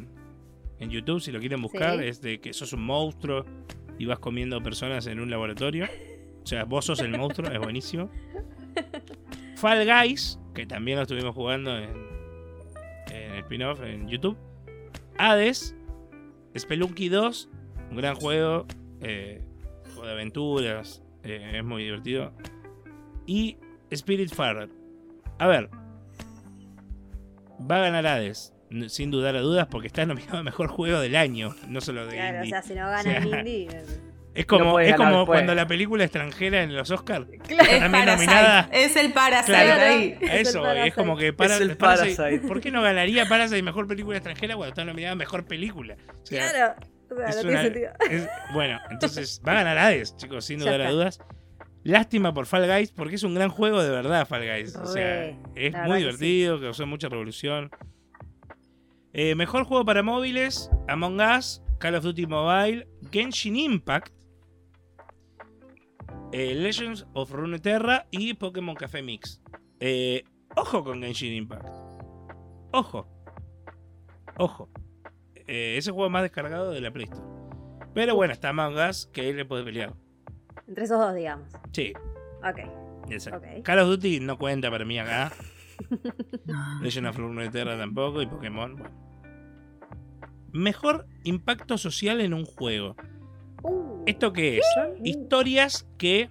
en 0.80 0.90
YouTube, 0.90 1.20
si 1.20 1.30
lo 1.30 1.38
quieren 1.38 1.62
buscar. 1.62 1.98
Sí. 2.00 2.06
Es 2.06 2.20
de 2.20 2.40
que 2.40 2.52
sos 2.52 2.72
un 2.72 2.84
monstruo 2.84 3.44
y 3.98 4.06
vas 4.06 4.18
comiendo 4.18 4.60
personas 4.62 5.06
en 5.06 5.20
un 5.20 5.30
laboratorio. 5.30 5.86
O 6.42 6.46
sea, 6.46 6.64
vos 6.64 6.84
sos 6.86 6.98
el 7.00 7.16
monstruo, 7.16 7.50
es 7.52 7.58
buenísimo. 7.60 8.10
Fall 9.56 9.86
Guys, 9.86 10.40
que 10.54 10.66
también 10.66 10.96
lo 10.96 11.02
estuvimos 11.02 11.34
jugando 11.34 11.78
en, 11.78 11.90
en 13.12 13.32
el 13.34 13.38
spin-off 13.40 13.80
en 13.82 14.08
YouTube. 14.08 14.36
Hades, 15.22 15.76
Spelunky 16.58 17.08
2, 17.08 17.48
un 17.90 17.96
gran 17.96 18.16
juego, 18.16 18.66
eh, 19.00 19.40
juego 19.94 20.06
de 20.06 20.12
aventuras, 20.12 21.02
eh, 21.22 21.52
es 21.54 21.64
muy 21.64 21.84
divertido. 21.84 22.32
Y 23.24 23.56
Spiritfarer. 23.94 24.68
A 25.38 25.46
ver, 25.46 25.70
va 27.70 27.76
a 27.76 27.80
ganar 27.80 28.04
Hades, 28.04 28.52
sin 28.88 29.12
dudar 29.12 29.36
a 29.36 29.40
dudas, 29.42 29.68
porque 29.70 29.86
está 29.86 30.04
nominado 30.06 30.38
a 30.38 30.42
mejor 30.42 30.66
juego 30.66 30.98
del 30.98 31.14
año, 31.14 31.54
no 31.68 31.80
solo 31.80 32.04
de 32.06 32.16
claro, 32.16 32.42
o 32.42 32.44
sea, 32.44 32.62
si 32.62 32.74
no 32.74 32.80
gana 32.90 32.98
O 32.98 33.02
sea, 33.02 33.18
el 33.18 33.26
indie. 33.26 33.68
Es 34.34 34.46
como, 34.46 34.64
no 34.64 34.80
es 34.80 34.94
como 34.96 35.08
después. 35.18 35.26
cuando 35.26 35.54
la 35.54 35.66
película 35.66 36.04
extranjera 36.04 36.62
en 36.62 36.74
los 36.74 36.90
Oscars 36.90 37.26
Es 37.32 37.38
también 37.48 37.90
Parasite. 37.90 38.12
nominada. 38.16 38.68
Es 38.72 38.96
el 38.96 39.12
Parasite 39.12 39.52
Claro. 39.52 39.82
ahí. 39.82 40.12
A 40.12 40.24
Es 40.26 40.32
el 40.32 40.38
eso, 40.40 40.58
es 40.60 40.64
Parasite. 40.64 40.94
como 40.96 41.16
que 41.16 41.32
para, 41.32 41.54
Es 41.56 41.60
el 41.60 41.76
Parasite- 41.78 42.16
Parasite. 42.16 42.48
¿Por 42.48 42.60
qué 42.60 42.70
no 42.70 42.82
ganaría 42.82 43.26
Parasite 43.26 43.62
mejor 43.62 43.86
película 43.86 44.16
extranjera 44.16 44.56
cuando 44.56 44.70
está 44.70 44.84
nominada 44.84 45.14
mejor 45.14 45.44
película? 45.46 45.96
O 46.22 46.26
sea, 46.26 46.50
Claro. 46.50 46.74
O 47.10 47.16
sea, 47.16 47.26
es 47.28 47.36
no 47.36 47.42
una- 47.50 47.62
tiene 47.62 47.62
sentido. 47.62 47.92
es- 48.10 48.28
bueno, 48.54 48.78
entonces 48.90 49.40
va 49.46 49.52
a 49.52 49.54
ganar 49.56 49.78
Hades, 49.78 50.16
chicos, 50.16 50.44
sin 50.46 50.60
lugar 50.60 50.80
a 50.80 50.90
dudas. 50.90 51.20
Lástima 51.84 52.32
por 52.32 52.46
Fall 52.46 52.66
Guys, 52.72 52.92
porque 52.92 53.16
es 53.16 53.22
un 53.24 53.34
gran 53.34 53.50
juego 53.50 53.82
de 53.82 53.90
verdad, 53.90 54.26
Fall 54.26 54.46
Guys. 54.48 54.76
O 54.76 54.86
sea, 54.86 55.24
es 55.56 55.72
la 55.72 55.82
muy 55.82 56.04
verdad 56.04 56.12
que 56.12 56.16
sí. 56.18 56.24
divertido, 56.24 56.60
causó 56.60 56.86
mucha 56.86 57.08
revolución. 57.08 57.70
Eh, 59.12 59.34
mejor 59.34 59.64
juego 59.64 59.84
para 59.84 60.02
móviles: 60.02 60.70
Among 60.88 61.20
Us, 61.20 61.60
Call 61.78 61.96
of 61.96 62.04
Duty 62.04 62.26
Mobile, 62.26 62.86
Genshin 63.10 63.56
Impact, 63.56 64.12
eh, 66.32 66.54
Legends 66.54 67.06
of 67.14 67.30
Runeterra 67.30 68.06
y 68.10 68.34
Pokémon 68.34 68.74
Café 68.74 69.02
Mix. 69.02 69.42
Eh, 69.80 70.24
ojo 70.56 70.82
con 70.84 71.02
Genshin 71.02 71.32
Impact. 71.32 71.66
Ojo. 72.72 73.06
Ojo. 74.38 74.70
Eh, 75.46 75.76
ese 75.76 75.90
juego 75.90 76.08
más 76.10 76.22
descargado 76.22 76.70
de 76.70 76.80
la 76.80 76.90
Play 76.90 77.04
Store. 77.04 77.26
Pero 77.94 78.14
bueno, 78.14 78.32
está 78.32 78.50
Among 78.50 78.76
Us, 78.76 79.06
que 79.12 79.28
él 79.28 79.36
le 79.36 79.44
puede 79.44 79.64
pelear. 79.64 79.94
Entre 80.66 80.84
esos 80.84 80.98
dos, 80.98 81.14
digamos. 81.14 81.48
Sí, 81.72 81.92
Ok. 82.42 82.58
exacto. 83.10 83.38
Ok. 83.46 83.62
Call 83.62 83.80
of 83.80 83.88
Duty 83.88 84.20
no 84.20 84.38
cuenta 84.38 84.70
para 84.70 84.84
mí 84.84 84.98
acá. 84.98 85.32
Legend 86.80 87.08
of 87.08 87.16
Runeterra 87.16 87.76
tampoco 87.76 88.22
y 88.22 88.26
Pokémon. 88.26 88.76
bueno. 88.76 89.02
Mejor 90.52 91.06
impacto 91.24 91.76
social 91.78 92.20
en 92.20 92.34
un 92.34 92.44
juego. 92.44 92.96
Uh, 93.62 94.02
¿Esto 94.06 94.32
qué 94.32 94.58
es? 94.58 94.64
Historias 95.04 95.88
que 95.98 96.30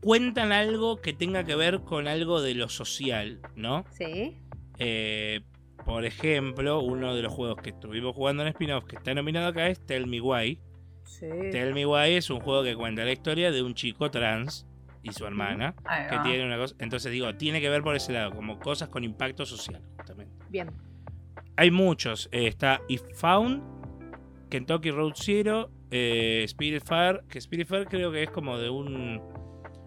cuentan 0.00 0.52
algo 0.52 1.00
que 1.00 1.12
tenga 1.12 1.44
que 1.44 1.54
ver 1.54 1.80
con 1.80 2.08
algo 2.08 2.40
de 2.40 2.54
lo 2.54 2.68
social, 2.68 3.40
¿no? 3.54 3.84
Sí. 3.92 4.38
Eh, 4.78 5.40
por 5.84 6.04
ejemplo, 6.04 6.80
uno 6.80 7.14
de 7.14 7.22
los 7.22 7.32
juegos 7.32 7.58
que 7.62 7.70
estuvimos 7.70 8.14
jugando 8.14 8.42
en 8.42 8.48
spin-off 8.48 8.84
que 8.84 8.96
está 8.96 9.14
nominado 9.14 9.48
acá 9.48 9.68
es 9.68 9.84
Tell 9.84 10.06
Me 10.06 10.20
Why. 10.20 10.60
Sí. 11.04 11.26
Tell 11.50 11.74
Me 11.74 11.86
Why 11.86 12.12
es 12.14 12.30
un 12.30 12.40
juego 12.40 12.62
que 12.62 12.74
cuenta 12.76 13.04
la 13.04 13.12
historia 13.12 13.50
de 13.50 13.62
un 13.62 13.74
chico 13.74 14.10
trans 14.10 14.66
y 15.02 15.12
su 15.12 15.24
hermana 15.26 15.74
que 16.08 16.18
tiene 16.24 16.44
una 16.44 16.58
cosa. 16.58 16.74
Entonces 16.78 17.10
digo, 17.10 17.34
tiene 17.34 17.60
que 17.60 17.68
ver 17.70 17.82
por 17.82 17.96
ese 17.96 18.12
lado, 18.12 18.32
como 18.32 18.58
cosas 18.58 18.88
con 18.88 19.02
impacto 19.04 19.46
social, 19.46 19.82
justamente. 19.96 20.34
Bien. 20.50 20.70
Hay 21.56 21.70
muchos. 21.70 22.28
eh, 22.32 22.46
está 22.46 22.80
If 22.88 23.02
Found, 23.14 23.62
Kentucky 24.50 24.90
Road 24.90 25.12
Zero, 25.14 25.70
eh, 25.90 26.44
Spiritfarer, 26.48 27.22
que 27.28 27.40
Spiritfarer 27.40 27.86
creo 27.88 28.10
que 28.12 28.24
es 28.24 28.30
como 28.30 28.58
de 28.58 28.68
un 28.68 29.20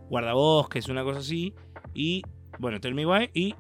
guardabosques, 0.09 0.87
una 0.89 1.03
cosa 1.03 1.19
así. 1.19 1.53
Y, 1.93 2.21
bueno, 2.59 2.79
Tell 2.79 2.95
Me 2.95 3.05
Why. 3.05 3.29
Y 3.33 3.53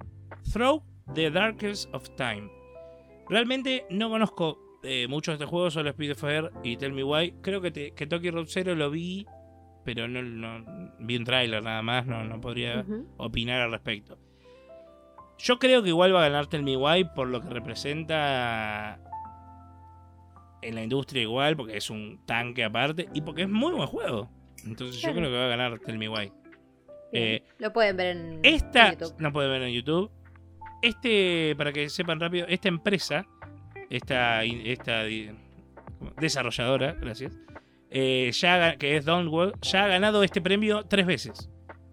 Throw 0.51 0.83
the 1.13 1.29
Darkest 1.29 1.93
of 1.93 2.09
Time. 2.15 2.49
Realmente 3.29 3.85
no 3.89 4.09
conozco 4.09 4.57
eh, 4.83 5.07
mucho 5.07 5.31
de 5.31 5.35
este 5.35 5.45
juego, 5.45 5.69
solo 5.71 5.91
Spiritfarer 5.91 6.51
y 6.63 6.77
Tell 6.77 6.93
Me 6.93 7.03
Why. 7.03 7.33
Creo 7.41 7.61
que 7.61 7.71
te- 7.71 7.91
Kentucky 7.91 8.29
Road 8.31 8.47
Zero 8.47 8.75
lo 8.75 8.89
vi, 8.89 9.25
pero 9.85 10.07
no, 10.07 10.21
no 10.21 10.91
vi 10.99 11.17
un 11.17 11.23
tráiler 11.25 11.63
nada 11.63 11.81
más, 11.81 12.05
no, 12.05 12.23
no 12.23 12.39
podría 12.41 12.85
opinar 13.17 13.61
al 13.61 13.71
respecto. 13.71 14.17
Yo 15.39 15.59
creo 15.59 15.81
que 15.83 15.89
igual 15.89 16.13
va 16.15 16.23
a 16.25 16.29
ganar 16.29 16.47
Tell 16.47 16.63
Me 16.63 16.77
Why 16.77 17.05
por 17.15 17.27
lo 17.27 17.41
que 17.41 17.49
representa 17.49 18.99
en 20.63 20.75
la 20.75 20.83
industria 20.83 21.21
igual, 21.21 21.55
porque 21.55 21.77
es 21.77 21.89
un 21.89 22.19
tanque 22.25 22.63
aparte 22.63 23.07
y 23.13 23.21
porque 23.21 23.43
es 23.43 23.49
muy 23.49 23.71
buen 23.73 23.87
juego. 23.87 24.29
Entonces 24.65 25.01
yo 25.01 25.11
creo 25.13 25.29
que 25.29 25.37
va 25.37 25.45
a 25.45 25.49
ganar 25.49 25.79
Tell 25.79 25.97
Me 25.97 26.09
Why. 26.09 26.31
Eh, 27.11 27.43
Lo 27.59 27.71
pueden 27.73 27.95
ver 27.97 28.17
en 28.17 28.39
Esta, 28.43 28.87
en 28.87 28.99
YouTube. 28.99 29.15
no 29.19 29.31
puede 29.33 29.49
ver 29.49 29.61
en 29.63 29.73
YouTube. 29.73 30.09
Este, 30.81 31.53
para 31.57 31.71
que 31.71 31.89
sepan 31.89 32.19
rápido, 32.19 32.45
esta 32.47 32.67
empresa, 32.69 33.25
esta, 33.89 34.43
esta 34.43 35.03
desarrolladora, 36.19 36.93
gracias, 36.99 37.33
eh, 37.89 38.31
ya, 38.33 38.75
que 38.77 38.97
es 38.97 39.05
Downwell, 39.05 39.53
ya 39.61 39.85
ha 39.85 39.87
ganado 39.87 40.23
este 40.23 40.41
premio 40.41 40.83
tres 40.85 41.05
veces. 41.05 41.49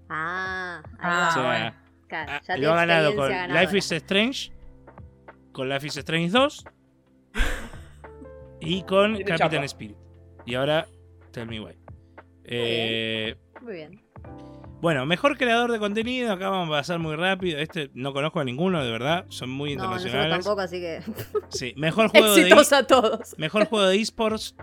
Ah, 0.08 0.82
Ah. 0.98 1.28
O 1.30 1.32
sea, 1.34 1.42
bueno. 1.46 1.74
Claro, 2.08 2.32
Ah, 2.32 2.40
ya 2.48 2.56
lo 2.56 2.72
ha 2.72 2.76
ganado 2.76 3.14
con 3.14 3.28
ganadora. 3.28 3.60
Life 3.62 3.78
is 3.78 3.92
Strange, 3.92 4.52
con 5.52 5.68
Life 5.68 5.86
is 5.86 5.96
Strange 5.96 6.30
2 6.30 6.64
y 8.60 8.82
con 8.82 9.14
Tiene 9.16 9.24
Captain 9.30 9.50
chapa. 9.52 9.64
Spirit. 9.64 9.96
Y 10.46 10.54
ahora 10.54 10.86
Tell 11.32 11.46
Me 11.46 11.60
Why. 11.60 11.74
Eh, 12.44 13.36
Muy 13.62 13.72
bien. 13.74 14.02
bueno, 14.80 15.06
mejor 15.06 15.36
creador 15.36 15.70
de 15.70 15.78
contenido, 15.78 16.32
acá 16.32 16.48
vamos 16.50 16.68
a 16.68 16.78
pasar 16.80 16.98
muy 16.98 17.14
rápido. 17.16 17.58
Este 17.58 17.90
no 17.94 18.12
conozco 18.12 18.40
a 18.40 18.44
ninguno, 18.44 18.82
de 18.82 18.90
verdad, 18.90 19.26
son 19.28 19.50
muy 19.50 19.76
No, 19.76 19.84
internacionales. 19.84 20.44
tampoco, 20.44 20.60
así 20.62 20.80
que. 20.80 21.00
Sí, 21.50 21.74
mejor 21.76 22.08
juego 22.08 22.34
de 22.34 22.52
a 22.76 22.86
todos. 22.86 23.34
mejor 23.38 23.66
juego 23.66 23.86
de 23.86 23.96
esports. 24.00 24.56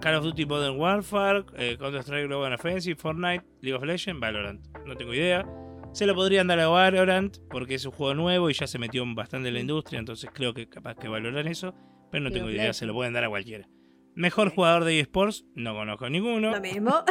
Call 0.00 0.16
of 0.16 0.24
Duty 0.24 0.44
Modern 0.44 0.78
Warfare, 0.78 1.44
eh, 1.56 1.76
Counter-Strike 1.78 2.26
Global 2.26 2.52
Offensive, 2.52 2.96
Fortnite, 2.96 3.44
League 3.62 3.76
of 3.76 3.84
Legends, 3.84 4.20
Valorant. 4.20 4.60
No 4.84 4.96
tengo 4.96 5.14
idea. 5.14 5.46
Se 5.92 6.04
lo 6.04 6.14
podrían 6.14 6.46
dar 6.48 6.58
a 6.60 6.66
Valorant 6.68 7.38
porque 7.48 7.76
es 7.76 7.84
un 7.86 7.92
juego 7.92 8.12
nuevo 8.14 8.50
y 8.50 8.54
ya 8.54 8.66
se 8.66 8.78
metió 8.78 9.02
bastante 9.14 9.48
en 9.48 9.54
la 9.54 9.60
industria, 9.60 10.00
entonces 10.00 10.28
creo 10.34 10.52
que 10.52 10.68
capaz 10.68 10.96
que 10.96 11.06
valoran 11.08 11.46
eso, 11.46 11.74
pero 12.14 12.22
no 12.24 12.30
tengo 12.30 12.48
idea, 12.48 12.72
se 12.72 12.86
lo 12.86 12.94
pueden 12.94 13.12
dar 13.12 13.24
a 13.24 13.28
cualquiera. 13.28 13.66
Mejor 14.14 14.50
jugador 14.54 14.84
de 14.84 15.00
esports, 15.00 15.44
no 15.56 15.74
conozco 15.74 16.08
ninguno. 16.08 16.52
Lo 16.52 16.60
mismo. 16.60 17.02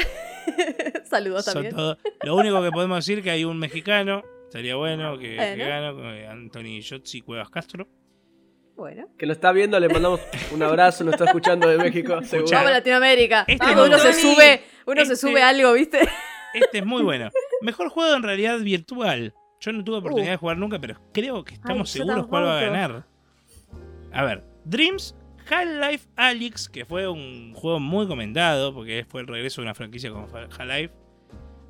Saludos 1.04 1.44
Son 1.46 1.56
también. 1.56 1.76
todo- 1.76 1.98
Lo 2.24 2.36
único 2.36 2.62
que 2.64 2.72
podemos 2.72 2.98
decir 3.06 3.22
que 3.22 3.32
hay 3.32 3.44
un 3.44 3.60
mexicano, 3.60 4.24
sería 4.50 4.76
bueno 4.78 5.18
que, 5.20 5.36
que 5.36 5.56
Bueno. 5.58 5.66
gane, 5.98 6.22
eh, 6.22 6.28
Anthony 6.28 6.80
Yotzi 6.82 7.20
Cuevas 7.22 7.50
Castro. 7.50 7.88
Bueno. 8.78 9.08
Que 9.18 9.26
lo 9.26 9.34
está 9.34 9.52
viendo, 9.52 9.78
le 9.80 9.90
mandamos 9.90 10.22
un 10.54 10.64
abrazo, 10.64 11.04
nos 11.04 11.14
está 11.16 11.26
escuchando 11.26 11.68
de 11.68 11.78
México, 11.78 12.22
seguro. 12.24 12.52
Vamos 12.54 12.70
a 12.72 12.74
Latinoamérica. 12.76 13.44
Este 13.48 13.66
Vamos, 13.66 13.88
uno 13.88 13.98
no. 13.98 14.04
se 14.04 14.14
sube, 14.14 14.62
uno 14.86 14.96
se 15.06 15.14
Este- 15.14 15.16
sube 15.28 15.44
algo, 15.44 15.74
¿viste? 15.74 16.00
Este 16.54 16.78
es 16.80 16.86
muy 16.86 17.04
bueno. 17.04 17.30
Mejor 17.62 17.90
juego 17.90 18.16
en 18.16 18.24
realidad 18.24 18.60
virtual. 18.60 19.34
Yo 19.60 19.72
no 19.74 19.84
tuve 19.84 19.98
oportunidad 19.98 20.30
Uh. 20.30 20.36
de 20.36 20.38
jugar 20.38 20.58
nunca, 20.58 20.80
pero 20.80 21.00
creo 21.14 21.44
que 21.44 21.56
estamos 21.56 21.94
Ay, 21.94 22.00
seguros 22.02 22.28
cuál 22.28 22.46
va 22.46 22.60
a 22.60 22.62
ganar. 22.62 23.06
A 24.12 24.24
ver, 24.24 24.44
Dreams, 24.66 25.16
Half-Life 25.50 26.08
Alyx, 26.16 26.70
que 26.70 26.86
fue 26.86 27.08
un 27.08 27.54
juego 27.54 27.80
muy 27.80 28.08
comentado, 28.08 28.74
porque 28.74 29.06
fue 29.08 29.22
el 29.22 29.28
regreso 29.28 29.62
de 29.62 29.66
una 29.66 29.76
franquicia 29.76 30.10
como 30.10 30.28
Half-Life. 30.34 30.94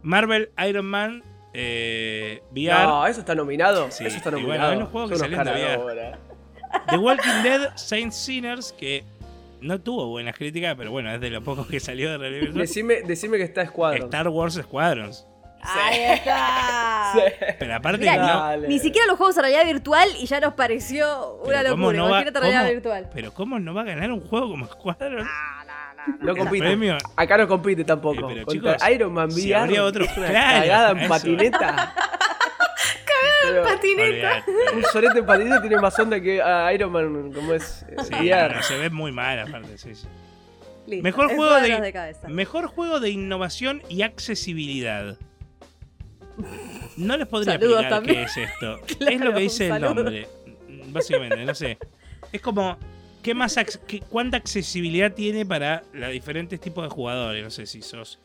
Marvel 0.01 0.51
Iron 0.67 0.85
Man 0.85 1.23
eh, 1.53 2.41
VR. 2.51 2.83
No, 2.83 3.07
eso 3.07 3.19
está 3.21 3.35
nominado. 3.35 3.89
Sí, 3.91 4.05
eso 4.05 4.17
está 4.17 4.29
y 4.29 4.33
bueno, 4.33 4.47
nominado. 4.47 4.77
unos 4.77 4.89
juegos 4.89 5.21
que 5.21 5.27
ganadores. 5.29 6.17
The 6.89 6.97
Walking 6.97 7.43
Dead 7.43 7.71
Saint 7.75 8.11
Sinners, 8.11 8.73
que 8.73 9.03
no 9.61 9.79
tuvo 9.79 10.07
buenas 10.07 10.35
críticas, 10.35 10.75
pero 10.75 10.91
bueno, 10.91 11.11
es 11.11 11.21
de 11.21 11.29
lo 11.29 11.43
poco 11.43 11.67
que 11.67 11.79
salió 11.79 12.17
de 12.17 12.29
virtual. 12.29 12.53
Decime, 12.53 13.01
decime 13.03 13.37
que 13.37 13.43
está 13.43 13.65
Squadron. 13.65 14.05
Star 14.05 14.27
Wars 14.27 14.55
Squadrons. 14.55 15.27
Ahí 15.63 15.99
está. 16.13 17.11
Sí. 17.13 17.19
Pero 17.59 17.75
aparte, 17.75 17.99
Mirá, 17.99 18.15
no, 18.17 18.25
Dale. 18.25 18.67
Ni 18.67 18.79
siquiera 18.79 19.05
los 19.05 19.17
juegos 19.17 19.35
de 19.35 19.41
realidad 19.43 19.65
virtual 19.65 20.09
y 20.19 20.25
ya 20.25 20.39
nos 20.39 20.53
pareció 20.55 21.35
una 21.45 21.59
pero 21.59 21.69
¿cómo 21.71 21.91
locura. 21.91 21.97
no 21.97 22.03
va- 22.05 22.09
Imagínate 22.09 22.39
realidad 22.39 22.61
cómo- 22.61 22.71
virtual. 22.73 23.09
Pero 23.13 23.33
¿cómo 23.35 23.59
no 23.59 23.73
va 23.75 23.81
a 23.81 23.83
ganar 23.85 24.11
un 24.11 24.21
juego 24.21 24.49
como 24.49 24.65
Squadrons? 24.65 25.29
No 26.21 26.35
compite. 26.35 26.63
premio. 26.65 26.97
Acá 27.15 27.37
no 27.37 27.47
compite 27.47 27.83
tampoco. 27.83 28.29
Eh, 28.31 28.33
pero, 28.33 28.45
Contra 28.47 28.75
chicos, 28.77 28.89
Iron 28.89 29.13
Man 29.13 29.27
VR. 29.29 29.41
si 29.41 29.53
habría 29.53 29.83
otro- 29.83 30.05
es 30.05 30.17
una 30.17 30.27
claro, 30.27 30.59
cagada 30.61 30.91
en 30.91 30.97
eso. 30.99 31.09
patineta. 31.09 31.93
Pero 33.43 33.63
Patineta. 33.63 34.43
Olvidate. 34.47 34.75
Un 34.77 34.83
sorete 34.85 35.19
en 35.19 35.25
patineta 35.25 35.61
tiene 35.61 35.77
más 35.77 35.99
onda 35.99 36.19
que 36.19 36.41
a 36.41 36.73
Iron 36.73 36.91
Man, 36.91 37.31
como 37.33 37.53
es 37.53 37.83
eh, 37.89 37.95
Sí, 38.03 38.13
VR. 38.29 38.55
no, 38.55 38.63
se 38.63 38.77
ve 38.77 38.89
muy 38.89 39.11
mal 39.11 39.37
aparte, 39.39 39.77
sí, 39.77 39.93
sí. 39.95 40.07
Listo, 40.87 41.03
Mejor 41.03 41.29
es 41.29 41.35
juego 41.37 41.53
de, 41.55 41.59
cuadros 41.67 41.81
de 41.81 41.93
cabeza. 41.93 42.27
mejor 42.29 42.67
juego 42.67 42.99
de 42.99 43.09
innovación 43.09 43.81
y 43.89 44.01
accesibilidad. 44.01 45.17
No 46.97 47.17
les 47.17 47.27
podría 47.27 47.53
Saludos 47.53 47.81
explicar 47.81 47.89
también. 48.03 48.15
qué 48.17 48.23
es 48.23 48.37
esto. 48.51 48.79
es 49.09 49.19
lo 49.21 49.33
que 49.33 49.39
dice 49.41 49.67
el 49.67 49.81
nombre. 49.81 50.27
Básicamente, 50.87 51.45
no 51.45 51.55
sé. 51.55 51.77
Es 52.31 52.41
como 52.41 52.77
qué 53.21 53.33
más 53.33 53.57
ac- 53.57 53.79
qué- 53.87 53.99
cuánta 54.01 54.37
accesibilidad 54.37 55.11
tiene 55.13 55.45
para 55.45 55.83
los 55.93 56.11
diferentes 56.11 56.59
tipos 56.59 56.83
de 56.83 56.89
jugadores. 56.89 57.43
No 57.43 57.49
sé 57.51 57.65
si 57.65 57.81
sos 57.81 58.19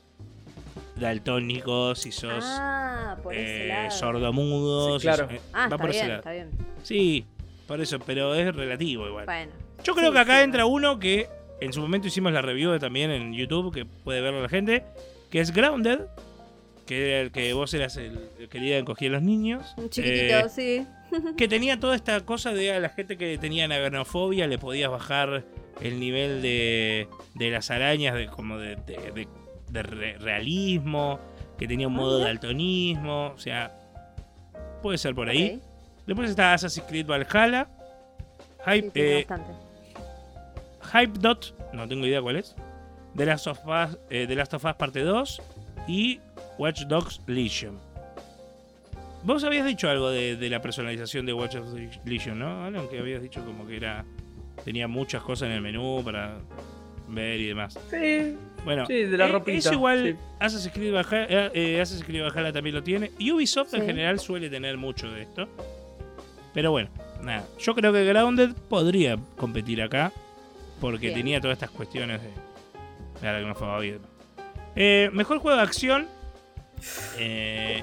daltónico, 0.96 1.94
si 1.94 2.10
sos 2.12 2.44
Ah, 2.46 3.16
por 3.22 3.34
ese 3.34 3.64
eh, 3.66 3.68
lado. 3.68 3.90
sordomudo. 3.90 4.98
Sí, 4.98 5.06
claro. 5.06 5.28
si 5.28 5.36
sos- 5.36 5.44
eh, 5.44 5.48
Ah, 5.52 5.58
va 5.58 5.64
está 5.64 5.78
por 5.78 5.90
ese 5.90 5.98
bien, 5.98 6.08
lado. 6.08 6.18
está 6.20 6.32
bien. 6.32 6.50
Sí, 6.82 7.24
por 7.66 7.80
eso, 7.80 7.98
pero 8.00 8.34
es 8.34 8.54
relativo 8.54 9.06
igual. 9.06 9.24
Bueno. 9.26 9.52
Yo 9.84 9.94
creo 9.94 10.08
Sí, 10.08 10.12
que 10.14 10.18
acá 10.18 10.38
sí, 10.38 10.44
entra 10.44 10.66
uno 10.66 10.98
que 10.98 11.28
en 11.60 11.72
su 11.72 11.80
momento 11.80 12.08
hicimos 12.08 12.32
la 12.32 12.42
review 12.42 12.78
también 12.78 13.10
en 13.10 13.32
YouTube, 13.32 13.72
que 13.72 13.84
puede 13.84 14.20
verlo 14.20 14.42
la 14.42 14.48
gente, 14.48 14.84
que 15.30 15.40
es 15.40 15.52
Grounded, 15.52 16.00
que 16.88 17.10
era 17.10 17.20
el 17.20 17.30
que 17.30 17.52
vos 17.52 17.72
eras 17.74 17.96
el, 17.98 18.30
el 18.40 18.48
que 18.48 18.58
le 18.58 18.78
encogía 18.78 19.08
a 19.08 19.12
los 19.12 19.22
niños. 19.22 19.74
Un 19.76 19.90
chiquitito, 19.90 20.38
eh, 20.38 20.48
sí. 20.48 20.86
que 21.36 21.46
tenía 21.48 21.78
toda 21.78 21.94
esta 21.94 22.20
cosa 22.22 22.52
de 22.52 22.72
a 22.72 22.80
la 22.80 22.88
gente 22.88 23.16
que 23.16 23.36
tenía 23.38 23.66
aganofobia 23.66 24.46
le 24.46 24.58
podías 24.58 24.90
bajar 24.90 25.44
el 25.80 26.00
nivel 26.00 26.42
de, 26.42 27.06
de 27.34 27.50
las 27.50 27.70
arañas, 27.70 28.14
de 28.14 28.26
como 28.26 28.58
de, 28.58 28.76
de- 28.76 29.12
de- 29.14 29.28
de 29.68 29.82
re- 29.82 30.18
realismo, 30.18 31.20
que 31.58 31.68
tenía 31.68 31.86
un 31.88 31.92
modo 31.94 32.18
de 32.18 32.24
daltonismo, 32.24 33.32
o 33.34 33.38
sea, 33.38 33.70
puede 34.82 34.96
ser 34.98 35.14
por 35.14 35.28
ahí. 35.28 35.60
Después 36.06 36.30
está 36.30 36.54
Assassin's 36.54 36.86
Creed 36.88 37.06
Valhalla. 37.06 37.68
Hype, 38.66 38.90
eh. 38.94 39.26
Hype 40.92 41.18
Dot, 41.20 41.54
no 41.74 41.86
tengo 41.86 42.06
idea 42.06 42.22
cuál 42.22 42.36
es. 42.36 42.56
The 43.16 43.26
Last 43.26 43.46
of 43.46 43.58
Us, 43.66 43.98
eh, 44.10 44.26
The 44.26 44.34
Last 44.34 44.54
of 44.54 44.64
Us 44.64 44.74
parte 44.74 45.00
2 45.00 45.42
y 45.86 46.20
Watch 46.58 46.82
Dogs 46.82 47.20
Legion. 47.26 47.78
Vos 49.24 49.42
habías 49.44 49.66
dicho 49.66 49.88
algo 49.88 50.10
de, 50.10 50.36
de 50.36 50.50
la 50.50 50.60
personalización 50.62 51.26
de 51.26 51.32
Watch 51.32 51.56
Dogs 51.56 51.98
Legion, 52.04 52.38
¿no? 52.38 52.64
Alan, 52.64 52.88
que 52.88 52.98
habías 52.98 53.22
dicho 53.22 53.44
como 53.44 53.66
que 53.66 53.76
era 53.76 54.04
tenía 54.64 54.88
muchas 54.88 55.22
cosas 55.22 55.48
en 55.48 55.54
el 55.54 55.60
menú 55.60 56.02
para 56.04 56.36
ver 57.08 57.40
y 57.40 57.46
demás. 57.46 57.78
Sí, 57.90 58.36
Bueno, 58.64 58.86
Sí, 58.86 59.04
de 59.04 59.16
la 59.16 59.26
eh, 59.26 59.32
ropita, 59.32 59.58
es 59.58 59.72
igual, 59.72 60.16
sí. 60.18 60.24
Assassin's 60.38 60.74
Creed 60.74 60.92
Valhalla, 60.92 61.46
eh, 61.46 61.50
eh, 61.54 61.80
Assassin's 61.80 62.04
Creed 62.06 62.22
Valhalla 62.22 62.52
también 62.52 62.74
lo 62.74 62.82
tiene. 62.82 63.12
Y 63.18 63.30
Ubisoft 63.32 63.74
en 63.74 63.86
general 63.86 64.18
suele 64.18 64.50
tener 64.50 64.76
mucho 64.76 65.10
de 65.10 65.22
esto. 65.22 65.48
Pero 66.54 66.70
bueno, 66.70 66.90
nada. 67.22 67.44
Yo 67.58 67.74
creo 67.74 67.92
que 67.92 68.04
Grounded 68.04 68.50
podría 68.68 69.16
competir 69.36 69.82
acá. 69.82 70.12
Porque 70.80 71.06
Bien. 71.06 71.14
tenía 71.18 71.40
todas 71.40 71.56
estas 71.56 71.70
cuestiones 71.70 72.20
de, 72.22 72.28
de 73.20 73.28
aracnofobia 73.28 73.88
y 73.88 73.92
demás. 73.92 74.08
Eh, 74.76 75.10
mejor 75.12 75.38
juego 75.38 75.56
de 75.56 75.62
acción. 75.64 76.06
Eh. 77.18 77.80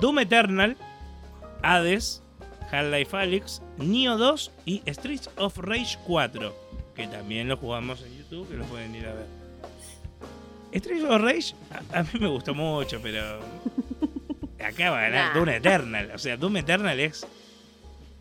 Doom 0.00 0.20
Eternal, 0.20 0.76
Hades, 1.62 2.22
Half-Life 2.70 3.16
Alyx, 3.16 3.62
Neo 3.78 4.16
2 4.16 4.50
y 4.64 4.82
Streets 4.86 5.28
of 5.36 5.58
Rage 5.58 5.98
4, 6.06 6.54
que 6.94 7.06
también 7.06 7.48
lo 7.48 7.56
jugamos 7.56 8.02
en 8.02 8.16
YouTube, 8.18 8.48
que 8.48 8.56
lo 8.56 8.64
pueden 8.64 8.94
ir 8.94 9.06
a 9.06 9.14
ver. 9.14 9.26
Streets 10.74 11.04
of 11.04 11.20
Rage 11.20 11.54
a, 11.92 11.98
a 12.00 12.02
mí 12.04 12.10
me 12.18 12.28
gustó 12.28 12.54
mucho, 12.54 12.98
pero 13.02 13.40
acá 14.64 14.90
va 14.90 14.98
a 15.00 15.02
ganar 15.02 15.26
Nah. 15.28 15.34
Doom 15.34 15.48
Eternal. 15.50 16.10
O 16.14 16.18
sea, 16.18 16.36
Doom 16.36 16.56
Eternal 16.56 16.98
es 17.00 17.26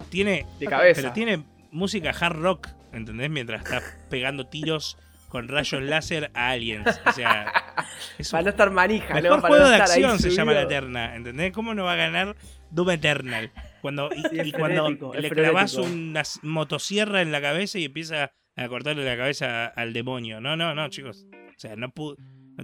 tiene 0.09 0.45
de 0.59 0.65
cabeza. 0.65 1.01
pero 1.01 1.13
tiene 1.13 1.43
música 1.71 2.09
hard 2.09 2.35
rock, 2.41 2.67
¿entendés? 2.91 3.29
Mientras 3.29 3.63
está 3.63 3.81
pegando 4.09 4.45
tiros 4.47 4.97
con 5.31 5.47
rayos 5.47 5.81
láser 5.81 6.29
a 6.33 6.49
aliens. 6.49 6.99
O 7.05 7.11
sea, 7.13 7.51
es 8.17 8.29
Para 8.31 8.43
no 8.43 8.49
estar 8.49 8.69
manija, 8.69 9.13
Mejor 9.13 9.37
¿no? 9.37 9.41
Para 9.41 9.47
juego 9.47 9.63
no 9.63 9.69
de 9.69 9.75
ahí 9.75 9.81
acción 9.81 10.19
se 10.19 10.29
llama 10.29 10.51
la. 10.51 10.63
Eterna, 10.63 11.15
¿entendés? 11.15 11.53
¿Cómo 11.53 11.73
no 11.73 11.85
va 11.85 11.93
a 11.93 11.95
ganar 11.95 12.35
Doom 12.69 12.89
Eternal? 12.91 13.49
Cuando, 13.81 14.09
y, 14.13 14.21
Sí, 14.23 14.39
es 14.39 14.47
y 14.47 14.51
cuando 14.51 14.83
frenético, 14.87 15.13
le 15.15 15.29
clavas 15.29 15.75
una 15.75 16.23
motosierra 16.43 17.21
en 17.21 17.31
la 17.31 17.41
cabeza 17.41 17.79
y 17.79 17.85
empieza 17.85 18.33
a 18.57 18.67
cortarle 18.67 19.05
la 19.05 19.15
cabeza 19.15 19.67
al 19.67 19.93
demonio. 19.93 20.41
No, 20.41 20.57
no, 20.57 20.75
no, 20.75 20.89
chicos. 20.89 21.25
O 21.31 21.59
sea, 21.59 21.77
no, 21.77 21.93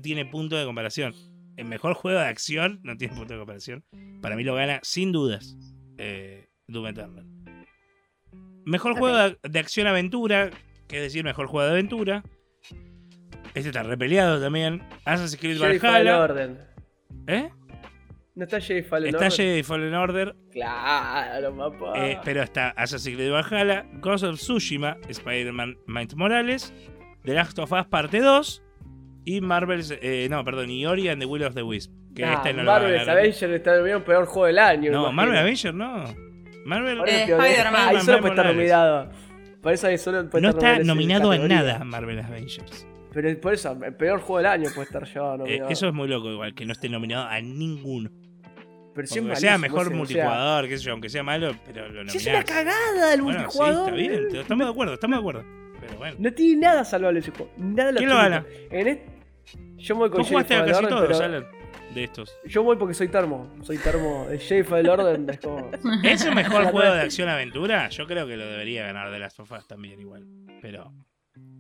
tiene 0.02 0.26
punto 0.26 0.58
de 0.58 0.66
comparación. 0.66 1.16
El 1.56 1.66
mejor 1.66 1.94
juego 1.94 2.20
de 2.20 2.26
acción 2.26 2.82
no 2.84 2.98
tiene 2.98 3.16
punto 3.16 3.34
de 3.34 3.40
comparación. 3.40 3.86
Para 4.22 4.36
mí 4.36 4.44
lo 4.44 4.56
gana 4.56 4.82
sin 4.84 5.14
dudas 5.14 5.56
eh, 5.98 6.50
Doom 6.68 6.88
Eternal. 6.88 7.26
Mejor 8.66 8.98
juego 8.98 9.16
de, 9.16 9.38
de 9.42 9.60
acción-aventura, 9.60 10.50
que 10.90 10.98
es 10.98 11.02
decir, 11.02 11.24
mejor 11.24 11.48
juego 11.48 11.66
de 11.66 11.72
aventura. 11.72 12.24
Este 13.58 13.70
está 13.70 13.84
repeleado 13.84 14.40
también. 14.42 14.84
Assassin's 15.06 15.38
Creed 15.40 15.58
Jedi 15.58 15.80
Fallen 15.80 16.06
Valhalla. 16.06 16.20
Order. 16.24 16.68
¿Eh? 17.28 17.50
¿No 18.36 18.44
está 18.44 18.62
Jedi 18.62 18.84
Fallen 18.84 19.08
Está 19.16 19.26
Order? 19.26 19.32
Jedi 19.38 19.64
Fallen 19.64 19.94
Order, 19.96 20.36
Claro, 20.52 21.56
papá. 21.58 21.94
eh, 22.08 22.20
pero 22.24 22.44
está 22.44 22.70
Assassin's 22.70 23.16
Creed 23.16 23.32
Valhalla, 23.32 23.86
Ghost 23.94 24.24
of 24.24 24.36
Tsushima, 24.40 24.98
Spider-Man 25.10 25.78
Miles 25.88 26.16
Morales, 26.16 26.74
The 27.24 27.34
Last 27.34 27.58
of 27.60 27.72
Us 27.72 27.86
Parte 27.88 28.20
2 28.22 28.64
y 29.26 29.42
Marvel's, 29.42 29.92
eh, 30.02 30.28
no, 30.30 30.44
perdón, 30.46 30.70
y 30.70 30.86
Ori 30.86 31.10
and 31.10 31.20
the 31.20 31.26
Will 31.26 31.44
of 31.44 31.56
the 31.56 31.64
Wisp. 31.64 31.92
Que 32.16 32.22
Nah, 32.24 32.34
esta 32.36 32.54
no 32.54 32.64
la 32.64 32.72
va 32.72 32.78
a 32.78 32.80
Marvel's 32.82 33.00
ganar. 33.06 33.18
Avengers 33.18 33.42
está 33.52 33.76
nominado 33.78 34.04
peor 34.06 34.26
juego 34.26 34.46
del 34.48 34.60
año. 34.60 34.92
No. 34.92 35.12
Marvel 35.12 35.38
Avenger 35.38 35.74
no. 35.74 36.04
Marvel 36.66 37.00
Eh. 37.08 37.24
Spider-Man. 37.24 37.90
Ahí 37.90 38.02
solo 38.02 38.20
puede 38.20 38.34
estar 38.34 38.46
nominado. 38.48 39.10
Por 39.62 39.74
eso 39.74 39.88
ahí 39.88 39.98
solo 39.98 40.30
puede 40.30 40.42
No 40.44 40.50
estar 40.50 40.74
está 40.74 40.84
nominado 40.84 41.32
a 41.32 41.38
nada 41.40 41.84
Marvel 41.84 42.20
Avengers. 42.20 42.88
Pero 43.20 43.42
por 43.42 43.54
eso, 43.54 43.76
el 43.84 43.96
peor 43.96 44.20
juego 44.20 44.38
del 44.38 44.46
año 44.46 44.70
puede 44.76 44.86
estar 44.86 45.04
yo 45.06 45.34
Eh, 45.34 45.38
nominado. 45.40 45.70
eso 45.72 45.88
es 45.88 45.94
muy 45.94 46.08
loco 46.08 46.30
igual, 46.32 46.54
que 46.54 46.66
no 46.68 46.74
esté 46.74 46.88
nominado 46.88 47.26
a 47.28 47.42
ninguno. 47.42 48.12
pero 48.94 49.08
si 49.08 49.16
es 49.16 49.22
Aunque 49.22 49.36
sea 49.38 49.58
mejor 49.58 49.88
o 49.88 49.90
sea, 49.90 49.98
multijugador, 49.98 50.68
qué 50.68 50.78
sé 50.78 50.84
yo, 50.84 50.92
aunque 50.92 51.10
sea 51.10 51.24
malo, 51.24 51.56
pero 51.66 51.88
lo 51.90 52.08
Si 52.12 52.18
es 52.18 52.24
una 52.28 52.34
nominás. 52.42 52.46
cagada 52.52 53.14
el 53.16 53.22
Bueno, 53.24 53.40
sí, 53.40 53.44
multijugador. 53.46 53.80
está 53.88 53.96
bien, 53.96 54.36
estamos 54.36 54.66
de 54.68 54.72
acuerdo, 54.72 54.94
estamos 54.94 55.16
de 55.16 55.20
acuerdo. 55.20 55.44
Pero 55.80 55.98
bueno. 55.98 56.16
No 56.20 56.32
tiene 56.34 56.62
nada 56.62 56.86
salvable 56.86 57.20
ese 57.22 57.32
juego. 57.32 57.52
Nada 57.58 57.94
¿Quién 57.94 58.10
lo 58.10 58.16
absoluto. 58.18 58.48
En 58.72 58.88
este, 58.88 59.06
yo 59.78 59.96
me 59.96 60.00
voy 60.02 60.10
con 60.12 60.18
Vos 60.20 60.28
jugaste 60.30 60.56
a 60.56 60.66
casi 60.66 60.86
todos, 60.86 61.08
pero 61.08 61.18
Alan, 61.24 61.46
de 61.96 62.04
estos. 62.04 62.38
Yo 62.46 62.62
voy 62.64 62.76
porque 62.78 62.94
soy 62.94 63.08
termo. 63.08 63.52
Soy 63.64 63.78
termo. 63.80 64.28
El 64.30 64.40
Jedi 64.40 64.62
Fallen 64.64 64.90
Order 64.90 65.20
es 65.30 65.40
como... 65.40 65.72
¿Es 66.04 66.24
el 66.26 66.36
mejor 66.36 66.66
juego 66.72 66.94
de 66.94 67.02
acción-aventura? 67.02 67.90
Yo 67.90 68.06
creo 68.06 68.28
que 68.28 68.38
lo 68.38 68.46
debería 68.48 68.86
ganar 68.86 69.10
de 69.12 69.18
Last 69.20 69.40
of 69.40 69.52
Us 69.52 69.68
también 69.68 70.00
igual. 70.00 70.24
Pero, 70.62 70.92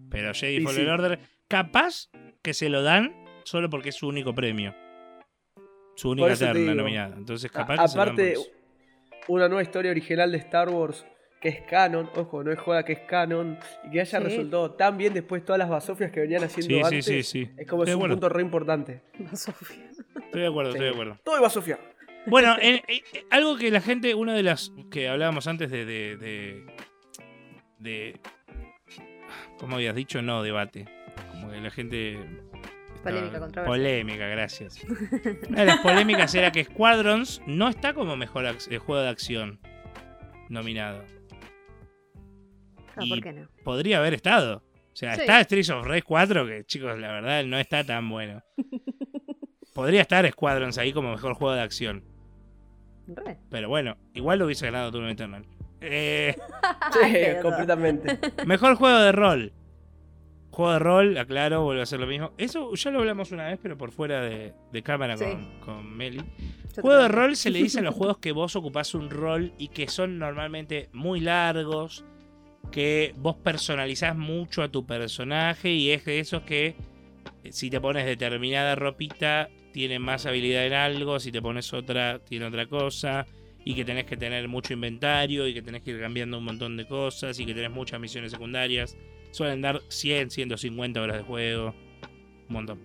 pero 0.09 0.33
Jedi 0.33 0.61
Fallen 0.61 0.85
sí. 0.85 0.89
Order, 0.89 1.19
capaz 1.47 2.09
que 2.41 2.53
se 2.53 2.69
lo 2.69 2.81
dan 2.83 3.13
solo 3.43 3.69
porque 3.69 3.89
es 3.89 3.95
su 3.95 4.07
único 4.07 4.33
premio. 4.35 4.73
Su 5.95 6.11
única 6.11 6.35
terna 6.35 6.73
nominada. 6.75 7.15
Entonces, 7.15 7.49
A- 7.53 7.59
capaz 7.59 7.81
que 7.81 7.87
se 7.87 7.97
lo 7.97 7.99
dan 8.05 8.09
aparte, 8.13 8.35
una 9.27 9.47
nueva 9.47 9.63
historia 9.63 9.91
original 9.91 10.31
de 10.31 10.37
Star 10.37 10.69
Wars 10.69 11.05
que 11.41 11.49
es 11.49 11.61
canon, 11.69 12.09
ojo, 12.15 12.43
no 12.43 12.51
es 12.51 12.57
joda 12.59 12.83
que 12.83 12.93
es 12.93 12.99
canon, 13.01 13.59
y 13.85 13.91
que 13.91 14.01
haya 14.01 14.17
Sí. 14.19 14.23
resultado 14.25 14.71
tan 14.71 14.97
bien 14.97 15.13
después 15.13 15.43
de 15.43 15.45
todas 15.45 15.59
las 15.59 15.69
basofias 15.69 16.11
que 16.11 16.21
venían 16.21 16.43
haciendo 16.43 16.67
Sí, 16.73 16.79
sí, 16.79 16.83
antes, 16.83 17.05
sí, 17.05 17.23
sí. 17.23 17.49
es 17.55 17.67
como 17.67 17.83
es 17.83 17.93
un 17.93 18.07
punto 18.09 18.27
re 18.27 18.41
importante. 18.41 19.03
Sofía. 19.35 19.87
Estoy 20.25 20.41
de 20.41 20.47
acuerdo, 20.47 20.71
Sí. 20.71 20.77
estoy 20.77 20.87
de 20.87 20.93
acuerdo. 20.93 21.19
Todo 21.23 21.35
es 21.35 21.41
basofia. 21.41 21.79
Bueno, 22.25 22.55
en- 22.59 22.77
eh, 22.87 23.03
eh, 23.13 23.25
algo 23.29 23.55
que 23.55 23.69
la 23.69 23.81
gente, 23.81 24.15
una 24.15 24.33
de 24.33 24.41
las 24.43 24.73
que 24.89 25.07
hablábamos 25.07 25.45
antes 25.45 25.69
de, 25.69 25.85
de, 25.85 26.17
de, 26.17 26.65
de- 27.77 28.19
¿cómo 29.59 29.75
habías 29.75 29.93
dicho? 29.93 30.23
No, 30.23 30.41
debate. 30.41 30.85
Como 31.47 31.51
que 31.53 31.61
la 31.61 31.71
gente... 31.71 32.19
Polémica, 33.03 33.39
controversia. 33.39 33.65
Polémica, 33.65 34.27
gracias. 34.27 34.83
Una 35.47 35.59
de 35.61 35.65
las 35.65 35.79
polémicas 35.79 36.35
era 36.35 36.51
que 36.51 36.63
Squadrons 36.65 37.41
no 37.47 37.69
está 37.69 37.93
como 37.93 38.17
mejor 38.17 38.45
eh, 38.45 38.77
juego 38.79 39.01
de 39.01 39.09
acción 39.09 39.59
nominado. 40.49 41.03
Ah, 42.95 43.03
y 43.05 43.09
¿por 43.09 43.21
qué 43.21 43.31
no? 43.33 43.47
podría 43.63 43.99
haber 43.99 44.13
estado. 44.13 44.57
O 44.91 44.95
sea, 44.99 45.13
Sí. 45.15 45.21
está 45.21 45.41
Streets 45.43 45.69
of 45.69 45.85
Rage 45.85 46.01
4, 46.01 46.47
que 46.47 46.65
chicos, 46.65 46.97
la 46.99 47.11
verdad 47.11 47.43
no 47.45 47.57
está 47.59 47.83
tan 47.83 48.09
bueno. 48.09 48.43
Podría 49.73 50.01
estar 50.01 50.27
Squadrons 50.29 50.77
ahí 50.79 50.91
como 50.91 51.11
mejor 51.11 51.35
juego 51.35 51.53
de 51.53 51.61
acción. 51.61 52.03
Re. 53.07 53.37
Pero 53.51 53.69
bueno, 53.69 53.95
igual 54.15 54.39
lo 54.39 54.45
hubiese 54.45 54.65
ganado 54.65 54.89
Doom 54.91 55.07
Eternal. 55.09 55.45
Eh, 55.81 56.35
Sí, 56.91 57.41
completamente. 57.43 58.19
mejor 58.45 58.75
juego 58.75 58.97
de 58.97 59.11
rol. 59.11 59.53
Juego 60.57 60.73
de 60.73 60.79
rol, 60.79 61.17
aclaro, 61.19 61.63
vuelve 61.63 61.83
a 61.83 61.85
ser 61.85 61.99
lo 61.99 62.07
mismo. 62.07 62.31
Eso 62.35 62.73
ya 62.73 62.89
lo 62.89 62.97
hablamos 62.99 63.31
una 63.31 63.45
vez, 63.45 63.59
pero 63.61 63.77
por 63.77 63.91
fuera 63.91 64.21
de, 64.21 64.53
de 64.71 64.81
cámara 64.81 65.15
Sí. 65.15 65.25
con, 65.25 65.59
con 65.59 65.95
Meli. 65.95 66.17
Yo 66.75 66.81
Juego 66.81 66.99
de 67.03 67.07
rol 67.09 67.35
se 67.35 67.51
le 67.51 67.59
dice 67.61 67.77
a 67.77 67.83
los 67.83 67.93
juegos 67.95 68.17
que 68.17 68.31
vos 68.31 68.55
ocupás 68.55 68.95
un 68.95 69.11
rol 69.11 69.53
y 69.59 69.67
que 69.67 69.87
son 69.87 70.17
normalmente 70.17 70.89
muy 70.93 71.19
largos, 71.19 72.03
que 72.71 73.13
vos 73.17 73.35
personalizás 73.35 74.17
mucho 74.17 74.63
a 74.63 74.69
tu 74.69 74.83
personaje 74.83 75.71
y 75.73 75.91
es 75.91 76.05
de 76.05 76.19
esos 76.19 76.41
que 76.41 76.75
eh, 77.43 77.51
si 77.51 77.69
te 77.69 77.79
pones 77.79 78.07
determinada 78.07 78.73
ropita 78.73 79.49
tiene 79.71 79.99
más 79.99 80.25
habilidad 80.25 80.65
en 80.65 80.73
algo, 80.73 81.19
si 81.19 81.31
te 81.31 81.39
pones 81.39 81.71
otra 81.71 82.17
tiene 82.17 82.45
otra 82.45 82.65
cosa 82.65 83.27
y 83.63 83.75
que 83.75 83.85
tenés 83.85 84.05
que 84.05 84.17
tener 84.17 84.47
mucho 84.47 84.73
inventario 84.73 85.47
y 85.47 85.53
que 85.53 85.61
tenés 85.61 85.83
que 85.83 85.91
ir 85.91 85.99
cambiando 85.99 86.39
un 86.39 86.45
montón 86.45 86.77
de 86.77 86.87
cosas 86.87 87.39
y 87.39 87.45
que 87.45 87.53
tenés 87.53 87.69
muchas 87.69 87.99
misiones 87.99 88.31
secundarias. 88.31 88.97
Suelen 89.37 89.61
dar 89.61 89.81
100, 89.89 90.31
150 90.31 90.99
horas 90.99 91.17
de 91.17 91.23
juego. 91.23 91.75
Un 92.49 92.53
montón. 92.53 92.79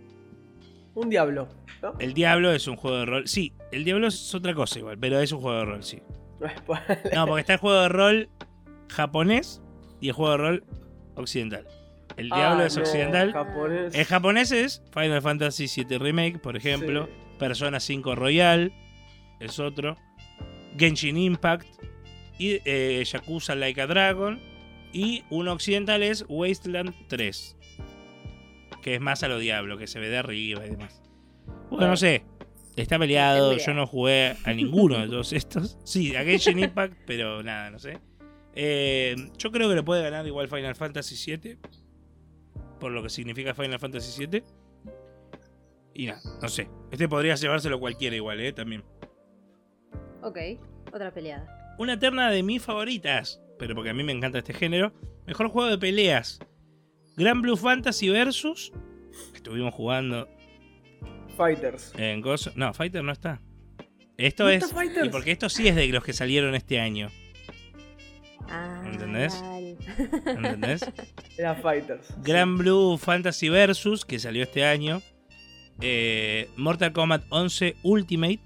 Un 0.94 1.08
diablo. 1.08 1.48
¿no? 1.82 1.94
El 1.98 2.12
Diablo 2.12 2.52
es 2.52 2.68
un 2.68 2.76
juego 2.76 2.98
de 2.98 3.06
rol. 3.06 3.26
Sí, 3.26 3.54
el 3.72 3.84
Diablo 3.84 4.06
es 4.08 4.34
otra 4.34 4.52
cosa 4.52 4.78
igual, 4.78 4.98
pero 4.98 5.18
es 5.18 5.32
un 5.32 5.40
juego 5.40 5.58
de 5.60 5.64
rol, 5.64 5.82
sí. 5.82 6.02
No, 7.14 7.26
porque 7.26 7.40
está 7.40 7.54
el 7.54 7.58
juego 7.58 7.80
de 7.80 7.88
rol 7.88 8.28
japonés 8.90 9.62
y 10.02 10.08
el 10.08 10.12
juego 10.14 10.32
de 10.32 10.36
rol 10.36 10.64
occidental. 11.14 11.66
El 12.18 12.26
Diablo 12.26 12.64
Ah, 12.64 12.66
es 12.66 12.76
no, 12.76 12.82
occidental. 12.82 13.32
Japonés. 13.32 13.94
El 13.94 14.04
japonés 14.04 14.52
es 14.52 14.82
Final 14.92 15.22
Fantasy 15.22 15.66
VII 15.84 15.96
Remake, 15.98 16.38
por 16.38 16.54
ejemplo. 16.58 17.06
Sí. 17.06 17.12
Persona 17.38 17.80
5 17.80 18.14
Royal 18.14 18.72
es 19.40 19.58
otro. 19.58 19.96
Genshin 20.76 21.16
Impact. 21.16 21.66
Y 22.38 22.58
eh, 22.66 23.02
Yakuza 23.10 23.54
Like 23.54 23.80
a 23.80 23.86
Dragon. 23.86 24.38
Y 24.92 25.24
uno 25.30 25.52
occidental 25.52 26.02
es 26.02 26.24
Wasteland 26.28 26.94
3. 27.08 27.56
Que 28.82 28.96
es 28.96 29.00
más 29.00 29.22
a 29.22 29.28
lo 29.28 29.38
diablo, 29.38 29.78
que 29.78 29.86
se 29.86 30.00
ve 30.00 30.08
de 30.08 30.18
arriba 30.18 30.66
y 30.66 30.70
demás. 30.70 31.02
Bueno, 31.70 31.88
no 31.88 31.96
sé. 31.96 32.24
Está 32.76 32.98
peleado. 32.98 33.56
Yo 33.56 33.74
no 33.74 33.86
jugué 33.86 34.36
a 34.44 34.52
ninguno 34.54 34.98
de 34.98 35.08
todos 35.08 35.32
estos. 35.32 35.78
Sí, 35.84 36.14
a 36.16 36.24
Genshin 36.24 36.58
Impact, 36.58 36.94
pero 37.06 37.42
nada, 37.42 37.70
no 37.70 37.78
sé. 37.78 37.98
Eh, 38.54 39.16
yo 39.38 39.50
creo 39.50 39.68
que 39.68 39.74
lo 39.74 39.84
puede 39.84 40.02
ganar 40.02 40.26
igual 40.26 40.48
Final 40.48 40.74
Fantasy 40.74 41.36
VII. 41.36 41.58
Por 42.80 42.92
lo 42.92 43.02
que 43.02 43.08
significa 43.10 43.54
Final 43.54 43.78
Fantasy 43.78 44.26
VII. 44.26 44.42
Y 45.94 46.06
nada, 46.06 46.20
no 46.40 46.48
sé. 46.48 46.68
Este 46.90 47.08
podría 47.08 47.34
llevárselo 47.34 47.78
cualquiera 47.78 48.16
igual, 48.16 48.40
¿eh? 48.40 48.52
También. 48.52 48.82
Ok, 50.22 50.38
otra 50.92 51.12
peleada. 51.12 51.61
Una 51.78 51.98
terna 51.98 52.30
de 52.30 52.42
mis 52.42 52.62
favoritas. 52.62 53.40
Pero 53.58 53.74
porque 53.74 53.90
a 53.90 53.94
mí 53.94 54.02
me 54.02 54.12
encanta 54.12 54.38
este 54.38 54.54
género. 54.54 54.92
Mejor 55.26 55.48
juego 55.48 55.70
de 55.70 55.78
peleas. 55.78 56.38
Gran 57.16 57.42
Blue 57.42 57.56
Fantasy 57.56 58.08
versus. 58.08 58.72
Estuvimos 59.34 59.74
jugando 59.74 60.28
Fighters. 61.36 61.92
en 61.96 62.20
Ghost. 62.20 62.48
No, 62.56 62.72
Fighter 62.74 63.04
no 63.04 63.12
está. 63.12 63.40
Esto 64.16 64.44
¿No 64.44 64.50
es. 64.50 64.62
está 64.62 64.74
Fighters? 64.74 65.06
Y 65.06 65.10
porque 65.10 65.32
esto 65.32 65.48
sí 65.48 65.68
es 65.68 65.74
de 65.76 65.86
los 65.88 66.04
que 66.04 66.12
salieron 66.12 66.54
este 66.54 66.80
año. 66.80 67.08
Ah, 68.48 68.82
¿Entendés? 68.86 69.40
dale. 69.40 69.76
¿Entendés? 70.26 70.84
Era 71.38 71.54
Fighters. 71.54 72.14
Gran 72.22 72.58
Blue 72.58 72.98
Fantasy 72.98 73.48
Versus, 73.48 74.04
que 74.04 74.18
salió 74.18 74.42
este 74.42 74.64
año. 74.64 75.00
Eh, 75.80 76.48
Mortal 76.56 76.92
Kombat 76.92 77.24
11 77.30 77.76
Ultimate. 77.82 78.40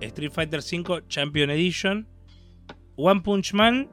Street 0.00 0.30
Fighter 0.32 0.62
5 0.62 1.00
Champion 1.08 1.50
Edition. 1.50 2.06
One 2.96 3.20
Punch 3.20 3.52
Man. 3.54 3.88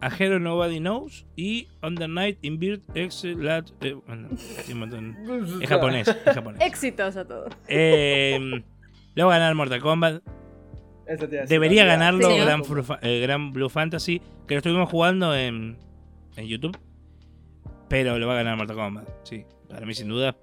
A 0.00 0.08
Hero 0.10 0.38
Nobody 0.38 0.78
Knows. 0.80 1.26
Y 1.36 1.68
On 1.82 1.94
the 1.94 2.08
Night 2.08 2.38
in 2.42 2.58
Beard 2.58 2.82
X. 2.94 3.24
Lat- 3.24 3.72
eh, 3.80 3.94
bueno. 4.06 4.28
Es 5.60 5.68
japonés. 5.68 6.08
Es 6.08 6.34
japonés. 6.34 6.60
Éxitos 6.62 7.16
a 7.16 7.24
todos. 7.26 7.52
Eh, 7.68 8.62
lo 9.14 9.26
va 9.26 9.36
a 9.36 9.38
ganar 9.38 9.54
Mortal 9.54 9.80
Kombat. 9.80 10.22
Eso 11.06 11.28
te 11.28 11.44
Debería 11.46 11.84
ganarlo 11.84 12.30
Sí. 12.30 12.38
Gran, 12.38 12.62
eh, 13.02 13.20
Gran 13.20 13.52
Blue 13.52 13.68
Fantasy, 13.68 14.22
que 14.48 14.54
lo 14.54 14.58
estuvimos 14.58 14.88
jugando 14.90 15.34
en, 15.36 15.76
en 16.36 16.46
YouTube. 16.46 16.76
Pero 17.88 18.18
lo 18.18 18.26
va 18.26 18.32
a 18.32 18.36
ganar 18.36 18.56
Mortal 18.56 18.76
Kombat, 18.76 19.08
sí. 19.24 19.44
Para 19.68 19.84
mí, 19.86 19.94
sin 19.94 20.08
duda. 20.08 20.36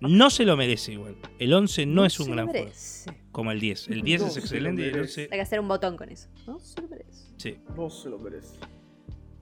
No 0.00 0.30
se 0.30 0.44
lo 0.44 0.56
merece 0.56 0.92
igual. 0.92 1.16
El 1.38 1.52
11 1.52 1.86
no, 1.86 2.04
es 2.06 2.18
un 2.18 2.24
se 2.26 2.30
lo 2.30 2.36
gran 2.36 2.48
juego. 2.48 2.64
merece. 2.64 3.10
Como 3.32 3.52
el 3.52 3.60
10. 3.60 3.88
El 3.88 4.02
10 4.02 4.20
No 4.22 4.26
es 4.28 4.36
excelente 4.38 4.82
y 4.82 4.84
el 4.86 4.92
merece. 4.92 5.22
11. 5.22 5.22
Hay 5.32 5.38
que 5.38 5.42
hacer 5.42 5.60
un 5.60 5.68
botón 5.68 5.96
con 5.96 6.08
eso. 6.10 6.28
No 6.46 6.58
se 6.58 6.80
lo 6.80 6.88
merece. 6.88 7.24
Sí. 7.36 7.58
Vos 7.76 8.02
se 8.02 8.08
lo 8.08 8.18
mereces. 8.18 8.58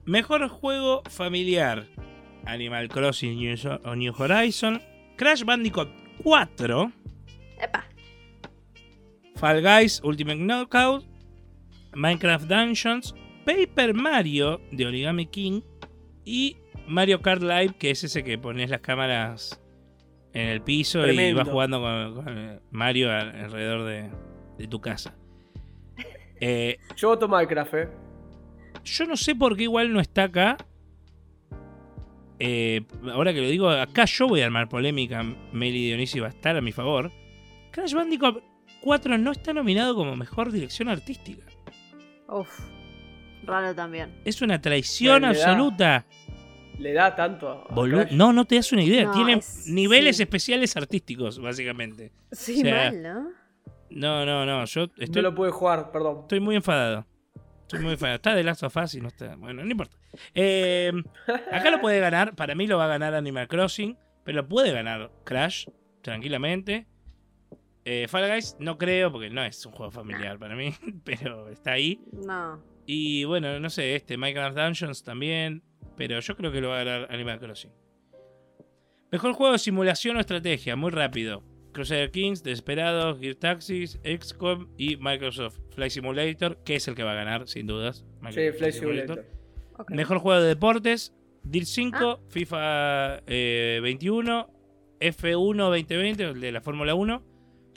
Mejor 0.05 0.47
juego 0.49 1.01
familiar: 1.09 1.87
Animal 2.45 2.89
Crossing 2.89 3.37
New, 3.37 3.55
o 3.85 3.95
New 3.95 4.13
Horizon. 4.17 4.81
Crash 5.15 5.43
Bandicoot 5.43 5.89
4. 6.23 6.91
Epa. 7.61 7.85
Fall 9.35 9.61
Guys 9.61 10.01
Ultimate 10.03 10.37
Knockout, 10.39 11.05
Minecraft 11.93 12.45
Dungeons, 12.45 13.15
Paper 13.45 13.93
Mario 13.93 14.59
de 14.71 14.85
Origami 14.85 15.25
King 15.27 15.61
y 16.25 16.57
Mario 16.87 17.21
Kart 17.21 17.41
Live, 17.41 17.75
que 17.79 17.91
es 17.91 18.03
ese 18.03 18.23
que 18.23 18.37
pones 18.37 18.69
las 18.69 18.81
cámaras 18.81 19.61
en 20.33 20.47
el 20.49 20.61
piso 20.61 21.05
y 21.07 21.33
vas 21.33 21.47
jugando 21.47 21.81
con, 21.81 22.13
con 22.23 22.61
Mario 22.71 23.11
al- 23.11 23.35
alrededor 23.35 23.85
de, 23.85 24.09
de 24.57 24.67
tu 24.67 24.79
casa. 24.81 25.15
Eh, 26.41 26.77
Yo 26.95 27.09
voto 27.09 27.27
Minecraft, 27.27 27.73
eh. 27.73 27.89
yo 28.85 29.05
no 29.05 29.17
sé 29.17 29.35
por 29.35 29.57
qué 29.57 29.63
igual 29.63 29.91
no 29.91 29.99
está 29.99 30.23
acá. 30.23 30.55
Eh, 32.39 32.81
ahora 33.11 33.33
que 33.33 33.41
lo 33.41 33.49
digo, 33.49 33.69
acá 33.69 34.05
yo 34.05 34.27
voy 34.27 34.39
a 34.41 34.45
armar 34.45 34.69
polémica. 34.69 35.21
Meli 35.51 35.87
Dionisi 35.87 36.19
va 36.21 36.27
a 36.27 36.29
estar 36.29 36.55
a 36.55 36.61
mi 36.61 36.71
favor. 36.71 37.11
Crash 37.71 37.93
Bandicoot 37.93 38.41
4 38.81 39.17
no 39.17 39.31
está 39.31 39.51
nominado 39.53 39.93
como 39.95 40.15
mejor 40.15 40.51
dirección 40.51 40.87
artística. 40.87 41.43
Uf. 42.29 42.47
Raro 43.43 43.75
también. 43.75 44.15
Es 44.23 44.41
una 44.41 44.61
traición 44.61 45.23
da- 45.23 45.29
absoluta. 45.29 46.05
Le 46.79 46.93
da 46.93 47.13
tanto 47.15 47.49
a 47.49 47.67
Bolu- 47.75 48.01
Crash. 48.03 48.11
no, 48.13 48.31
no 48.33 48.45
te 48.45 48.55
das 48.55 48.71
una 48.71 48.83
idea. 48.83 49.05
No, 49.05 49.11
Tiene 49.13 49.33
es- 49.33 49.67
niveles 49.67 50.17
sí. 50.17 50.23
especiales 50.23 50.75
artísticos, 50.77 51.39
básicamente. 51.39 52.11
Sí, 52.31 52.59
O 52.59 52.61
sea, 52.63 52.91
mal, 52.91 53.03
¿no? 53.03 53.29
No, 53.91 54.25
no, 54.25 54.45
no. 54.45 54.65
Yo 54.65 54.85
No 54.87 54.91
estoy, 54.97 55.21
lo 55.21 55.35
pude 55.35 55.51
jugar, 55.51 55.91
perdón. 55.91 56.19
estoy 56.21 56.39
muy 56.39 56.55
enfadado. 56.55 57.05
Estoy 57.61 57.81
muy 57.81 57.91
enfadado. 57.93 58.15
Está 58.15 58.33
de 58.33 58.43
Last 58.43 58.63
of 58.63 58.75
Us 58.77 58.95
y 58.95 59.01
no 59.01 59.09
está. 59.09 59.35
Bueno, 59.35 59.63
no 59.63 59.69
importa. 59.69 59.95
Eh, 60.33 60.91
acá 61.51 61.69
lo 61.69 61.79
puede 61.81 61.99
ganar. 61.99 62.35
Para 62.35 62.55
mí 62.55 62.65
lo 62.65 62.77
va 62.77 62.85
a 62.85 62.87
ganar 62.87 63.13
Animal 63.13 63.47
Crossing. 63.47 63.97
Pero 64.23 64.41
lo 64.43 64.47
puede 64.47 64.71
ganar 64.71 65.11
Crash 65.23 65.67
tranquilamente. 66.01 66.87
Eh, 67.85 68.07
Fall 68.09 68.27
Guys 68.29 68.55
no 68.59 68.77
creo 68.77 69.11
porque 69.11 69.29
no 69.29 69.43
es 69.43 69.65
un 69.65 69.71
juego 69.73 69.91
familiar 69.91 70.37
para 70.39 70.55
mí. 70.55 70.73
Pero 71.03 71.49
está 71.49 71.73
ahí. 71.73 72.01
No. 72.11 72.61
Y 72.85 73.23
bueno, 73.25 73.59
no 73.59 73.69
sé, 73.69 73.95
este 73.95 74.17
Minecraft 74.17 74.57
Dungeons 74.57 75.03
también. 75.03 75.61
Pero 75.99 76.17
yo 76.21 76.35
creo 76.37 76.49
que 76.49 76.61
lo 76.61 76.69
va 76.69 76.79
a 76.79 76.83
ganar 76.85 77.11
Animal 77.11 77.39
Crossing. 77.39 77.71
Mejor 79.11 79.33
juego 79.33 79.51
de 79.51 79.59
simulación 79.59 80.15
o 80.15 80.21
estrategia, 80.21 80.77
muy 80.77 80.91
rápido. 80.91 81.43
Crusader 81.73 82.09
Kings, 82.09 82.41
Desperados, 82.41 83.19
Gear 83.19 83.35
Taxis, 83.35 83.99
XCOM 84.03 84.69
y 84.77 84.95
Microsoft 84.95 85.59
Flight 85.75 85.91
Simulator, 85.91 86.57
que 86.63 86.75
es 86.75 86.87
el 86.87 86.95
que 86.95 87.03
va 87.03 87.11
a 87.11 87.15
ganar, 87.15 87.49
sin 87.49 87.67
dudas. 87.67 87.97
Sí, 87.97 88.05
Microsoft 88.21 88.57
Flight 88.59 88.73
Simulator. 88.75 89.25
Ok. 89.77 89.91
Mejor 89.91 90.19
juego 90.19 90.41
de 90.41 90.47
deportes, 90.47 91.13
DIR 91.43 91.65
5, 91.65 91.97
Ah. 91.97 92.19
FIFA 92.29 93.23
eh, 93.27 93.79
21, 93.83 94.47
F1 95.01 95.57
2020, 95.57 96.23
el 96.23 96.39
de 96.39 96.51
la 96.53 96.61
Fórmula 96.61 96.95
1, 96.95 97.25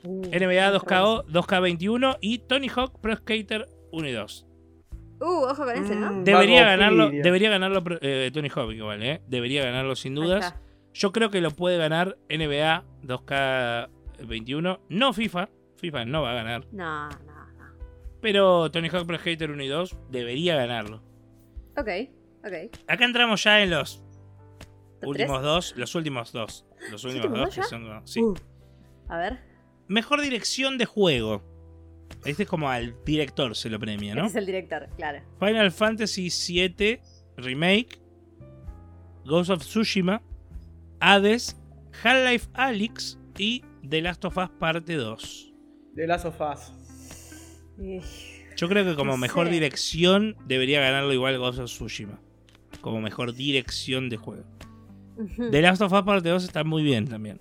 Uh, 0.04 0.22
NBA 0.32 0.72
ojo 0.74 0.84
2K, 0.84 1.24
2K21 1.26 2.18
y 2.20 2.38
Tony 2.38 2.68
Hawk 2.68 3.00
Pro 3.00 3.14
Skater 3.14 3.68
1 3.92 4.08
y 4.08 4.12
2. 4.12 4.46
Uh, 5.22 5.44
ojo 5.44 5.64
con 5.64 5.70
ese, 5.70 5.94
¿no? 5.94 6.12
Mm, 6.12 6.24
Debería 6.24 6.64
ganarlo, 6.64 7.08
debería 7.10 7.48
ganarlo 7.48 7.82
eh, 8.00 8.30
Tony 8.34 8.48
Hawk 8.48 8.72
igual, 8.72 9.02
¿eh? 9.02 9.22
Debería 9.28 9.64
ganarlo 9.64 9.94
sin 9.94 10.14
dudas. 10.16 10.54
Yo 10.94 11.12
creo 11.12 11.30
que 11.30 11.40
lo 11.40 11.52
puede 11.52 11.78
ganar 11.78 12.18
NBA 12.28 12.84
2K21, 13.04 14.80
no 14.88 15.12
FIFA. 15.12 15.48
FIFA 15.76 16.04
no 16.06 16.22
va 16.22 16.32
a 16.32 16.34
ganar. 16.34 16.66
No, 16.72 17.08
no, 17.08 17.16
no. 17.16 17.74
Pero 18.20 18.70
Tony 18.70 18.88
Hawk 18.88 19.06
Pro 19.06 19.18
Skater 19.18 19.50
1 19.50 19.62
y 19.62 19.68
2 19.68 19.96
debería 20.10 20.56
ganarlo. 20.56 21.02
Ok, 21.76 21.88
ok. 22.44 22.76
Acá 22.88 23.04
entramos 23.04 23.42
ya 23.44 23.62
en 23.62 23.70
los 23.70 24.02
¿Top 25.00 25.08
últimos 25.10 25.38
tres? 25.38 25.42
dos. 25.46 25.74
Los 25.76 25.94
últimos 25.94 26.32
dos. 26.32 26.66
Los 26.90 27.04
últimos 27.04 27.24
últimos 27.26 27.38
dos 27.38 27.56
dos 27.56 27.64
que 27.64 27.70
son. 27.70 28.06
sí. 28.06 28.20
Uh, 28.22 28.34
a 29.08 29.18
ver. 29.18 29.38
Mejor 29.88 30.20
dirección 30.20 30.78
de 30.78 30.84
juego. 30.84 31.42
Este 32.24 32.44
es 32.44 32.48
como 32.48 32.68
al 32.68 32.94
director 33.04 33.56
se 33.56 33.68
lo 33.68 33.78
premia, 33.78 34.14
¿no? 34.14 34.26
Este 34.26 34.38
es 34.38 34.42
el 34.42 34.46
director, 34.46 34.88
claro. 34.96 35.20
Final 35.40 35.72
Fantasy 35.72 36.28
VII 36.30 37.00
Remake, 37.36 37.98
Ghost 39.24 39.50
of 39.50 39.60
Tsushima, 39.64 40.22
Hades, 41.00 41.56
Half-Life 42.02 42.48
Alyx 42.54 43.18
y 43.38 43.64
The 43.88 44.02
Last 44.02 44.24
of 44.24 44.36
Us 44.36 44.50
Parte 44.58 44.94
2. 44.94 45.52
De 45.94 46.06
Last 46.06 46.26
of 46.26 46.40
Us. 46.40 46.72
Yo 48.56 48.68
creo 48.68 48.84
que 48.84 48.94
como 48.94 49.12
No 49.12 49.18
mejor 49.18 49.46
sé. 49.46 49.52
dirección 49.52 50.36
debería 50.46 50.80
ganarlo 50.80 51.12
igual 51.12 51.38
Ghost 51.38 51.58
of 51.58 51.66
Tsushima. 51.66 52.20
Como 52.80 53.00
mejor 53.00 53.34
dirección 53.34 54.08
de 54.08 54.16
juego. 54.16 54.44
The 55.50 55.60
Last 55.60 55.82
of 55.82 55.92
Us 55.92 56.02
Parte 56.02 56.28
2 56.28 56.44
está 56.44 56.62
muy 56.64 56.82
bien 56.82 57.06
también. 57.08 57.40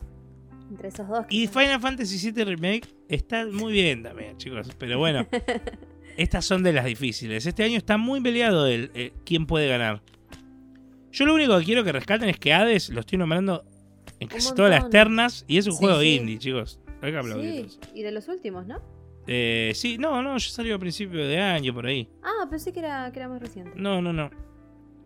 Entre 0.71 0.87
esos 0.87 1.07
dos. 1.07 1.25
Y. 1.29 1.47
Final 1.47 1.79
Fantasy 1.79 2.31
VII 2.31 2.43
Remake 2.45 2.87
está 3.09 3.45
muy 3.45 3.73
bien 3.73 4.01
también, 4.03 4.37
chicos. 4.37 4.69
Pero 4.79 4.97
bueno, 4.97 5.27
estas 6.17 6.45
son 6.45 6.63
de 6.63 6.73
las 6.73 6.85
difíciles. 6.85 7.45
Este 7.45 7.63
año 7.63 7.77
está 7.77 7.97
muy 7.97 8.21
peleado 8.21 8.65
el, 8.67 8.89
eh, 8.95 9.11
quién 9.25 9.45
puede 9.45 9.67
ganar. 9.67 10.01
Yo 11.11 11.25
lo 11.25 11.33
único 11.35 11.59
que 11.59 11.65
quiero 11.65 11.83
que 11.83 11.91
rescaten 11.91 12.29
es 12.29 12.39
que 12.39 12.53
Hades 12.53 12.89
lo 12.89 13.01
estoy 13.01 13.17
nombrando 13.17 13.65
en 14.19 14.29
casi 14.29 14.55
todas 14.55 14.71
las 14.71 14.89
ternas 14.89 15.43
y 15.47 15.57
es 15.57 15.67
un 15.67 15.73
Sí, 15.73 15.79
juego 15.79 15.99
sí. 15.99 16.15
indie, 16.15 16.39
chicos. 16.39 16.79
Hay 17.01 17.11
que 17.11 17.17
aplaudir. 17.17 17.69
Sí, 17.69 17.79
y 17.95 18.03
de 18.03 18.11
los 18.13 18.27
últimos, 18.29 18.65
¿no? 18.65 18.81
Eh, 19.27 19.71
sí, 19.75 19.97
no, 19.97 20.21
no, 20.23 20.37
yo 20.37 20.49
salió 20.49 20.75
a 20.75 20.79
principio 20.79 21.27
de 21.27 21.37
año 21.39 21.73
por 21.73 21.85
ahí. 21.85 22.07
Ah, 22.23 22.47
pensé 22.49 22.71
que 22.71 22.79
era, 22.79 23.11
que 23.11 23.19
era 23.19 23.27
más 23.27 23.41
reciente. 23.41 23.71
No, 23.75 24.01
no, 24.01 24.13
no. 24.13 24.29
sí, 24.29 24.35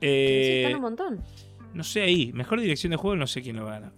Eh, 0.01 0.61
están 0.63 0.75
un 0.75 0.81
montón. 0.81 1.23
no 1.73 1.83
sé 1.83 2.01
ahí, 2.01 2.31
mejor 2.33 2.61
dirección 2.61 2.91
de 2.91 2.97
juego, 2.97 3.15
no 3.15 3.25
sé 3.27 3.41
quién 3.41 3.55
lo 3.55 3.65
gana. 3.65 3.93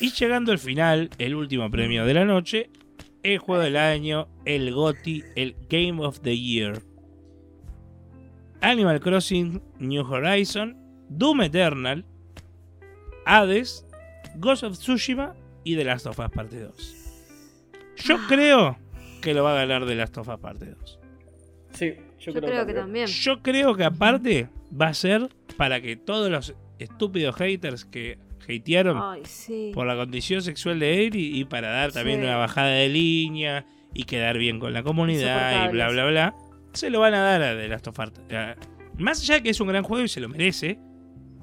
Y 0.00 0.10
llegando 0.12 0.52
al 0.52 0.58
final, 0.58 1.10
el 1.18 1.34
último 1.34 1.70
premio 1.70 2.04
de 2.04 2.14
la 2.14 2.24
noche, 2.24 2.70
el 3.22 3.38
juego 3.38 3.62
del 3.62 3.76
año, 3.76 4.28
el 4.44 4.72
GOTY, 4.72 5.24
el 5.36 5.56
Game 5.68 6.04
of 6.04 6.20
the 6.20 6.36
Year. 6.38 6.82
Animal 8.60 9.00
Crossing 9.00 9.62
New 9.78 10.04
Horizon, 10.04 10.76
Doom 11.08 11.42
Eternal, 11.42 12.04
Hades, 13.24 13.86
Ghost 14.36 14.64
of 14.64 14.78
Tsushima 14.78 15.34
y 15.64 15.76
The 15.76 15.84
Last 15.84 16.06
of 16.06 16.18
Us 16.18 16.30
Parte 16.30 16.60
2. 16.60 16.94
Yo 18.04 18.16
creo 18.28 18.78
que 19.20 19.34
lo 19.34 19.44
va 19.44 19.52
a 19.52 19.66
ganar 19.66 19.86
The 19.86 19.94
Last 19.94 20.18
of 20.18 20.28
Us 20.28 20.38
Parte 20.38 20.66
2. 20.66 20.98
Sí, 21.72 21.94
yo, 22.18 22.32
Yo, 22.32 22.40
creo 22.40 22.66
que 22.66 22.74
también. 22.74 23.06
Yo 23.06 23.42
creo 23.42 23.74
que 23.74 23.84
aparte 23.84 24.48
va 24.80 24.88
a 24.88 24.94
ser 24.94 25.28
para 25.56 25.80
que 25.80 25.96
todos 25.96 26.30
los 26.30 26.54
estúpidos 26.78 27.36
haters 27.36 27.84
que 27.84 28.18
hatearon 28.56 28.98
Ay, 29.02 29.22
sí. 29.24 29.72
por 29.74 29.86
la 29.86 29.94
condición 29.96 30.42
sexual 30.42 30.78
de 30.80 31.06
él 31.06 31.14
y, 31.16 31.40
y 31.40 31.44
para 31.44 31.68
dar 31.70 31.92
también 31.92 32.20
Sí. 32.20 32.26
una 32.26 32.36
bajada 32.36 32.68
de 32.70 32.88
línea 32.88 33.66
y 33.94 34.04
quedar 34.04 34.38
bien 34.38 34.58
con 34.60 34.72
la 34.72 34.82
comunidad 34.82 35.66
y 35.66 35.72
bla 35.72 35.88
bla 35.90 36.06
bla, 36.06 36.34
se 36.72 36.90
lo 36.90 37.00
van 37.00 37.14
a 37.14 37.22
dar 37.22 37.42
a 37.42 37.56
The 37.56 37.68
Last 37.68 37.86
of 37.88 37.98
Us. 37.98 38.12
Más 38.96 39.20
allá 39.22 39.34
de 39.36 39.42
que 39.42 39.50
es 39.50 39.60
un 39.60 39.68
gran 39.68 39.82
juego 39.84 40.04
y 40.04 40.08
se 40.08 40.20
lo 40.20 40.28
merece, 40.28 40.78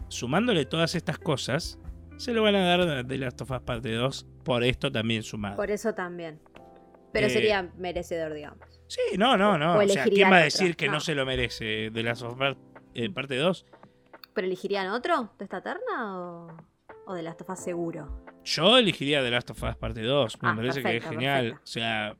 sumándole 0.10 0.66
todas 0.66 0.96
estas 0.96 1.18
cosas, 1.18 1.80
se 2.18 2.34
lo 2.34 2.44
van 2.44 2.56
a 2.56 2.66
dar 2.66 2.82
a 2.82 3.04
The 3.06 3.18
Last 3.18 3.42
of 3.42 3.52
Us 3.52 3.62
Parte 3.62 3.92
2 3.94 4.26
por 4.44 4.64
esto 4.64 4.92
también 4.92 5.24
sumado. 5.24 5.56
Por 5.56 5.72
eso 5.72 5.94
también. 5.94 6.40
Pero 7.12 7.28
Eh, 7.28 7.30
sería 7.30 7.72
merecedor, 7.78 8.34
digamos. 8.34 8.60
Sí, 8.88 9.18
no, 9.18 9.38
no, 9.38 9.58
no. 9.58 9.76
O 9.78 9.84
O, 9.84 9.88
sea, 9.88 10.04
¿quién 10.04 10.30
va 10.32 10.38
a 10.38 10.44
decir 10.44 10.68
otro? 10.68 10.78
que 10.78 10.86
no. 10.88 10.94
No. 10.94 11.00
se 11.00 11.16
lo 11.16 11.26
merece 11.26 11.90
The 11.92 12.04
Last 12.04 12.22
of 12.24 12.40
Us 12.40 12.58
eh, 12.94 13.10
Parte 13.10 13.36
2? 13.38 13.66
¿Pero 14.34 14.48
elegirían 14.48 14.90
otro 14.90 15.32
de 15.40 15.46
esta 15.46 15.62
terna 15.62 16.20
o, 16.20 16.48
o 17.08 17.14
de 17.14 17.24
las 17.24 17.38
tofas 17.38 17.64
seguro? 17.64 18.24
Yo 18.44 18.78
elegiría 18.78 19.22
The 19.24 19.32
Last 19.32 19.50
of 19.52 19.64
Us 19.64 19.76
Parte 19.76 20.02
2. 20.02 20.42
Me 20.44 20.50
Ah, 20.50 20.54
parece 20.56 20.84
que 20.84 20.98
es 20.98 21.04
genial. 21.04 21.44
perfecto. 21.46 21.64
O 21.64 21.68
sea, 21.68 22.16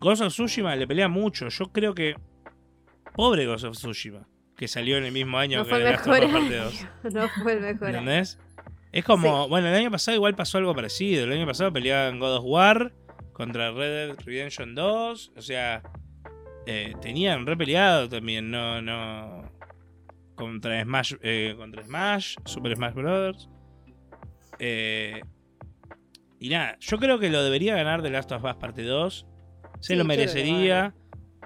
Ghost 0.00 0.22
of 0.22 0.28
Tsushima 0.32 0.76
le 0.76 0.86
pelea 0.86 1.08
mucho. 1.08 1.48
Yo 1.48 1.72
creo 1.72 1.94
que. 1.94 2.14
Pobre 3.14 3.46
Ghost 3.46 3.64
of 3.64 3.76
Tsushima. 3.76 4.26
Que 4.56 4.68
salió 4.68 4.96
en 4.98 5.04
el 5.04 5.12
mismo 5.12 5.36
año 5.38 5.58
No 5.58 5.64
que 5.64 5.70
The 5.70 5.76
el 5.76 5.84
Last 5.84 6.06
of 6.06 6.12
Us 6.14 6.20
Parte 6.20 6.36
año. 6.36 6.64
2. 6.64 6.86
No 7.14 7.28
fue 7.28 7.52
el 7.54 7.60
mejor. 7.60 7.88
¿Entendés? 7.88 8.38
Es 8.92 9.04
como. 9.04 9.48
Bueno, 9.48 9.68
el 9.68 9.74
año 9.74 9.90
pasado 9.90 10.14
igual 10.16 10.34
pasó 10.36 10.58
algo 10.58 10.74
parecido. 10.74 11.24
El 11.24 11.32
año 11.32 11.46
pasado 11.46 11.72
peleaban 11.72 12.18
God 12.20 12.36
of 12.36 12.44
War 12.46 12.92
contra 13.32 13.72
Red 13.72 14.08
Dead 14.08 14.16
Redemption 14.24 14.74
2. 14.74 15.32
O 15.36 15.42
sea. 15.42 15.82
eh, 16.66 16.94
tenían 17.02 17.46
re 17.46 17.56
peleado 17.56 18.08
también. 18.08 18.50
No, 18.50 18.80
no. 18.80 19.50
Contra 20.36 20.80
Smash. 20.82 21.14
eh, 21.22 21.54
contra 21.56 21.82
Smash. 21.84 22.36
Super 22.44 22.76
Smash 22.76 22.94
Bros. 22.94 23.48
Eh, 24.58 25.20
y 26.38 26.48
nada, 26.48 26.76
yo 26.80 26.98
creo 26.98 27.18
que 27.18 27.30
lo 27.30 27.42
debería 27.42 27.74
ganar 27.74 28.02
The 28.02 28.10
Last 28.10 28.32
of 28.32 28.44
Us 28.44 28.54
Parte 28.56 28.82
2. 28.82 29.26
Se 29.80 29.88
Sí, 29.88 29.94
lo 29.94 30.04
creo 30.04 30.06
merecería. 30.06 30.94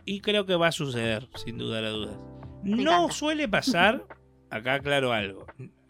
Y 0.04 0.20
creo 0.20 0.46
que 0.46 0.54
va 0.56 0.68
a 0.68 0.72
suceder, 0.72 1.28
sin 1.36 1.58
duda 1.58 1.78
a 1.78 1.88
dudas. 1.90 2.18
No 2.62 2.80
encanta. 2.80 3.12
suele 3.12 3.48
pasar. 3.48 4.04
Acá 4.50 4.74
aclaro 4.74 5.12
algo 5.12 5.46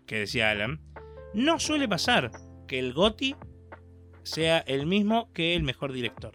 que 0.07 0.21
decía 0.21 0.51
Alan. 0.51 0.81
No 1.33 1.61
suele 1.61 1.89
pasar 1.89 2.33
que 2.67 2.79
el 2.81 2.93
GOTI 2.93 3.37
sea 4.25 4.59
el 4.59 4.87
mismo 4.87 5.33
que 5.33 5.55
el 5.55 5.63
mejor 5.63 5.93
director. 5.93 6.33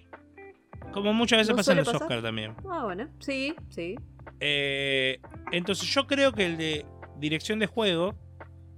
Como 0.93 1.13
muchas 1.13 1.39
veces 1.39 1.49
¿No 1.51 1.57
pasa 1.57 1.71
en 1.73 1.79
los 1.79 1.87
pasar? 1.87 2.03
Oscar 2.03 2.21
también. 2.21 2.55
Ah, 2.69 2.83
bueno. 2.85 3.09
Sí, 3.19 3.55
sí. 3.69 3.95
Eh, 4.39 5.19
entonces 5.51 5.87
yo 5.93 6.07
creo 6.07 6.31
que 6.31 6.45
el 6.45 6.57
de 6.57 6.85
dirección 7.17 7.59
de 7.59 7.67
juego 7.67 8.15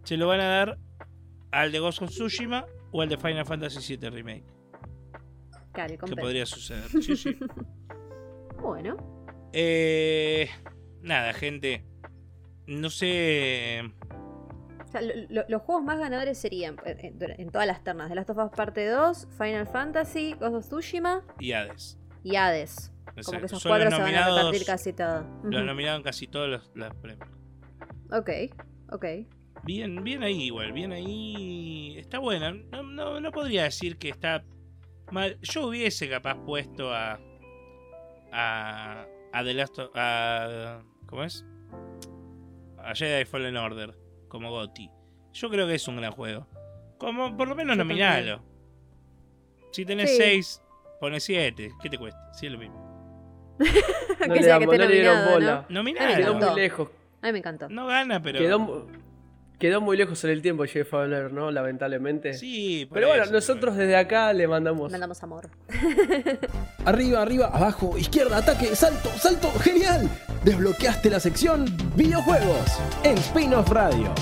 se 0.04 0.18
lo 0.18 0.28
van 0.28 0.40
a 0.40 0.46
dar 0.48 0.78
al 1.62 1.72
de 1.72 1.80
Ghost 1.80 2.02
of 2.02 2.10
Tsushima 2.10 2.66
o 2.92 3.02
al 3.02 3.10
de 3.10 3.18
Final 3.18 3.46
Fantasy 3.46 3.96
VII 3.98 4.10
Remake. 4.10 4.44
Claro, 5.74 5.98
Que 6.06 6.16
podría 6.16 6.46
suceder. 6.46 6.88
Sí, 7.02 7.16
sí. 7.16 7.38
Bueno. 8.62 8.96
Eh, 9.54 10.50
nada, 11.02 11.34
gente. 11.34 11.86
No 12.68 12.90
sé. 12.90 13.82
O 14.84 14.88
sea, 14.88 15.02
lo- 15.02 15.14
lo- 15.30 15.46
los 15.48 15.62
juegos 15.62 15.84
más 15.84 16.00
ganadores 16.00 16.38
serían 16.38 16.78
eh, 16.86 17.12
en, 17.20 17.40
en 17.42 17.50
todas 17.52 17.68
las 17.68 17.84
ternas. 17.84 18.10
The 18.10 18.16
Last 18.16 18.30
of 18.32 18.38
Us 18.38 18.52
Parte 18.56 18.88
2, 18.88 19.28
Final 19.38 19.68
Fantasy, 19.68 20.34
Ghost 20.40 20.56
of 20.56 20.66
Tsushima 20.68 21.24
Y 21.40 21.52
Hades. 21.52 22.00
y 22.24 22.38
Hades. 22.38 22.92
Como 23.26 23.40
que 23.40 23.46
esos 23.46 23.62
Son 23.62 23.70
cuatro 23.70 23.90
los 23.90 23.96
se 23.98 24.02
van 24.04 24.16
a 24.16 24.28
repartir 24.28 24.66
casi 24.66 24.94
todo. 24.94 25.22
Lo 25.44 25.58
Ujú. 25.60 25.66
nominaron 25.66 26.02
casi 26.02 26.28
todos 26.28 26.50
los, 26.50 26.72
los 26.74 26.94
premios. 26.96 27.30
Ok, 28.12 28.30
ok. 28.92 29.06
Bien, 29.66 30.04
bien 30.04 30.22
ahí 30.24 30.44
igual, 30.44 30.72
bien 30.74 30.92
ahí. 30.92 31.96
Está 31.98 32.20
buena. 32.20 32.54
No, 32.54 32.84
no, 32.84 33.20
no 33.20 33.32
podría 33.32 33.64
decir 33.64 33.98
que 33.98 34.10
está 34.10 34.44
mal. 35.12 35.38
Yo 35.42 35.68
hubiese 35.68 36.08
capaz 36.10 36.36
puesto 36.46 36.94
a. 36.94 37.20
a. 38.32 39.06
a 39.34 39.44
The 39.44 39.54
Last 39.54 39.80
of- 39.80 39.92
a. 39.96 40.82
¿Cómo 41.08 41.24
es? 41.24 41.46
A 42.78 42.94
Jedi 42.94 43.26
Fallen 43.26 43.58
Order 43.58 43.96
como 44.28 44.52
Gotti. 44.52 44.90
Yo 45.34 45.50
creo 45.50 45.68
que 45.68 45.76
es 45.76 45.88
un 45.88 45.98
gran 45.98 46.12
juego. 46.12 46.48
Como 47.00 47.36
por 47.36 47.48
lo 47.48 47.56
menos 47.56 47.76
Yo 47.76 47.84
nominalo. 47.84 48.42
Si 49.72 49.84
tenés 49.86 50.12
Sí. 50.12 50.18
6, 50.18 50.62
pones 51.02 51.24
7. 51.24 51.72
¿Qué 51.82 51.90
te 51.90 51.98
cuesta? 51.98 52.32
Sí, 52.34 52.46
es 52.46 52.52
lo 52.52 52.58
mismo. 52.60 52.86
No 53.60 53.66
que 54.34 54.42
le, 54.42 54.60
que 54.60 54.66
no 54.66 54.72
le 54.74 54.88
dieron 54.88 55.32
bola. 55.34 55.66
Me 55.70 55.76
Nominalo. 55.76 56.16
Quedó 56.16 56.28
encantó. 56.34 56.52
muy 56.52 56.62
lejos. 56.62 56.90
A 57.22 57.26
mí 57.28 57.32
me 57.34 57.40
encantó. 57.40 57.70
No 57.70 57.88
gana, 57.88 58.22
pero. 58.22 58.40
Quedó, 58.40 58.88
quedó 59.60 59.82
muy 59.82 59.98
lejos 59.98 60.24
en 60.24 60.32
el 60.32 60.42
tiempo 60.42 60.66
Jeff 60.66 60.90
Fowler, 60.90 61.32
¿no? 61.32 61.52
Lamentablemente. 61.52 62.34
Sí, 62.34 62.86
por 62.86 62.96
Pero 62.96 63.08
bueno, 63.10 63.24
eso, 63.24 63.34
nosotros 63.34 63.76
desde 63.76 63.96
acá 63.96 64.34
le 64.34 64.48
mandamos. 64.48 64.92
Mandamos 64.92 65.22
amor. 65.24 65.50
Arriba, 66.86 67.22
arriba, 67.22 67.50
abajo, 67.52 67.98
izquierda, 67.98 68.38
ataque, 68.38 68.76
salto, 68.76 69.10
salto, 69.18 69.52
genial. 69.60 70.08
Desbloqueaste 70.44 71.10
la 71.10 71.20
sección 71.20 71.66
videojuegos 71.96 72.80
en 73.04 73.18
Spin-off 73.18 73.70
Radio. 73.70 74.14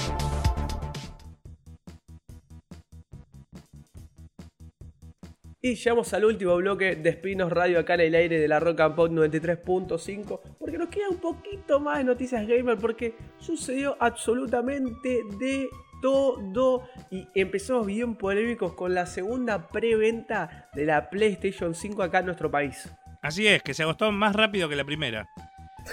Y 5.66 5.76
llegamos 5.76 6.14
al 6.14 6.26
último 6.26 6.58
bloque 6.58 6.98
de 6.98 7.10
Espinos 7.10 7.50
Radio 7.50 7.80
acá 7.80 7.94
en 7.94 8.02
el 8.02 8.16
aire 8.16 8.38
de 8.38 8.50
la 8.50 8.60
Rock 8.60 8.82
and 8.82 8.96
Pop 8.96 9.10
93.5. 9.10 10.42
Porque 10.60 10.78
nos 10.78 10.90
queda 10.90 11.08
un 11.08 11.22
poquito 11.22 11.80
más 11.80 12.00
de 12.00 12.04
noticias 12.04 12.46
gamer. 12.46 12.78
Porque 12.78 13.16
sucedió 13.40 13.96
absolutamente 14.02 15.22
de 15.40 15.70
todo. 16.02 16.90
Y 17.10 17.26
empezamos 17.34 17.88
bien 17.88 18.16
polémicos 18.16 18.74
con 18.74 18.94
la 18.94 19.06
segunda 19.06 19.70
preventa 19.70 20.70
de 20.74 20.84
la 20.84 21.10
PlayStation 21.10 21.74
5 21.74 22.04
acá 22.04 22.20
en 22.20 22.26
nuestro 22.26 22.52
país. 22.52 22.90
Así 23.22 23.48
es, 23.48 23.64
que 23.64 23.74
se 23.74 23.84
agotó 23.84 24.12
más 24.12 24.36
rápido 24.36 24.68
que 24.68 24.76
la 24.76 24.84
primera. 24.84 25.30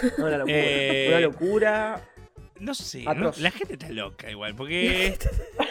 Una 0.19 0.39
locura. 0.39 0.47
Eh, 0.49 1.07
Una 1.11 1.21
locura. 1.21 2.09
No 2.59 2.75
sé. 2.75 3.05
¿no? 3.05 3.31
la 3.39 3.53
gente 3.53 3.75
está 3.75 3.89
loca 3.91 4.29
igual, 4.29 4.57
porque 4.57 5.17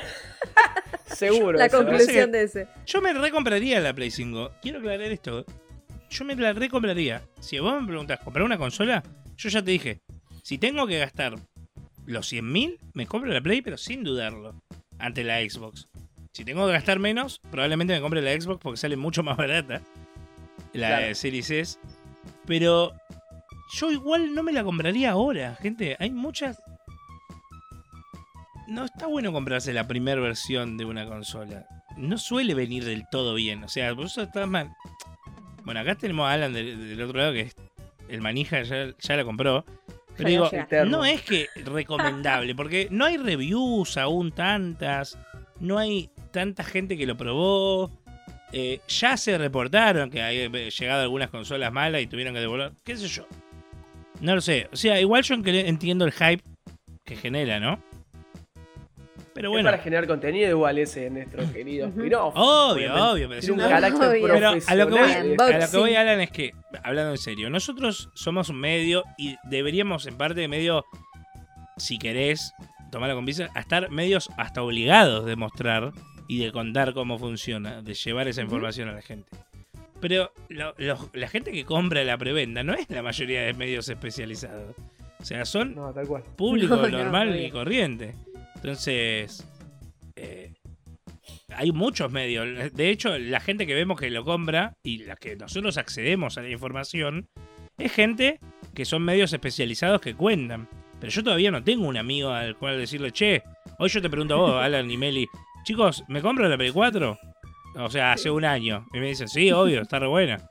Seguro. 1.15 1.57
La 1.57 1.69
conclusión 1.69 2.31
de 2.31 2.43
ese. 2.43 2.67
yo 2.85 3.01
me 3.01 3.13
recompraría 3.13 3.79
la 3.79 3.93
Play 3.93 4.11
5. 4.11 4.51
Quiero 4.61 4.79
aclarar 4.79 5.11
esto. 5.11 5.45
Yo 6.09 6.25
me 6.25 6.35
la 6.35 6.53
recompraría. 6.53 7.21
Si 7.39 7.59
vos 7.59 7.79
me 7.81 7.87
preguntás, 7.87 8.19
¿comprar 8.21 8.43
una 8.45 8.57
consola? 8.57 9.03
Yo 9.37 9.49
ya 9.49 9.63
te 9.63 9.71
dije, 9.71 10.01
si 10.43 10.57
tengo 10.57 10.87
que 10.87 10.97
gastar 10.99 11.35
los 12.05 12.31
100.000, 12.33 12.77
me 12.93 13.05
compro 13.05 13.31
la 13.31 13.41
Play, 13.41 13.61
pero 13.61 13.77
sin 13.77 14.03
dudarlo, 14.03 14.55
ante 14.97 15.23
la 15.23 15.39
Xbox. 15.39 15.87
Si 16.31 16.43
tengo 16.45 16.65
que 16.65 16.73
gastar 16.73 16.99
menos, 16.99 17.39
probablemente 17.51 17.93
me 17.93 18.01
compre 18.01 18.21
la 18.21 18.39
Xbox 18.39 18.59
porque 18.61 18.77
sale 18.77 18.95
mucho 18.97 19.23
más 19.23 19.37
barata. 19.37 19.81
La 20.73 20.87
Claro. 20.99 21.15
Series 21.15 21.49
S. 21.51 21.79
Pero 22.45 22.93
yo 23.73 23.91
igual 23.91 24.33
no 24.33 24.43
me 24.43 24.51
la 24.53 24.63
compraría 24.63 25.11
ahora, 25.11 25.55
gente. 25.61 25.95
Hay 25.99 26.09
muchas 26.11 26.61
no 28.69 28.85
está 28.85 29.07
bueno 29.07 29.31
comprarse 29.33 29.73
la 29.73 29.87
primera 29.87 30.21
versión 30.21 30.77
de 30.77 30.85
una 30.85 31.05
consola. 31.07 31.65
No 31.97 32.17
suele 32.17 32.53
venir 32.53 32.85
del 32.85 33.05
todo 33.09 33.33
bien. 33.35 33.63
O 33.63 33.67
sea, 33.67 33.93
vos 33.93 34.17
estás 34.17 34.47
mal. 34.47 34.71
Bueno, 35.63 35.79
acá 35.81 35.95
tenemos 35.95 36.27
a 36.27 36.33
Alan 36.33 36.53
del, 36.53 36.89
del 36.89 37.01
otro 37.01 37.19
lado 37.19 37.33
que 37.33 37.41
es 37.41 37.55
el 38.07 38.21
manija, 38.21 38.61
ya, 38.63 38.93
ya 38.97 39.15
la 39.17 39.23
compró. 39.23 39.65
Pero 40.17 40.29
digo, 40.29 40.49
no 40.85 41.05
es 41.05 41.21
que 41.21 41.47
recomendable, 41.63 42.53
porque 42.55 42.87
no 42.91 43.05
hay 43.05 43.17
reviews 43.17 43.95
aún 43.97 44.31
tantas, 44.33 45.17
no 45.59 45.77
hay 45.77 46.09
tanta 46.31 46.63
gente 46.63 46.97
que 46.97 47.05
lo 47.05 47.15
probó. 47.15 47.89
eh, 48.51 48.81
ya 48.87 49.15
se 49.15 49.37
reportaron 49.37 50.09
que 50.09 50.21
hay 50.21 50.39
eh, 50.39 50.69
llegado 50.77 51.03
algunas 51.03 51.29
consolas 51.29 51.71
malas 51.71 52.01
y 52.01 52.07
tuvieron 52.07 52.33
que 52.33 52.39
devolver, 52.41 52.73
qué 52.83 52.97
sé 52.97 53.07
yo. 53.07 53.25
No 54.21 54.35
lo 54.35 54.41
sé. 54.41 54.67
O 54.73 54.75
sea, 54.75 54.99
igual 54.99 55.23
yo 55.23 55.35
en- 55.35 55.47
entiendo 55.47 56.03
el 56.05 56.11
hype 56.11 56.43
que 57.05 57.15
genera, 57.15 57.59
¿no? 57.61 57.81
Pero 59.39 59.47
Es 59.51 59.53
bueno, 59.53 59.67
para 59.71 59.81
generar 59.81 60.05
contenido 60.05 60.49
igual 60.49 60.77
ese 60.79 61.09
nuestro 61.09 61.49
querido 61.53 61.87
spin-off. 61.87 62.33
obvio, 62.35 62.93
obvio, 62.93 63.29
pero 63.29 63.39
Tiene 63.39 63.53
un 63.53 63.59
si 63.59 63.63
no- 63.63 63.69
carácter 63.69 64.09
Obvio. 64.09 64.27
Pero 64.33 64.49
a 64.49 64.75
lo 64.75 64.85
que 64.87 64.91
voy, 64.91 65.11
a 65.11 65.23
lo 65.23 65.29
que 65.37 65.53
Boxing. 65.61 65.79
voy, 65.79 65.95
Alan, 65.95 66.19
es 66.19 66.29
que, 66.31 66.51
hablando 66.83 67.11
en 67.11 67.17
serio, 67.17 67.49
nosotros 67.49 68.09
somos 68.15 68.49
un 68.49 68.57
medio 68.59 69.05
y 69.17 69.37
deberíamos, 69.45 70.07
en 70.07 70.17
parte 70.17 70.41
de 70.41 70.49
medio, 70.49 70.83
si 71.77 71.97
querés, 71.97 72.51
tomarlo 72.91 73.15
con 73.15 73.23
visa, 73.25 73.47
a 73.55 73.61
estar 73.61 73.89
medios 73.91 74.29
hasta 74.37 74.61
obligados 74.61 75.25
de 75.25 75.37
mostrar 75.37 75.93
y 76.27 76.43
de 76.43 76.51
contar 76.51 76.93
cómo 76.93 77.17
funciona, 77.17 77.81
de 77.81 77.93
llevar 77.93 78.27
esa 78.27 78.41
información 78.41 78.89
a 78.89 78.91
la 78.91 79.01
gente. 79.01 79.29
Pero 80.01 80.33
lo- 80.49 80.75
lo- 80.77 81.09
la 81.13 81.27
gente 81.29 81.53
que 81.53 81.63
compra 81.63 82.03
la 82.03 82.17
preventa 82.17 82.61
no 82.63 82.73
es 82.73 82.89
la 82.89 83.01
mayoría 83.03 83.43
de 83.43 83.53
medios 83.53 83.87
especializados. 83.87 84.75
O 85.21 85.25
sea, 85.25 85.43
son 85.45 85.75
No, 85.75 85.93
tal 85.93 86.07
cual. 86.07 86.23
público 86.35 86.75
No, 86.77 86.87
no, 86.89 86.97
normal 86.97 87.37
y 87.39 87.49
corriente. 87.51 88.15
Entonces, 88.61 89.45
eh, 90.15 90.53
hay 91.55 91.71
muchos 91.71 92.11
medios. 92.11 92.73
De 92.73 92.89
hecho, 92.89 93.17
la 93.17 93.39
gente 93.39 93.65
que 93.65 93.73
vemos 93.73 93.99
que 93.99 94.09
lo 94.09 94.23
compra 94.23 94.73
y 94.83 94.99
la 94.99 95.15
que 95.15 95.35
nosotros 95.35 95.77
accedemos 95.77 96.37
a 96.37 96.41
la 96.41 96.49
información 96.49 97.29
es 97.77 97.93
gente 97.93 98.39
que 98.73 98.85
son 98.85 99.03
medios 99.03 99.31
especializados 99.33 100.01
que 100.01 100.13
cuentan. 100.15 100.67
Pero 100.99 101.11
yo 101.11 101.23
todavía 101.23 101.51
no 101.51 101.63
tengo 101.63 101.87
un 101.87 101.97
amigo 101.97 102.31
al 102.31 102.57
cual 102.57 102.77
decirle, 102.77 103.11
che, 103.11 103.41
hoy 103.77 103.89
yo 103.89 104.01
te 104.01 104.09
pregunto 104.09 104.33
a 104.35 104.37
vos, 104.37 104.55
Alan 104.63 104.91
y 104.91 104.97
Meli, 104.97 105.27
chicos, 105.63 106.03
¿me 106.09 106.21
compro 106.21 106.47
la 106.47 106.57
Play 106.57 106.71
4? 106.71 107.17
O 107.75 107.89
sea, 107.89 108.11
hace 108.11 108.29
un 108.29 108.43
año. 108.43 108.85
Y 108.93 108.99
me 108.99 109.07
dicen, 109.07 109.29
sí, 109.29 109.51
obvio, 109.51 109.81
está 109.81 109.99
re 109.99 110.07
buena. 110.07 110.49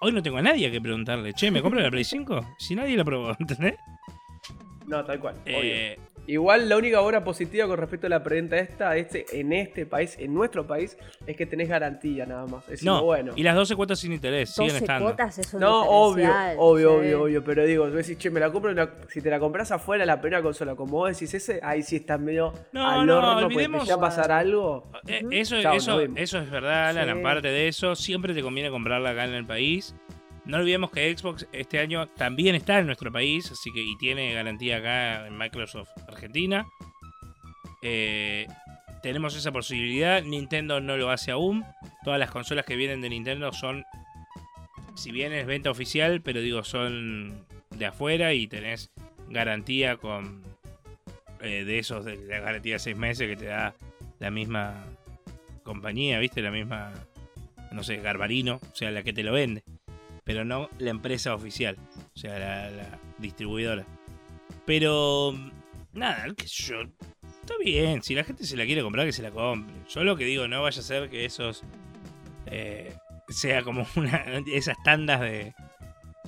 Hoy 0.00 0.12
no 0.12 0.22
tengo 0.22 0.36
a 0.36 0.42
nadie 0.42 0.70
que 0.70 0.80
preguntarle, 0.80 1.32
che, 1.32 1.50
¿me 1.50 1.60
compro 1.60 1.80
la 1.80 1.90
Play 1.90 2.04
5? 2.04 2.54
Si 2.58 2.76
nadie 2.76 2.96
la 2.96 3.04
probó, 3.04 3.34
¿entendés? 3.40 3.74
No, 4.86 5.04
tal 5.04 5.18
cual. 5.18 5.34
obvio. 5.44 5.96
Igual 6.26 6.68
la 6.68 6.76
única 6.76 7.00
obra 7.00 7.22
positiva 7.24 7.66
con 7.66 7.78
respecto 7.78 8.06
a 8.06 8.10
la 8.10 8.22
preventa 8.22 8.56
esta, 8.58 8.96
este, 8.96 9.24
en 9.38 9.52
este 9.52 9.86
país, 9.86 10.16
en 10.18 10.34
nuestro 10.34 10.66
país, 10.66 10.98
es 11.26 11.36
que 11.36 11.46
tenés 11.46 11.68
garantía 11.68 12.26
nada 12.26 12.46
más. 12.46 12.64
Es 12.64 12.70
decir, 12.70 12.86
No, 12.88 13.04
bueno. 13.04 13.32
y 13.36 13.42
las 13.42 13.54
12 13.54 13.76
cuotas 13.76 14.00
sin 14.00 14.12
interés 14.12 14.50
siguen 14.50 14.68
12 14.70 14.78
estando. 14.84 15.04
cuotas 15.06 15.38
es 15.38 15.54
un 15.54 15.60
No, 15.60 15.82
obvio, 15.84 16.28
obvio, 16.58 16.90
sí. 16.90 16.96
obvio, 16.96 17.22
obvio. 17.22 17.44
Pero 17.44 17.64
digo, 17.64 17.86
tú 17.88 17.94
decís, 17.94 18.18
che, 18.18 18.30
me 18.30 18.40
la 18.40 18.50
compro, 18.50 18.70
en 18.70 18.76
la- 18.76 18.90
si 19.08 19.20
te 19.20 19.30
la 19.30 19.38
compras 19.38 19.70
afuera, 19.72 20.04
la 20.04 20.20
primera 20.20 20.42
consola, 20.42 20.74
como 20.74 20.92
vos 20.98 21.10
decís 21.12 21.32
ese, 21.34 21.60
ahí 21.62 21.82
sí 21.82 21.96
estás 21.96 22.18
medio 22.20 22.52
No, 22.72 22.86
al 22.88 23.06
no, 23.06 23.18
horno, 23.18 23.46
olvidemos- 23.46 23.84
te 23.86 23.92
va 23.92 23.98
a 23.98 24.00
pasar 24.00 24.32
algo. 24.32 24.90
Eh, 25.06 25.22
eso, 25.30 25.60
Chao, 25.62 25.74
eso, 25.74 26.00
eso 26.16 26.38
es 26.38 26.50
verdad, 26.50 26.88
Alan. 26.88 27.12
Sí. 27.14 27.20
Aparte 27.20 27.48
de 27.48 27.68
eso, 27.68 27.94
siempre 27.94 28.34
te 28.34 28.42
conviene 28.42 28.70
comprarla 28.70 29.10
acá 29.10 29.24
en 29.26 29.34
el 29.34 29.46
país. 29.46 29.94
No 30.46 30.58
olvidemos 30.58 30.92
que 30.92 31.16
Xbox 31.16 31.46
este 31.52 31.80
año 31.80 32.06
también 32.06 32.54
está 32.54 32.78
en 32.78 32.86
nuestro 32.86 33.10
país, 33.10 33.50
así 33.50 33.72
que 33.72 33.80
y 33.80 33.96
tiene 33.98 34.32
garantía 34.32 34.76
acá 34.76 35.26
en 35.26 35.36
Microsoft 35.36 35.90
Argentina. 36.06 36.66
Eh, 37.82 38.46
tenemos 39.02 39.36
esa 39.36 39.50
posibilidad. 39.50 40.22
Nintendo 40.22 40.80
no 40.80 40.96
lo 40.96 41.10
hace 41.10 41.32
aún. 41.32 41.64
Todas 42.04 42.20
las 42.20 42.30
consolas 42.30 42.64
que 42.64 42.76
vienen 42.76 43.00
de 43.00 43.10
Nintendo 43.10 43.52
son, 43.52 43.84
si 44.94 45.10
bien 45.10 45.32
es 45.32 45.46
venta 45.46 45.70
oficial, 45.70 46.20
pero 46.22 46.40
digo, 46.40 46.62
son 46.62 47.44
de 47.70 47.86
afuera 47.86 48.32
y 48.32 48.46
tenés 48.46 48.92
garantía 49.28 49.96
con 49.96 50.42
eh, 51.40 51.64
de 51.64 51.78
esos 51.80 52.04
de 52.04 52.16
la 52.16 52.38
garantía 52.38 52.74
de 52.74 52.78
seis 52.78 52.96
meses 52.96 53.28
que 53.28 53.36
te 53.36 53.46
da 53.46 53.74
la 54.20 54.30
misma 54.30 54.84
compañía, 55.64 56.20
¿viste? 56.20 56.40
La 56.40 56.52
misma, 56.52 56.92
no 57.72 57.82
sé, 57.82 57.96
Garbarino, 57.96 58.60
o 58.62 58.76
sea, 58.76 58.92
la 58.92 59.02
que 59.02 59.12
te 59.12 59.24
lo 59.24 59.32
vende, 59.32 59.64
pero 60.26 60.44
no 60.44 60.68
la 60.78 60.90
empresa 60.90 61.36
oficial, 61.36 61.76
o 62.14 62.18
sea, 62.18 62.36
la, 62.38 62.98
distribuidora. 63.16 63.86
Pero, 64.66 65.32
nada, 65.92 66.26
qué 66.36 66.48
sé 66.48 66.64
yo, 66.64 66.80
está 66.82 67.54
bien, 67.62 68.02
si 68.02 68.16
la 68.16 68.24
gente 68.24 68.44
se 68.44 68.56
la 68.56 68.66
quiere 68.66 68.82
comprar, 68.82 69.06
que 69.06 69.12
se 69.12 69.22
la 69.22 69.30
compre. 69.30 69.72
Yo 69.88 70.02
lo 70.02 70.16
que 70.16 70.24
digo, 70.24 70.48
no 70.48 70.62
vaya 70.62 70.80
a 70.80 70.82
ser 70.82 71.08
que 71.08 71.24
esos, 71.24 71.62
eh, 72.46 72.92
sea 73.28 73.62
como 73.62 73.86
una, 73.96 74.24
esas 74.52 74.76
tandas 74.82 75.20
de... 75.20 75.54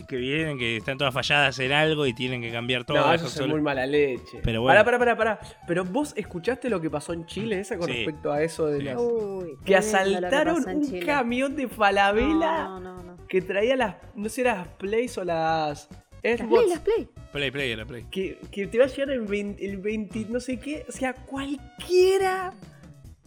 Que 0.07 0.17
vienen, 0.17 0.59
que 0.59 0.77
están 0.77 0.99
todas 0.99 1.13
falladas 1.15 1.59
en 1.59 1.73
algo 1.73 2.07
y 2.07 2.13
tienen 2.15 2.41
que 2.41 2.51
cambiar 2.53 2.85
no, 2.89 2.95
las 2.95 3.23
eso 3.23 3.43
es 3.45 3.49
muy 3.49 3.61
mala 3.61 3.87
leche. 3.87 4.41
Pero 4.43 4.63
bueno. 4.63 4.73
Pará, 4.85 4.85
pará, 4.85 4.99
pará, 4.99 5.17
pará. 5.17 5.41
Pero 5.67 5.85
vos 5.85 6.13
escuchaste 6.17 6.69
lo 6.71 6.81
que 6.81 6.91
pasó 6.91 7.13
en 7.13 7.27
Chile, 7.27 7.61
esa 7.61 7.77
con 7.79 7.89
Sí. 7.89 7.95
respecto 7.95 8.33
a 8.33 8.43
eso 8.43 8.67
de 8.67 8.79
Sí. 8.79 8.85
las. 8.85 8.97
Uy, 9.01 9.57
Que 9.65 9.77
asaltaron 9.77 10.65
un 10.69 10.85
Chile. 10.87 11.07
camión 11.07 11.57
de 11.57 11.69
Falabella 11.69 12.65
No, 12.65 12.81
no, 12.81 13.03
no. 13.03 13.17
que 13.27 13.41
traía 13.43 13.77
las. 13.77 13.97
No 14.15 14.29
sé, 14.29 14.43
las 14.45 14.69
Plays 14.69 15.19
o 15.19 15.25
las. 15.25 15.89
Las. 16.23 16.41
Play, 16.41 16.69
las 16.69 16.81
Play. 16.81 17.09
Play, 17.33 17.51
play, 17.51 17.71
era 17.71 17.85
play. 17.87 18.05
que, 18.11 18.39
que 18.51 18.67
te 18.67 18.79
va 18.79 18.85
a 18.85 18.89
llegar 18.89 19.11
el 19.11 19.21
20, 19.23 19.65
el 19.65 19.77
20 19.77 20.27
no 20.31 20.41
sé 20.41 20.59
qué. 20.59 20.85
O 20.89 20.93
sea, 20.93 21.13
cualquiera. 21.15 22.53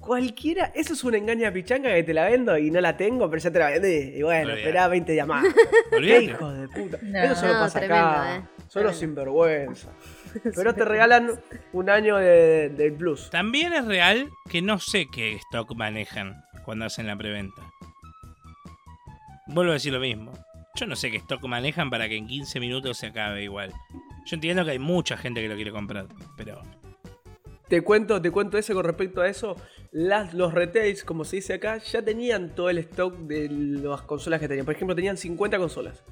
Cualquiera. 0.01 0.71
Eso 0.75 0.93
es 0.93 1.03
una 1.03 1.17
engaña 1.17 1.51
pichanga 1.53 1.93
que 1.93 2.03
te 2.03 2.13
la 2.13 2.25
vendo 2.25 2.57
y 2.57 2.71
no 2.71 2.81
la 2.81 2.97
tengo, 2.97 3.29
pero 3.29 3.41
ya 3.41 3.51
te 3.51 3.59
la 3.59 3.69
vendí. 3.69 4.17
Y 4.17 4.23
bueno, 4.23 4.51
esperá 4.53 4.87
20 4.87 5.11
días 5.11 5.27
más. 5.27 5.45
¡Qué 5.89 5.95
Olvídate. 5.95 6.23
hijo 6.25 6.51
de 6.51 6.67
puta! 6.67 6.97
No. 7.03 7.19
Eso 7.23 7.35
solo 7.35 7.53
No, 7.53 7.59
pasa 7.59 7.79
tremendo, 7.79 8.07
acá. 8.07 8.35
eh. 8.35 8.41
Solo 8.67 8.69
Tremendo. 8.89 8.93
sinvergüenza. 8.99 9.89
Pero 10.55 10.73
te 10.73 10.85
regalan 10.85 11.29
un 11.73 11.89
año 11.89 12.17
de, 12.17 12.69
del 12.69 12.93
Plus. 12.93 13.29
También 13.29 13.73
es 13.73 13.85
real 13.85 14.29
que 14.49 14.61
no 14.61 14.79
sé 14.79 15.05
qué 15.13 15.33
stock 15.35 15.75
manejan 15.75 16.41
cuando 16.65 16.85
hacen 16.85 17.05
la 17.07 17.15
preventa. 17.17 17.61
Vuelvo 19.47 19.71
a 19.71 19.73
decir 19.75 19.91
lo 19.93 19.99
mismo. 19.99 20.31
Yo 20.75 20.87
no 20.87 20.95
sé 20.95 21.11
qué 21.11 21.17
stock 21.17 21.43
manejan 21.43 21.89
para 21.89 22.07
que 22.07 22.15
en 22.15 22.27
15 22.27 22.59
minutos 22.59 22.97
se 22.97 23.07
acabe 23.07 23.43
igual. 23.43 23.73
Yo 24.25 24.35
entiendo 24.35 24.63
que 24.63 24.71
hay 24.71 24.79
mucha 24.79 25.17
gente 25.17 25.41
que 25.41 25.49
lo 25.49 25.55
quiere 25.55 25.71
comprar, 25.71 26.05
pero 26.37 26.61
Te 27.71 27.79
cuento, 27.83 28.21
te 28.21 28.31
cuento 28.31 28.57
eso 28.57 28.73
con 28.73 28.83
respecto 28.83 29.21
a 29.21 29.29
eso. 29.29 29.55
Las, 29.93 30.33
los 30.33 30.53
retails, 30.53 31.05
como 31.05 31.23
se 31.23 31.37
dice 31.37 31.53
acá, 31.53 31.77
ya 31.77 32.01
tenían 32.01 32.53
todo 32.53 32.69
el 32.69 32.79
stock 32.79 33.15
de 33.19 33.47
las 33.49 34.01
consolas 34.01 34.41
que 34.41 34.49
tenían. 34.49 34.65
Por 34.65 34.75
ejemplo, 34.75 34.93
tenían 34.93 35.15
50 35.15 35.57
consolas. 35.57 36.03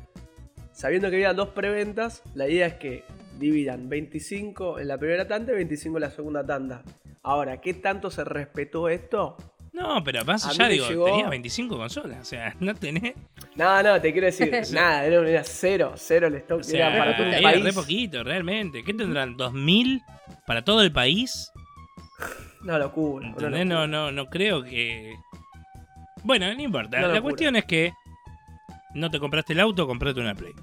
Sabiendo 0.72 1.10
que 1.10 1.18
había 1.18 1.34
dos 1.34 1.49
preventas, 1.49 2.23
la 2.34 2.48
idea 2.48 2.65
es 2.68 2.76
que 2.76 3.03
dividan 3.38 3.90
25 3.90 4.80
en 4.80 4.88
la 4.88 4.98
primera 4.98 5.27
tanda 5.27 5.52
y 5.52 5.56
25 5.57 5.98
en 5.98 6.02
la 6.02 6.11
segunda 6.11 6.45
tanda. 6.45 6.81
Ahora, 7.23 7.60
¿qué 7.60 7.73
tanto 7.73 8.10
se 8.10 8.23
respetó 8.23 8.88
esto? 8.88 9.36
no, 9.73 10.02
pero 10.03 10.23
más 10.23 10.45
allá 10.45 10.69
digo, 10.69 10.88
llegó- 10.88 11.06
tenías 11.07 11.30
25 11.30 11.77
consolas, 11.77 12.19
o 12.22 12.23
sea, 12.26 12.56
no 12.61 12.73
tenés, 12.73 13.15
No, 13.56 13.84
no, 13.84 13.99
te 13.99 14.14
quiero 14.14 14.27
decir, 14.27 14.49
nada, 14.73 15.06
era, 15.06 15.30
era 15.30 15.44
cero, 15.44 15.91
cero 15.98 16.27
el 16.27 16.36
stock. 16.36 16.61
o 16.61 16.64
sea, 16.64 16.88
era 16.90 16.98
para 16.98 17.18
el 17.27 17.34
era 17.34 17.41
país. 17.41 17.64
re 17.65 17.73
poquito 17.73 18.23
realmente. 18.23 18.81
¿Qué 18.84 18.94
tendrán 18.94 19.36
2000 19.36 20.02
para 20.45 20.64
todo 20.64 20.81
el 20.81 20.91
país? 20.91 21.51
Una 22.61 22.77
locura. 22.77 23.27
¿Entendés? 23.27 23.65
No, 23.65 23.88
no, 23.88 24.11
no 24.11 24.26
creo 24.27 24.64
que. 24.64 25.15
Bueno, 26.23 26.53
no 26.53 26.61
importa. 26.61 26.99
La 27.07 27.22
cuestión 27.22 27.56
es 27.56 27.65
que 27.65 27.93
no 28.93 29.10
te 29.10 29.19
compraste 29.19 29.53
el 29.53 29.60
auto, 29.61 29.88
comprate 29.88 30.19
una 30.19 30.35
Play. 30.35 30.53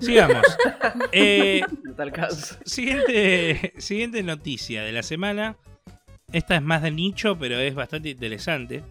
Sigamos. 0.00 0.42
Eh, 1.12 1.62
No 1.82 1.94
te 1.94 2.02
alcanza. 2.02 2.58
siguiente, 2.64 3.72
siguiente 3.78 4.22
noticia 4.22 4.82
de 4.82 4.92
la 4.92 5.02
semana. 5.02 5.56
Esta 6.32 6.56
es 6.56 6.62
más 6.62 6.82
de 6.82 6.90
nicho, 6.90 7.36
pero 7.38 7.58
es 7.58 7.74
bastante 7.74 8.10
interesante. 8.10 8.82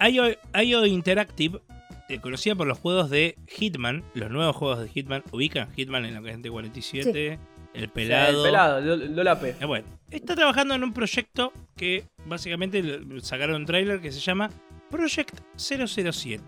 IO, 0.00 0.24
IO 0.62 0.86
Interactive, 0.86 1.60
eh, 2.08 2.20
conocida 2.20 2.54
por 2.54 2.66
los 2.66 2.78
juegos 2.78 3.10
de 3.10 3.36
Hitman, 3.48 4.04
los 4.14 4.30
nuevos 4.30 4.54
juegos 4.56 4.80
de 4.80 4.88
Hitman, 4.88 5.22
ubican 5.30 5.72
Hitman 5.74 6.04
en 6.04 6.14
la 6.14 6.30
gente 6.30 6.50
47, 6.50 7.38
el 7.74 7.88
pelado. 7.88 8.44
El 8.44 8.50
pelado, 8.50 8.80
Lola 8.80 9.38
P. 9.38 9.56
Eh, 9.60 9.64
Bueno, 9.64 9.86
está 10.10 10.34
trabajando 10.34 10.74
en 10.74 10.84
un 10.84 10.92
proyecto 10.92 11.52
que 11.76 12.06
básicamente 12.24 12.82
sacaron 13.20 13.56
un 13.56 13.66
trailer 13.66 14.00
que 14.00 14.12
se 14.12 14.20
llama 14.20 14.50
Project 14.90 15.40
007. 15.56 16.42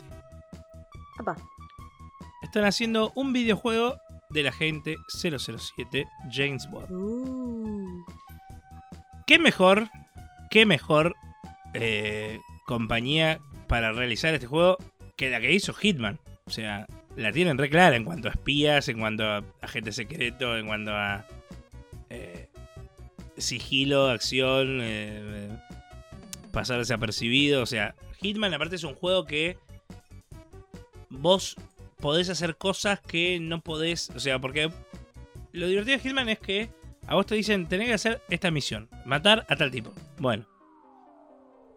Apa. 1.18 1.36
Están 2.42 2.64
haciendo 2.64 3.12
un 3.16 3.32
videojuego 3.32 3.96
del 4.30 4.46
agente 4.48 4.96
007 5.08 6.06
James 6.30 6.68
Bond. 6.70 6.90
Uh. 6.90 8.04
¿Qué 9.26 9.38
mejor, 9.38 9.88
qué 10.50 10.66
mejor 10.66 11.16
eh, 11.74 12.40
compañía 12.66 13.40
para 13.66 13.92
realizar 13.92 14.32
este 14.34 14.46
juego 14.46 14.78
que 15.16 15.30
la 15.30 15.40
que 15.40 15.52
hizo 15.52 15.72
Hitman? 15.74 16.20
O 16.44 16.50
sea, 16.50 16.86
la 17.16 17.32
tienen 17.32 17.58
re 17.58 17.68
clara 17.68 17.96
en 17.96 18.04
cuanto 18.04 18.28
a 18.28 18.32
espías, 18.32 18.88
en 18.88 18.98
cuanto 18.98 19.24
a 19.24 19.42
agente 19.60 19.92
secreto, 19.92 20.56
en 20.56 20.66
cuanto 20.66 20.92
a... 20.92 21.26
eh, 22.10 22.48
sigilo, 23.36 24.08
acción, 24.08 24.78
eh, 24.80 25.50
pasar 26.52 26.78
desapercibido. 26.78 27.62
O 27.62 27.66
sea, 27.66 27.94
Hitman 28.20 28.54
aparte 28.54 28.76
es 28.76 28.84
un 28.84 28.94
juego 28.94 29.26
que 29.26 29.58
vos 31.10 31.56
podés 31.98 32.28
hacer 32.30 32.56
cosas 32.56 33.00
que 33.00 33.38
no 33.40 33.60
podés. 33.60 34.10
O 34.10 34.20
sea, 34.20 34.38
porque 34.38 34.70
lo 35.52 35.66
divertido 35.66 35.98
de 35.98 36.02
Hitman 36.02 36.28
es 36.28 36.38
que 36.38 36.70
a 37.06 37.14
vos 37.14 37.26
te 37.26 37.34
dicen, 37.34 37.66
tenés 37.66 37.88
que 37.88 37.94
hacer 37.94 38.22
esta 38.28 38.50
misión, 38.50 38.88
matar 39.04 39.46
a 39.48 39.56
tal 39.56 39.70
tipo. 39.70 39.92
Bueno. 40.18 40.46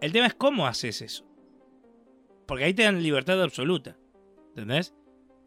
El 0.01 0.13
tema 0.13 0.27
es 0.27 0.33
cómo 0.33 0.65
haces 0.65 1.01
eso. 1.01 1.25
Porque 2.47 2.63
ahí 2.63 2.73
te 2.73 2.83
dan 2.83 3.03
libertad 3.03 3.41
absoluta. 3.43 3.97
¿Entendés? 4.49 4.93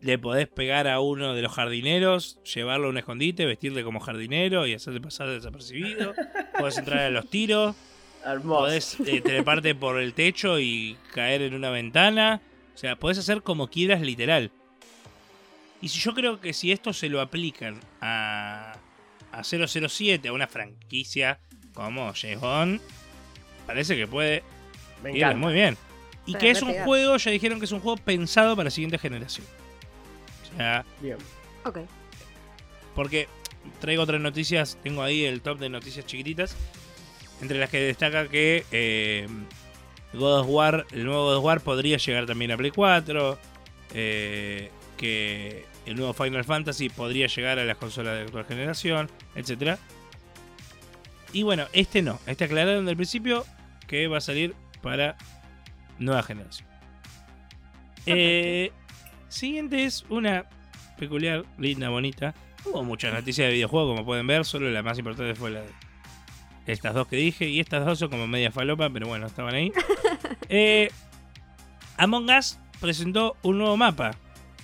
Le 0.02 0.18
podés 0.18 0.48
pegar 0.48 0.88
a 0.88 0.98
uno 1.00 1.32
de 1.32 1.42
los 1.42 1.52
jardineros, 1.52 2.38
llevarlo 2.42 2.88
a 2.88 2.90
un 2.90 2.98
escondite, 2.98 3.46
vestirle 3.46 3.84
como 3.84 4.00
jardinero 4.00 4.66
y 4.66 4.74
hacerle 4.74 5.00
pasar 5.00 5.28
desapercibido. 5.28 6.12
podés 6.58 6.76
entrar 6.76 6.98
a 6.98 7.10
los 7.10 7.30
tiros. 7.30 7.76
Hermoso. 8.24 8.62
Podés 8.62 9.00
eh, 9.00 9.20
treparte 9.20 9.76
por 9.76 10.00
el 10.00 10.12
techo 10.12 10.58
y 10.58 10.98
caer 11.14 11.42
en 11.42 11.54
una 11.54 11.70
ventana. 11.70 12.42
O 12.74 12.78
sea, 12.78 12.96
podés 12.96 13.18
hacer 13.18 13.42
como 13.42 13.68
quieras 13.68 14.00
literal. 14.00 14.50
Y 15.80 15.88
si 15.88 16.00
yo 16.00 16.14
creo 16.14 16.40
que 16.40 16.52
si 16.52 16.72
esto 16.72 16.92
se 16.92 17.08
lo 17.08 17.20
aplican 17.20 17.78
a, 18.00 18.74
a 19.30 19.44
007, 19.44 20.28
a 20.28 20.32
una 20.32 20.48
franquicia 20.48 21.38
como 21.74 22.12
James 22.12 22.40
Bond, 22.40 22.80
parece 23.66 23.96
que 23.96 24.06
puede 24.08 24.42
Me 25.02 25.34
muy 25.34 25.52
bien. 25.52 25.76
Y 26.26 26.34
que 26.34 26.50
es 26.50 26.62
un 26.62 26.74
juego, 26.84 27.16
ya 27.16 27.30
dijeron 27.30 27.58
que 27.58 27.64
es 27.66 27.72
un 27.72 27.80
juego 27.80 27.96
pensado 27.96 28.54
para 28.54 28.64
la 28.64 28.70
siguiente 28.70 28.98
generación. 28.98 29.46
Sea, 30.56 30.84
Bien. 31.00 31.16
Ok. 31.64 31.78
porque 32.94 33.28
traigo 33.80 34.02
otras 34.02 34.20
noticias, 34.20 34.76
tengo 34.82 35.02
ahí 35.02 35.24
el 35.24 35.40
top 35.40 35.58
de 35.58 35.68
noticias 35.68 36.04
chiquititas, 36.06 36.56
entre 37.40 37.58
las 37.58 37.70
que 37.70 37.80
destaca 37.80 38.28
que 38.28 38.64
eh, 38.72 39.26
God 40.12 40.40
of 40.40 40.46
War, 40.48 40.86
el 40.92 41.04
nuevo 41.04 41.24
God 41.24 41.36
of 41.36 41.44
War 41.44 41.60
podría 41.60 41.96
llegar 41.96 42.26
también 42.26 42.50
a 42.50 42.56
Play 42.56 42.70
4, 42.70 43.38
eh, 43.94 44.70
que 44.96 45.64
el 45.86 45.96
nuevo 45.96 46.12
Final 46.12 46.44
Fantasy 46.44 46.88
podría 46.88 47.26
llegar 47.26 47.58
a 47.58 47.64
las 47.64 47.76
consolas 47.76 48.14
de 48.16 48.22
actual 48.22 48.44
generación, 48.44 49.10
etc. 49.34 49.78
Y 51.32 51.42
bueno, 51.44 51.66
este 51.72 52.02
no, 52.02 52.18
este 52.26 52.44
aclararon 52.44 52.84
del 52.84 52.96
principio 52.96 53.44
que 53.86 54.06
va 54.08 54.18
a 54.18 54.20
salir 54.20 54.54
para 54.82 55.16
nueva 55.98 56.22
generación. 56.22 56.68
Eh, 58.06 58.72
siguiente 59.32 59.84
es 59.84 60.04
una 60.08 60.46
peculiar, 60.98 61.44
linda, 61.58 61.88
bonita. 61.88 62.34
Hubo 62.64 62.82
muchas 62.84 63.12
noticias 63.12 63.48
de 63.48 63.54
videojuegos, 63.54 63.92
como 63.94 64.04
pueden 64.06 64.26
ver, 64.26 64.44
solo 64.44 64.70
la 64.70 64.82
más 64.82 64.98
importante 64.98 65.34
fue 65.34 65.50
la 65.50 65.60
de 65.60 66.72
estas 66.72 66.94
dos 66.94 67.08
que 67.08 67.16
dije. 67.16 67.48
Y 67.48 67.58
estas 67.60 67.84
dos 67.84 67.98
son 67.98 68.08
como 68.10 68.26
media 68.26 68.52
falopa, 68.52 68.88
pero 68.90 69.06
bueno, 69.08 69.26
estaban 69.26 69.54
ahí. 69.54 69.72
Eh, 70.54 70.90
Among 71.96 72.28
Us 72.30 72.58
presentó 72.80 73.36
un 73.42 73.58
nuevo 73.58 73.76
mapa. 73.76 74.10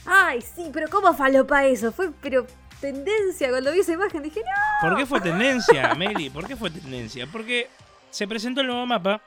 Ay, 0.05 0.41
sí, 0.43 0.71
pero 0.73 0.89
¿cómo 0.91 1.15
falopa 1.15 1.65
eso? 1.65 1.93
Fue, 1.93 2.11
pero 2.21 2.47
tendencia. 2.81 3.49
Cuando 3.49 3.73
vi 3.73 3.81
esa 3.81 3.93
imagen 3.95 4.23
dije, 4.23 4.41
no. 4.41 4.89
¿Por 4.89 4.99
qué 4.99 5.07
fue 5.07 5.21
tendencia, 5.21 5.95
Meli? 5.99 6.29
¿Por 6.31 6.47
qué 6.47 6.57
fue 6.57 6.71
tendencia? 6.71 7.27
Porque 7.27 7.69
se 8.11 8.29
presentó 8.29 8.61
el 8.61 8.67
nuevo 8.67 8.85
mapa 8.87 9.23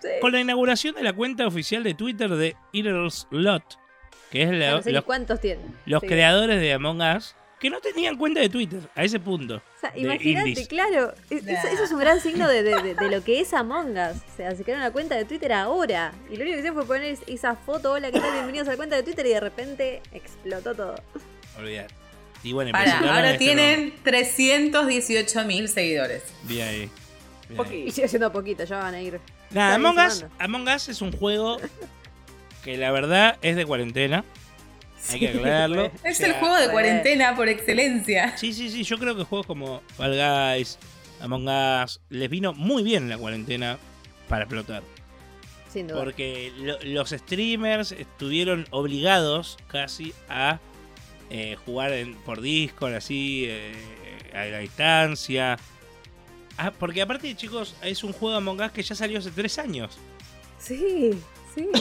Sí. 0.00 0.08
con 0.20 0.30
la 0.30 0.40
inauguración 0.40 0.94
de 0.94 1.02
la 1.02 1.12
cuenta 1.12 1.44
oficial 1.48 1.82
de 1.82 1.92
Twitter 1.94 2.30
de 2.30 2.54
Eater's 2.72 3.26
Lot, 3.32 3.64
que 4.30 4.42
es 4.42 4.50
la- 4.50 4.72
no 4.72 4.82
sé 4.82 4.92
los, 4.92 5.04
cuántos 5.04 5.40
tienen. 5.40 5.66
los 5.86 6.00
Sí. 6.00 6.06
creadores 6.06 6.60
de 6.60 6.72
Among 6.72 7.00
Us, 7.16 7.34
que 7.60 7.70
no 7.70 7.80
tenían 7.80 8.16
cuenta 8.16 8.40
de 8.40 8.48
Twitter, 8.48 8.80
a 8.94 9.02
ese 9.04 9.18
punto. 9.18 9.56
O 9.56 9.80
sea, 9.80 9.92
imagínate, 9.96 10.66
claro, 10.68 11.12
es- 11.30 11.46
eso, 11.46 11.68
eso 11.68 11.84
es 11.84 11.90
un 11.92 11.98
gran 11.98 12.20
signo 12.20 12.48
de, 12.48 12.62
de- 12.62 12.82
de- 12.82 12.94
de 12.94 13.10
lo 13.10 13.22
que 13.24 13.40
es 13.40 13.52
Among 13.52 13.90
Us. 13.96 14.16
O 14.32 14.36
sea, 14.36 14.54
se 14.54 14.62
crearon 14.62 14.82
una 14.84 14.92
cuenta 14.92 15.16
de 15.16 15.24
Twitter 15.24 15.52
ahora. 15.52 16.12
Y 16.30 16.36
lo 16.36 16.42
único 16.42 16.54
que 16.54 16.58
hicieron 16.60 16.74
fue 16.74 16.86
poner 16.86 17.04
es- 17.12 17.20
esa 17.26 17.56
foto, 17.56 17.92
hola, 17.92 18.10
¿qué 18.12 18.20
tal? 18.20 18.32
Bienvenidos 18.32 18.68
a 18.68 18.72
la 18.72 18.76
cuenta 18.76 18.96
de 18.96 19.02
Twitter 19.02 19.26
y 19.26 19.30
de 19.30 19.40
repente 19.40 20.02
explotó 20.12 20.74
todo. 20.74 20.94
Olvidar. 21.58 21.88
Y 22.44 22.52
bueno, 22.52 22.70
Para, 22.70 22.98
ahora 23.00 23.32
este 23.32 23.38
tienen 23.44 23.94
318 24.04 25.44
mil 25.44 25.68
seguidores. 25.68 26.22
Bien 26.44 26.68
ahí. 26.68 26.90
Bien 27.48 27.60
ahí. 27.66 27.84
Y 27.88 27.90
sigue 27.90 28.06
siendo 28.08 28.30
poquito, 28.30 28.62
ya 28.64 28.78
van 28.78 28.94
a 28.94 29.00
ir. 29.02 29.18
Nada, 29.50 29.74
Among 29.74 29.98
Us. 29.98 30.24
Among 30.38 30.68
Us 30.68 30.88
es 30.88 31.00
un 31.02 31.10
juego 31.10 31.58
que 32.72 32.76
la 32.76 32.90
verdad 32.90 33.38
es 33.40 33.56
de 33.56 33.64
cuarentena. 33.64 34.24
Hay 35.10 35.20
que 35.20 35.28
aclararlo. 35.28 35.90
Es 36.04 36.16
O 36.16 36.18
sea, 36.18 36.26
el 36.26 36.34
juego 36.34 36.56
de 36.56 36.70
cuarentena 36.70 37.34
por 37.34 37.48
excelencia. 37.48 38.36
Sí, 38.36 38.52
sí, 38.52 38.68
sí. 38.70 38.82
Yo 38.84 38.98
creo 38.98 39.16
que 39.16 39.24
juegos 39.24 39.46
como 39.46 39.80
Fall 39.96 40.16
Guys, 40.56 40.78
Among 41.20 41.48
Us, 41.48 42.00
les 42.10 42.28
vino 42.28 42.52
muy 42.52 42.82
bien 42.82 43.04
en 43.04 43.08
la 43.08 43.16
cuarentena 43.18 43.78
para 44.28 44.42
explotar. 44.44 44.82
Sin 45.72 45.86
duda. 45.88 45.98
Porque 46.02 46.52
lo- 46.58 46.78
los 46.82 47.10
streamers 47.10 47.92
estuvieron 47.92 48.66
obligados 48.70 49.56
casi 49.68 50.12
a 50.28 50.58
eh, 51.30 51.56
jugar 51.64 51.92
en- 51.92 52.14
por 52.16 52.40
Discord, 52.40 52.94
así, 52.94 53.44
eh, 53.48 53.72
a 54.34 54.44
la 54.46 54.58
distancia. 54.58 55.58
Ah, 56.58 56.72
porque 56.78 57.00
aparte, 57.02 57.34
chicos, 57.36 57.76
es 57.82 58.02
un 58.04 58.12
juego 58.12 58.32
de 58.32 58.36
Among 58.38 58.60
Us 58.60 58.72
que 58.72 58.82
ya 58.82 58.94
salió 58.94 59.18
hace 59.20 59.30
tres 59.30 59.58
años. 59.58 59.98
Sí, 60.58 61.10
sí. 61.54 61.68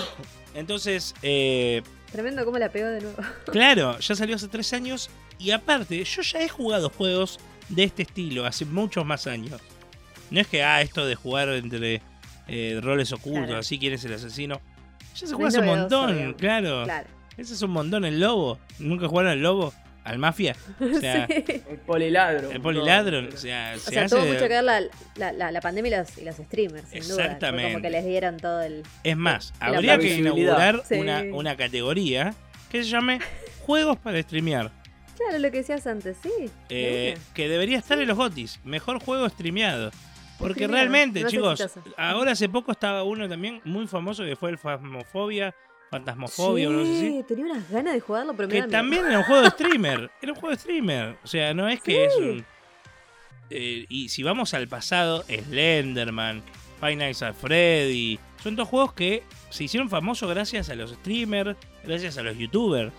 Entonces, 0.54 1.14
eh, 1.22 1.82
Tremendo 2.12 2.46
cómo 2.46 2.58
la 2.58 2.70
pegó 2.70 2.88
de 2.88 3.02
nuevo. 3.02 3.18
claro, 3.52 4.00
ya 4.00 4.16
salió 4.16 4.36
hace 4.36 4.48
tres 4.48 4.72
años. 4.74 5.10
Y 5.40 5.52
aparte, 5.52 6.04
yo 6.04 6.22
ya 6.22 6.42
he 6.42 6.50
jugado 6.50 6.90
juegos 6.90 7.40
de 7.70 7.84
este 7.84 8.04
estilo 8.04 8.46
hace 8.46 8.66
muchos 8.66 9.06
más 9.06 9.28
años. 9.28 9.60
No 10.32 10.40
es 10.40 10.48
que, 10.48 10.64
ah, 10.64 10.82
esto 10.82 11.06
de 11.06 11.16
jugar 11.16 11.50
entre 11.50 12.02
eh, 12.48 12.80
roles 12.82 13.12
ocultos, 13.12 13.46
Claro. 13.46 13.60
así 13.60 13.78
quién 13.78 13.94
es 13.94 14.04
el 14.06 14.14
asesino. 14.14 14.62
Ya 15.16 15.28
se 15.28 15.34
juega 15.34 15.50
hace 15.50 15.60
un 15.60 15.66
montón, 15.66 16.34
claro. 16.34 16.84
Claro. 16.86 17.08
Ese 17.38 17.54
es 17.54 17.62
un 17.62 17.72
montón, 17.72 18.04
el 18.06 18.20
lobo. 18.20 18.58
¿Nunca 18.80 19.08
jugaron 19.08 19.32
al 19.32 19.42
lobo? 19.42 19.74
¿Al 20.08 20.20
mafia? 20.20 20.56
O 20.80 21.00
sea, 21.00 21.28
Sí. 21.28 21.44
El 21.70 21.78
poliladro. 21.86 22.50
el 22.52 22.62
poliladron. 22.62 23.28
O 23.34 23.38
sea, 23.38 23.74
O 23.76 23.80
se 23.80 23.92
sea, 23.92 24.04
hace. 24.06 24.16
tuvo 24.16 24.26
mucho 24.26 24.40
que 24.40 24.48
ver 24.48 24.64
la, 24.64 24.82
la, 25.18 25.34
la, 25.34 25.52
la 25.52 25.62
pandemia 25.62 25.90
y 25.96 26.00
los, 26.00 26.18
y 26.18 26.24
los 26.26 26.36
streamers, 26.36 26.88
sin 26.90 27.02
duda. 27.08 27.24
Exactamente. 27.26 27.72
como 27.74 27.82
que 27.84 27.90
les 27.90 28.06
dieron 28.06 28.38
todo 28.38 28.62
el... 28.62 28.84
Es 29.04 29.18
más, 29.18 29.54
habría 29.60 29.98
que 30.00 30.16
inaugurar 30.16 30.82
Sí. 30.88 30.96
una, 30.96 31.24
una 31.34 31.58
categoría 31.58 32.34
que 32.72 32.84
se 32.84 32.90
llame 32.90 33.20
Juegos 33.66 33.98
para 34.00 34.22
streamear. 34.22 34.72
Claro, 35.18 35.40
lo 35.40 35.52
que 35.52 35.58
decías 35.58 35.86
antes, 35.88 36.16
sí. 36.24 36.32
eh, 36.70 37.18
que 37.34 37.50
debería 37.50 37.78
estar 37.80 38.00
en 38.00 38.08
los 38.08 38.16
GOTIS. 38.18 38.60
Mejor 38.64 39.00
juego 39.00 39.28
streameado. 39.30 39.92
Porque 40.40 40.68
realmente, 40.68 41.26
chicos, 41.26 41.60
exitoso. 41.60 41.94
ahora 41.98 42.34
hace 42.34 42.48
poco 42.48 42.72
estaba 42.72 43.04
uno 43.04 43.28
también 43.28 43.60
muy 43.66 43.88
famoso 43.88 44.24
que 44.24 44.36
fue 44.36 44.52
el 44.52 44.60
Fasmofobia, 44.60 45.56
Fantasmofobia, 45.90 46.70
o 46.70 46.72
no 46.74 46.86
sé 46.86 47.00
si. 47.00 47.00
Sí, 47.12 47.24
tenía 47.28 47.46
unas 47.46 47.70
ganas 47.70 47.94
de 47.94 48.00
jugarlo, 48.00 48.34
pero 48.36 48.50
me 48.50 48.56
Que 48.62 48.68
también 48.68 49.06
era 49.06 49.20
un 49.20 49.24
juego 49.24 49.42
de 49.44 49.50
streamer. 49.52 50.12
Era 50.22 50.34
un 50.34 50.40
juego 50.40 50.54
de 50.56 50.60
streamer. 50.60 51.18
O 51.24 51.28
sea, 51.28 51.54
no 51.54 51.68
es 51.70 51.82
que 51.82 52.06
es 52.06 52.16
un. 52.18 52.46
eh, 53.50 53.86
y 53.88 54.10
si 54.10 54.24
vamos 54.24 54.54
al 54.54 54.68
pasado, 54.68 55.24
Slenderman, 55.24 56.44
Five 56.80 56.96
Nights 56.98 57.22
at 57.24 57.34
Freddy. 57.36 58.20
Son 58.44 58.56
dos 58.56 58.68
juegos 58.68 58.94
que 58.94 59.24
se 59.50 59.64
hicieron 59.64 59.90
famosos 59.90 60.30
gracias 60.30 60.70
a 60.70 60.76
los 60.76 60.92
streamers, 60.92 61.58
gracias 61.84 62.18
a 62.18 62.24
los 62.24 62.38
youtubers. 62.38 62.92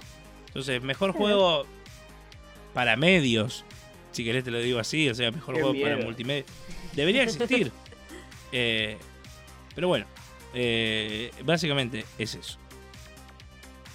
Entonces, 0.49 0.83
mejor 0.83 1.11
Claro. 1.13 1.25
juego 1.25 1.67
para 2.75 2.97
medios. 2.97 3.65
Si 4.13 4.25
querés 4.25 4.45
te 4.45 4.51
lo 4.51 4.59
digo 4.61 4.79
así, 4.79 5.09
o 5.11 5.15
sea, 5.15 5.31
mejor 5.31 5.55
Qué 5.57 5.61
juego 5.63 5.81
para 5.81 5.97
multimedia. 5.99 6.45
Debería 6.95 7.23
existir. 7.23 7.71
Eh, 8.51 8.97
pero 9.75 9.89
bueno, 9.89 10.07
eh, 10.55 11.31
básicamente 11.45 12.07
es 12.19 12.35
eso. 12.35 12.59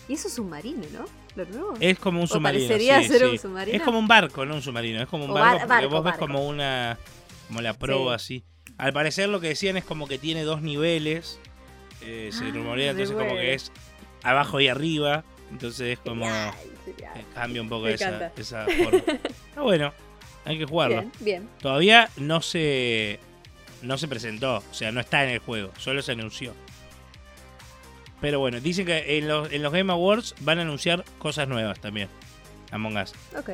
Y 0.08 0.14
eso 0.14 0.28
es 0.28 0.34
submarino, 0.34 0.84
¿no? 0.92 1.06
Lo 1.36 1.46
nuevo. 1.46 1.74
Es 1.80 1.98
como 2.00 2.22
un 2.22 2.28
submarino. 2.28 2.68
parecería 2.68 3.02
sí, 3.02 3.08
ser 3.08 3.20
sí. 3.22 3.26
un 3.26 3.40
submarino. 3.40 3.78
Es 3.78 3.84
como 3.84 4.00
un 4.00 4.08
barco, 4.08 4.46
no 4.46 4.56
un 4.56 4.62
submarino. 4.62 5.02
Es 5.02 5.08
como 5.08 5.26
un 5.26 5.34
barco, 5.34 5.60
bar- 5.60 5.68
barco, 5.68 5.90
vos 5.90 6.04
ves 6.04 6.18
como 6.18 6.46
una. 6.48 6.98
Como 7.48 7.62
la 7.62 7.74
proa 7.74 8.16
así. 8.16 8.44
Al 8.78 8.92
parecer 8.94 9.30
lo 9.30 9.40
que 9.40 9.48
decían 9.50 9.78
es 9.78 9.84
como 9.86 10.08
que 10.08 10.18
tiene 10.18 10.44
dos 10.44 10.62
niveles. 10.62 11.40
eh, 12.02 12.30
se 12.34 12.46
Ah, 12.46 12.52
rumorea, 12.54 12.92
entonces 12.92 13.16
como 13.16 13.34
que 13.36 13.54
es 13.54 13.72
abajo 14.24 14.60
y 14.60 14.68
arriba. 14.68 15.24
Entonces 15.52 15.94
es 15.94 16.00
como. 16.00 16.26
Genial, 16.26 16.54
genial. 16.86 17.18
eh, 17.18 17.26
cambia 17.34 17.62
un 17.62 17.70
poco 17.70 17.86
Me 17.86 17.94
esa, 17.94 18.32
esa 18.36 18.66
forma. 18.66 18.98
Está 19.50 19.62
bueno. 19.62 19.94
Hay 20.46 20.58
que 20.58 20.66
jugarlo. 20.66 21.00
Bien, 21.02 21.12
bien. 21.22 21.50
Todavía 21.62 22.10
no 22.18 22.42
se. 22.42 23.20
No 23.82 23.98
se 23.98 24.08
presentó. 24.08 24.58
O 24.58 24.74
sea, 24.74 24.92
no 24.92 25.00
está 25.00 25.24
en 25.24 25.30
el 25.30 25.40
juego. 25.40 25.72
Solo 25.78 26.02
se 26.02 26.12
anunció. 26.14 26.54
Pero 28.24 28.40
bueno, 28.40 28.62
dicen 28.62 28.86
que 28.86 29.18
en 29.18 29.28
los, 29.28 29.52
en 29.52 29.62
los 29.62 29.74
Game 29.74 29.92
Awards 29.92 30.34
van 30.40 30.58
a 30.58 30.62
anunciar 30.62 31.04
cosas 31.18 31.46
nuevas 31.46 31.82
también. 31.82 32.08
Among 32.72 32.96
Us. 32.96 33.14
Ok. 33.38 33.50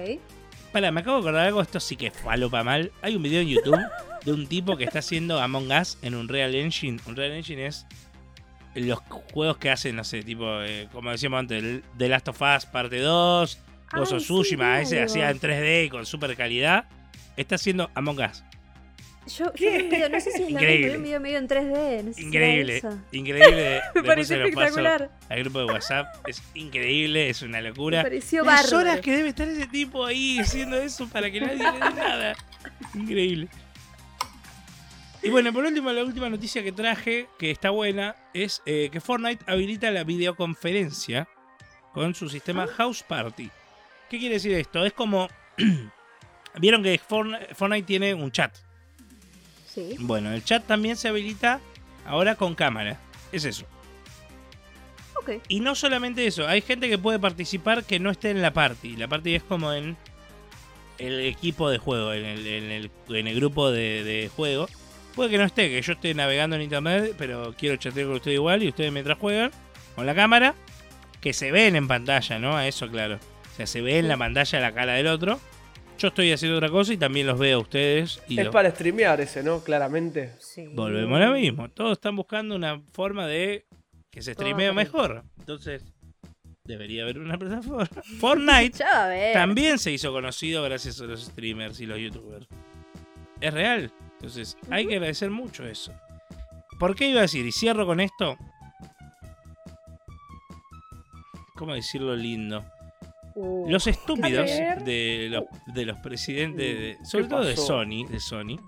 Para, 0.72 0.92
me 0.92 1.02
acabo 1.02 1.18
de 1.18 1.22
acordar 1.24 1.48
algo, 1.48 1.60
esto 1.60 1.80
sí 1.80 1.96
que 1.96 2.12
falopa 2.12 2.64
mal. 2.64 2.92
Hay 3.02 3.16
un 3.16 3.24
video 3.24 3.42
en 3.42 3.48
YouTube 3.48 3.80
de 4.24 4.32
un 4.32 4.46
tipo 4.46 4.78
que 4.78 4.84
está 4.84 5.00
haciendo 5.00 5.40
Among 5.40 5.72
Us 5.72 5.98
en 6.04 6.14
un 6.14 6.28
Real 6.28 6.54
Engine. 6.54 7.00
Un 7.08 7.16
Real 7.16 7.32
Engine 7.32 7.66
es 7.66 7.88
los 8.76 9.00
juegos 9.34 9.58
que 9.58 9.72
hacen, 9.72 9.96
no 9.96 10.04
sé, 10.04 10.22
tipo, 10.22 10.62
eh, 10.62 10.88
como 10.92 11.10
decíamos 11.10 11.40
antes, 11.40 11.82
The 11.98 12.08
Last 12.08 12.28
of 12.28 12.40
Us 12.40 12.68
parte 12.68 13.00
2, 13.00 13.60
Ghost 13.92 14.12
of 14.14 14.20
sí, 14.20 14.26
Tsushima, 14.26 14.78
vi 14.78 14.84
ese 14.84 15.02
hacía 15.02 15.32
en 15.32 15.40
3D 15.40 15.88
y 15.88 15.90
con 15.90 16.06
super 16.06 16.36
calidad. 16.38 16.86
Está 17.38 17.56
haciendo 17.56 17.90
Among 17.96 18.20
Us. 18.20 18.44
Yo, 19.30 19.54
yo 19.54 19.72
vi 19.72 19.78
un 19.84 19.90
video, 19.90 20.10
no 20.10 20.20
sé 20.20 20.32
si 20.32 20.44
es 20.44 20.52
la 20.52 20.60
misma, 20.60 20.76
vi 20.88 20.96
un 20.96 21.04
video 21.04 21.20
medio 21.20 21.38
en 21.38 21.48
3D. 21.48 22.04
No 22.04 22.14
sé 22.14 22.14
si 22.16 22.26
Increíble, 22.28 22.78
era 22.78 22.98
increíble. 23.12 23.82
Me 23.96 24.04
pareció 24.06 24.36
espectacular. 24.44 25.12
al 25.30 25.40
grupo 25.44 25.60
de 25.60 25.66
WhatsApp. 25.66 26.16
Es 26.28 26.42
increíble, 26.56 27.30
es 27.30 27.42
una 27.42 27.62
locura. 27.62 27.98
Me 28.00 28.04
pareció 28.04 28.44
Las 28.44 28.64
bárbaro. 28.64 28.78
horas 28.78 29.02
que 29.02 29.12
debe 29.16 29.30
estar 29.30 29.48
ese 29.48 29.68
tipo 29.68 30.06
ahí 30.06 30.40
haciendo 30.40 30.78
eso 30.78 31.08
para 31.08 31.30
que 31.30 31.42
nadie 31.42 31.58
le 31.58 31.72
dé 31.72 31.80
nada. 31.80 32.36
Increíble. 32.96 33.48
Y 35.22 35.30
bueno, 35.30 35.52
por 35.52 35.66
último, 35.66 35.92
la 35.92 36.04
última 36.04 36.30
noticia 36.30 36.64
que 36.64 36.72
traje, 36.72 37.28
que 37.38 37.52
está 37.52 37.72
buena, 37.72 38.16
es 38.34 38.62
eh, 38.66 38.90
que 38.92 39.02
Fortnite 39.02 39.44
habilita 39.52 39.92
la 39.92 40.04
videoconferencia 40.06 41.28
con 41.94 42.16
su 42.16 42.30
sistema 42.30 42.66
House 42.68 43.04
Party. 43.04 43.50
¿Qué 44.10 44.18
quiere 44.18 44.36
decir 44.36 44.54
esto? 44.54 44.86
Es 44.86 44.94
como... 44.94 45.28
Vieron 46.60 46.82
que 46.82 47.00
Fortnite 47.00 47.84
tiene 47.86 48.14
un 48.14 48.32
chat. 48.32 48.56
Sí. 49.80 49.96
Bueno, 50.00 50.32
el 50.34 50.44
chat 50.44 50.66
también 50.66 50.96
se 50.98 51.08
habilita 51.08 51.60
ahora 52.06 52.36
con 52.36 52.56
cámara. 52.56 53.00
Es 53.32 53.46
eso. 53.46 53.66
Ok. 55.22 55.42
Y 55.48 55.60
no 55.60 55.76
solamente 55.76 56.26
eso, 56.26 56.48
hay 56.48 56.62
gente 56.62 56.90
que 56.90 56.98
puede 56.98 57.20
participar 57.20 57.84
que 57.84 58.00
no 58.00 58.10
esté 58.10 58.32
en 58.32 58.42
la 58.42 58.54
party. 58.54 58.96
La 58.96 59.08
party 59.08 59.36
es 59.36 59.44
como 59.44 59.74
en 59.74 59.98
el 60.98 61.20
equipo 61.22 61.70
de 61.70 61.78
juego, 61.78 62.14
en 62.14 62.26
el, 62.26 62.48
en 62.48 62.72
el, 62.72 62.92
en 63.10 63.28
el 63.28 63.36
grupo 63.36 63.72
de, 63.72 64.04
de 64.04 64.30
juego. 64.36 64.68
Puede 65.16 65.32
que 65.32 65.38
no 65.38 65.44
esté, 65.44 65.70
que 65.70 65.82
yo 65.82 65.94
esté 65.94 66.14
navegando 66.14 66.56
en 66.56 66.62
internet, 66.62 67.16
pero 67.18 67.54
quiero 67.58 67.76
chatear 67.76 68.08
con 68.08 68.16
ustedes 68.16 68.36
igual 68.36 68.64
y 68.64 68.70
ustedes 68.70 68.92
mientras 68.92 69.18
juegan 69.18 69.52
con 69.96 70.06
la 70.06 70.16
cámara, 70.16 70.56
que 71.20 71.34
se 71.34 71.52
ven 71.52 71.76
en 71.76 71.88
pantalla, 71.88 72.40
¿no? 72.40 72.56
A 72.56 72.68
eso, 72.68 72.88
claro. 72.90 73.16
O 73.16 73.56
sea, 73.56 73.68
se 73.68 73.82
ve 73.82 74.00
en 74.00 74.08
la 74.08 74.16
pantalla 74.18 74.60
la 74.60 74.72
cara 74.72 74.94
del 74.94 75.08
otro. 75.08 75.40
Yo 76.00 76.08
estoy 76.08 76.32
haciendo 76.32 76.58
otra 76.58 76.70
cosa 76.70 76.94
y 76.94 76.98
también 76.98 77.28
los 77.28 77.38
veo 77.38 77.58
a 77.58 77.62
ustedes. 77.62 78.22
Y 78.28 78.40
Es 78.40 78.46
los- 78.46 78.54
para 78.54 78.72
streamear 78.72 79.20
ese, 79.22 79.44
¿no? 79.44 79.60
Claramente. 79.64 80.34
Sí. 80.40 80.66
Volvemos 80.74 81.20
a 81.22 81.26
lo 81.26 81.34
mismo. 81.34 81.70
Todos 81.70 81.94
están 81.94 82.16
buscando 82.16 82.56
una 82.56 82.82
forma 82.94 83.28
de 83.28 83.66
que 84.10 84.22
se 84.22 84.34
streamee 84.34 84.66
Todo. 84.68 84.74
mejor. 84.76 85.24
Entonces, 85.40 85.84
debería 86.64 87.04
haber 87.04 87.20
una 87.20 87.38
plataforma. 87.38 87.86
Fortnite 88.20 88.78
Ya 88.80 88.86
va 88.94 89.04
a 89.06 89.08
ver. 89.10 89.34
también 89.34 89.78
se 89.78 89.92
hizo 89.92 90.12
conocido 90.14 90.64
gracias 90.64 91.02
a 91.02 91.04
los 91.04 91.22
streamers 91.26 91.80
y 91.82 91.86
los 91.86 92.00
youtubers. 92.00 92.48
Es 93.42 93.54
real. 93.54 93.92
Entonces, 94.14 94.58
hay 94.70 94.88
que 94.88 94.96
agradecer 94.96 95.30
mucho 95.30 95.66
eso. 95.66 95.94
¿Por 96.80 96.96
qué 96.96 97.10
iba 97.10 97.20
a 97.20 97.24
decir? 97.24 97.46
Y 97.46 97.52
cierro 97.52 97.86
con 97.86 98.00
esto. 98.00 98.38
¿Cómo 101.56 101.74
decirlo 101.74 102.16
lindo? 102.16 102.64
Uh, 103.42 103.70
Los 103.70 103.88
estúpidos 103.88 104.50
de 104.84 105.28
los, 105.32 105.44
de 105.74 105.86
los 105.86 105.98
presidentes, 106.00 106.78
de- 106.80 106.98
sobre 107.06 107.24
¿qué 107.24 107.30
todo 107.30 107.44
de? 107.46 107.56
Sony, 107.56 108.06
de 108.10 108.20
Sony, 108.20 108.60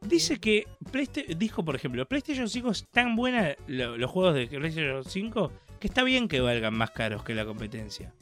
dice 0.00 0.38
que 0.40 0.64
Playsta- 0.90 1.20
dijo, 1.36 1.62
por 1.64 1.76
ejemplo, 1.76 2.06
PlayStation 2.08 2.48
5 2.48 2.70
es 2.70 2.88
tan 2.90 3.14
buena 3.14 3.54
lo- 3.66 3.98
los 3.98 4.10
juegos 4.10 4.34
de 4.34 4.46
PlayStation 4.46 5.04
5 5.04 5.52
que 5.78 5.86
está 5.86 6.02
bien 6.02 6.28
que 6.28 6.40
valgan 6.40 6.74
más 6.74 6.92
caros 6.92 7.22
que 7.22 7.34
la 7.34 7.44
competencia. 7.44 8.12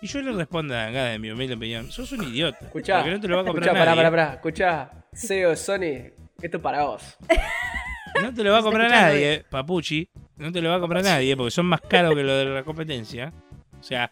Y 0.00 0.06
yo 0.06 0.22
le 0.22 0.30
respondo 0.32 0.76
a 0.76 0.90
Gada, 0.90 1.14
en 1.14 1.20
mi 1.22 1.30
humilde 1.30 1.54
opinión, 1.54 1.90
sos 1.90 2.12
un 2.12 2.22
idiota. 2.24 2.58
Escuchá, 2.66 2.98
porque 2.98 3.10
no 3.10 3.20
te 3.20 3.26
lo 3.28 3.36
va 3.36 3.42
a 3.42 3.44
comprar 3.46 3.64
escuchá, 3.68 3.78
pará, 3.80 3.90
nadie. 3.96 4.10
pará, 4.10 4.10
pará. 4.26 4.34
Escuchá, 4.34 4.90
CEO 5.12 5.50
de 5.50 5.56
Sony, 5.56 6.12
esto 6.40 6.56
es 6.58 6.62
para 6.62 6.84
vos. 6.84 7.16
No 8.22 8.32
te 8.32 8.44
lo 8.44 8.52
va 8.52 8.58
a 8.58 8.62
comprar 8.62 8.88
nadie, 8.88 9.44
papuchi. 9.50 10.08
No 10.36 10.52
te 10.52 10.62
lo 10.62 10.68
va 10.70 10.76
a 10.76 10.80
comprar 10.80 11.02
nadie 11.02 11.36
porque 11.36 11.50
son 11.50 11.66
más 11.66 11.80
caros 11.80 12.14
que 12.14 12.22
lo 12.22 12.32
de 12.36 12.44
la 12.44 12.62
competencia. 12.62 13.32
O 13.80 13.82
sea, 13.82 14.08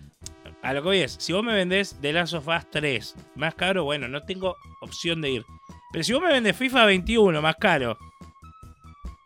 a 0.63 0.73
lo 0.73 0.83
que 0.83 0.89
voy 0.89 0.99
es, 0.99 1.17
si 1.19 1.33
vos 1.33 1.43
me 1.45 1.55
vendés 1.55 1.97
The 2.01 2.13
Last 2.13 2.35
of 2.35 2.47
Us 2.49 2.71
3 2.71 3.15
más 3.37 3.55
caro, 3.55 3.85
bueno, 3.85 4.09
no 4.09 4.23
tengo 4.23 4.57
opción 4.81 5.21
de 5.21 5.31
ir. 5.31 5.45
Pero 5.93 6.05
si 6.05 6.13
vos 6.13 6.23
me 6.23 6.29
vendés 6.33 6.57
FIFA 6.57 6.87
21 6.87 7.43
más 7.43 7.57
caro 7.57 7.99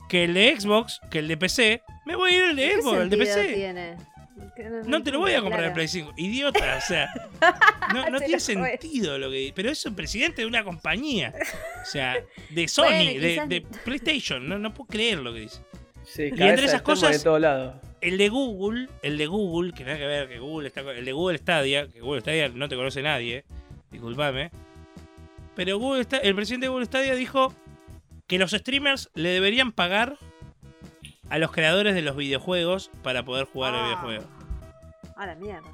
que 0.08 0.24
el 0.24 0.34
de 0.34 0.58
Xbox, 0.58 1.00
que 1.10 1.18
el 1.18 1.28
de 1.28 1.36
PC, 1.36 1.82
me 2.06 2.16
voy 2.16 2.32
a 2.32 2.36
ir 2.36 2.42
el 2.50 2.56
de 2.56 2.68
¿qué 2.68 2.82
Xbox, 2.82 2.98
el 2.98 3.10
de 3.10 3.16
PC. 3.16 3.54
tiene? 3.54 3.96
No 4.86 5.02
te 5.02 5.10
lo 5.10 5.18
voy 5.18 5.32
a 5.32 5.40
comprar 5.40 5.60
claro. 5.60 5.68
en 5.68 5.74
Play 5.74 5.88
5. 5.88 6.12
Idiota, 6.16 6.76
o 6.78 6.80
sea. 6.80 7.08
No, 7.94 8.10
no 8.10 8.18
Se 8.18 8.24
tiene 8.24 8.40
fue. 8.40 8.70
sentido 8.80 9.16
lo 9.18 9.30
que 9.30 9.52
Pero 9.54 9.70
es 9.70 9.86
el 9.86 9.94
presidente 9.94 10.42
de 10.42 10.46
una 10.48 10.64
compañía. 10.64 11.32
O 11.82 11.84
sea, 11.84 12.16
de 12.50 12.66
Sony, 12.68 12.84
Bueno, 12.86 13.20
de, 13.20 13.34
quizás- 13.34 13.48
de 13.48 13.60
PlayStation. 13.84 14.48
No, 14.48 14.58
no 14.58 14.74
puedo 14.74 14.88
creer 14.88 15.18
lo 15.18 15.32
que 15.32 15.40
dice. 15.40 15.60
Sí, 16.04 16.22
entre 16.24 16.38
cabeza 16.38 16.64
esas 16.64 16.82
cosas- 16.82 17.12
de 17.12 17.18
todos 17.20 17.40
lados. 17.40 17.74
El 18.00 18.18
de 18.18 18.28
Google, 18.28 18.88
el 19.02 19.18
de 19.18 19.26
Google, 19.26 19.72
que 19.72 19.84
nada 19.84 19.96
que 19.96 20.06
ver, 20.06 20.28
que 20.28 20.38
Google 20.38 20.68
está 20.68 20.80
el 20.82 21.04
de 21.04 21.12
Google 21.12 21.38
Stadia, 21.38 21.88
que 21.88 22.00
Google 22.00 22.20
Stadia 22.20 22.48
no 22.50 22.68
te 22.68 22.76
conoce 22.76 23.02
nadie, 23.02 23.44
disculpame. 23.90 24.50
Pero 25.54 25.78
Google 25.78 26.02
Sta- 26.04 26.18
el 26.18 26.34
presidente 26.34 26.66
de 26.66 26.70
Google 26.70 26.86
Stadia 26.86 27.14
dijo 27.14 27.54
que 28.26 28.38
los 28.38 28.50
streamers 28.50 29.10
le 29.14 29.30
deberían 29.30 29.72
pagar 29.72 30.18
a 31.30 31.38
los 31.38 31.50
creadores 31.52 31.94
de 31.94 32.02
los 32.02 32.16
videojuegos 32.16 32.90
para 33.02 33.24
poder 33.24 33.46
jugar 33.46 33.74
Ah. 33.74 33.84
videojuego. 33.84 34.24
A 35.16 35.26
la 35.26 35.34
mierda. 35.34 35.68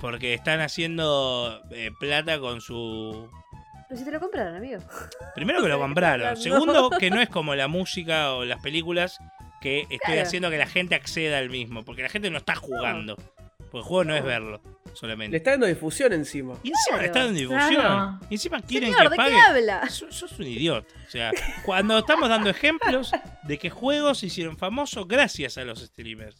Porque 0.00 0.34
están 0.34 0.60
haciendo 0.60 1.60
eh, 1.70 1.90
plata 1.98 2.38
con 2.38 2.60
su... 2.60 3.28
Pero 3.88 3.98
si 3.98 4.04
te 4.04 4.10
lo 4.12 4.20
compraron, 4.20 4.54
amigo. 4.54 4.80
Primero 5.34 5.62
que 5.62 5.68
lo 5.68 5.78
compraron. 5.80 6.36
Segundo, 6.36 6.90
que 6.90 7.10
no 7.10 7.20
es 7.20 7.28
como 7.28 7.54
la 7.54 7.68
música 7.68 8.34
o 8.34 8.44
las 8.44 8.60
películas 8.62 9.18
que 9.60 9.80
estoy 9.82 9.98
Claro. 9.98 10.22
haciendo 10.22 10.50
que 10.50 10.58
la 10.58 10.66
gente 10.66 10.94
acceda 10.94 11.38
al 11.38 11.50
mismo. 11.50 11.84
Porque 11.84 12.02
la 12.02 12.08
gente 12.08 12.30
no 12.30 12.38
está 12.38 12.54
jugando. 12.54 13.16
Porque 13.16 13.78
el 13.78 13.82
juego 13.84 14.04
no 14.04 14.16
es 14.16 14.24
verlo 14.24 14.60
Le 14.84 14.96
solamente. 14.96 15.36
está 15.36 15.52
dando 15.52 15.66
difusión 15.66 16.12
encima. 16.12 16.54
Y 16.64 16.70
encima 16.70 16.96
Claro. 16.98 17.00
le 17.02 17.06
están 17.06 17.22
dando 17.26 17.38
difusión. 17.40 17.74
Claro. 17.82 18.18
Y 18.28 18.34
encima 18.34 18.62
quieren 18.62 18.90
Señor, 18.92 19.02
que 19.04 19.10
¿de 19.10 19.16
pague. 19.16 19.30
qué 19.30 19.40
habla? 19.40 19.88
Sos, 19.90 20.14
sos 20.16 20.38
un 20.40 20.46
idiota. 20.46 20.92
O 21.06 21.10
sea, 21.10 21.30
cuando 21.64 21.98
estamos 21.98 22.28
dando 22.28 22.50
ejemplos 22.50 23.12
de 23.44 23.58
que 23.58 23.70
juegos 23.70 24.18
se 24.18 24.26
hicieron 24.26 24.56
famosos 24.56 25.06
gracias 25.06 25.56
a 25.58 25.64
los 25.64 25.80
streamers. 25.80 26.36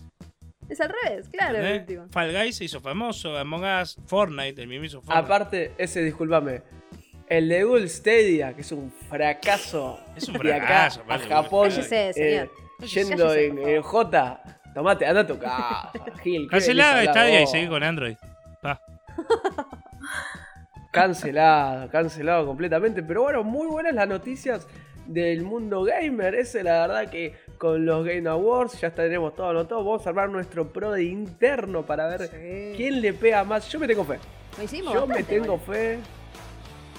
Es 0.69 0.81
al 0.81 0.93
revés, 1.03 1.29
claro. 1.29 1.59
último. 1.81 2.07
Fall 2.11 2.33
Guys 2.33 2.57
se 2.57 2.65
hizo 2.65 2.81
famoso, 2.81 3.37
Among 3.37 3.65
Us, 3.83 3.97
Fortnite, 4.07 4.61
el 4.63 4.69
mismo 4.69 4.85
hizo 4.87 5.01
Fortnite. 5.03 5.19
Aparte, 5.25 5.73
ese, 5.79 6.03
discúlpame. 6.03 6.63
El 7.29 7.49
de 7.49 7.63
Google 7.65 7.89
Stadia, 7.89 8.55
que 8.55 8.63
es 8.63 8.73
un 8.73 8.93
fracaso. 9.09 10.01
Es 10.17 10.29
un 10.29 10.39
de 10.43 10.53
acá 10.55 10.91
fracaso, 10.91 11.05
a 11.09 11.19
Japón. 11.19 11.69
Cállese, 11.71 12.13
señor. 12.13 12.47
eh, 12.47 12.51
yendo 12.87 13.35
en, 13.35 13.83
J. 13.83 14.43
Tomate, 14.75 15.07
anda 15.07 15.23
a 15.23 15.27
tu 15.27 15.39
casa, 15.39 15.91
Gil. 16.23 16.43
¿qué 16.43 16.49
Cancelada 16.49 17.03
Stadia 17.05 17.43
y 17.43 17.47
seguí 17.47 17.69
con 17.69 17.83
Android. 17.83 18.17
Pa. 18.63 18.81
Cancelado, 20.93 21.89
cancelado 21.89 22.47
completamente. 22.47 23.03
Pero 23.03 23.23
bueno, 23.23 23.45
muy 23.45 23.69
buenas 23.69 23.95
las 23.95 24.09
noticias 24.09 24.67
del 25.07 25.43
mundo 25.43 25.85
gamer. 25.85 26.35
Ese, 26.35 26.65
la 26.65 26.87
verdad, 26.87 27.11
que 27.11 27.35
con 27.59 27.87
los 27.87 28.05
Game 28.05 28.29
Awards 28.29 28.81
ya 28.81 28.91
tenemos 28.91 29.35
todo 29.37 29.51
anotado. 29.51 29.85
Vamos 29.85 30.05
a 30.07 30.11
armar 30.11 30.29
nuestro 30.31 30.73
pro 30.73 30.91
de 30.91 31.05
interno 31.05 31.83
para 31.87 32.07
ver 32.09 32.23
Sí. 32.29 32.73
quién 32.77 33.01
le 33.01 33.13
pega 33.13 33.45
más. 33.45 33.69
Yo 33.69 33.79
me 33.79 33.87
tengo 33.87 34.05
fe. 34.05 34.19
Lo 34.59 34.65
hicimos 34.65 34.93
Yo 34.93 35.07
me 35.07 35.23
tengo 35.23 35.59
bueno. 35.59 35.65
fe. 35.65 35.99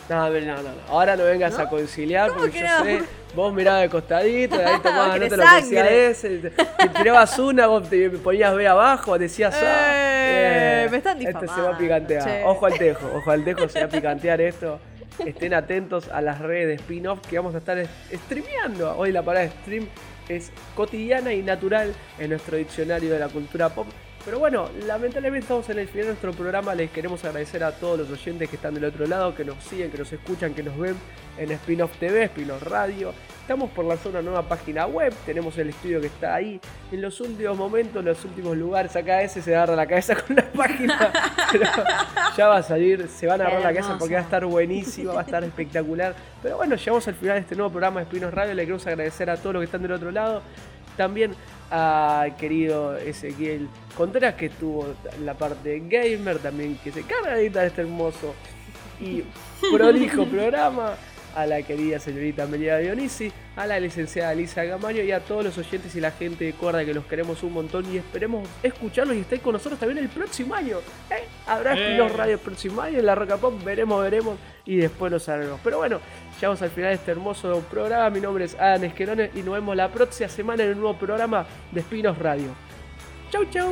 No, 0.09 0.29
no, 0.29 0.39
no, 0.41 0.61
no. 0.63 0.69
Ahora 0.89 1.15
no 1.15 1.23
vengas 1.23 1.57
¿No? 1.57 1.63
a 1.63 1.69
conciliar 1.69 2.29
¿Cómo 2.29 2.41
porque 2.41 2.59
que 2.59 2.67
yo 2.67 2.79
no? 2.79 2.83
sé. 2.85 3.01
Vos 3.33 3.53
mirabas 3.53 3.83
de 3.83 3.89
costadito, 3.89 4.57
de 4.57 4.65
ahí 4.65 4.79
tomabas 4.83 5.19
nota 5.19 5.35
lo 5.37 5.43
que 5.43 5.55
decía 5.61 5.89
ese. 5.89 6.37
Te, 6.39 6.49
te 6.49 6.89
tirabas 6.97 7.39
una, 7.39 7.67
vos 7.67 7.89
te 7.89 8.09
ponías 8.09 8.53
B 8.53 8.67
abajo, 8.67 9.17
decías 9.17 9.55
A. 9.55 9.63
Eh, 9.63 10.87
me 10.91 10.97
están 10.97 11.17
Este 11.21 11.31
se 11.31 11.33
va 11.33 11.39
a 11.39 11.43
difamando, 11.53 11.77
picantear. 11.77 12.23
che. 12.25 12.43
Ojo 12.43 12.65
al 12.65 12.77
tejo, 12.77 13.11
ojo 13.15 13.31
al 13.31 13.43
tejo, 13.45 13.69
se 13.69 13.79
va 13.79 13.85
a 13.85 13.89
picantear 13.89 14.41
esto. 14.41 14.79
Estén 15.25 15.53
atentos 15.53 16.09
a 16.09 16.19
las 16.21 16.39
redes 16.39 16.67
de 16.67 16.73
spin-off 16.75 17.19
que 17.27 17.37
vamos 17.37 17.55
a 17.55 17.59
estar 17.59 17.77
es- 17.77 17.89
streameando. 18.25 18.97
Hoy 18.97 19.11
la 19.13 19.21
palabra 19.23 19.49
stream 19.61 19.87
es 20.27 20.51
cotidiana 20.75 21.31
y 21.33 21.41
natural 21.41 21.93
en 22.19 22.29
nuestro 22.31 22.57
diccionario 22.57 23.11
de 23.13 23.19
la 23.19 23.29
cultura 23.29 23.69
pop. 23.69 23.87
Pero 24.23 24.37
bueno, 24.37 24.69
lamentablemente 24.85 25.45
estamos 25.45 25.67
en 25.69 25.79
el 25.79 25.87
final 25.87 26.03
de 26.03 26.11
nuestro 26.11 26.31
programa. 26.33 26.75
Les 26.75 26.91
queremos 26.91 27.23
agradecer 27.25 27.63
a 27.63 27.71
todos 27.71 27.99
los 27.99 28.11
oyentes 28.11 28.49
que 28.49 28.55
están 28.55 28.75
del 28.75 28.85
otro 28.85 29.07
lado, 29.07 29.33
que 29.33 29.43
nos 29.43 29.63
siguen, 29.63 29.89
que 29.89 29.97
nos 29.97 30.13
escuchan, 30.13 30.53
que 30.53 30.61
nos 30.61 30.77
ven 30.77 30.95
en 31.39 31.51
Spin-off 31.51 31.97
TV, 31.97 32.25
Spin-off 32.25 32.61
Radio. 32.63 33.13
Estamos 33.41 33.71
por 33.71 33.83
lanzar 33.83 34.11
una 34.11 34.21
nueva 34.21 34.43
página 34.43 34.85
web. 34.85 35.11
Tenemos 35.25 35.57
el 35.57 35.69
estudio 35.69 35.99
que 35.99 36.07
está 36.07 36.35
ahí. 36.35 36.61
En 36.91 37.01
los 37.01 37.19
últimos 37.19 37.57
momentos, 37.57 37.97
en 37.97 38.05
los 38.05 38.23
últimos 38.23 38.55
lugares, 38.55 38.95
acá 38.95 39.23
ese 39.23 39.41
se 39.41 39.55
agarra 39.55 39.75
la 39.75 39.87
cabeza 39.87 40.15
con 40.15 40.35
la 40.35 40.51
página. 40.51 41.11
Pero 41.51 41.65
ya 42.37 42.47
va 42.47 42.57
a 42.57 42.63
salir, 42.63 43.07
se 43.07 43.25
van 43.25 43.41
a 43.41 43.45
agarrar 43.45 43.63
la 43.63 43.73
cabeza 43.73 43.97
porque 43.97 44.13
va 44.13 44.19
a 44.19 44.23
estar 44.23 44.45
buenísima, 44.45 45.13
va 45.13 45.21
a 45.21 45.23
estar 45.23 45.43
espectacular. 45.43 46.13
Pero 46.43 46.57
bueno, 46.57 46.75
llegamos 46.75 47.07
al 47.07 47.15
final 47.15 47.35
de 47.35 47.41
este 47.41 47.55
nuevo 47.55 47.71
programa 47.71 48.01
de 48.01 48.03
Spin-off 48.05 48.33
Radio. 48.33 48.53
Le 48.53 48.61
queremos 48.61 48.85
agradecer 48.85 49.31
a 49.31 49.37
todos 49.37 49.53
los 49.53 49.61
que 49.61 49.65
están 49.65 49.81
del 49.81 49.93
otro 49.93 50.11
lado. 50.11 50.43
También 51.01 51.33
al 51.71 52.35
querido 52.35 52.95
Ezequiel 52.95 53.67
Contreras 53.97 54.35
que 54.35 54.45
estuvo 54.45 54.85
en 55.17 55.25
la 55.25 55.33
parte 55.33 55.81
gamer, 55.87 56.37
también 56.37 56.77
que 56.83 56.91
se 56.91 57.01
carga 57.01 57.37
de 57.37 57.47
este 57.47 57.81
hermoso 57.81 58.35
y 58.99 59.23
prolijo 59.75 60.25
programa. 60.31 60.93
A 61.35 61.45
la 61.45 61.61
querida 61.61 61.99
señorita 61.99 62.43
Amelia 62.43 62.77
Dionisi, 62.77 63.31
a 63.55 63.65
la 63.65 63.79
licenciada 63.79 64.33
Lisa 64.33 64.63
Gamaño 64.63 65.03
y 65.03 65.11
a 65.11 65.19
todos 65.19 65.43
los 65.43 65.57
oyentes 65.57 65.95
y 65.95 66.01
la 66.01 66.11
gente 66.11 66.45
de 66.45 66.53
Cuerda 66.53 66.85
que 66.85 66.93
los 66.93 67.05
queremos 67.05 67.43
un 67.43 67.53
montón 67.53 67.85
y 67.93 67.97
esperemos 67.97 68.47
escucharlos 68.63 69.15
y 69.15 69.19
estéis 69.21 69.41
con 69.41 69.53
nosotros 69.53 69.79
también 69.79 69.99
el 69.99 70.09
próximo 70.09 70.55
año. 70.55 70.77
¿eh? 71.09 71.23
Habrá 71.47 71.75
Eh. 71.75 71.81
Espinos 71.81 72.13
Radio 72.13 72.33
el 72.33 72.39
próximo 72.39 72.81
año 72.81 72.99
en 72.99 73.05
la 73.05 73.15
Roca 73.15 73.37
Pop, 73.37 73.63
veremos, 73.63 74.01
veremos 74.01 74.37
y 74.65 74.77
después 74.77 75.11
lo 75.11 75.19
sabremos. 75.19 75.59
Pero 75.63 75.77
bueno, 75.77 75.99
llegamos 76.35 76.61
al 76.61 76.69
final 76.69 76.89
de 76.89 76.95
este 76.95 77.11
hermoso 77.11 77.63
programa. 77.69 78.09
Mi 78.09 78.19
nombre 78.19 78.45
es 78.45 78.55
Adam 78.55 78.83
Esquerones 78.83 79.31
y 79.35 79.41
nos 79.41 79.55
vemos 79.55 79.75
la 79.75 79.91
próxima 79.91 80.29
semana 80.29 80.63
en 80.63 80.71
un 80.71 80.81
nuevo 80.81 80.97
programa 80.97 81.45
de 81.71 81.79
Espinos 81.79 82.17
Radio. 82.17 82.49
Chau, 83.31 83.45
chau. 83.45 83.71